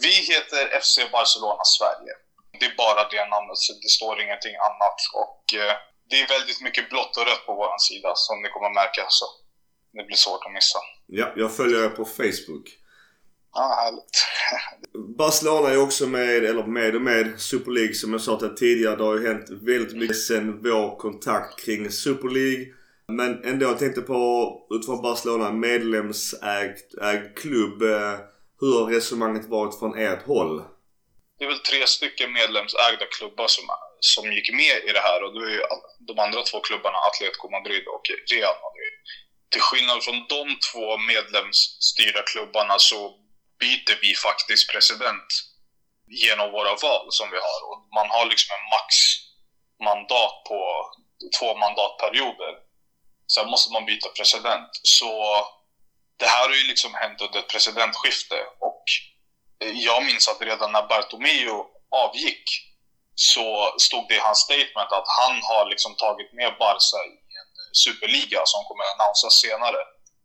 Vi 0.05 0.15
heter 0.33 0.63
FC 0.83 0.95
Barcelona 1.13 1.65
Sverige. 1.79 2.13
Det 2.59 2.67
är 2.71 2.77
bara 2.85 3.09
det 3.15 3.25
namnet, 3.35 3.59
så 3.59 3.73
det 3.73 3.93
står 3.99 4.15
ingenting 4.25 4.55
annat. 4.69 4.99
Och 5.23 5.43
eh, 5.63 5.75
det 6.13 6.21
är 6.21 6.29
väldigt 6.39 6.61
mycket 6.61 6.91
blått 6.91 7.17
och 7.17 7.27
rött 7.27 7.47
på 7.47 7.55
vår 7.55 7.79
sida 7.79 8.13
som 8.15 8.43
ni 8.43 8.49
kommer 8.49 8.75
märka. 8.75 9.05
Så 9.09 9.25
det 9.93 10.05
blir 10.07 10.17
svårt 10.17 10.47
att 10.47 10.53
missa. 10.53 10.79
Ja, 11.07 11.33
jag 11.37 11.57
följer 11.57 11.85
er 11.85 11.89
på 11.89 12.05
Facebook. 12.05 12.67
Ja, 13.55 13.65
härligt. 13.81 14.17
Barcelona 15.19 15.69
är 15.69 15.83
också 15.83 16.07
med, 16.07 16.45
eller 16.45 16.65
med 16.65 16.95
och 16.95 17.03
med 17.03 17.41
Super 17.41 17.71
League 17.71 17.95
som 17.95 18.13
jag 18.13 18.21
sa 18.23 18.39
till 18.39 18.55
tidigare. 18.57 18.97
Det 18.97 19.05
har 19.05 19.19
ju 19.19 19.27
hänt 19.29 19.51
väldigt 19.51 19.97
mycket 19.97 20.23
sen 20.23 20.63
vår 20.63 20.97
kontakt 20.97 21.65
kring 21.65 21.91
Super 21.91 22.29
League. 22.29 22.67
Men 23.09 23.45
ändå, 23.45 23.67
jag 23.67 23.79
tänkte 23.79 24.01
på 24.01 24.21
utifrån 24.71 25.03
Barcelona, 25.03 25.53
medlemsägd 25.53 26.79
ägd 27.03 27.37
klubb. 27.37 27.83
Eh, 27.83 28.19
hur 28.61 28.81
har 28.81 28.87
resonemanget 28.87 29.47
varit 29.49 29.79
från 29.79 29.99
ert 29.99 30.27
håll? 30.27 30.63
Det 31.39 31.45
är 31.45 31.49
väl 31.49 31.59
tre 31.59 31.87
stycken 31.87 32.33
medlemsägda 32.33 33.07
klubbar 33.11 33.47
som, 33.49 33.65
som 34.05 34.33
gick 34.33 34.53
med 34.53 34.77
i 34.89 34.93
det 34.93 35.01
här 35.01 35.23
och 35.23 35.35
då 35.35 35.41
är 35.41 35.51
ju 35.51 35.63
de 36.09 36.19
andra 36.19 36.43
två 36.43 36.61
klubbarna 36.61 36.99
Atletico 36.99 37.51
Madrid 37.51 37.85
och 37.95 38.05
Real 38.33 38.57
Madrid. 38.67 38.95
Till 39.51 39.61
skillnad 39.61 40.05
från 40.05 40.27
de 40.29 40.59
två 40.69 40.87
medlemsstyrda 40.99 42.23
klubbarna 42.23 42.79
så 42.79 42.99
byter 43.61 43.99
vi 44.03 44.15
faktiskt 44.15 44.71
president 44.73 45.29
genom 46.27 46.53
våra 46.53 46.75
val 46.75 47.07
som 47.11 47.31
vi 47.31 47.37
har. 47.37 47.61
Och 47.69 47.79
man 47.95 48.09
har 48.15 48.27
liksom 48.27 48.51
en 48.59 48.67
maxmandat 48.75 50.45
på 50.49 50.61
två 51.39 51.55
mandatperioder. 51.55 52.53
Sen 53.35 53.47
måste 53.51 53.73
man 53.73 53.85
byta 53.85 54.09
president. 54.09 54.71
Så 54.83 55.11
det 56.17 56.27
här 56.27 56.49
har 56.49 56.55
ju 56.55 56.67
liksom 56.67 56.95
hänt 56.95 57.21
under 57.21 57.39
ett 57.39 57.49
presidentskifte 57.49 58.39
och 58.61 58.85
jag 59.59 60.05
minns 60.05 60.29
att 60.29 60.43
redan 60.43 60.73
när 60.73 60.89
Bartomeu 60.89 61.65
avgick 61.91 62.72
så 63.15 63.75
stod 63.79 64.09
det 64.09 64.15
i 64.15 64.19
hans 64.19 64.39
statement 64.39 64.93
att 64.93 65.09
han 65.21 65.43
har 65.43 65.67
liksom 65.67 65.95
tagit 65.95 66.33
med 66.33 66.57
Barca 66.59 66.99
i 67.07 67.33
en 67.41 67.75
superliga 67.85 68.43
som 68.45 68.65
kommer 68.65 68.85
att 68.85 69.01
annonsas 69.01 69.35
senare. 69.41 69.81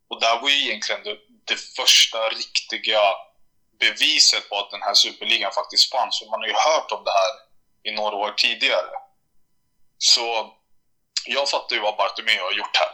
Och 0.10 0.22
där 0.22 0.40
var 0.42 0.50
ju 0.50 0.60
egentligen 0.66 1.04
det, 1.04 1.18
det 1.48 1.60
första 1.80 2.30
riktiga 2.30 3.02
beviset 3.80 4.50
på 4.50 4.56
att 4.58 4.72
den 4.72 4.82
här 4.82 4.94
superligan 4.94 5.52
faktiskt 5.52 5.92
fanns. 5.92 6.20
För 6.20 6.26
man 6.26 6.42
har 6.42 6.48
ju 6.48 6.54
hört 6.54 6.92
om 6.92 7.04
det 7.04 7.16
här 7.22 7.34
i 7.88 7.92
några 7.92 8.16
år 8.16 8.32
tidigare. 8.32 8.92
Så 9.98 10.54
jag 11.26 11.50
fattar 11.50 11.76
ju 11.76 11.82
vad 11.82 11.98
Bartomeu 11.98 12.40
har 12.40 12.52
gjort 12.52 12.78
här. 12.78 12.94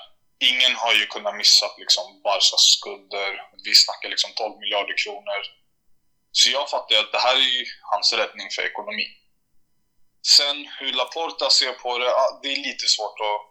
Ingen 0.50 0.76
har 0.76 0.94
ju 0.94 1.06
kunnat 1.06 1.36
missa 1.36 1.66
liksom 1.78 2.22
Barcas 2.24 2.66
skulder. 2.78 3.30
Vi 3.64 3.76
snackar 3.76 4.10
liksom 4.10 4.32
12 4.36 4.60
miljarder 4.60 4.98
kronor. 5.04 5.42
Så 6.32 6.50
jag 6.50 6.70
fattar 6.70 6.96
ju 6.96 7.02
att 7.02 7.12
det 7.12 7.20
här 7.20 7.36
är 7.36 7.52
ju 7.58 7.66
hans 7.92 8.14
räddning 8.14 8.50
för 8.56 8.62
ekonomin. 8.66 9.14
Sen 10.28 10.68
hur 10.80 10.94
Laporta 10.94 11.50
ser 11.50 11.74
på 11.74 11.98
det, 11.98 12.14
det 12.42 12.54
är 12.54 12.58
lite 12.58 12.88
svårt 12.88 13.20
att, 13.20 13.42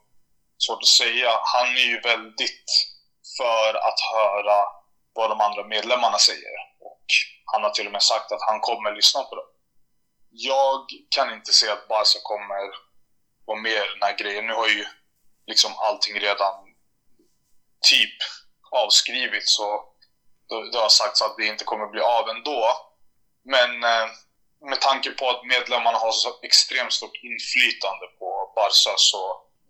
svårt 0.66 0.82
att 0.82 0.88
säga. 0.88 1.30
Han 1.54 1.66
är 1.66 1.86
ju 1.92 2.00
väldigt 2.00 2.64
för 3.38 3.74
att 3.74 4.00
höra 4.14 4.64
vad 5.14 5.30
de 5.30 5.40
andra 5.40 5.64
medlemmarna 5.66 6.18
säger. 6.18 6.56
Och 6.80 7.06
han 7.52 7.62
har 7.62 7.70
till 7.70 7.86
och 7.86 7.92
med 7.92 8.02
sagt 8.02 8.32
att 8.32 8.42
han 8.42 8.60
kommer 8.60 8.92
lyssna 8.96 9.22
på 9.22 9.34
dem. 9.34 9.44
Jag 10.30 10.86
kan 11.08 11.32
inte 11.32 11.52
se 11.52 11.70
att 11.70 11.88
Barca 11.88 12.18
kommer 12.22 12.70
vara 13.46 13.60
med 13.60 13.72
i 13.72 13.88
den 13.94 14.02
här 14.02 14.16
grejen. 14.18 14.46
Nu 14.46 14.52
har 14.52 14.68
ju 14.68 14.84
liksom 15.46 15.72
allting 15.78 16.20
redan 16.20 16.54
typ 17.90 18.16
avskrivits 18.70 19.58
och 19.58 19.96
det 20.72 20.78
har 20.78 20.88
sagts 20.88 21.22
att 21.22 21.36
det 21.36 21.46
inte 21.46 21.64
kommer 21.64 21.86
bli 21.86 22.00
av 22.00 22.28
ändå. 22.28 22.68
Men 23.44 23.84
eh, 23.84 24.06
med 24.70 24.80
tanke 24.80 25.10
på 25.10 25.30
att 25.30 25.46
medlemmarna 25.46 25.98
har 25.98 26.12
så 26.12 26.28
extremt 26.42 26.92
stort 26.92 27.16
inflytande 27.30 28.06
på 28.18 28.52
Barca 28.56 28.94
så 28.96 29.22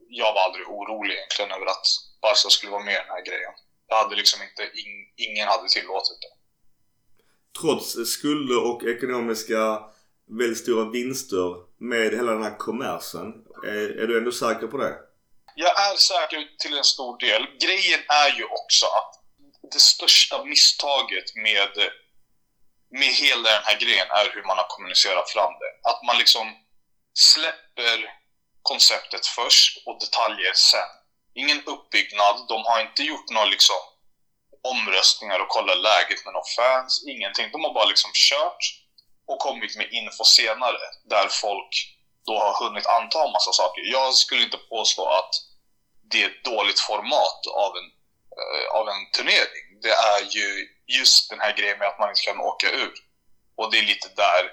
jag 0.08 0.34
var 0.34 0.40
aldrig 0.40 0.66
orolig 0.68 1.14
egentligen 1.14 1.50
över 1.50 1.66
att 1.66 1.86
Barca 2.22 2.50
skulle 2.50 2.72
vara 2.72 2.84
med 2.84 2.94
i 2.94 3.04
den 3.04 3.14
här 3.16 3.24
grejen. 3.24 3.54
Det 3.88 3.94
hade 3.94 4.16
liksom 4.16 4.42
inte, 4.42 4.62
ingen 5.16 5.48
hade 5.48 5.68
tillåtit 5.68 6.18
det. 6.24 6.32
Trots 7.60 8.10
skulder 8.14 8.60
och 8.70 8.84
ekonomiska 8.84 9.62
väldigt 10.40 10.58
stora 10.58 10.90
vinster 10.90 11.48
med 11.78 12.10
hela 12.18 12.32
den 12.32 12.42
här 12.42 12.58
kommersen. 12.58 13.26
Är, 13.64 14.00
är 14.00 14.06
du 14.06 14.18
ändå 14.18 14.32
säker 14.32 14.66
på 14.66 14.76
det? 14.76 14.94
Jag 15.54 15.72
är 15.90 15.96
säker 15.96 16.48
till 16.58 16.78
en 16.78 16.84
stor 16.84 17.18
del. 17.18 17.42
Grejen 17.60 18.00
är 18.08 18.38
ju 18.38 18.44
också 18.44 18.86
att 18.86 19.12
det 19.72 19.80
största 19.80 20.44
misstaget 20.44 21.36
med, 21.36 21.72
med 23.00 23.12
hela 23.22 23.50
den 23.50 23.64
här 23.64 23.78
grejen 23.78 24.08
är 24.10 24.30
hur 24.34 24.42
man 24.42 24.56
har 24.56 24.66
kommunicerat 24.68 25.30
fram 25.30 25.52
det. 25.62 25.90
Att 25.90 26.02
man 26.02 26.18
liksom 26.18 26.46
släpper 27.14 27.96
konceptet 28.62 29.26
först 29.26 29.86
och 29.86 30.00
detaljer 30.00 30.52
sen. 30.54 30.90
Ingen 31.34 31.64
uppbyggnad, 31.64 32.36
de 32.48 32.64
har 32.64 32.80
inte 32.80 33.02
gjort 33.02 33.30
några 33.30 33.46
liksom 33.46 33.80
omröstningar 34.62 35.38
och 35.40 35.48
kollat 35.48 35.78
läget 35.78 36.24
med 36.24 36.32
några 36.32 36.52
fans, 36.56 37.04
ingenting. 37.08 37.50
De 37.52 37.64
har 37.64 37.74
bara 37.74 37.92
liksom 37.92 38.10
kört 38.14 38.62
och 39.26 39.38
kommit 39.38 39.76
med 39.76 39.92
info 39.92 40.24
senare 40.24 40.82
där 41.04 41.28
folk 41.28 41.72
då 42.26 42.38
har 42.38 42.64
hunnit 42.64 42.86
anta 42.86 43.24
en 43.24 43.32
massa 43.32 43.52
saker. 43.52 43.82
Jag 43.92 44.14
skulle 44.14 44.42
inte 44.42 44.56
påstå 44.56 45.08
att 45.08 45.32
det 46.10 46.22
är 46.22 46.28
ett 46.28 46.44
dåligt 46.44 46.80
format 46.80 47.40
av 47.64 47.70
en, 47.76 47.88
eh, 48.40 48.66
av 48.78 48.88
en 48.88 49.10
turnering. 49.16 49.66
Det 49.82 49.94
är 50.14 50.22
ju 50.36 50.48
just 50.98 51.30
den 51.30 51.40
här 51.40 51.52
grejen 51.56 51.78
med 51.78 51.88
att 51.88 51.98
man 51.98 52.08
inte 52.08 52.22
kan 52.22 52.40
åka 52.40 52.70
ur. 52.70 52.94
Och 53.56 53.70
det 53.70 53.78
är 53.78 53.82
lite 53.82 54.08
där 54.08 54.50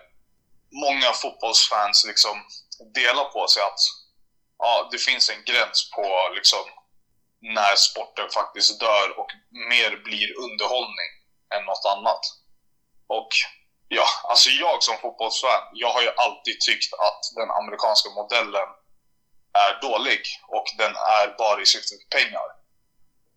många 0.71 1.13
fotbollsfans 1.13 2.05
liksom 2.07 2.45
delar 2.93 3.25
på 3.25 3.47
sig 3.47 3.63
att 3.63 3.79
ja, 4.57 4.89
det 4.91 4.97
finns 4.97 5.29
en 5.29 5.43
gräns 5.43 5.91
på 5.95 6.29
liksom 6.35 6.65
när 7.41 7.75
sporten 7.75 8.29
faktiskt 8.29 8.79
dör 8.79 9.19
och 9.19 9.31
mer 9.69 10.03
blir 10.03 10.37
underhållning 10.45 11.11
än 11.55 11.65
något 11.65 11.85
annat. 11.97 12.21
Och 13.07 13.29
ja, 13.87 14.05
alltså 14.23 14.49
jag 14.49 14.83
som 14.83 14.97
fotbollsfan, 14.97 15.61
jag 15.73 15.91
har 15.91 16.01
ju 16.01 16.09
alltid 16.09 16.59
tyckt 16.59 16.93
att 16.93 17.21
den 17.35 17.51
amerikanska 17.51 18.09
modellen 18.09 18.69
är 19.53 19.81
dålig 19.81 20.21
och 20.47 20.65
den 20.77 20.95
är 20.95 21.37
bara 21.37 21.61
i 21.61 21.65
syfte 21.65 21.95
för 22.01 22.17
pengar. 22.17 22.58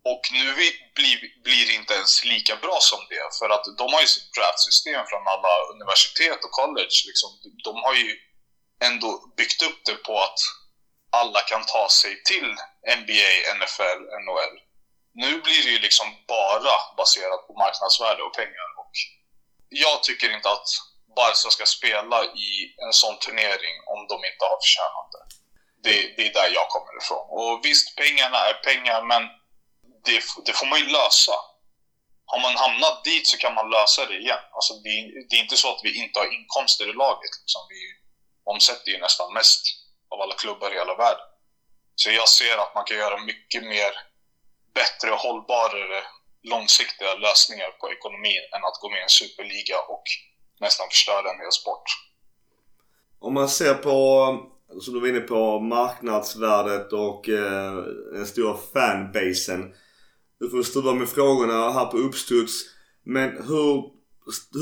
Och 0.04 0.22
nu 0.32 0.54
blir, 0.94 1.42
blir 1.44 1.66
det 1.66 1.74
inte 1.80 1.94
ens 1.94 2.24
lika 2.24 2.56
bra 2.56 2.78
som 2.80 3.00
det 3.08 3.38
för 3.38 3.48
att 3.50 3.64
de 3.78 3.92
har 3.92 4.00
ju 4.00 4.06
sitt 4.06 4.34
draftsystem 4.36 5.06
från 5.06 5.26
alla 5.26 5.52
universitet 5.74 6.44
och 6.44 6.50
college. 6.50 6.96
Liksom. 7.08 7.30
De 7.64 7.74
har 7.84 7.94
ju 7.94 8.10
ändå 8.84 9.32
byggt 9.36 9.62
upp 9.62 9.80
det 9.84 9.94
på 9.94 10.18
att 10.18 10.40
alla 11.10 11.40
kan 11.40 11.64
ta 11.64 11.88
sig 11.88 12.22
till 12.22 12.48
NBA, 13.00 13.32
NFL, 13.58 13.98
NHL. 14.24 14.54
Nu 15.14 15.40
blir 15.40 15.62
det 15.64 15.70
ju 15.70 15.78
liksom 15.78 16.06
bara 16.28 16.74
baserat 16.96 17.46
på 17.46 17.52
marknadsvärde 17.52 18.22
och 18.22 18.34
pengar. 18.34 18.68
Och 18.78 18.92
jag 19.68 20.02
tycker 20.02 20.34
inte 20.36 20.50
att 20.50 20.68
Barca 21.16 21.50
ska 21.50 21.66
spela 21.66 22.24
i 22.24 22.74
en 22.86 22.92
sån 22.92 23.18
turnering 23.18 23.76
om 23.86 24.00
de 24.10 24.16
inte 24.30 24.44
har 24.50 24.58
förtjänat 24.62 25.08
det. 25.14 25.24
Det, 25.84 25.96
det 26.16 26.22
är 26.28 26.32
där 26.32 26.50
jag 26.54 26.68
kommer 26.68 26.94
ifrån. 27.02 27.26
Och 27.38 27.60
visst, 27.64 27.96
pengarna 27.96 28.38
är 28.50 28.54
pengar, 28.54 29.02
men 29.02 29.22
det, 30.04 30.22
det 30.46 30.52
får 30.52 30.66
man 30.66 30.78
ju 30.78 30.86
lösa. 30.86 31.36
Har 32.32 32.40
man 32.40 32.56
hamnat 32.64 33.04
dit 33.04 33.26
så 33.26 33.36
kan 33.36 33.54
man 33.54 33.70
lösa 33.70 34.06
det 34.06 34.18
igen. 34.18 34.44
Alltså 34.56 34.72
det, 34.84 34.94
det 35.28 35.36
är 35.36 35.42
inte 35.42 35.56
så 35.56 35.68
att 35.74 35.80
vi 35.84 36.02
inte 36.02 36.18
har 36.18 36.34
inkomster 36.38 36.84
i 36.90 36.92
laget. 36.92 37.32
Liksom. 37.40 37.62
Vi 37.74 37.82
omsätter 38.52 38.90
ju 38.90 38.98
nästan 38.98 39.34
mest 39.34 39.62
av 40.10 40.20
alla 40.20 40.34
klubbar 40.34 40.70
i 40.72 40.78
hela 40.78 40.94
världen. 40.94 41.28
Så 41.94 42.10
jag 42.10 42.28
ser 42.28 42.58
att 42.58 42.74
man 42.74 42.84
kan 42.84 42.96
göra 42.96 43.24
mycket 43.24 43.62
mer 43.62 43.92
bättre 44.74 45.12
och 45.12 45.18
hållbarare 45.18 46.02
långsiktiga 46.42 47.14
lösningar 47.14 47.70
på 47.80 47.92
ekonomin 47.92 48.44
än 48.54 48.64
att 48.64 48.80
gå 48.80 48.88
med 48.90 48.98
i 48.98 49.02
en 49.02 49.08
superliga 49.08 49.78
och 49.88 50.04
nästan 50.60 50.88
förstöra 50.88 51.30
en 51.30 51.40
hel 51.40 51.52
sport. 51.52 51.86
Om 53.20 53.34
man 53.34 53.48
ser 53.48 53.74
på, 53.74 53.96
som 54.80 54.94
du 54.94 55.00
var 55.00 55.08
inne 55.08 55.20
på, 55.20 55.60
marknadsvärdet 55.60 56.92
och 56.92 57.28
eh, 57.28 57.74
den 58.12 58.26
stora 58.26 58.56
fanbasen. 58.72 59.74
Du 60.42 60.50
får 60.50 60.62
stuva 60.62 60.92
med 60.92 61.08
frågorna 61.08 61.70
här 61.70 61.86
på 61.86 61.96
uppstuds. 61.96 62.52
Men 63.04 63.28
hur, 63.28 63.74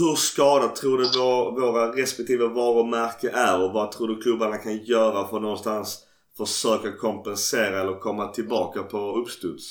hur 0.00 0.16
skadat 0.16 0.76
tror 0.76 0.98
du 0.98 1.04
vår, 1.18 1.60
våra 1.60 1.96
respektive 1.96 2.46
varumärken 2.46 3.34
är 3.34 3.62
och 3.62 3.72
vad 3.72 3.92
tror 3.92 4.08
du 4.08 4.22
klubbarna 4.22 4.58
kan 4.58 4.84
göra 4.84 5.28
för 5.28 5.36
att 5.36 5.42
någonstans 5.42 5.98
försöka 6.36 6.92
kompensera 6.92 7.80
eller 7.80 8.00
komma 8.00 8.28
tillbaka 8.28 8.82
på 8.82 8.98
uppstuds? 9.20 9.64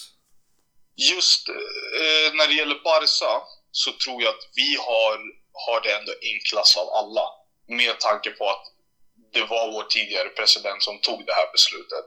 Just 0.96 1.50
eh, 1.50 2.28
när 2.38 2.48
det 2.48 2.54
gäller 2.54 2.80
Barca 2.84 3.32
så 3.72 3.92
tror 3.92 4.22
jag 4.24 4.30
att 4.30 4.46
vi 4.56 4.70
har, 4.88 5.14
har 5.66 5.82
det 5.84 5.92
ändå 6.00 6.12
enklast 6.34 6.78
av 6.78 6.88
alla. 7.00 7.26
Med 7.68 8.00
tanke 8.00 8.30
på 8.30 8.44
att 8.50 8.66
det 9.34 9.46
var 9.54 9.72
vår 9.72 9.84
tidigare 9.84 10.30
president 10.30 10.84
som 10.84 10.96
tog 11.02 11.20
det 11.26 11.34
här 11.40 11.50
beslutet. 11.56 12.06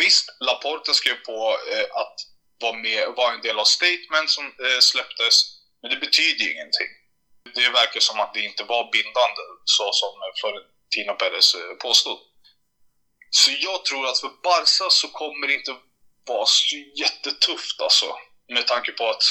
Visst, 0.00 0.26
Laporta 0.40 0.92
skrev 0.92 1.16
på 1.30 1.38
eh, 1.72 1.86
att 2.02 2.29
var 2.60 2.72
med, 2.72 3.08
var 3.16 3.32
en 3.32 3.40
del 3.40 3.58
av 3.58 3.64
statement 3.64 4.30
som 4.30 4.44
eh, 4.44 4.80
släpptes, 4.80 5.34
men 5.82 5.90
det 5.90 5.96
betyder 5.96 6.44
ju 6.44 6.52
ingenting. 6.52 6.90
Det 7.54 7.68
verkar 7.68 8.00
som 8.00 8.20
att 8.20 8.34
det 8.34 8.40
inte 8.40 8.64
var 8.64 8.92
bindande 8.92 9.42
så 9.64 9.92
som 9.92 10.12
Florentino 10.40 11.14
Perez 11.20 11.54
eh, 11.54 11.74
påstod. 11.74 12.18
Så 13.30 13.50
jag 13.50 13.84
tror 13.84 14.06
att 14.06 14.20
för 14.20 14.32
Barca 14.42 14.90
så 14.90 15.08
kommer 15.08 15.46
det 15.46 15.54
inte 15.54 15.76
vara 16.26 16.46
så 16.46 16.76
jättetufft 17.02 17.80
alltså. 17.80 18.16
Med 18.48 18.66
tanke 18.66 18.92
på 18.92 19.10
att, 19.10 19.22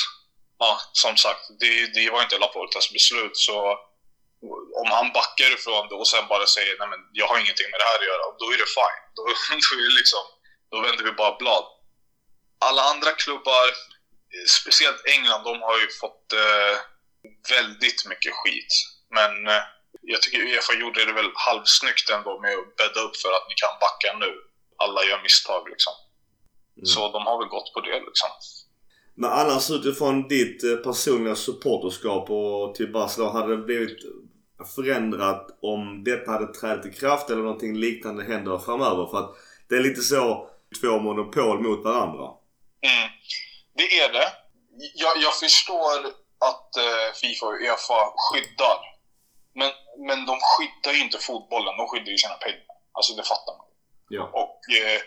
ja, 0.60 0.80
som 0.94 1.18
sagt, 1.18 1.44
det, 1.60 1.94
det 1.94 2.10
var 2.10 2.22
inte 2.22 2.38
Laportas 2.38 2.92
beslut. 2.92 3.38
Så 3.38 3.56
om 4.82 4.88
han 4.98 5.12
backar 5.20 5.54
ifrån 5.58 5.88
det 5.90 5.96
och 5.96 6.08
sen 6.08 6.28
bara 6.28 6.46
säger 6.48 6.76
nej 6.80 6.88
men 6.94 7.00
jag 7.20 7.28
har 7.28 7.38
ingenting 7.40 7.70
med 7.72 7.80
det 7.80 7.90
här 7.90 8.00
att 8.00 8.10
göra, 8.12 8.24
då 8.42 8.46
är 8.54 8.58
det 8.64 8.72
fine. 8.80 9.02
Då, 9.16 9.22
då, 9.26 9.80
är 9.80 9.90
det 9.90 9.96
liksom, 10.02 10.24
då 10.72 10.76
vänder 10.86 11.04
vi 11.04 11.12
bara 11.12 11.36
blad. 11.42 11.66
Alla 12.68 12.82
andra 12.92 13.12
klubbar, 13.12 13.68
speciellt 14.60 15.02
England, 15.16 15.44
de 15.50 15.54
har 15.68 15.78
ju 15.84 15.88
fått 16.04 16.26
eh, 16.44 16.76
väldigt 17.56 18.02
mycket 18.12 18.34
skit. 18.40 18.72
Men 19.18 19.34
eh, 19.54 19.64
jag 20.02 20.22
tycker 20.22 20.40
Uefa 20.40 20.74
gjorde 20.82 21.06
det 21.06 21.14
väl 21.14 21.32
halvsnyggt 21.48 22.10
ändå 22.16 22.32
med 22.44 22.54
att 22.62 22.76
bädda 22.82 23.00
upp 23.06 23.16
för 23.24 23.32
att 23.38 23.48
ni 23.50 23.56
kan 23.64 23.76
backa 23.86 24.10
nu. 24.24 24.32
Alla 24.84 25.04
gör 25.10 25.22
misstag 25.28 25.70
liksom. 25.70 25.94
Mm. 26.78 26.86
Så 26.86 27.00
de 27.16 27.22
har 27.28 27.38
väl 27.40 27.54
gått 27.56 27.74
på 27.74 27.80
det 27.82 28.00
liksom. 28.10 28.30
Men 29.22 29.32
annars 29.32 29.72
utifrån 29.72 30.28
ditt 30.28 30.64
eh, 30.64 30.76
personliga 30.76 31.36
supporterskap 31.36 32.30
och 32.30 32.76
till 32.76 32.92
Barcelona, 32.92 33.32
hade 33.32 33.56
det 33.56 33.64
blivit 33.64 34.00
förändrat 34.76 35.60
om 35.62 36.04
detta 36.04 36.32
hade 36.32 36.54
trätt 36.54 36.86
i 36.86 36.92
kraft 36.92 37.30
eller 37.30 37.42
någonting 37.42 37.76
liknande 37.78 38.24
händer 38.24 38.58
framöver? 38.58 39.06
För 39.12 39.18
att 39.18 39.36
det 39.70 39.76
är 39.76 39.84
lite 39.84 40.02
så 40.02 40.50
två 40.82 41.00
monopol 41.00 41.62
mot 41.62 41.84
varandra. 41.84 42.39
Mm. 42.82 43.10
Det 43.74 44.00
är 44.00 44.10
det. 44.10 44.34
Jag, 44.94 45.18
jag 45.18 45.40
förstår 45.40 45.98
att 46.40 46.76
eh, 46.78 47.14
Fifa 47.22 47.46
och 47.46 47.54
Uefa 47.54 48.14
skyddar. 48.16 48.80
Men, 49.56 49.72
men 50.08 50.26
de 50.26 50.40
skyddar 50.42 50.98
ju 50.98 51.02
inte 51.04 51.18
fotbollen, 51.18 51.78
de 51.78 51.88
skyddar 51.88 52.12
ju 52.12 52.18
sina 52.18 52.34
pengar. 52.34 52.76
Alltså 52.92 53.14
det 53.14 53.24
fattar 53.24 53.58
man. 53.58 53.68
Ja. 54.10 54.24
Och 54.34 54.60
eh, 54.82 55.02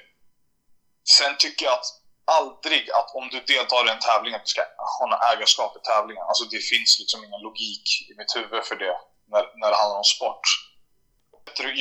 sen 1.16 1.36
tycker 1.38 1.64
jag 1.64 1.74
att 1.74 2.02
aldrig 2.24 2.90
att 2.90 3.14
om 3.14 3.28
du 3.28 3.40
deltar 3.40 3.86
i 3.86 3.90
en 3.90 4.06
tävling 4.08 4.34
att 4.34 4.44
du 4.44 4.52
ska 4.56 4.64
ha 4.98 5.06
något 5.06 5.24
ägarskap 5.32 5.76
i 5.76 5.80
tävlingen. 5.92 6.24
Alltså 6.30 6.44
det 6.44 6.62
finns 6.72 6.90
liksom 7.00 7.24
ingen 7.24 7.40
logik 7.40 7.86
i 8.10 8.12
mitt 8.18 8.36
huvud 8.36 8.64
för 8.64 8.76
det 8.84 8.96
när, 9.32 9.44
när 9.60 9.68
det 9.70 9.78
handlar 9.82 9.98
om 10.04 10.10
sport. 10.16 10.46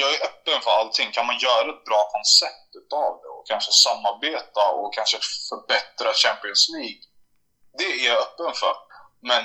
Jag 0.01 0.09
är 0.15 0.19
öppen 0.29 0.61
för 0.61 0.71
allting. 0.71 1.11
Kan 1.11 1.25
man 1.25 1.37
göra 1.37 1.69
ett 1.73 1.83
bra 1.89 2.01
koncept 2.15 2.69
utav 2.81 3.09
det 3.21 3.30
och 3.41 3.47
kanske 3.47 3.71
samarbeta 3.71 4.63
och 4.71 4.93
kanske 4.93 5.17
förbättra 5.49 6.13
Champions 6.13 6.69
League. 6.75 7.01
Det 7.77 7.83
är 7.83 8.05
jag 8.09 8.17
öppen 8.25 8.53
för. 8.53 8.75
Men 9.29 9.43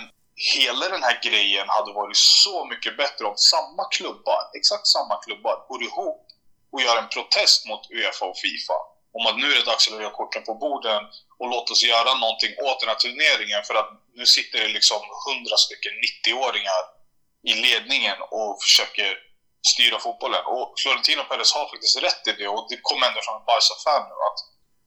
hela 0.55 0.89
den 0.89 1.03
här 1.03 1.21
grejen 1.23 1.69
hade 1.69 1.93
varit 1.93 2.17
så 2.17 2.65
mycket 2.65 2.97
bättre 2.97 3.25
om 3.25 3.37
samma 3.37 3.85
klubbar, 3.97 4.43
exakt 4.59 4.87
samma 4.87 5.17
klubbar, 5.25 5.65
går 5.69 5.83
ihop 5.83 6.27
och 6.73 6.83
gör 6.83 6.97
en 6.99 7.09
protest 7.09 7.67
mot 7.69 7.91
Uefa 7.91 8.25
och 8.25 8.39
Fifa 8.39 8.79
om 9.17 9.27
att 9.27 9.39
nu 9.41 9.47
är 9.53 9.57
det 9.59 9.71
dags 9.71 9.89
att 9.89 9.97
lägga 9.97 10.11
korten 10.11 10.43
på 10.45 10.55
borden 10.55 11.03
och 11.39 11.49
låt 11.51 11.71
oss 11.71 11.83
göra 11.85 12.15
någonting 12.15 12.53
åt 12.67 12.81
den 12.81 12.89
här 12.89 13.01
turneringen 13.05 13.63
för 13.67 13.75
att 13.75 13.91
nu 14.15 14.27
sitter 14.27 14.59
det 14.59 14.69
liksom 14.69 15.01
hundra 15.27 15.57
stycken 15.57 15.93
90-åringar 16.07 16.83
i 17.51 17.53
ledningen 17.67 18.19
och 18.31 18.63
försöker 18.63 19.26
styra 19.73 19.99
fotbollen. 19.99 20.45
Och 20.55 20.69
Florentino 20.81 21.23
Perez 21.25 21.53
har 21.57 21.67
faktiskt 21.73 22.03
rätt 22.07 22.23
i 22.31 22.33
det 22.33 22.49
och 22.55 22.67
det 22.71 22.79
kommer 22.89 23.07
ändå 23.07 23.21
från 23.23 23.39
ett 23.41 23.49
Barca-fan 23.51 24.05
nu 24.11 24.17
att 24.29 24.39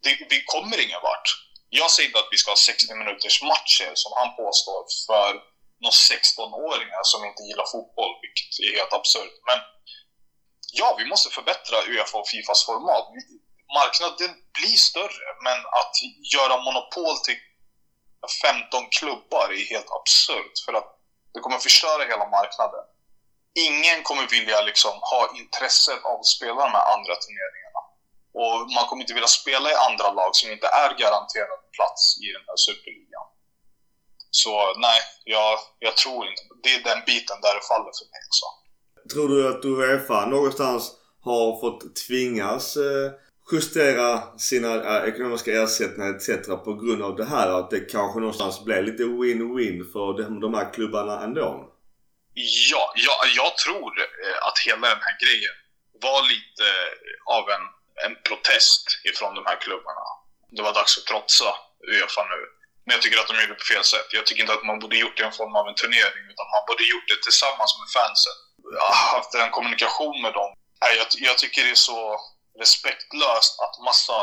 det, 0.03 0.11
vi 0.33 0.39
kommer 0.53 0.77
ingen 0.85 1.01
vart. 1.07 1.27
Jag 1.69 1.91
säger 1.91 2.09
inte 2.09 2.19
att 2.19 2.33
vi 2.33 2.37
ska 2.37 2.51
ha 2.51 2.55
60 2.55 2.93
minuters 3.01 3.37
matcher 3.51 3.91
som 4.01 4.11
han 4.19 4.29
påstår 4.41 4.81
för 5.07 5.31
några 5.83 5.97
16-åringar 6.11 7.03
som 7.11 7.25
inte 7.29 7.43
gillar 7.47 7.67
fotboll, 7.75 8.13
vilket 8.23 8.51
är 8.65 8.77
helt 8.79 8.93
absurt. 8.99 9.35
Men 9.49 9.59
ja, 10.79 10.95
vi 10.99 11.05
måste 11.11 11.29
förbättra 11.37 11.77
Uefa 11.89 12.17
och 12.17 12.29
Fifas 12.33 12.65
format. 12.65 13.05
Marknaden 13.79 14.31
blir 14.57 14.77
större, 14.89 15.27
men 15.45 15.59
att 15.79 15.95
göra 16.35 16.63
monopol 16.67 17.15
till 17.25 17.39
15 18.43 18.89
klubbar 18.97 19.47
är 19.59 19.65
helt 19.73 19.91
absurt. 19.99 20.55
För 20.65 20.73
att 20.79 20.89
det 21.33 21.39
kommer 21.39 21.57
förstöra 21.57 22.03
hela 22.03 22.25
marknaden. 22.37 22.85
Ingen 23.53 24.03
kommer 24.03 24.27
vilja 24.27 24.61
liksom 24.61 24.95
ha 25.11 25.21
intresset 25.39 26.05
av 26.09 26.19
att 26.19 26.25
spela 26.37 26.59
de 26.67 26.71
här 26.77 26.87
andra 26.95 27.13
turneringarna. 27.23 27.81
Och 28.41 28.55
man 28.75 28.85
kommer 28.87 29.01
inte 29.03 29.13
vilja 29.13 29.27
spela 29.41 29.71
i 29.71 29.81
andra 29.87 30.07
lag 30.19 30.35
som 30.35 30.51
inte 30.51 30.67
är 30.67 30.89
garanterad 31.03 31.61
plats 31.77 32.01
i 32.25 32.27
den 32.35 32.45
här 32.47 32.57
superligan. 32.67 33.27
Så 34.31 34.53
nej, 34.85 34.99
jag, 35.23 35.59
jag 35.79 35.97
tror 35.97 36.27
inte. 36.27 36.41
Det 36.63 36.69
är 36.69 36.83
den 36.83 37.01
biten 37.05 37.37
där 37.41 37.53
det 37.55 37.67
faller 37.71 37.91
för 37.99 38.07
mig 38.13 38.21
också. 38.29 38.45
Tror 39.13 39.29
du 39.29 39.39
att 39.49 39.65
Uefa 39.65 40.25
någonstans 40.25 40.91
har 41.21 41.59
fått 41.61 41.95
tvingas 41.95 42.75
eh, 42.77 43.11
justera 43.51 44.37
sina 44.37 44.75
eh, 44.75 45.09
ekonomiska 45.09 45.63
ersättningar 45.63 46.15
etc. 46.15 46.47
på 46.65 46.73
grund 46.73 47.03
av 47.03 47.15
det 47.15 47.25
här? 47.25 47.49
Att 47.59 47.69
det 47.69 47.79
kanske 47.79 48.19
någonstans 48.19 48.63
blev 48.63 48.83
lite 48.83 49.03
win-win 49.03 49.91
för 49.93 50.39
de 50.41 50.53
här 50.53 50.73
klubbarna 50.73 51.23
ändå? 51.23 51.73
Ja, 52.71 52.93
ja, 52.95 53.15
jag 53.35 53.57
tror 53.57 53.91
eh, 54.01 54.37
att 54.47 54.57
hela 54.59 54.87
den 54.93 55.01
här 55.07 55.17
grejen 55.23 55.55
var 56.01 56.21
lite 56.33 56.65
eh, 56.69 57.35
av 57.37 57.43
en, 57.55 57.65
en 58.05 58.13
protest 58.27 58.85
ifrån 59.09 59.35
de 59.35 59.45
här 59.45 59.59
klubbarna. 59.65 60.05
Det 60.55 60.61
var 60.61 60.73
dags 60.73 60.97
att 60.97 61.05
trotsa 61.05 61.51
Uefa 61.91 62.23
nu. 62.33 62.41
Men 62.85 62.91
jag 62.95 63.01
tycker 63.01 63.19
att 63.19 63.27
de 63.27 63.35
gjorde 63.41 63.53
det 63.53 63.63
på 63.63 63.73
fel 63.73 63.83
sätt. 63.83 64.07
Jag 64.17 64.25
tycker 64.25 64.41
inte 64.41 64.53
att 64.53 64.69
man 64.69 64.79
borde 64.79 64.97
gjort 64.97 65.17
det 65.17 65.23
i 65.23 65.25
en 65.25 65.39
form 65.41 65.55
av 65.55 65.67
en 65.67 65.75
turnering, 65.75 66.25
utan 66.31 66.45
man 66.55 66.63
borde 66.67 66.83
gjort 66.91 67.07
det 67.11 67.19
tillsammans 67.27 67.71
med 67.79 67.89
fansen. 67.97 68.37
Haft 69.15 69.33
en 69.33 69.51
kommunikation 69.57 70.21
med 70.21 70.33
dem. 70.33 70.49
Jag, 70.97 71.07
jag 71.27 71.37
tycker 71.37 71.63
det 71.63 71.69
är 71.79 71.85
så 71.91 72.19
respektlöst 72.59 73.53
att 73.65 73.75
massa 73.89 74.17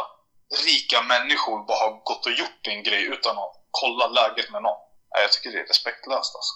rika 0.68 1.02
människor 1.02 1.66
bara 1.68 1.78
har 1.78 1.92
gått 2.10 2.26
och 2.26 2.32
gjort 2.32 2.62
en 2.72 2.82
grej 2.82 3.04
utan 3.14 3.38
att 3.38 3.54
kolla 3.70 4.06
läget 4.18 4.50
med 4.50 4.62
någon. 4.62 4.80
Jag 5.22 5.32
tycker 5.32 5.50
det 5.52 5.60
är 5.60 5.66
respektlöst 5.66 6.32
alltså. 6.38 6.54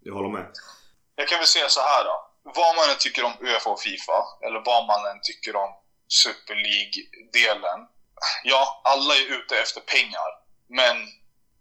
Jag 0.00 0.14
håller 0.14 0.32
med. 0.38 0.46
Jag 1.20 1.28
kan 1.28 1.38
väl 1.38 1.48
säga 1.48 1.68
så 1.68 1.80
här 1.80 2.04
då. 2.04 2.16
Vad 2.42 2.76
man 2.76 2.90
än 2.90 2.98
tycker 2.98 3.24
om 3.24 3.36
Uefa 3.40 3.70
och 3.70 3.80
Fifa, 3.80 4.18
eller 4.46 4.60
vad 4.64 4.86
man 4.86 5.06
än 5.10 5.20
tycker 5.22 5.56
om 5.56 5.70
Super 6.08 6.54
League-delen. 6.54 7.80
Ja, 8.44 8.80
alla 8.84 9.14
är 9.14 9.26
ute 9.36 9.60
efter 9.62 9.80
pengar. 9.80 10.28
Men 10.68 10.96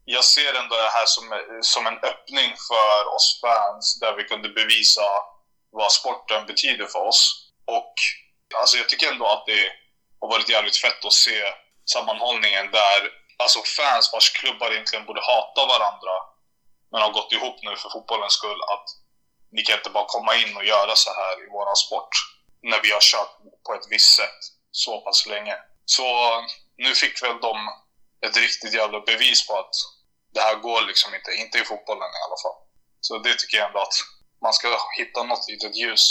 jag 0.05 0.23
ser 0.23 0.53
ändå 0.53 0.75
det 0.75 0.89
här 0.89 1.05
som, 1.05 1.25
som 1.61 1.87
en 1.87 1.99
öppning 2.09 2.55
för 2.69 3.15
oss 3.15 3.39
fans 3.41 3.99
där 3.99 4.13
vi 4.13 4.23
kunde 4.23 4.49
bevisa 4.49 5.07
vad 5.71 5.91
sporten 5.91 6.45
betyder 6.45 6.85
för 6.85 7.07
oss. 7.07 7.51
Och 7.65 7.93
alltså 8.55 8.77
jag 8.77 8.89
tycker 8.89 9.11
ändå 9.11 9.25
att 9.25 9.45
det 9.45 9.71
har 10.19 10.27
varit 10.27 10.49
jävligt 10.49 10.77
fett 10.77 11.05
att 11.05 11.13
se 11.13 11.53
sammanhållningen 11.85 12.71
där 12.71 12.99
alltså 13.37 13.59
fans 13.77 14.09
vars 14.13 14.29
klubbar 14.33 14.71
egentligen 14.71 15.05
borde 15.05 15.21
hata 15.21 15.65
varandra 15.65 16.13
men 16.91 17.01
har 17.01 17.11
gått 17.11 17.31
ihop 17.31 17.57
nu 17.63 17.75
för 17.75 17.89
fotbollens 17.89 18.33
skull 18.33 18.61
att 18.73 19.06
ni 19.51 19.61
kan 19.61 19.77
inte 19.77 19.89
bara 19.89 20.13
komma 20.15 20.31
in 20.35 20.57
och 20.57 20.65
göra 20.65 20.95
så 20.95 21.09
här 21.19 21.33
i 21.43 21.49
våran 21.57 21.75
sport 21.85 22.13
när 22.69 22.79
vi 22.83 22.91
har 22.91 23.03
kört 23.11 23.33
på 23.65 23.73
ett 23.73 23.87
visst 23.93 24.15
sätt 24.19 24.41
så 24.71 25.01
pass 25.01 25.27
länge. 25.27 25.55
Så 25.85 26.05
nu 26.77 26.91
fick 27.01 27.23
väl 27.23 27.37
de 27.41 27.55
ett 28.25 28.37
riktigt 28.37 28.73
jävla 28.73 28.99
bevis 28.99 29.47
på 29.47 29.53
att 29.61 29.75
det 30.33 30.39
här 30.39 30.55
går 30.55 30.81
liksom 30.87 31.15
inte, 31.15 31.31
inte 31.43 31.57
i 31.57 31.63
fotbollen 31.71 32.11
i 32.17 32.21
alla 32.25 32.39
fall. 32.43 32.57
Så 33.01 33.17
det 33.17 33.33
tycker 33.37 33.57
jag 33.57 33.67
ändå 33.67 33.79
att 33.79 33.97
man 34.41 34.53
ska 34.53 34.67
hitta 34.99 35.23
något 35.23 35.49
litet 35.49 35.75
ljus 35.75 36.03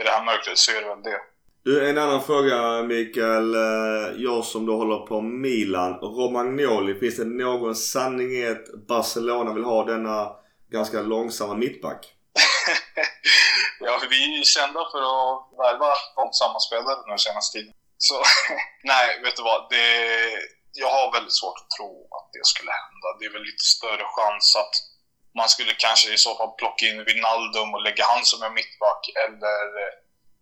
i 0.00 0.02
det 0.02 0.10
här 0.10 0.24
mörkret 0.24 0.58
så 0.58 0.70
är 0.76 0.80
det 0.82 0.88
väl 0.88 1.02
det. 1.02 1.20
Du, 1.64 1.88
en 1.90 1.98
annan 1.98 2.22
fråga 2.22 2.82
Mikael. 2.82 3.54
Eh, 3.54 4.22
jag 4.22 4.44
som 4.44 4.66
då 4.66 4.76
håller 4.76 5.06
på 5.06 5.20
Milan. 5.20 5.92
Romagnoli, 5.94 6.94
finns 6.94 7.16
det 7.16 7.24
någon 7.24 7.74
sanning 7.74 8.32
i 8.32 8.48
att 8.48 8.86
Barcelona 8.88 9.52
vill 9.52 9.64
ha 9.64 9.84
denna 9.84 10.32
ganska 10.70 11.02
långsamma 11.02 11.54
mittback? 11.54 12.14
ja, 13.80 14.00
vi 14.10 14.24
är 14.24 14.36
ju 14.38 14.44
kända 14.44 14.80
för 14.92 15.02
att 15.12 15.36
värva 15.62 15.92
långsamma 16.16 16.60
spelare 16.60 16.96
den 17.06 17.18
senaste 17.18 17.58
tiden. 17.58 17.74
Så 17.98 18.24
nej, 18.92 19.20
vet 19.22 19.36
du 19.36 19.42
vad? 19.42 19.70
Det, 19.70 19.86
jag 20.72 20.90
har 20.90 21.12
väldigt 21.12 21.38
svårt 21.40 21.58
att 21.62 21.70
tro 21.76 22.08
att 22.16 22.28
det 22.32 22.46
skulle 22.46 22.72
hända. 22.82 23.06
Det 23.18 23.24
är 23.24 23.32
väl 23.32 23.48
lite 23.50 23.64
större 23.76 24.06
chans 24.16 24.56
att 24.56 24.74
man 25.34 25.48
skulle 25.48 25.74
kanske 25.74 26.14
i 26.14 26.18
så 26.18 26.36
fall 26.36 26.52
plocka 26.60 26.86
in 26.86 27.04
Wijnaldum 27.04 27.74
och 27.74 27.82
lägga 27.82 28.04
han 28.04 28.24
som 28.24 28.42
en 28.42 28.54
mittback 28.54 29.02
eller, 29.24 29.60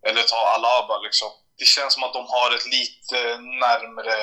eller 0.08 0.22
ta 0.22 0.40
Alaba 0.54 0.98
liksom. 0.98 1.30
Det 1.58 1.64
känns 1.64 1.94
som 1.94 2.02
att 2.02 2.12
de 2.12 2.26
har 2.26 2.54
ett 2.54 2.66
lite 2.66 3.18
närmre 3.64 4.16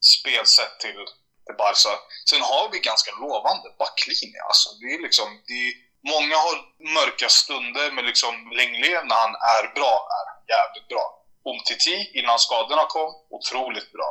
spelsätt 0.00 0.80
till, 0.80 1.04
till 1.46 1.56
Barca. 1.58 1.92
Sen 2.30 2.42
har 2.42 2.70
vi 2.72 2.78
ganska 2.78 3.10
lovande 3.24 3.68
backlinje. 3.78 4.40
Alltså, 4.48 4.68
det 4.80 4.86
är 4.94 5.02
liksom, 5.02 5.28
det 5.48 5.58
är, 5.68 5.72
många 6.12 6.36
har 6.46 6.56
mörka 6.98 7.28
stunder, 7.28 7.86
men 7.94 8.04
liksom 8.10 8.34
Lenglen 8.58 9.04
när 9.08 9.18
han 9.24 9.34
är 9.56 9.64
bra, 9.78 9.94
är 10.18 10.26
jävligt 10.54 10.88
bra. 10.92 11.04
Umtiti 11.50 11.96
innan 12.18 12.38
skadorna 12.38 12.84
kom, 12.94 13.10
otroligt 13.36 13.92
bra. 13.92 14.10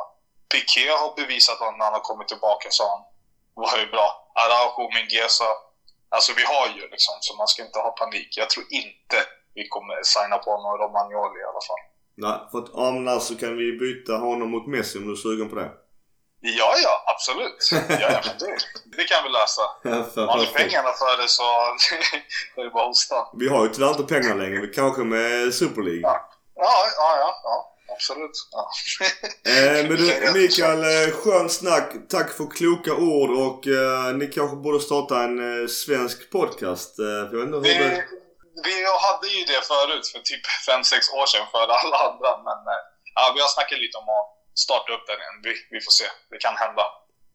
Piqué 0.52 0.88
har 1.00 1.16
bevisat 1.16 1.60
att 1.60 1.76
när 1.78 1.84
han 1.84 1.98
har 1.98 2.08
kommit 2.10 2.28
tillbaka 2.28 2.68
så 2.70 2.82
han 2.92 3.00
var 3.54 3.78
ju 3.78 3.86
bra. 3.86 4.08
Araujo, 4.42 4.84
Mingueza. 4.94 5.50
Alltså 6.08 6.32
vi 6.38 6.44
har 6.52 6.66
ju 6.76 6.82
liksom, 6.94 7.14
så 7.20 7.36
man 7.36 7.48
ska 7.48 7.62
inte 7.66 7.78
ha 7.78 7.90
panik. 7.90 8.28
Jag 8.36 8.50
tror 8.50 8.66
inte 8.70 9.18
vi 9.54 9.68
kommer 9.68 10.02
signa 10.02 10.38
på 10.38 10.50
någon 10.50 10.78
Romagnoli 10.82 11.40
i 11.40 11.48
alla 11.50 11.64
fall. 11.68 11.82
Nej, 12.14 12.38
för 12.50 12.58
att 12.58 12.74
annars 12.88 13.22
så 13.22 13.36
kan 13.36 13.56
vi 13.56 13.72
byta 13.72 14.12
honom 14.12 14.50
mot 14.50 14.66
Messi 14.66 14.98
om 14.98 15.04
du 15.06 15.12
är 15.12 15.16
sugen 15.16 15.48
på 15.48 15.56
det. 15.56 15.70
Ja, 16.40 16.74
ja, 16.82 17.04
absolut. 17.06 17.68
Ja, 17.72 17.78
ja, 18.00 18.20
det, 18.38 18.56
det 18.96 19.04
kan 19.04 19.24
vi 19.24 19.28
lösa. 19.28 19.62
Har 20.26 20.38
ni 20.38 20.46
pengarna 20.46 20.92
för 20.92 21.22
det 21.22 21.28
så 21.28 21.42
är 22.60 22.64
det 22.64 22.70
bara 22.70 22.86
hosta. 22.86 23.14
Vi 23.32 23.48
har 23.48 23.64
ju 23.64 23.70
tyvärr 23.70 23.90
inte 23.90 24.14
pengar 24.14 24.34
längre. 24.34 24.66
Kanske 24.66 25.02
med 25.02 25.54
Super 25.54 25.82
League. 25.82 26.00
Ja. 26.02 26.30
Ja, 26.54 26.86
ja, 26.96 27.40
ja, 27.44 27.74
absolut. 27.94 28.36
Ja. 28.52 28.70
Eh, 29.50 29.88
men 29.88 29.96
du 29.96 30.32
Mikael, 30.40 30.82
eh, 30.82 31.14
skön 31.14 31.50
snack. 31.50 31.92
Tack 32.08 32.30
för 32.36 32.46
kloka 32.50 32.92
ord 32.94 33.30
och 33.30 33.66
eh, 33.66 34.14
ni 34.14 34.26
kanske 34.26 34.56
borde 34.56 34.80
starta 34.80 35.22
en 35.22 35.62
eh, 35.62 35.66
svensk 35.68 36.30
podcast. 36.30 36.98
Eh, 36.98 37.04
jag 37.06 37.60
vet 37.60 37.64
Vi, 37.64 37.74
vi 38.64 38.74
hade 39.06 39.28
ju 39.36 39.44
det 39.44 39.62
förut 39.72 40.06
för 40.12 40.18
typ 40.18 40.44
5-6 40.68 41.18
år 41.18 41.26
sedan 41.26 41.46
för 41.52 41.58
alla 41.58 41.96
andra. 42.08 42.30
Men 42.46 42.58
eh, 42.72 42.82
ja, 43.14 43.32
vi 43.34 43.40
har 43.40 43.48
snackat 43.48 43.78
lite 43.78 43.98
om 43.98 44.08
att 44.18 44.37
starta 44.64 44.92
upp 44.92 45.06
den 45.06 45.18
igen. 45.22 45.36
Vi, 45.42 45.52
vi 45.74 45.80
får 45.84 45.90
se. 45.90 46.04
Det 46.30 46.38
kan 46.38 46.56
hända. 46.56 46.82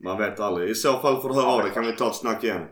Man 0.04 0.18
vet 0.18 0.40
aldrig. 0.40 0.70
I 0.70 0.76
så 0.76 1.00
fall 1.02 1.22
får 1.22 1.30
du 1.30 1.36
höra 1.36 1.46
av 1.56 1.64
dig 1.64 1.72
kan 1.74 1.86
vi 1.88 1.94
ta 1.96 2.10
ett 2.10 2.16
snack 2.16 2.44
igen. 2.44 2.68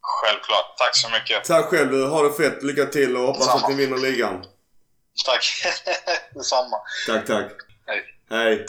Självklart. 0.00 0.76
Tack 0.78 0.96
så 0.96 1.08
mycket. 1.10 1.44
Tack 1.44 1.66
själv. 1.66 2.06
Ha 2.06 2.22
det 2.22 2.32
fett. 2.32 2.62
Lycka 2.62 2.84
till 2.86 3.16
och 3.16 3.22
hoppas 3.22 3.48
att 3.54 3.68
ni 3.68 3.74
vinner 3.74 3.98
ligan. 3.98 4.44
Tack. 5.24 5.44
Detsamma. 6.34 6.76
Tack, 7.06 7.26
tack. 7.26 7.52
Hej. 7.86 8.04
Hej. 8.30 8.66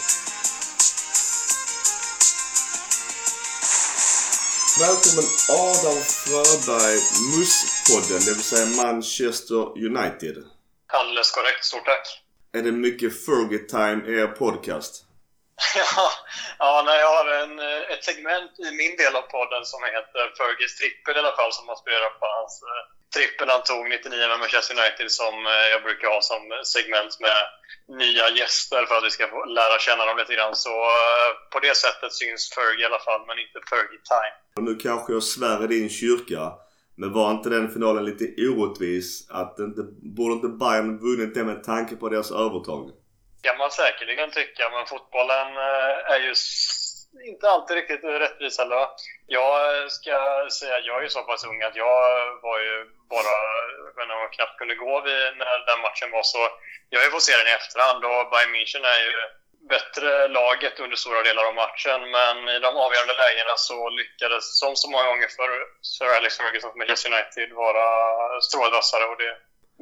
Välkommen 4.79 5.25
Adam 5.49 5.99
Fröberg, 6.23 6.99
MUS-podden, 7.31 8.19
det 8.25 8.33
vill 8.33 8.43
säga 8.43 8.83
Manchester 8.83 9.85
United. 9.85 10.37
Alldeles 10.87 11.31
korrekt. 11.31 11.65
Stort 11.65 11.85
tack. 11.85 12.23
Är 12.53 12.61
det 12.61 12.71
mycket 12.71 13.25
Fergie 13.25 13.59
Time 13.59 14.01
i 14.07 14.19
er 14.19 14.27
podcast? 14.27 15.06
Ja, 15.95 16.05
ja 16.63 16.83
nej, 16.87 16.99
jag 17.05 17.11
har 17.17 17.27
en, 17.43 17.55
eh, 17.67 17.81
ett 17.93 18.03
segment 18.09 18.51
i 18.67 18.69
min 18.81 18.95
del 19.01 19.13
av 19.19 19.25
podden 19.35 19.63
som 19.71 19.79
heter 19.95 20.23
Fergies 20.37 20.75
trippel 20.79 21.15
i 21.15 21.19
alla 21.19 21.35
fall, 21.39 21.53
som 21.57 21.69
aspirerar 21.69 22.11
på 22.21 22.25
hans 22.37 22.53
eh, 22.69 22.83
trippel 23.15 23.47
han 23.55 23.63
tog 23.71 23.83
99 23.89 24.27
med 24.31 24.39
Manchester 24.43 24.73
United 24.81 25.09
som 25.21 25.33
eh, 25.53 25.67
jag 25.73 25.81
brukar 25.87 26.07
ha 26.15 26.21
som 26.31 26.43
segment 26.75 27.13
med 27.25 27.39
nya 28.01 28.25
gäster 28.39 28.81
för 28.85 28.95
att 28.97 29.07
vi 29.07 29.15
ska 29.17 29.25
få 29.35 29.39
lära 29.59 29.77
känna 29.87 30.03
dem 30.05 30.17
lite 30.21 30.33
grann. 30.37 30.55
Så 30.65 30.75
eh, 30.99 31.29
på 31.53 31.57
det 31.65 31.75
sättet 31.83 32.11
syns 32.19 32.43
Fergie 32.55 32.83
i 32.83 32.89
alla 32.89 33.03
fall, 33.07 33.21
men 33.27 33.37
inte 33.45 33.59
Fergie 33.71 34.01
Time. 34.11 34.35
Och 34.57 34.65
nu 34.67 34.73
kanske 34.87 35.13
jag 35.13 35.23
svär 35.23 35.63
i 35.63 35.67
din 35.67 35.89
kyrka. 35.89 36.41
Men 36.99 37.13
var 37.13 37.31
inte 37.31 37.49
den 37.49 37.73
finalen 37.75 38.05
lite 38.05 38.25
orättvis? 38.49 39.27
Att 39.29 39.59
inte, 39.59 39.81
borde 40.17 40.33
inte 40.33 40.47
Bayern 40.47 40.99
vunnit 40.99 41.35
den 41.35 41.45
med 41.45 41.63
tanke 41.63 41.95
på 41.95 42.09
deras 42.09 42.31
övertag? 42.31 42.91
Kan 43.47 43.57
man 43.57 43.71
säkerligen 43.71 44.31
tycka, 44.31 44.69
men 44.69 44.85
fotbollen 44.85 45.49
eh, 45.69 46.13
är 46.13 46.19
ju 46.25 46.33
inte 47.31 47.49
alltid 47.49 47.75
riktigt 47.75 48.03
rättvis 48.03 48.57
heller. 48.61 48.87
Jag 49.27 49.53
eh, 49.67 49.87
ska 49.97 50.13
säga, 50.59 50.79
jag 50.79 50.97
är 50.97 51.03
ju 51.03 51.09
så 51.09 51.23
pass 51.23 51.45
ung 51.45 51.61
att 51.63 51.75
jag 51.75 52.01
var 52.47 52.59
ju 52.67 52.75
bara, 53.13 53.33
jag 53.77 53.93
vet 53.95 54.03
inte, 54.03 54.15
om 54.15 54.25
jag 54.25 54.33
knappt 54.33 54.57
kunde 54.59 54.75
gå 54.75 54.93
vid 55.01 55.37
när 55.39 55.57
den 55.69 55.81
matchen 55.85 56.11
var 56.17 56.23
så. 56.23 56.43
Jag 56.89 56.99
har 56.99 57.05
ju 57.05 57.11
fått 57.11 57.29
se 57.29 57.37
den 57.37 57.51
i 57.51 57.57
efterhand 57.59 58.01
och 58.05 58.29
Bayern 58.31 58.55
München 58.55 58.83
är 58.95 58.99
ju 59.07 59.13
bättre 59.75 60.27
laget 60.39 60.79
under 60.79 60.97
stora 61.03 61.21
delar 61.23 61.43
av 61.49 61.55
matchen, 61.63 61.99
men 62.17 62.35
i 62.55 62.59
de 62.65 62.71
avgörande 62.85 63.15
lägena 63.23 63.55
så 63.69 63.89
lyckades, 63.89 64.59
som 64.59 64.75
så 64.75 64.89
många 64.89 65.07
gånger 65.11 65.29
för 65.37 65.49
Sir 65.81 66.09
Alex 66.17 66.37
Ferguson 66.37 66.69
med 66.69 66.77
Manchester 66.77 67.09
United, 67.13 67.49
vara 67.65 67.87
strålvassare 68.47 69.05
och 69.11 69.17
det 69.23 69.33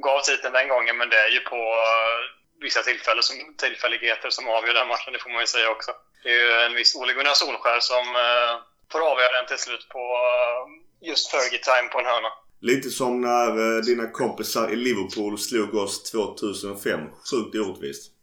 gav 0.08 0.20
titeln 0.22 0.54
den 0.54 0.68
gången, 0.74 0.98
men 0.98 1.10
det 1.10 1.20
är 1.28 1.32
ju 1.38 1.40
på 1.40 1.62
eh, 1.90 2.20
vissa 2.68 2.82
tillfällen 2.90 3.24
som, 3.28 3.36
tillfälligheter 3.66 4.30
som 4.38 4.46
avgör 4.58 4.74
den 4.80 4.92
matchen, 4.94 5.14
det 5.14 5.24
får 5.24 5.34
man 5.36 5.44
ju 5.46 5.52
säga 5.56 5.70
också. 5.76 5.92
Det 6.24 6.32
är 6.36 6.40
ju 6.46 6.52
en 6.66 6.76
viss 6.80 6.92
Ole 7.00 7.14
Gunnar 7.18 7.38
Solskär 7.42 7.80
som 7.92 8.06
eh, 8.26 8.54
får 8.92 9.02
avgöra 9.12 9.34
den 9.38 9.48
till 9.52 9.62
slut 9.66 9.86
på 9.96 10.04
eh, 10.26 10.62
just 11.10 11.26
Fergie-time 11.32 11.88
på 11.92 11.98
en 12.00 12.10
hörna. 12.12 12.32
Lite 12.72 12.90
som 12.90 13.22
när 13.22 13.52
eh, 13.78 13.82
dina 13.90 14.08
kompisar 14.22 14.66
i 14.74 14.76
Liverpool 14.76 15.38
slog 15.38 15.76
oss 15.76 15.96
2005. 16.12 17.00
Sjukt 17.30 17.56
orättvist. 17.56 18.15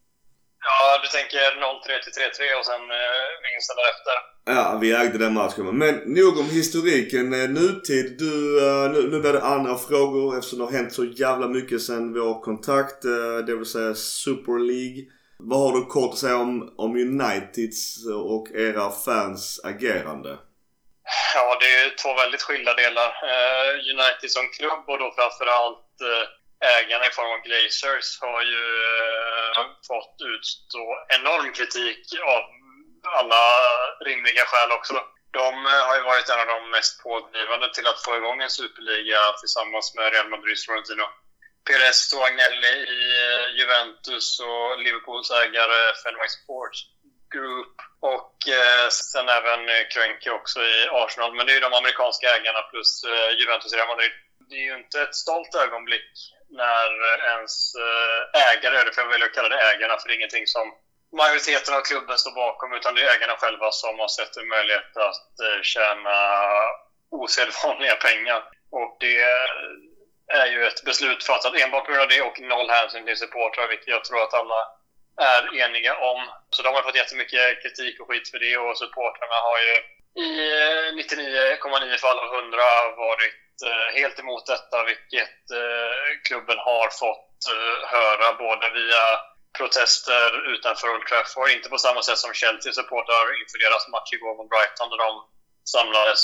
Ja, 0.64 1.01
du 1.02 1.09
tänker 1.09 1.39
0-3 1.39 2.02
till 2.02 2.12
3-3 2.22 2.59
och 2.59 2.66
sen 2.66 2.82
eh, 2.90 3.28
vinsten 3.47 3.76
därefter. 3.80 4.16
Ja, 4.44 4.78
vi 4.80 4.93
ägde 4.93 5.18
den 5.18 5.34
matchen. 5.34 5.78
Men 5.78 5.94
nog 6.06 6.39
om 6.39 6.51
historiken. 6.51 7.32
Eh, 7.32 7.48
Nutid. 7.48 8.18
Du, 8.18 8.32
eh, 8.66 8.90
nu, 8.90 9.10
nu 9.10 9.20
blir 9.20 9.32
det 9.32 9.43
andra 9.43 9.78
frågor 9.78 10.39
eftersom 10.39 10.59
det 10.59 10.64
har 10.64 10.72
hänt 10.72 10.93
så 10.93 11.05
jävla 11.05 11.48
mycket 11.48 11.82
sedan 11.82 12.12
vår 12.14 12.40
kontakt. 12.43 13.05
eh, 13.05 13.36
Det 13.47 13.56
vill 13.56 13.66
säga 13.66 13.94
Super 13.94 14.59
League. 14.70 15.02
Vad 15.39 15.60
har 15.60 15.72
du 15.78 15.84
kort 15.84 16.12
att 16.12 16.18
säga 16.18 16.36
om, 16.36 16.74
om 16.78 16.90
Uniteds 16.97 18.06
och 18.32 18.47
era 18.55 18.90
fans 18.90 19.60
agerande? 19.64 20.39
Ja, 21.34 21.56
det 21.60 21.70
är 21.80 21.97
två 22.02 22.14
väldigt 22.22 22.43
skilda 22.43 22.74
delar. 22.74 23.10
United 23.94 24.30
som 24.30 24.48
klubb 24.59 24.84
och 24.86 24.98
då 24.98 25.12
framförallt 25.18 25.89
ägarna 26.76 27.06
i 27.06 27.10
form 27.10 27.32
av 27.36 27.40
Glazers 27.47 28.20
har 28.20 28.43
ju 28.43 28.64
eh, 28.98 29.62
fått 29.90 30.16
utstå 30.34 30.84
enorm 31.16 31.52
kritik 31.52 32.05
av 32.34 32.43
alla 33.18 33.44
rimliga 34.09 34.44
skäl 34.47 34.72
också. 34.78 34.97
De 35.30 35.66
eh, 35.66 35.82
har 35.86 35.97
ju 35.97 36.02
varit 36.02 36.28
en 36.28 36.40
av 36.40 36.47
de 36.47 36.70
mest 36.70 37.02
pådrivande 37.02 37.74
till 37.74 37.86
att 37.86 38.05
få 38.05 38.16
igång 38.16 38.43
en 38.43 38.56
superliga 38.60 39.20
tillsammans 39.40 39.94
med 39.94 40.12
Real 40.12 40.28
Madrids 40.28 40.64
Florentino 40.64 41.06
Pires 41.66 42.12
och 42.16 42.26
Agnelli 42.26 42.74
i 42.98 43.02
Juventus 43.59 44.40
och 44.40 44.78
Liverpools 44.84 45.30
ägare 45.30 45.80
Fenway 46.02 46.28
Sports 46.28 46.78
Group 47.34 47.74
och 48.14 48.34
eh, 48.60 48.89
sen 48.90 49.28
även 49.39 49.60
eh, 49.68 49.84
Kroenke 49.93 50.30
också 50.30 50.59
i 50.60 50.89
Arsenal. 51.01 51.34
Men 51.34 51.47
det 51.47 51.52
är 51.52 51.55
ju 51.55 51.66
de 51.68 51.74
amerikanska 51.80 52.26
ägarna 52.36 52.62
plus 52.70 53.05
eh, 53.05 53.30
Juventus 53.39 53.72
och 53.72 53.78
Real 53.78 53.93
Madrid. 53.93 54.12
Det 54.48 54.56
är 54.56 54.66
ju 54.70 54.76
inte 54.82 55.02
ett 55.02 55.14
stolt 55.14 55.55
ögonblick 55.55 56.12
när 56.53 56.89
ens 57.33 57.74
eh, 57.74 58.41
ägare, 58.51 58.77
eller 58.79 58.93
för 58.93 59.03
jag 59.03 59.09
väljer 59.09 59.27
att 59.27 59.35
kalla 59.35 59.49
det 59.49 59.62
ägarna 59.73 59.99
för 59.99 60.09
det 60.09 60.15
är 60.15 60.20
ingenting 60.20 60.47
som 60.47 60.66
majoriteten 61.16 61.74
av 61.74 61.81
klubben 61.81 62.19
står 62.19 62.35
bakom 62.35 62.73
utan 62.73 62.95
det 62.95 63.03
är 63.03 63.16
ägarna 63.16 63.37
själva 63.37 63.70
som 63.70 63.99
har 63.99 64.09
sett 64.09 64.37
en 64.37 64.49
möjlighet 64.49 64.97
att 64.97 65.33
eh, 65.45 65.62
tjäna 65.62 66.16
osedvanliga 67.11 67.97
pengar. 67.97 68.41
Och 68.70 68.97
det 69.01 69.23
är 70.43 70.47
ju 70.47 70.66
ett 70.66 70.85
beslut 70.85 71.24
fattat 71.24 71.61
enbart 71.61 71.85
på 71.85 71.93
grund 71.93 72.03
av 72.03 72.09
det 72.09 72.23
och 72.23 72.41
noll 72.41 72.70
hänsyn 72.70 73.05
till 73.05 73.16
supportrar, 73.16 73.69
vilket 73.69 73.89
jag 73.89 74.05
tror 74.05 74.23
att 74.23 74.35
alla 74.35 74.61
är 75.16 75.43
eniga 75.65 75.95
om. 75.99 76.20
Så 76.51 76.62
de 76.62 76.74
har 76.74 76.83
fått 76.83 77.03
jättemycket 77.03 77.62
kritik 77.62 78.01
och 78.01 78.09
skit 78.09 78.31
för 78.31 78.39
det 78.39 78.57
och 78.59 78.79
supportrarna 78.79 79.39
har 79.49 79.59
ju 79.66 79.74
i 80.24 80.31
eh, 80.61 80.93
99,9 80.93 81.97
fall 81.97 82.19
av 82.19 82.35
100 82.35 82.59
varit 82.97 83.35
Eh, 83.68 84.01
helt 84.01 84.18
emot 84.18 84.47
detta, 84.47 84.84
vilket 84.84 85.40
eh, 85.60 86.10
klubben 86.26 86.59
har 86.59 86.89
fått 87.02 87.39
eh, 87.52 87.78
höra 87.94 88.28
både 88.44 88.66
via 88.78 89.05
protester 89.59 90.28
utanför 90.55 90.89
Old 90.94 91.06
Trafford, 91.06 91.51
inte 91.51 91.68
på 91.68 91.78
samma 91.78 92.02
sätt 92.02 92.18
som 92.18 92.32
Chelsea 92.32 92.72
supportrar 92.72 93.26
inför 93.40 93.59
deras 93.64 93.89
match 93.94 94.12
igår 94.12 94.34
mot 94.36 94.51
Brighton 94.52 94.90
där 94.90 95.01
de 95.06 95.12
samlades 95.74 96.22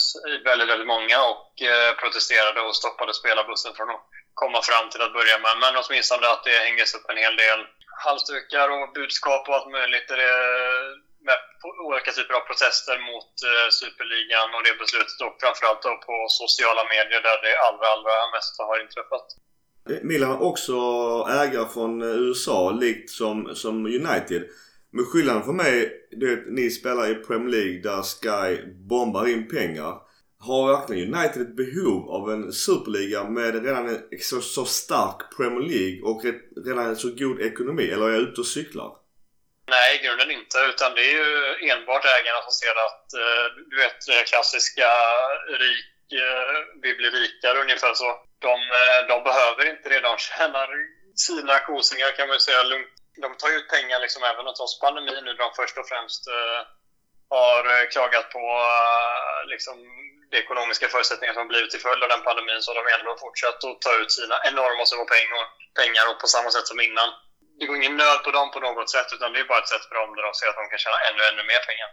väldigt, 0.49 0.69
väldigt 0.69 0.93
många 0.95 1.19
och 1.31 1.53
protesterade 2.01 2.61
och 2.61 2.77
stoppade 2.77 3.15
spelarbussen 3.15 3.75
från 3.75 3.91
att 3.91 4.05
komma 4.35 4.61
fram 4.63 4.91
till 4.91 5.03
att 5.03 5.13
börja 5.19 5.39
med. 5.39 5.55
Men 5.63 5.75
åtminstone 5.83 6.27
att 6.29 6.45
det 6.45 6.65
hängdes 6.67 6.95
upp 6.95 7.11
en 7.11 7.23
hel 7.25 7.37
del 7.37 7.61
halsdukar 8.05 8.69
och 8.69 8.93
budskap 8.93 9.49
och 9.49 9.55
allt 9.55 9.73
möjligt. 9.79 10.11
Är 10.11 10.17
det 10.17 10.35
med 11.29 11.39
olika 11.87 12.11
typer 12.17 12.35
av 12.39 12.45
protester 12.51 12.97
mot 13.11 13.33
eh, 13.49 13.67
Superligan 13.81 14.49
och 14.55 14.63
det 14.67 14.75
beslutet 14.83 15.19
och 15.27 15.35
framförallt 15.43 15.83
då 15.87 15.93
på 16.09 16.15
sociala 16.43 16.83
medier 16.95 17.21
där 17.29 17.39
det 17.45 17.55
allra, 17.67 17.87
allra 17.95 18.17
mesta 18.37 18.61
har 18.71 18.79
inträffat. 18.87 19.27
Milan 20.11 20.31
har 20.31 20.43
också 20.53 20.77
ägare 21.43 21.69
från 21.75 21.93
eh, 22.03 22.23
USA 22.25 22.59
likt 22.71 23.11
som, 23.11 23.37
som 23.63 23.75
United. 23.87 24.43
Men 24.91 25.05
skillnaden 25.05 25.43
för 25.43 25.53
mig, 25.53 25.77
det 26.11 26.27
är 26.27 26.33
att 26.33 26.49
ni 26.49 26.71
spelar 26.71 27.11
i 27.11 27.15
Premier 27.15 27.49
League 27.49 27.81
där 27.83 28.03
Sky 28.03 28.73
bombar 28.73 29.29
in 29.29 29.49
pengar. 29.49 29.95
Har 30.41 30.73
verkligen 30.73 31.15
United 31.15 31.43
ett 31.43 31.57
behov 31.57 32.11
av 32.11 32.33
en 32.33 32.53
superliga 32.53 33.25
med 33.25 33.65
redan 33.65 33.89
en 33.89 33.99
så, 34.21 34.41
så 34.41 34.65
stark 34.65 35.37
Premier 35.37 35.69
League 35.69 36.03
och 36.03 36.25
ett, 36.25 36.43
redan 36.67 36.87
en 36.87 36.97
så 36.97 37.09
god 37.09 37.41
ekonomi? 37.41 37.91
Eller 37.91 38.09
är 38.09 38.13
jag 38.13 38.23
ute 38.23 38.41
och 38.41 38.47
cyklar? 38.47 38.93
Nej, 39.69 39.97
i 39.97 40.05
grunden 40.05 40.31
inte. 40.31 40.59
Utan 40.59 40.95
det 40.95 41.05
är 41.11 41.15
ju 41.21 41.31
enbart 41.71 42.05
ägarna 42.05 42.41
som 42.43 42.53
ser 42.53 42.77
att, 42.87 43.07
eh, 43.23 43.45
du 43.71 43.77
vet, 43.77 44.07
det 44.07 44.29
klassiska 44.31 44.91
rik, 45.65 46.13
eh, 46.23 46.57
vi 46.83 46.95
blir 46.95 47.11
rikare 47.11 47.59
ungefär 47.65 47.95
så. 47.95 48.11
De, 48.47 48.55
eh, 48.81 49.01
de 49.09 49.25
behöver 49.29 49.71
inte 49.71 49.89
det. 49.89 50.01
De 50.01 50.19
tjänar 50.19 50.69
sina 51.27 51.59
kosingar 51.59 52.11
kan 52.17 52.29
man 52.29 52.37
ju 52.37 52.41
säga 52.41 52.63
lugnt. 52.63 52.95
De 53.25 53.37
tar 53.37 53.49
ju 53.49 53.57
ut 53.57 53.69
pengar 53.69 54.01
liksom 54.01 54.23
även 54.23 54.55
trots 54.55 54.81
pandemin 54.81 55.25
nu. 55.25 55.33
De 55.35 55.51
först 55.57 55.79
och 55.79 55.89
främst 55.89 56.23
har 57.31 57.91
klagat 57.91 58.31
på 58.31 58.45
liksom, 59.47 59.77
de 60.31 60.37
ekonomiska 60.37 60.89
förutsättningar 60.89 61.35
som 61.35 61.49
blivit 61.49 61.71
till 61.71 61.87
följd 61.87 62.03
av 62.03 62.09
den 62.09 62.23
pandemin 62.23 62.63
så 62.63 62.71
har 62.71 62.79
de 62.81 62.95
ändå 62.99 63.17
fortsatt 63.25 63.65
att 63.65 63.81
ta 63.81 63.93
ut 64.01 64.13
sina 64.13 64.37
enorma 64.51 64.87
summor 64.87 65.09
pengar, 65.15 65.43
pengar 65.81 66.05
och 66.11 66.21
på 66.21 66.27
samma 66.27 66.51
sätt 66.51 66.67
som 66.67 66.81
innan 66.81 67.09
det 67.59 67.67
går 67.67 67.77
ingen 67.77 67.97
nöd 67.97 68.19
på 68.25 68.31
dem 68.31 68.49
på 68.55 68.61
något 68.61 68.91
sätt, 68.91 69.09
utan 69.15 69.33
det 69.33 69.41
är 69.41 69.49
bara 69.53 69.63
ett 69.65 69.73
sätt 69.75 69.85
för 69.89 69.95
dem 70.01 70.11
där 70.17 70.23
de 70.29 70.33
ser 70.35 70.49
att 70.51 70.61
de 70.61 70.65
kan 70.73 70.79
tjäna 70.85 70.99
ännu, 71.09 71.21
ännu 71.31 71.43
mer 71.53 71.63
pengar. 71.71 71.91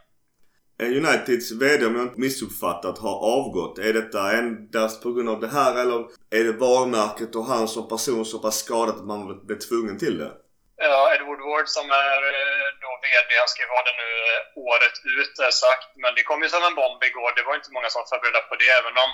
Uniteds 1.00 1.52
VD, 1.62 1.86
om 1.86 1.96
jag 1.96 2.06
inte 2.10 2.20
missuppfattat, 2.20 2.98
har 3.06 3.18
avgått. 3.36 3.78
Är 3.88 3.94
detta 3.94 4.22
endast 4.40 5.04
på 5.04 5.10
grund 5.14 5.30
av 5.34 5.40
det 5.46 5.52
här 5.58 5.74
eller 5.82 6.00
är 6.38 6.44
det 6.48 6.56
varumärket 6.66 7.36
och 7.36 7.46
han 7.52 7.68
som 7.68 7.88
person 7.94 8.26
så 8.26 8.38
pass 8.46 8.58
skadad 8.64 8.96
att 8.96 9.10
man 9.12 9.46
blir 9.48 9.60
tvungen 9.68 9.98
till 10.04 10.16
det? 10.22 10.32
Ja, 10.78 11.02
Edward 11.16 11.42
Ward 11.48 11.68
som 11.78 11.88
är 12.08 12.20
eh, 12.36 12.68
då 12.84 12.92
VD, 13.04 13.30
han 13.42 13.52
ska 13.54 13.62
vara 13.76 13.86
det 13.90 13.96
nu 14.04 14.10
eh, 14.32 14.40
året 14.70 14.96
ut 15.20 15.34
är 15.48 15.56
sagt. 15.66 15.90
Men 16.04 16.12
det 16.16 16.24
kom 16.30 16.44
ju 16.44 16.50
som 16.50 16.64
en 16.70 16.78
bomb 16.80 17.02
igår. 17.10 17.32
Det 17.38 17.48
var 17.48 17.56
inte 17.60 17.76
många 17.76 17.90
som 17.90 18.00
var 18.02 18.10
förberedda 18.12 18.42
på 18.50 18.56
det, 18.62 18.70
även 18.80 18.96
om 19.04 19.12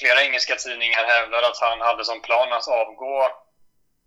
flera 0.00 0.18
engelska 0.26 0.54
tidningar 0.64 1.04
hävdar 1.14 1.42
att 1.48 1.58
han 1.66 1.78
hade 1.88 2.04
som 2.10 2.20
plan 2.26 2.50
att 2.52 2.68
avgå 2.82 3.16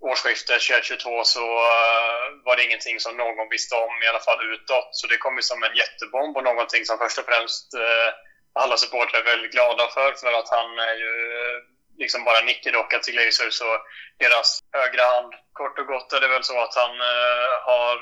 årsskiftet 0.01 0.61
2022 0.61 1.23
så 1.23 1.45
eh, 1.76 2.26
var 2.45 2.55
det 2.55 2.63
ingenting 2.63 2.99
som 2.99 3.17
någon 3.17 3.49
visste 3.49 3.76
om, 3.76 3.93
i 4.03 4.07
alla 4.07 4.19
fall 4.19 4.53
utåt. 4.53 4.89
Så 4.91 5.07
det 5.07 5.17
kom 5.17 5.35
ju 5.35 5.41
som 5.41 5.63
en 5.63 5.76
jättebomb 5.76 6.38
och 6.38 6.43
någonting 6.43 6.85
som 6.85 6.97
först 6.97 7.17
och 7.17 7.26
främst 7.26 7.73
eh, 7.73 8.09
alla 8.53 8.77
supportrar 8.77 9.19
är 9.19 9.31
väldigt 9.31 9.51
glada 9.51 9.88
för. 9.88 10.11
För 10.13 10.34
att 10.39 10.49
han 10.49 10.80
är 10.80 10.95
ju 11.03 11.13
eh, 11.39 11.57
liksom 11.97 12.23
bara 12.23 12.41
nickedocka 12.41 12.99
till 12.99 13.13
Glazers 13.13 13.61
och 13.61 13.80
deras 14.17 14.59
högra 14.71 15.05
hand. 15.13 15.34
Kort 15.53 15.80
och 15.80 15.85
gott 15.85 16.13
är 16.13 16.21
det 16.21 16.27
väl 16.27 16.43
så 16.43 16.59
att 16.61 16.76
han 16.76 16.99
har 17.69 17.97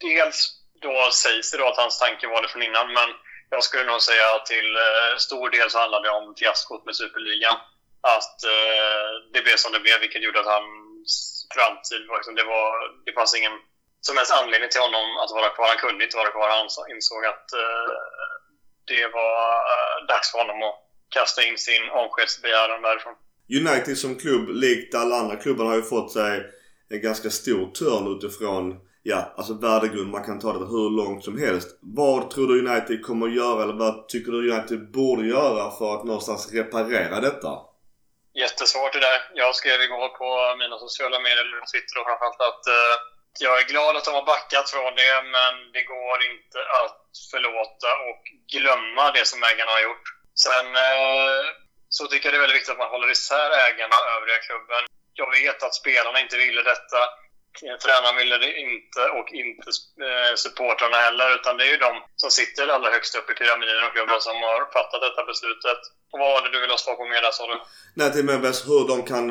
dels 0.00 0.38
då 0.80 1.10
sägs 1.10 1.50
det 1.50 1.58
då 1.58 1.68
att 1.68 1.76
hans 1.76 1.98
tanke 1.98 2.26
var 2.26 2.42
det 2.42 2.48
från 2.48 2.62
innan, 2.62 2.92
men 2.92 3.08
jag 3.50 3.64
skulle 3.64 3.84
nog 3.84 4.02
säga 4.02 4.34
att 4.34 4.46
till 4.46 4.78
stor 5.18 5.50
del 5.50 5.70
så 5.70 5.78
handlade 5.78 6.08
det 6.08 6.12
om 6.12 6.34
fiaskot 6.34 6.84
med 6.86 6.96
Superligan. 6.96 7.56
Att 8.00 8.38
det 9.32 9.42
blev 9.42 9.56
som 9.56 9.72
det 9.72 9.80
blev, 9.80 10.00
vilket 10.00 10.22
gjorde 10.22 10.40
att 10.40 10.46
han 10.46 10.85
framtid. 11.56 12.02
Liksom, 12.16 12.34
det, 12.40 12.46
var, 12.54 12.70
det 13.06 13.12
fanns 13.18 13.34
ingen 13.40 13.56
som 14.06 14.16
helst 14.16 14.32
anledning 14.40 14.70
till 14.70 14.86
honom 14.86 15.06
att 15.22 15.32
vara 15.38 15.50
kvar. 15.54 15.66
Han 15.72 15.84
kunde 15.84 16.04
inte 16.04 16.20
vara 16.22 16.34
kvar. 16.36 16.48
Han 16.56 16.68
insåg 16.94 17.22
att 17.32 17.48
eh, 17.62 17.88
det 18.90 19.04
var 19.18 19.38
eh, 19.72 19.96
dags 20.12 20.26
för 20.30 20.38
honom 20.42 20.58
att 20.68 20.76
kasta 21.18 21.40
in 21.48 21.58
sin 21.68 21.84
avskedsbegäran 22.00 22.82
därifrån. 22.88 23.16
United 23.62 23.98
som 23.98 24.12
klubb, 24.22 24.48
likt 24.48 24.94
alla 24.94 25.16
andra 25.16 25.36
klubbar, 25.36 25.64
har 25.64 25.76
ju 25.76 25.82
fått 25.82 26.12
sig 26.12 26.32
en 26.90 27.00
ganska 27.08 27.30
stor 27.30 27.64
törn 27.78 28.16
utifrån 28.16 28.64
ja, 29.02 29.34
alltså 29.36 29.54
värdegrund. 29.54 30.10
Man 30.10 30.24
kan 30.24 30.38
ta 30.38 30.52
det 30.52 30.66
hur 30.66 30.90
långt 30.90 31.24
som 31.24 31.38
helst. 31.38 31.78
Vad 31.80 32.30
tror 32.30 32.46
du 32.46 32.68
United 32.68 33.02
kommer 33.02 33.26
att 33.26 33.34
göra 33.34 33.62
eller 33.62 33.74
vad 33.74 34.08
tycker 34.08 34.32
du 34.32 34.52
United 34.52 34.92
borde 34.92 35.26
göra 35.26 35.70
för 35.70 35.94
att 35.94 36.04
någonstans 36.04 36.52
reparera 36.52 37.20
detta? 37.20 37.48
Jättesvårt 38.42 38.92
det 38.92 39.00
där. 39.00 39.20
Jag 39.34 39.54
skrev 39.56 39.80
igår 39.82 40.08
på 40.08 40.56
mina 40.58 40.78
sociala 40.78 41.18
medier, 41.20 41.44
eller 41.44 41.70
Twitter 41.72 42.04
framförallt, 42.04 42.40
att 42.50 42.66
eh, 42.66 42.94
jag 43.46 43.60
är 43.60 43.64
glad 43.72 43.96
att 43.96 44.04
de 44.04 44.14
har 44.14 44.30
backat 44.34 44.70
från 44.70 44.94
det, 45.00 45.14
men 45.36 45.54
det 45.74 45.84
går 45.94 46.18
inte 46.32 46.58
att 46.80 47.02
förlåta 47.30 47.90
och 48.08 48.22
glömma 48.54 49.04
det 49.16 49.26
som 49.26 49.42
ägarna 49.50 49.70
har 49.76 49.82
gjort. 49.88 50.06
Sen 50.44 50.66
eh, 50.86 51.44
så 51.88 52.06
tycker 52.06 52.26
jag 52.26 52.32
det 52.32 52.38
är 52.38 52.44
väldigt 52.44 52.60
viktigt 52.60 52.72
att 52.72 52.84
man 52.84 52.94
håller 52.94 53.10
isär 53.10 53.50
ägarna 53.66 53.96
och 54.00 54.10
övriga 54.16 54.38
klubben. 54.46 54.82
Jag 55.20 55.30
vet 55.38 55.62
att 55.62 55.74
spelarna 55.74 56.20
inte 56.20 56.36
ville 56.36 56.62
detta. 56.62 57.00
Tränaren 57.82 58.16
ville 58.16 58.38
det 58.38 58.52
inte 58.66 59.02
och 59.18 59.28
inte 59.42 59.68
eh, 60.06 60.34
supportrarna 60.44 60.96
heller. 60.96 61.34
Utan 61.34 61.56
det 61.56 61.64
är 61.68 61.72
ju 61.74 61.76
de 61.76 61.92
som 62.16 62.30
sitter 62.30 62.68
allra 62.68 62.90
högst 62.90 63.14
upp 63.18 63.30
i 63.30 63.34
pyramiden 63.34 63.84
och 63.84 63.92
klubben 63.92 64.20
som 64.20 64.36
har 64.36 64.60
fattat 64.76 65.00
detta 65.06 65.24
beslutet. 65.24 65.80
Och 66.12 66.18
vad 66.18 66.32
var 66.32 66.42
det 66.42 66.52
du 66.52 66.60
ville 66.60 66.72
ha 66.72 66.78
svar 66.78 66.94
på 66.94 67.04
mer 67.04 67.22
där 67.22 67.30
sa 67.30 67.46
du? 67.46 67.56
Nej, 67.94 68.12
till 68.12 68.24
med 68.24 68.34
hur 68.68 68.88
de 68.92 68.96
kan 69.12 69.24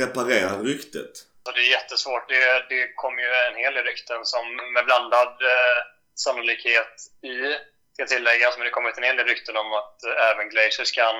reparera 0.00 0.52
ryktet. 0.70 1.12
Så 1.44 1.52
det 1.52 1.60
är 1.60 1.70
jättesvårt. 1.78 2.28
Det, 2.28 2.66
det 2.72 2.82
kommer 3.02 3.20
ju 3.22 3.30
en 3.48 3.56
hel 3.62 3.74
del 3.74 3.84
rykten 3.84 4.20
som 4.24 4.44
med 4.74 4.84
blandad 4.84 5.32
eh, 5.52 5.78
sannolikhet 6.24 6.94
i, 7.32 7.36
ska 7.94 8.06
tilläggas, 8.06 8.54
men 8.56 8.64
det 8.64 8.70
kommer 8.76 8.98
en 8.98 9.08
hel 9.10 9.16
del 9.16 9.26
rykten 9.26 9.56
om 9.56 9.72
att 9.80 9.96
eh, 10.04 10.30
även 10.30 10.48
Glaciers 10.48 10.92
kan 10.92 11.14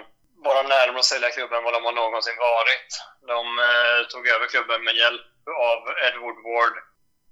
vara 0.48 0.62
närmare 0.62 0.98
att 0.98 1.12
sälja 1.12 1.30
klubben 1.30 1.58
än 1.58 1.64
vad 1.64 1.74
de 1.74 1.84
har 1.84 1.92
någonsin 1.92 2.38
varit. 2.52 2.90
De 3.32 3.44
eh, 3.68 4.00
tog 4.12 4.28
över 4.34 4.46
klubben 4.46 4.84
med 4.84 4.96
hjälp 4.96 5.26
av 5.70 5.80
Edward 6.06 6.38
Ward 6.48 6.76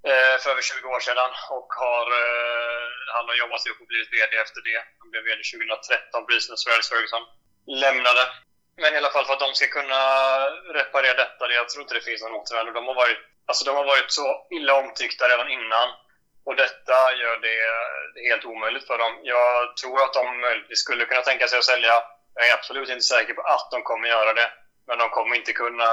eh, 0.09 0.35
för 0.41 0.49
över 0.53 0.61
20 0.61 0.87
år 0.95 1.01
sedan 1.07 1.31
och 1.57 1.69
har, 1.83 2.07
eh, 2.21 2.87
han 3.15 3.25
har 3.29 3.35
jobbat 3.43 3.61
sig 3.61 3.71
upp 3.71 3.81
och 3.81 3.91
blivit 3.91 4.13
VD 4.15 4.33
efter 4.43 4.61
det. 4.69 4.79
Han 4.99 5.09
blev 5.11 5.23
VD 5.23 5.41
2013 5.43 6.25
precis 6.27 6.49
när 6.49 6.59
Sveriges 6.63 6.89
Ferguson 6.91 7.23
lämnade. 7.83 8.23
Men 8.81 8.93
i 8.93 8.97
alla 8.97 9.13
fall 9.13 9.25
för 9.25 9.33
att 9.33 9.45
de 9.45 9.53
ska 9.53 9.67
kunna 9.67 10.01
reparera 10.79 11.13
detta, 11.23 11.51
jag 11.59 11.69
tror 11.69 11.81
inte 11.81 11.93
det 11.93 12.07
finns 12.09 12.21
någon 12.23 12.39
återvändo. 12.39 12.71
De 12.71 12.87
har 12.87 12.95
varit, 13.03 13.19
alltså 13.47 13.65
de 13.65 13.75
har 13.75 13.85
varit 13.93 14.11
så 14.11 14.47
illa 14.57 14.73
omtyckta 14.81 15.29
redan 15.29 15.49
innan. 15.57 15.87
Och 16.45 16.55
detta 16.55 16.97
gör 17.21 17.37
det, 17.47 17.57
det 18.13 18.29
helt 18.29 18.45
omöjligt 18.45 18.87
för 18.87 18.97
dem. 18.97 19.13
Jag 19.23 19.77
tror 19.77 20.03
att 20.03 20.13
de 20.13 20.39
möjligtvis 20.39 20.79
skulle 20.79 21.05
kunna 21.05 21.21
tänka 21.21 21.47
sig 21.47 21.57
att 21.57 21.71
sälja. 21.73 21.93
Jag 22.35 22.49
är 22.49 22.53
absolut 22.53 22.89
inte 22.89 23.01
säker 23.01 23.33
på 23.33 23.41
att 23.41 23.67
de 23.71 23.83
kommer 23.83 24.07
göra 24.07 24.33
det. 24.33 24.49
Men 24.87 24.97
de 24.97 25.09
kommer 25.09 25.35
inte 25.35 25.53
kunna 25.53 25.89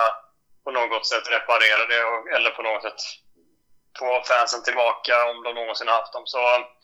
på 0.68 0.72
något 0.80 1.06
sätt 1.06 1.30
reparera 1.36 1.84
det 1.92 2.02
eller 2.36 2.50
på 2.50 2.62
något 2.62 2.82
sätt 2.82 3.00
få 3.98 4.08
fansen 4.32 4.62
tillbaka 4.62 5.14
om 5.30 5.36
de 5.44 5.50
någonsin 5.54 5.88
haft 5.88 6.12
dem. 6.16 6.26
Så 6.26 6.40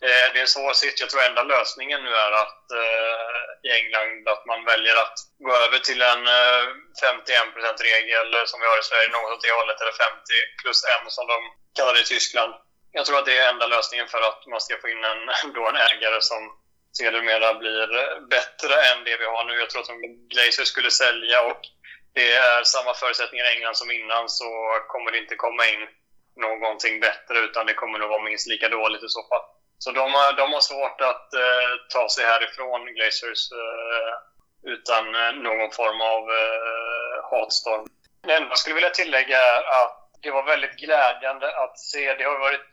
eh, 0.07 0.25
det 0.31 0.37
är 0.39 0.47
en 0.47 0.55
svår 0.57 0.73
sits. 0.73 1.01
Jag 1.01 1.09
tror 1.09 1.21
enda 1.21 1.43
lösningen 1.43 1.99
nu 2.03 2.11
är 2.25 2.31
att 2.43 2.63
eh, 2.81 3.39
i 3.67 3.69
England 3.79 4.27
att 4.33 4.43
man 4.51 4.61
väljer 4.71 4.95
att 5.03 5.17
gå 5.45 5.51
över 5.65 5.79
till 5.87 6.01
en 6.01 6.23
eh, 6.39 6.63
51%-regel 7.03 8.29
som 8.49 8.59
vi 8.61 8.67
har 8.71 8.79
i 8.79 8.89
Sverige, 8.89 9.07
något 9.09 9.35
åt 9.35 9.45
det 9.45 9.57
hållet, 9.59 9.81
eller 9.81 9.95
50 10.05 10.33
plus 10.61 10.79
en 10.93 11.05
som 11.15 11.25
de 11.33 11.37
kallar 11.77 11.93
det 11.93 12.05
i 12.05 12.11
Tyskland. 12.13 12.53
Jag 12.97 13.05
tror 13.05 13.17
att 13.19 13.29
det 13.29 13.37
är 13.37 13.49
enda 13.49 13.67
lösningen 13.75 14.07
för 14.13 14.21
att 14.29 14.41
man 14.53 14.61
ska 14.61 14.73
få 14.83 14.87
in 14.93 15.03
en, 15.11 15.21
då 15.55 15.63
en 15.71 15.81
ägare 15.89 16.21
som 16.31 16.41
sedermera 16.97 17.53
blir 17.61 17.87
eh, 18.01 18.19
bättre 18.35 18.73
än 18.89 18.99
det 19.07 19.17
vi 19.21 19.25
har 19.33 19.43
nu. 19.45 19.53
Jag 19.61 19.69
tror 19.69 19.81
att 19.81 19.93
om 19.95 20.01
Glazer 20.31 20.65
skulle 20.73 20.91
sälja 20.91 21.39
och 21.51 21.61
det 22.15 22.31
är 22.33 22.63
samma 22.63 22.93
förutsättningar 22.93 23.45
i 23.45 23.53
England 23.55 23.77
som 23.77 23.91
innan 23.91 24.29
så 24.29 24.49
kommer 24.87 25.11
det 25.11 25.17
inte 25.17 25.35
komma 25.35 25.63
in 25.73 25.83
någonting 26.35 26.99
bättre 26.99 27.39
utan 27.39 27.65
det 27.65 27.73
kommer 27.73 27.99
nog 27.99 28.09
vara 28.09 28.23
minst 28.23 28.47
lika 28.47 28.69
dåligt 28.69 29.03
i 29.03 29.09
så 29.09 29.23
fall. 29.29 29.45
Så 29.77 29.91
de 29.91 30.13
har, 30.13 30.33
de 30.33 30.53
har 30.53 30.61
svårt 30.71 31.01
att 31.01 31.33
eh, 31.33 31.71
ta 31.89 32.09
sig 32.09 32.25
härifrån, 32.25 32.93
Glazers, 32.95 33.51
eh, 33.51 34.13
utan 34.73 35.03
eh, 35.15 35.31
någon 35.47 35.71
form 35.71 36.01
av 36.01 36.23
eh, 36.39 37.15
hatstorm. 37.31 37.85
Det 38.27 38.33
enda 38.35 38.49
jag 38.49 38.57
skulle 38.57 38.75
vilja 38.75 38.89
tillägga 38.89 39.37
är 39.37 39.61
att 39.83 40.09
det 40.21 40.31
var 40.31 40.43
väldigt 40.43 40.75
glädjande 40.75 41.47
att 41.63 41.79
se. 41.79 42.13
Det 42.13 42.23
har 42.23 42.39
varit 42.39 42.67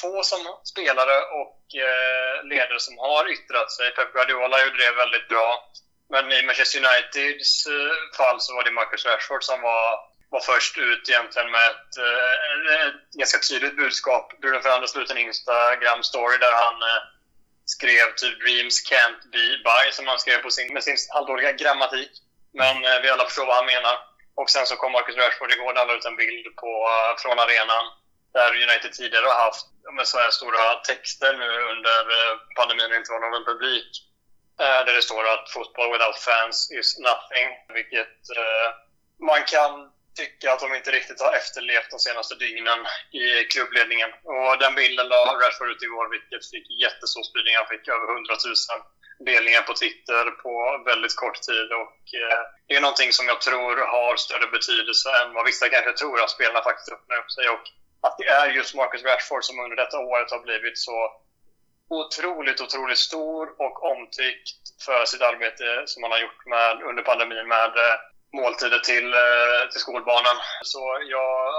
få 0.00 0.22
som 0.22 0.42
spelare 0.72 1.16
och 1.40 1.60
eh, 1.86 2.44
ledare 2.44 2.80
som 2.80 2.98
har 2.98 3.24
yttrat 3.34 3.72
sig. 3.72 3.90
Pep 3.90 4.12
Guardiola 4.12 4.64
gjorde 4.64 4.78
det 4.84 4.92
väldigt 5.02 5.28
bra. 5.28 5.48
Men 6.12 6.32
i 6.32 6.42
Manchester 6.46 6.78
Uniteds 6.78 7.66
eh, 7.66 8.16
fall 8.16 8.40
så 8.40 8.54
var 8.54 8.64
det 8.64 8.78
Marcus 8.80 9.06
Rashford 9.06 9.42
som 9.44 9.58
var 9.62 10.12
var 10.34 10.40
först 10.40 10.78
ut 10.78 11.08
egentligen 11.08 11.50
med 11.50 11.66
ett, 11.70 11.92
eh, 12.06 12.86
ett 12.86 13.10
ganska 13.20 13.38
tydligt 13.38 13.76
budskap. 13.76 14.26
Bruno 14.40 14.60
Fernandes 14.60 14.94
la 14.94 15.02
ut 15.02 15.10
en 15.10 15.24
Instagram-story 15.28 16.36
där 16.44 16.54
han 16.64 16.76
eh, 16.90 17.02
skrev 17.74 18.06
typ 18.16 18.34
“Dreams 18.44 18.76
can't 18.92 19.22
be 19.36 19.46
by” 19.68 19.84
som 19.92 20.06
han 20.06 20.18
skrev 20.18 20.38
på 20.42 20.50
sin, 20.50 20.74
med 20.74 20.84
sin 20.84 20.96
halvdåliga 21.14 21.52
grammatik. 21.52 22.12
Men 22.60 22.84
eh, 22.84 22.98
vi 23.02 23.08
alla 23.08 23.24
förstår 23.24 23.46
vad 23.46 23.56
han 23.56 23.72
menar. 23.74 23.96
Och 24.34 24.50
sen 24.50 24.66
så 24.66 24.76
kom 24.76 24.92
Marcus 24.92 25.16
Rashford 25.16 25.52
igår 25.52 25.72
och 25.80 25.86
la 25.88 25.94
ut 25.96 26.04
en 26.04 26.16
bild 26.16 26.56
på, 26.62 26.72
eh, 26.92 27.12
från 27.22 27.38
arenan 27.38 27.84
där 28.36 28.50
United 28.66 28.92
tidigare 28.92 29.26
har 29.26 29.44
haft 29.46 29.66
med 29.96 30.06
så 30.08 30.18
här 30.18 30.30
stora 30.30 30.74
texter 30.74 31.32
nu 31.42 31.50
under 31.72 32.00
eh, 32.16 32.34
pandemin 32.56 32.90
och 32.90 32.96
inte 33.00 33.12
var 33.12 33.20
någon 33.20 33.44
publik. 33.44 33.90
Eh, 34.60 34.84
där 34.86 34.94
det 34.94 35.02
står 35.02 35.24
att 35.34 35.50
“Football 35.50 35.92
without 35.92 36.18
fans 36.18 36.70
is 36.78 36.98
nothing”, 36.98 37.48
vilket 37.74 38.18
eh, 38.36 38.68
man 39.28 39.42
kan 39.44 39.72
tycka 40.20 40.52
att 40.52 40.60
de 40.60 40.74
inte 40.74 40.90
riktigt 40.90 41.20
har 41.20 41.32
efterlevt 41.40 41.90
de 41.90 41.98
senaste 41.98 42.34
dygnen 42.34 42.80
i 43.22 43.24
klubbledningen. 43.52 44.10
Och 44.24 44.58
den 44.58 44.74
bilden 44.74 45.08
la 45.08 45.20
Rashford 45.42 45.70
ut 45.70 45.82
igår, 45.82 46.06
vilket 46.16 46.50
fick 46.50 46.66
jättestor 46.84 47.22
spridning. 47.22 47.54
Han 47.56 47.72
fick 47.74 47.88
över 47.88 48.06
100 48.14 48.34
000 48.44 48.54
delningar 49.32 49.62
på 49.62 49.74
Twitter 49.74 50.24
på 50.42 50.82
väldigt 50.90 51.16
kort 51.16 51.40
tid. 51.48 51.68
Och 51.82 52.02
eh, 52.22 52.40
det 52.66 52.74
är 52.76 52.80
någonting 52.80 53.12
som 53.12 53.26
jag 53.32 53.40
tror 53.40 53.76
har 53.94 54.16
större 54.16 54.48
betydelse 54.56 55.08
än 55.20 55.34
vad 55.34 55.44
vissa 55.50 55.68
kanske 55.68 55.92
tror, 55.92 56.20
att 56.20 56.36
spelarna 56.36 56.62
faktiskt 56.62 56.92
öppnar 56.92 57.16
upp 57.18 57.30
sig. 57.30 57.48
Och 57.48 57.64
att 58.06 58.18
det 58.18 58.28
är 58.40 58.48
just 58.58 58.74
Marcus 58.74 59.04
Rashford 59.04 59.44
som 59.44 59.60
under 59.64 59.76
detta 59.76 59.98
året 59.98 60.30
har 60.30 60.42
blivit 60.48 60.78
så 60.78 60.96
otroligt, 62.00 62.60
otroligt 62.60 62.98
stor 62.98 63.44
och 63.64 63.76
omtyckt 63.90 64.48
för 64.86 65.04
sitt 65.04 65.22
arbete 65.22 65.82
som 65.86 66.02
han 66.02 66.12
har 66.12 66.18
gjort 66.18 66.46
med, 66.46 66.82
under 66.82 67.02
pandemin 67.02 67.48
med 67.48 67.72
eh, 67.84 67.96
måltider 68.40 68.78
till, 68.78 69.08
eh, 69.14 69.62
till 69.70 69.80
skolbarnen. 69.80 70.36
Så 70.62 70.82
jag 71.16 71.52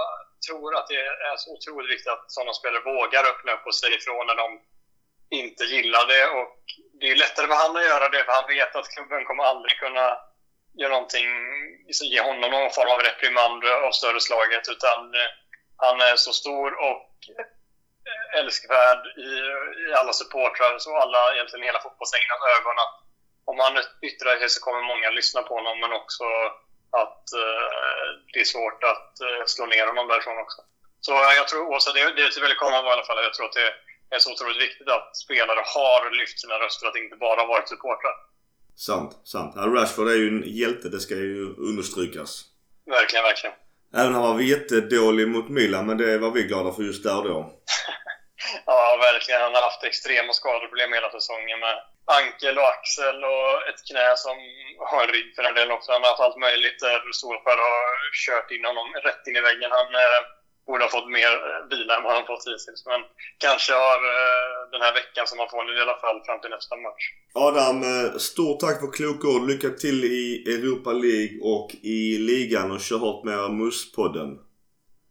tror 0.46 0.76
att 0.76 0.88
det 0.88 1.00
är 1.28 1.36
så 1.36 1.48
otroligt 1.56 1.90
viktigt 1.90 2.12
att 2.12 2.32
sådana 2.32 2.52
spelare 2.52 2.88
vågar 2.92 3.24
öppna 3.32 3.52
upp 3.52 3.66
och 3.66 3.74
säga 3.74 3.96
ifrån 3.96 4.26
när 4.26 4.38
de 4.44 4.48
inte 5.42 5.64
gillar 5.64 6.06
det. 6.06 6.24
Och 6.38 6.56
det 7.00 7.06
är 7.10 7.16
lättare 7.16 7.46
för 7.46 7.54
honom 7.62 7.76
att 7.76 7.92
göra 7.92 8.08
det, 8.08 8.24
för 8.24 8.32
han 8.32 8.48
vet 8.56 8.76
att 8.76 8.92
klubben 8.94 9.24
kommer 9.24 9.44
aldrig 9.44 9.78
kunna 9.84 10.06
göra 10.80 10.92
någonting, 10.92 11.28
liksom 11.86 12.06
ge 12.06 12.20
honom 12.20 12.50
någon 12.50 12.76
form 12.78 12.90
av 12.94 13.00
reprimand 13.08 13.64
av 13.86 13.90
större 13.90 14.20
slaget. 14.20 14.64
Utan 14.74 15.00
eh, 15.20 15.30
han 15.76 16.00
är 16.00 16.16
så 16.16 16.32
stor 16.32 16.68
och 16.88 17.10
älskvärd 18.40 19.02
i, 19.28 19.30
i 19.84 19.86
alla 20.00 20.12
supportrar 20.12 20.72
och 20.90 21.02
alla, 21.04 21.20
egentligen 21.34 21.68
hela 21.68 21.84
fotbollsängarnas 21.84 22.42
ögon. 22.54 22.76
Att 22.84 22.96
om 23.50 23.56
han 23.64 23.74
yttrar 24.08 24.36
sig 24.38 24.48
så 24.54 24.60
kommer 24.66 24.82
många 24.92 25.10
lyssna 25.10 25.40
på 25.48 25.54
honom, 25.58 25.76
men 25.80 25.92
också 26.00 26.24
att 27.02 27.24
uh, 27.44 28.08
det 28.32 28.40
är 28.44 28.52
svårt 28.54 28.80
att 28.92 29.12
uh, 29.26 29.42
slå 29.54 29.64
ner 29.66 29.86
honom 29.90 30.08
därifrån 30.08 30.38
också. 30.44 30.60
Så 31.06 31.12
jag 31.40 31.48
tror, 31.48 31.62
Åsa, 31.74 31.92
det, 31.92 32.00
det 32.16 32.22
är 32.22 32.28
till 32.28 32.48
välkommen 32.48 32.84
i 32.86 32.94
alla 32.94 33.04
fall. 33.08 33.24
Jag 33.28 33.34
tror 33.34 33.46
att 33.46 33.58
det 33.60 33.70
är 34.14 34.18
så 34.18 34.32
otroligt 34.32 34.62
viktigt 34.66 34.88
att 34.96 35.16
spelare 35.24 35.62
har 35.74 36.10
lyft 36.20 36.40
sina 36.40 36.54
röster, 36.62 36.86
att 36.86 36.94
det 36.94 37.04
inte 37.04 37.16
bara 37.16 37.46
varit 37.46 37.68
supportrar. 37.68 38.14
Sant, 38.76 39.12
sant. 39.24 39.52
Rashford 39.56 40.08
är 40.08 40.18
ju 40.22 40.28
en 40.28 40.42
hjälte, 40.46 40.88
det 40.88 41.00
ska 41.00 41.14
ju 41.14 41.54
understrykas. 41.70 42.44
Verkligen, 42.86 43.24
verkligen. 43.24 43.56
Även 44.00 44.14
han 44.14 44.22
var 44.22 44.40
jättedålig 44.40 45.28
mot 45.28 45.48
Milan, 45.48 45.86
men 45.86 45.98
det 45.98 46.18
var 46.18 46.30
vi 46.30 46.42
glada 46.42 46.72
för 46.72 46.82
just 46.82 47.04
där 47.04 47.18
och 47.18 47.28
då. 47.28 47.40
ja, 48.66 48.98
verkligen. 49.08 49.40
Han 49.40 49.54
har 49.54 49.62
haft 49.62 49.84
extrema 49.84 50.32
skadeproblem 50.32 50.92
hela 50.92 51.10
säsongen 51.10 51.58
med 51.60 51.76
ankel 52.18 52.58
och 52.58 52.70
axel 52.74 53.16
och 53.32 53.50
ett 53.68 53.80
knä 53.88 54.08
som 54.24 54.36
har 54.90 55.02
en 55.02 55.14
rygg 55.14 55.28
för 55.34 55.42
den 55.42 55.54
delen 55.54 55.76
också. 55.76 55.92
Han 55.92 56.02
har 56.02 56.10
haft 56.10 56.26
allt 56.26 56.44
möjligt 56.48 56.80
där 56.86 57.00
Solskär 57.20 57.58
har 57.68 57.84
kört 58.24 58.50
in 58.54 58.64
honom 58.70 58.88
rätt 59.06 59.24
in 59.28 59.36
i 59.40 59.46
väggen. 59.48 59.70
Han 59.78 59.90
eh, 60.04 60.20
borde 60.66 60.84
ha 60.84 60.90
fått 60.90 61.10
mer 61.18 61.32
eh, 61.48 61.60
vila 61.70 61.96
än 61.96 62.02
vad 62.02 62.14
han 62.14 62.26
fått 62.26 62.46
hittills. 62.46 62.82
Men 62.86 63.00
kanske 63.38 63.72
har 63.72 63.98
eh, 64.14 64.70
den 64.72 64.80
här 64.86 64.94
veckan 65.00 65.26
som 65.26 65.38
han 65.38 65.48
får 65.50 65.78
i 65.78 65.80
alla 65.80 65.98
fall 66.04 66.18
fram 66.26 66.40
till 66.40 66.50
nästa 66.50 66.76
match. 66.76 67.04
Adam, 67.46 67.76
eh, 67.82 68.16
stort 68.30 68.60
tack 68.60 68.80
för 68.80 68.90
kloka 68.98 69.28
ord. 69.28 69.44
Lycka 69.50 69.70
till 69.70 70.04
i 70.04 70.44
Europa 70.54 70.92
League 70.92 71.36
och 71.42 71.68
i 71.82 72.18
ligan 72.18 72.70
och 72.70 72.80
kör 72.80 72.98
hårt 72.98 73.24
med 73.24 73.38
MUS-podden. 73.50 74.30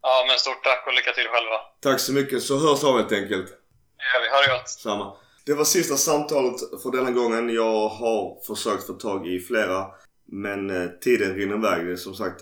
Ja, 0.02 0.26
men 0.28 0.38
stort 0.38 0.64
tack 0.64 0.88
och 0.88 0.94
lycka 0.94 1.12
till 1.12 1.28
själva. 1.34 1.58
Tack 1.82 2.00
så 2.00 2.14
mycket, 2.14 2.44
så 2.44 2.58
hörs 2.58 2.84
av 2.84 2.98
helt 2.98 3.12
enkelt. 3.12 3.50
Ja, 3.98 4.20
vi 4.24 4.28
har 4.30 4.44
det 4.44 4.60
gott. 4.60 4.70
Samma. 4.70 5.18
Det 5.46 5.54
var 5.54 5.64
sista 5.64 5.96
samtalet 5.96 6.60
för 6.84 6.92
denna 6.92 7.12
gången. 7.12 7.50
Jag 7.50 7.88
har 7.88 8.46
försökt 8.48 8.88
få 8.88 8.94
tag 8.94 9.28
i 9.28 9.40
flera. 9.40 9.86
Men 10.26 10.92
tiden 11.00 11.36
rinner 11.36 11.56
iväg. 11.56 12.00
Som 12.00 12.14
sagt, 12.16 12.42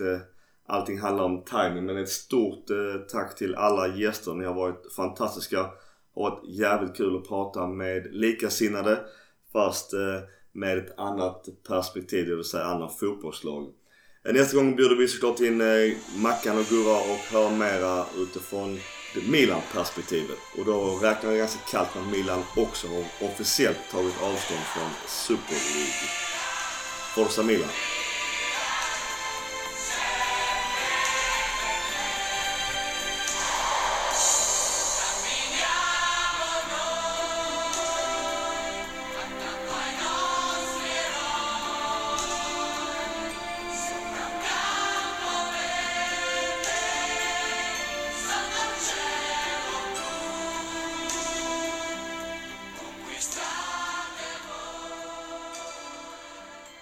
allting 0.72 0.98
handlar 0.98 1.24
om 1.24 1.44
timing. 1.44 1.86
Men 1.86 1.96
ett 1.96 2.08
stort 2.08 2.70
eh, 2.70 3.00
tack 3.08 3.36
till 3.36 3.54
alla 3.54 3.96
gäster. 3.96 4.34
Ni 4.34 4.44
har 4.44 4.54
varit 4.54 4.92
fantastiska. 4.96 5.56
Det 5.56 6.20
har 6.20 6.30
varit 6.30 6.48
jävligt 6.48 6.96
kul 6.96 7.16
att 7.16 7.28
prata 7.28 7.66
med 7.66 8.06
likasinnade. 8.10 9.00
Fast 9.52 9.92
eh, 9.92 10.20
med 10.52 10.78
ett 10.78 10.98
annat 10.98 11.48
perspektiv, 11.68 12.28
det 12.28 12.36
vill 12.36 12.44
säga 12.44 12.64
andra 12.64 12.88
fotbollslag. 12.88 13.68
Eh, 14.24 14.32
nästa 14.34 14.56
gång 14.56 14.76
bjuder 14.76 14.96
vi 14.96 15.08
såklart 15.08 15.40
in 15.40 15.60
eh, 15.60 15.96
Mackan 16.16 16.58
och 16.58 16.64
Gurra 16.64 16.96
och 16.96 17.18
hör 17.32 17.50
mera 17.50 18.04
utifrån 18.16 18.78
Milan-perspektivet. 19.30 20.38
Och 20.58 20.64
då 20.64 20.98
räknar 21.02 21.30
jag 21.30 21.38
ganska 21.38 21.60
kallt 21.70 21.94
med 21.94 22.04
att 22.04 22.12
Milan 22.12 22.42
också 22.56 22.86
har 22.88 23.04
officiellt 23.28 23.90
tagit 23.90 24.22
avstånd 24.22 24.64
från 24.74 24.90
Super 25.08 25.58
League. 25.74 26.08
Forza 27.14 27.42
Milan! 27.42 27.68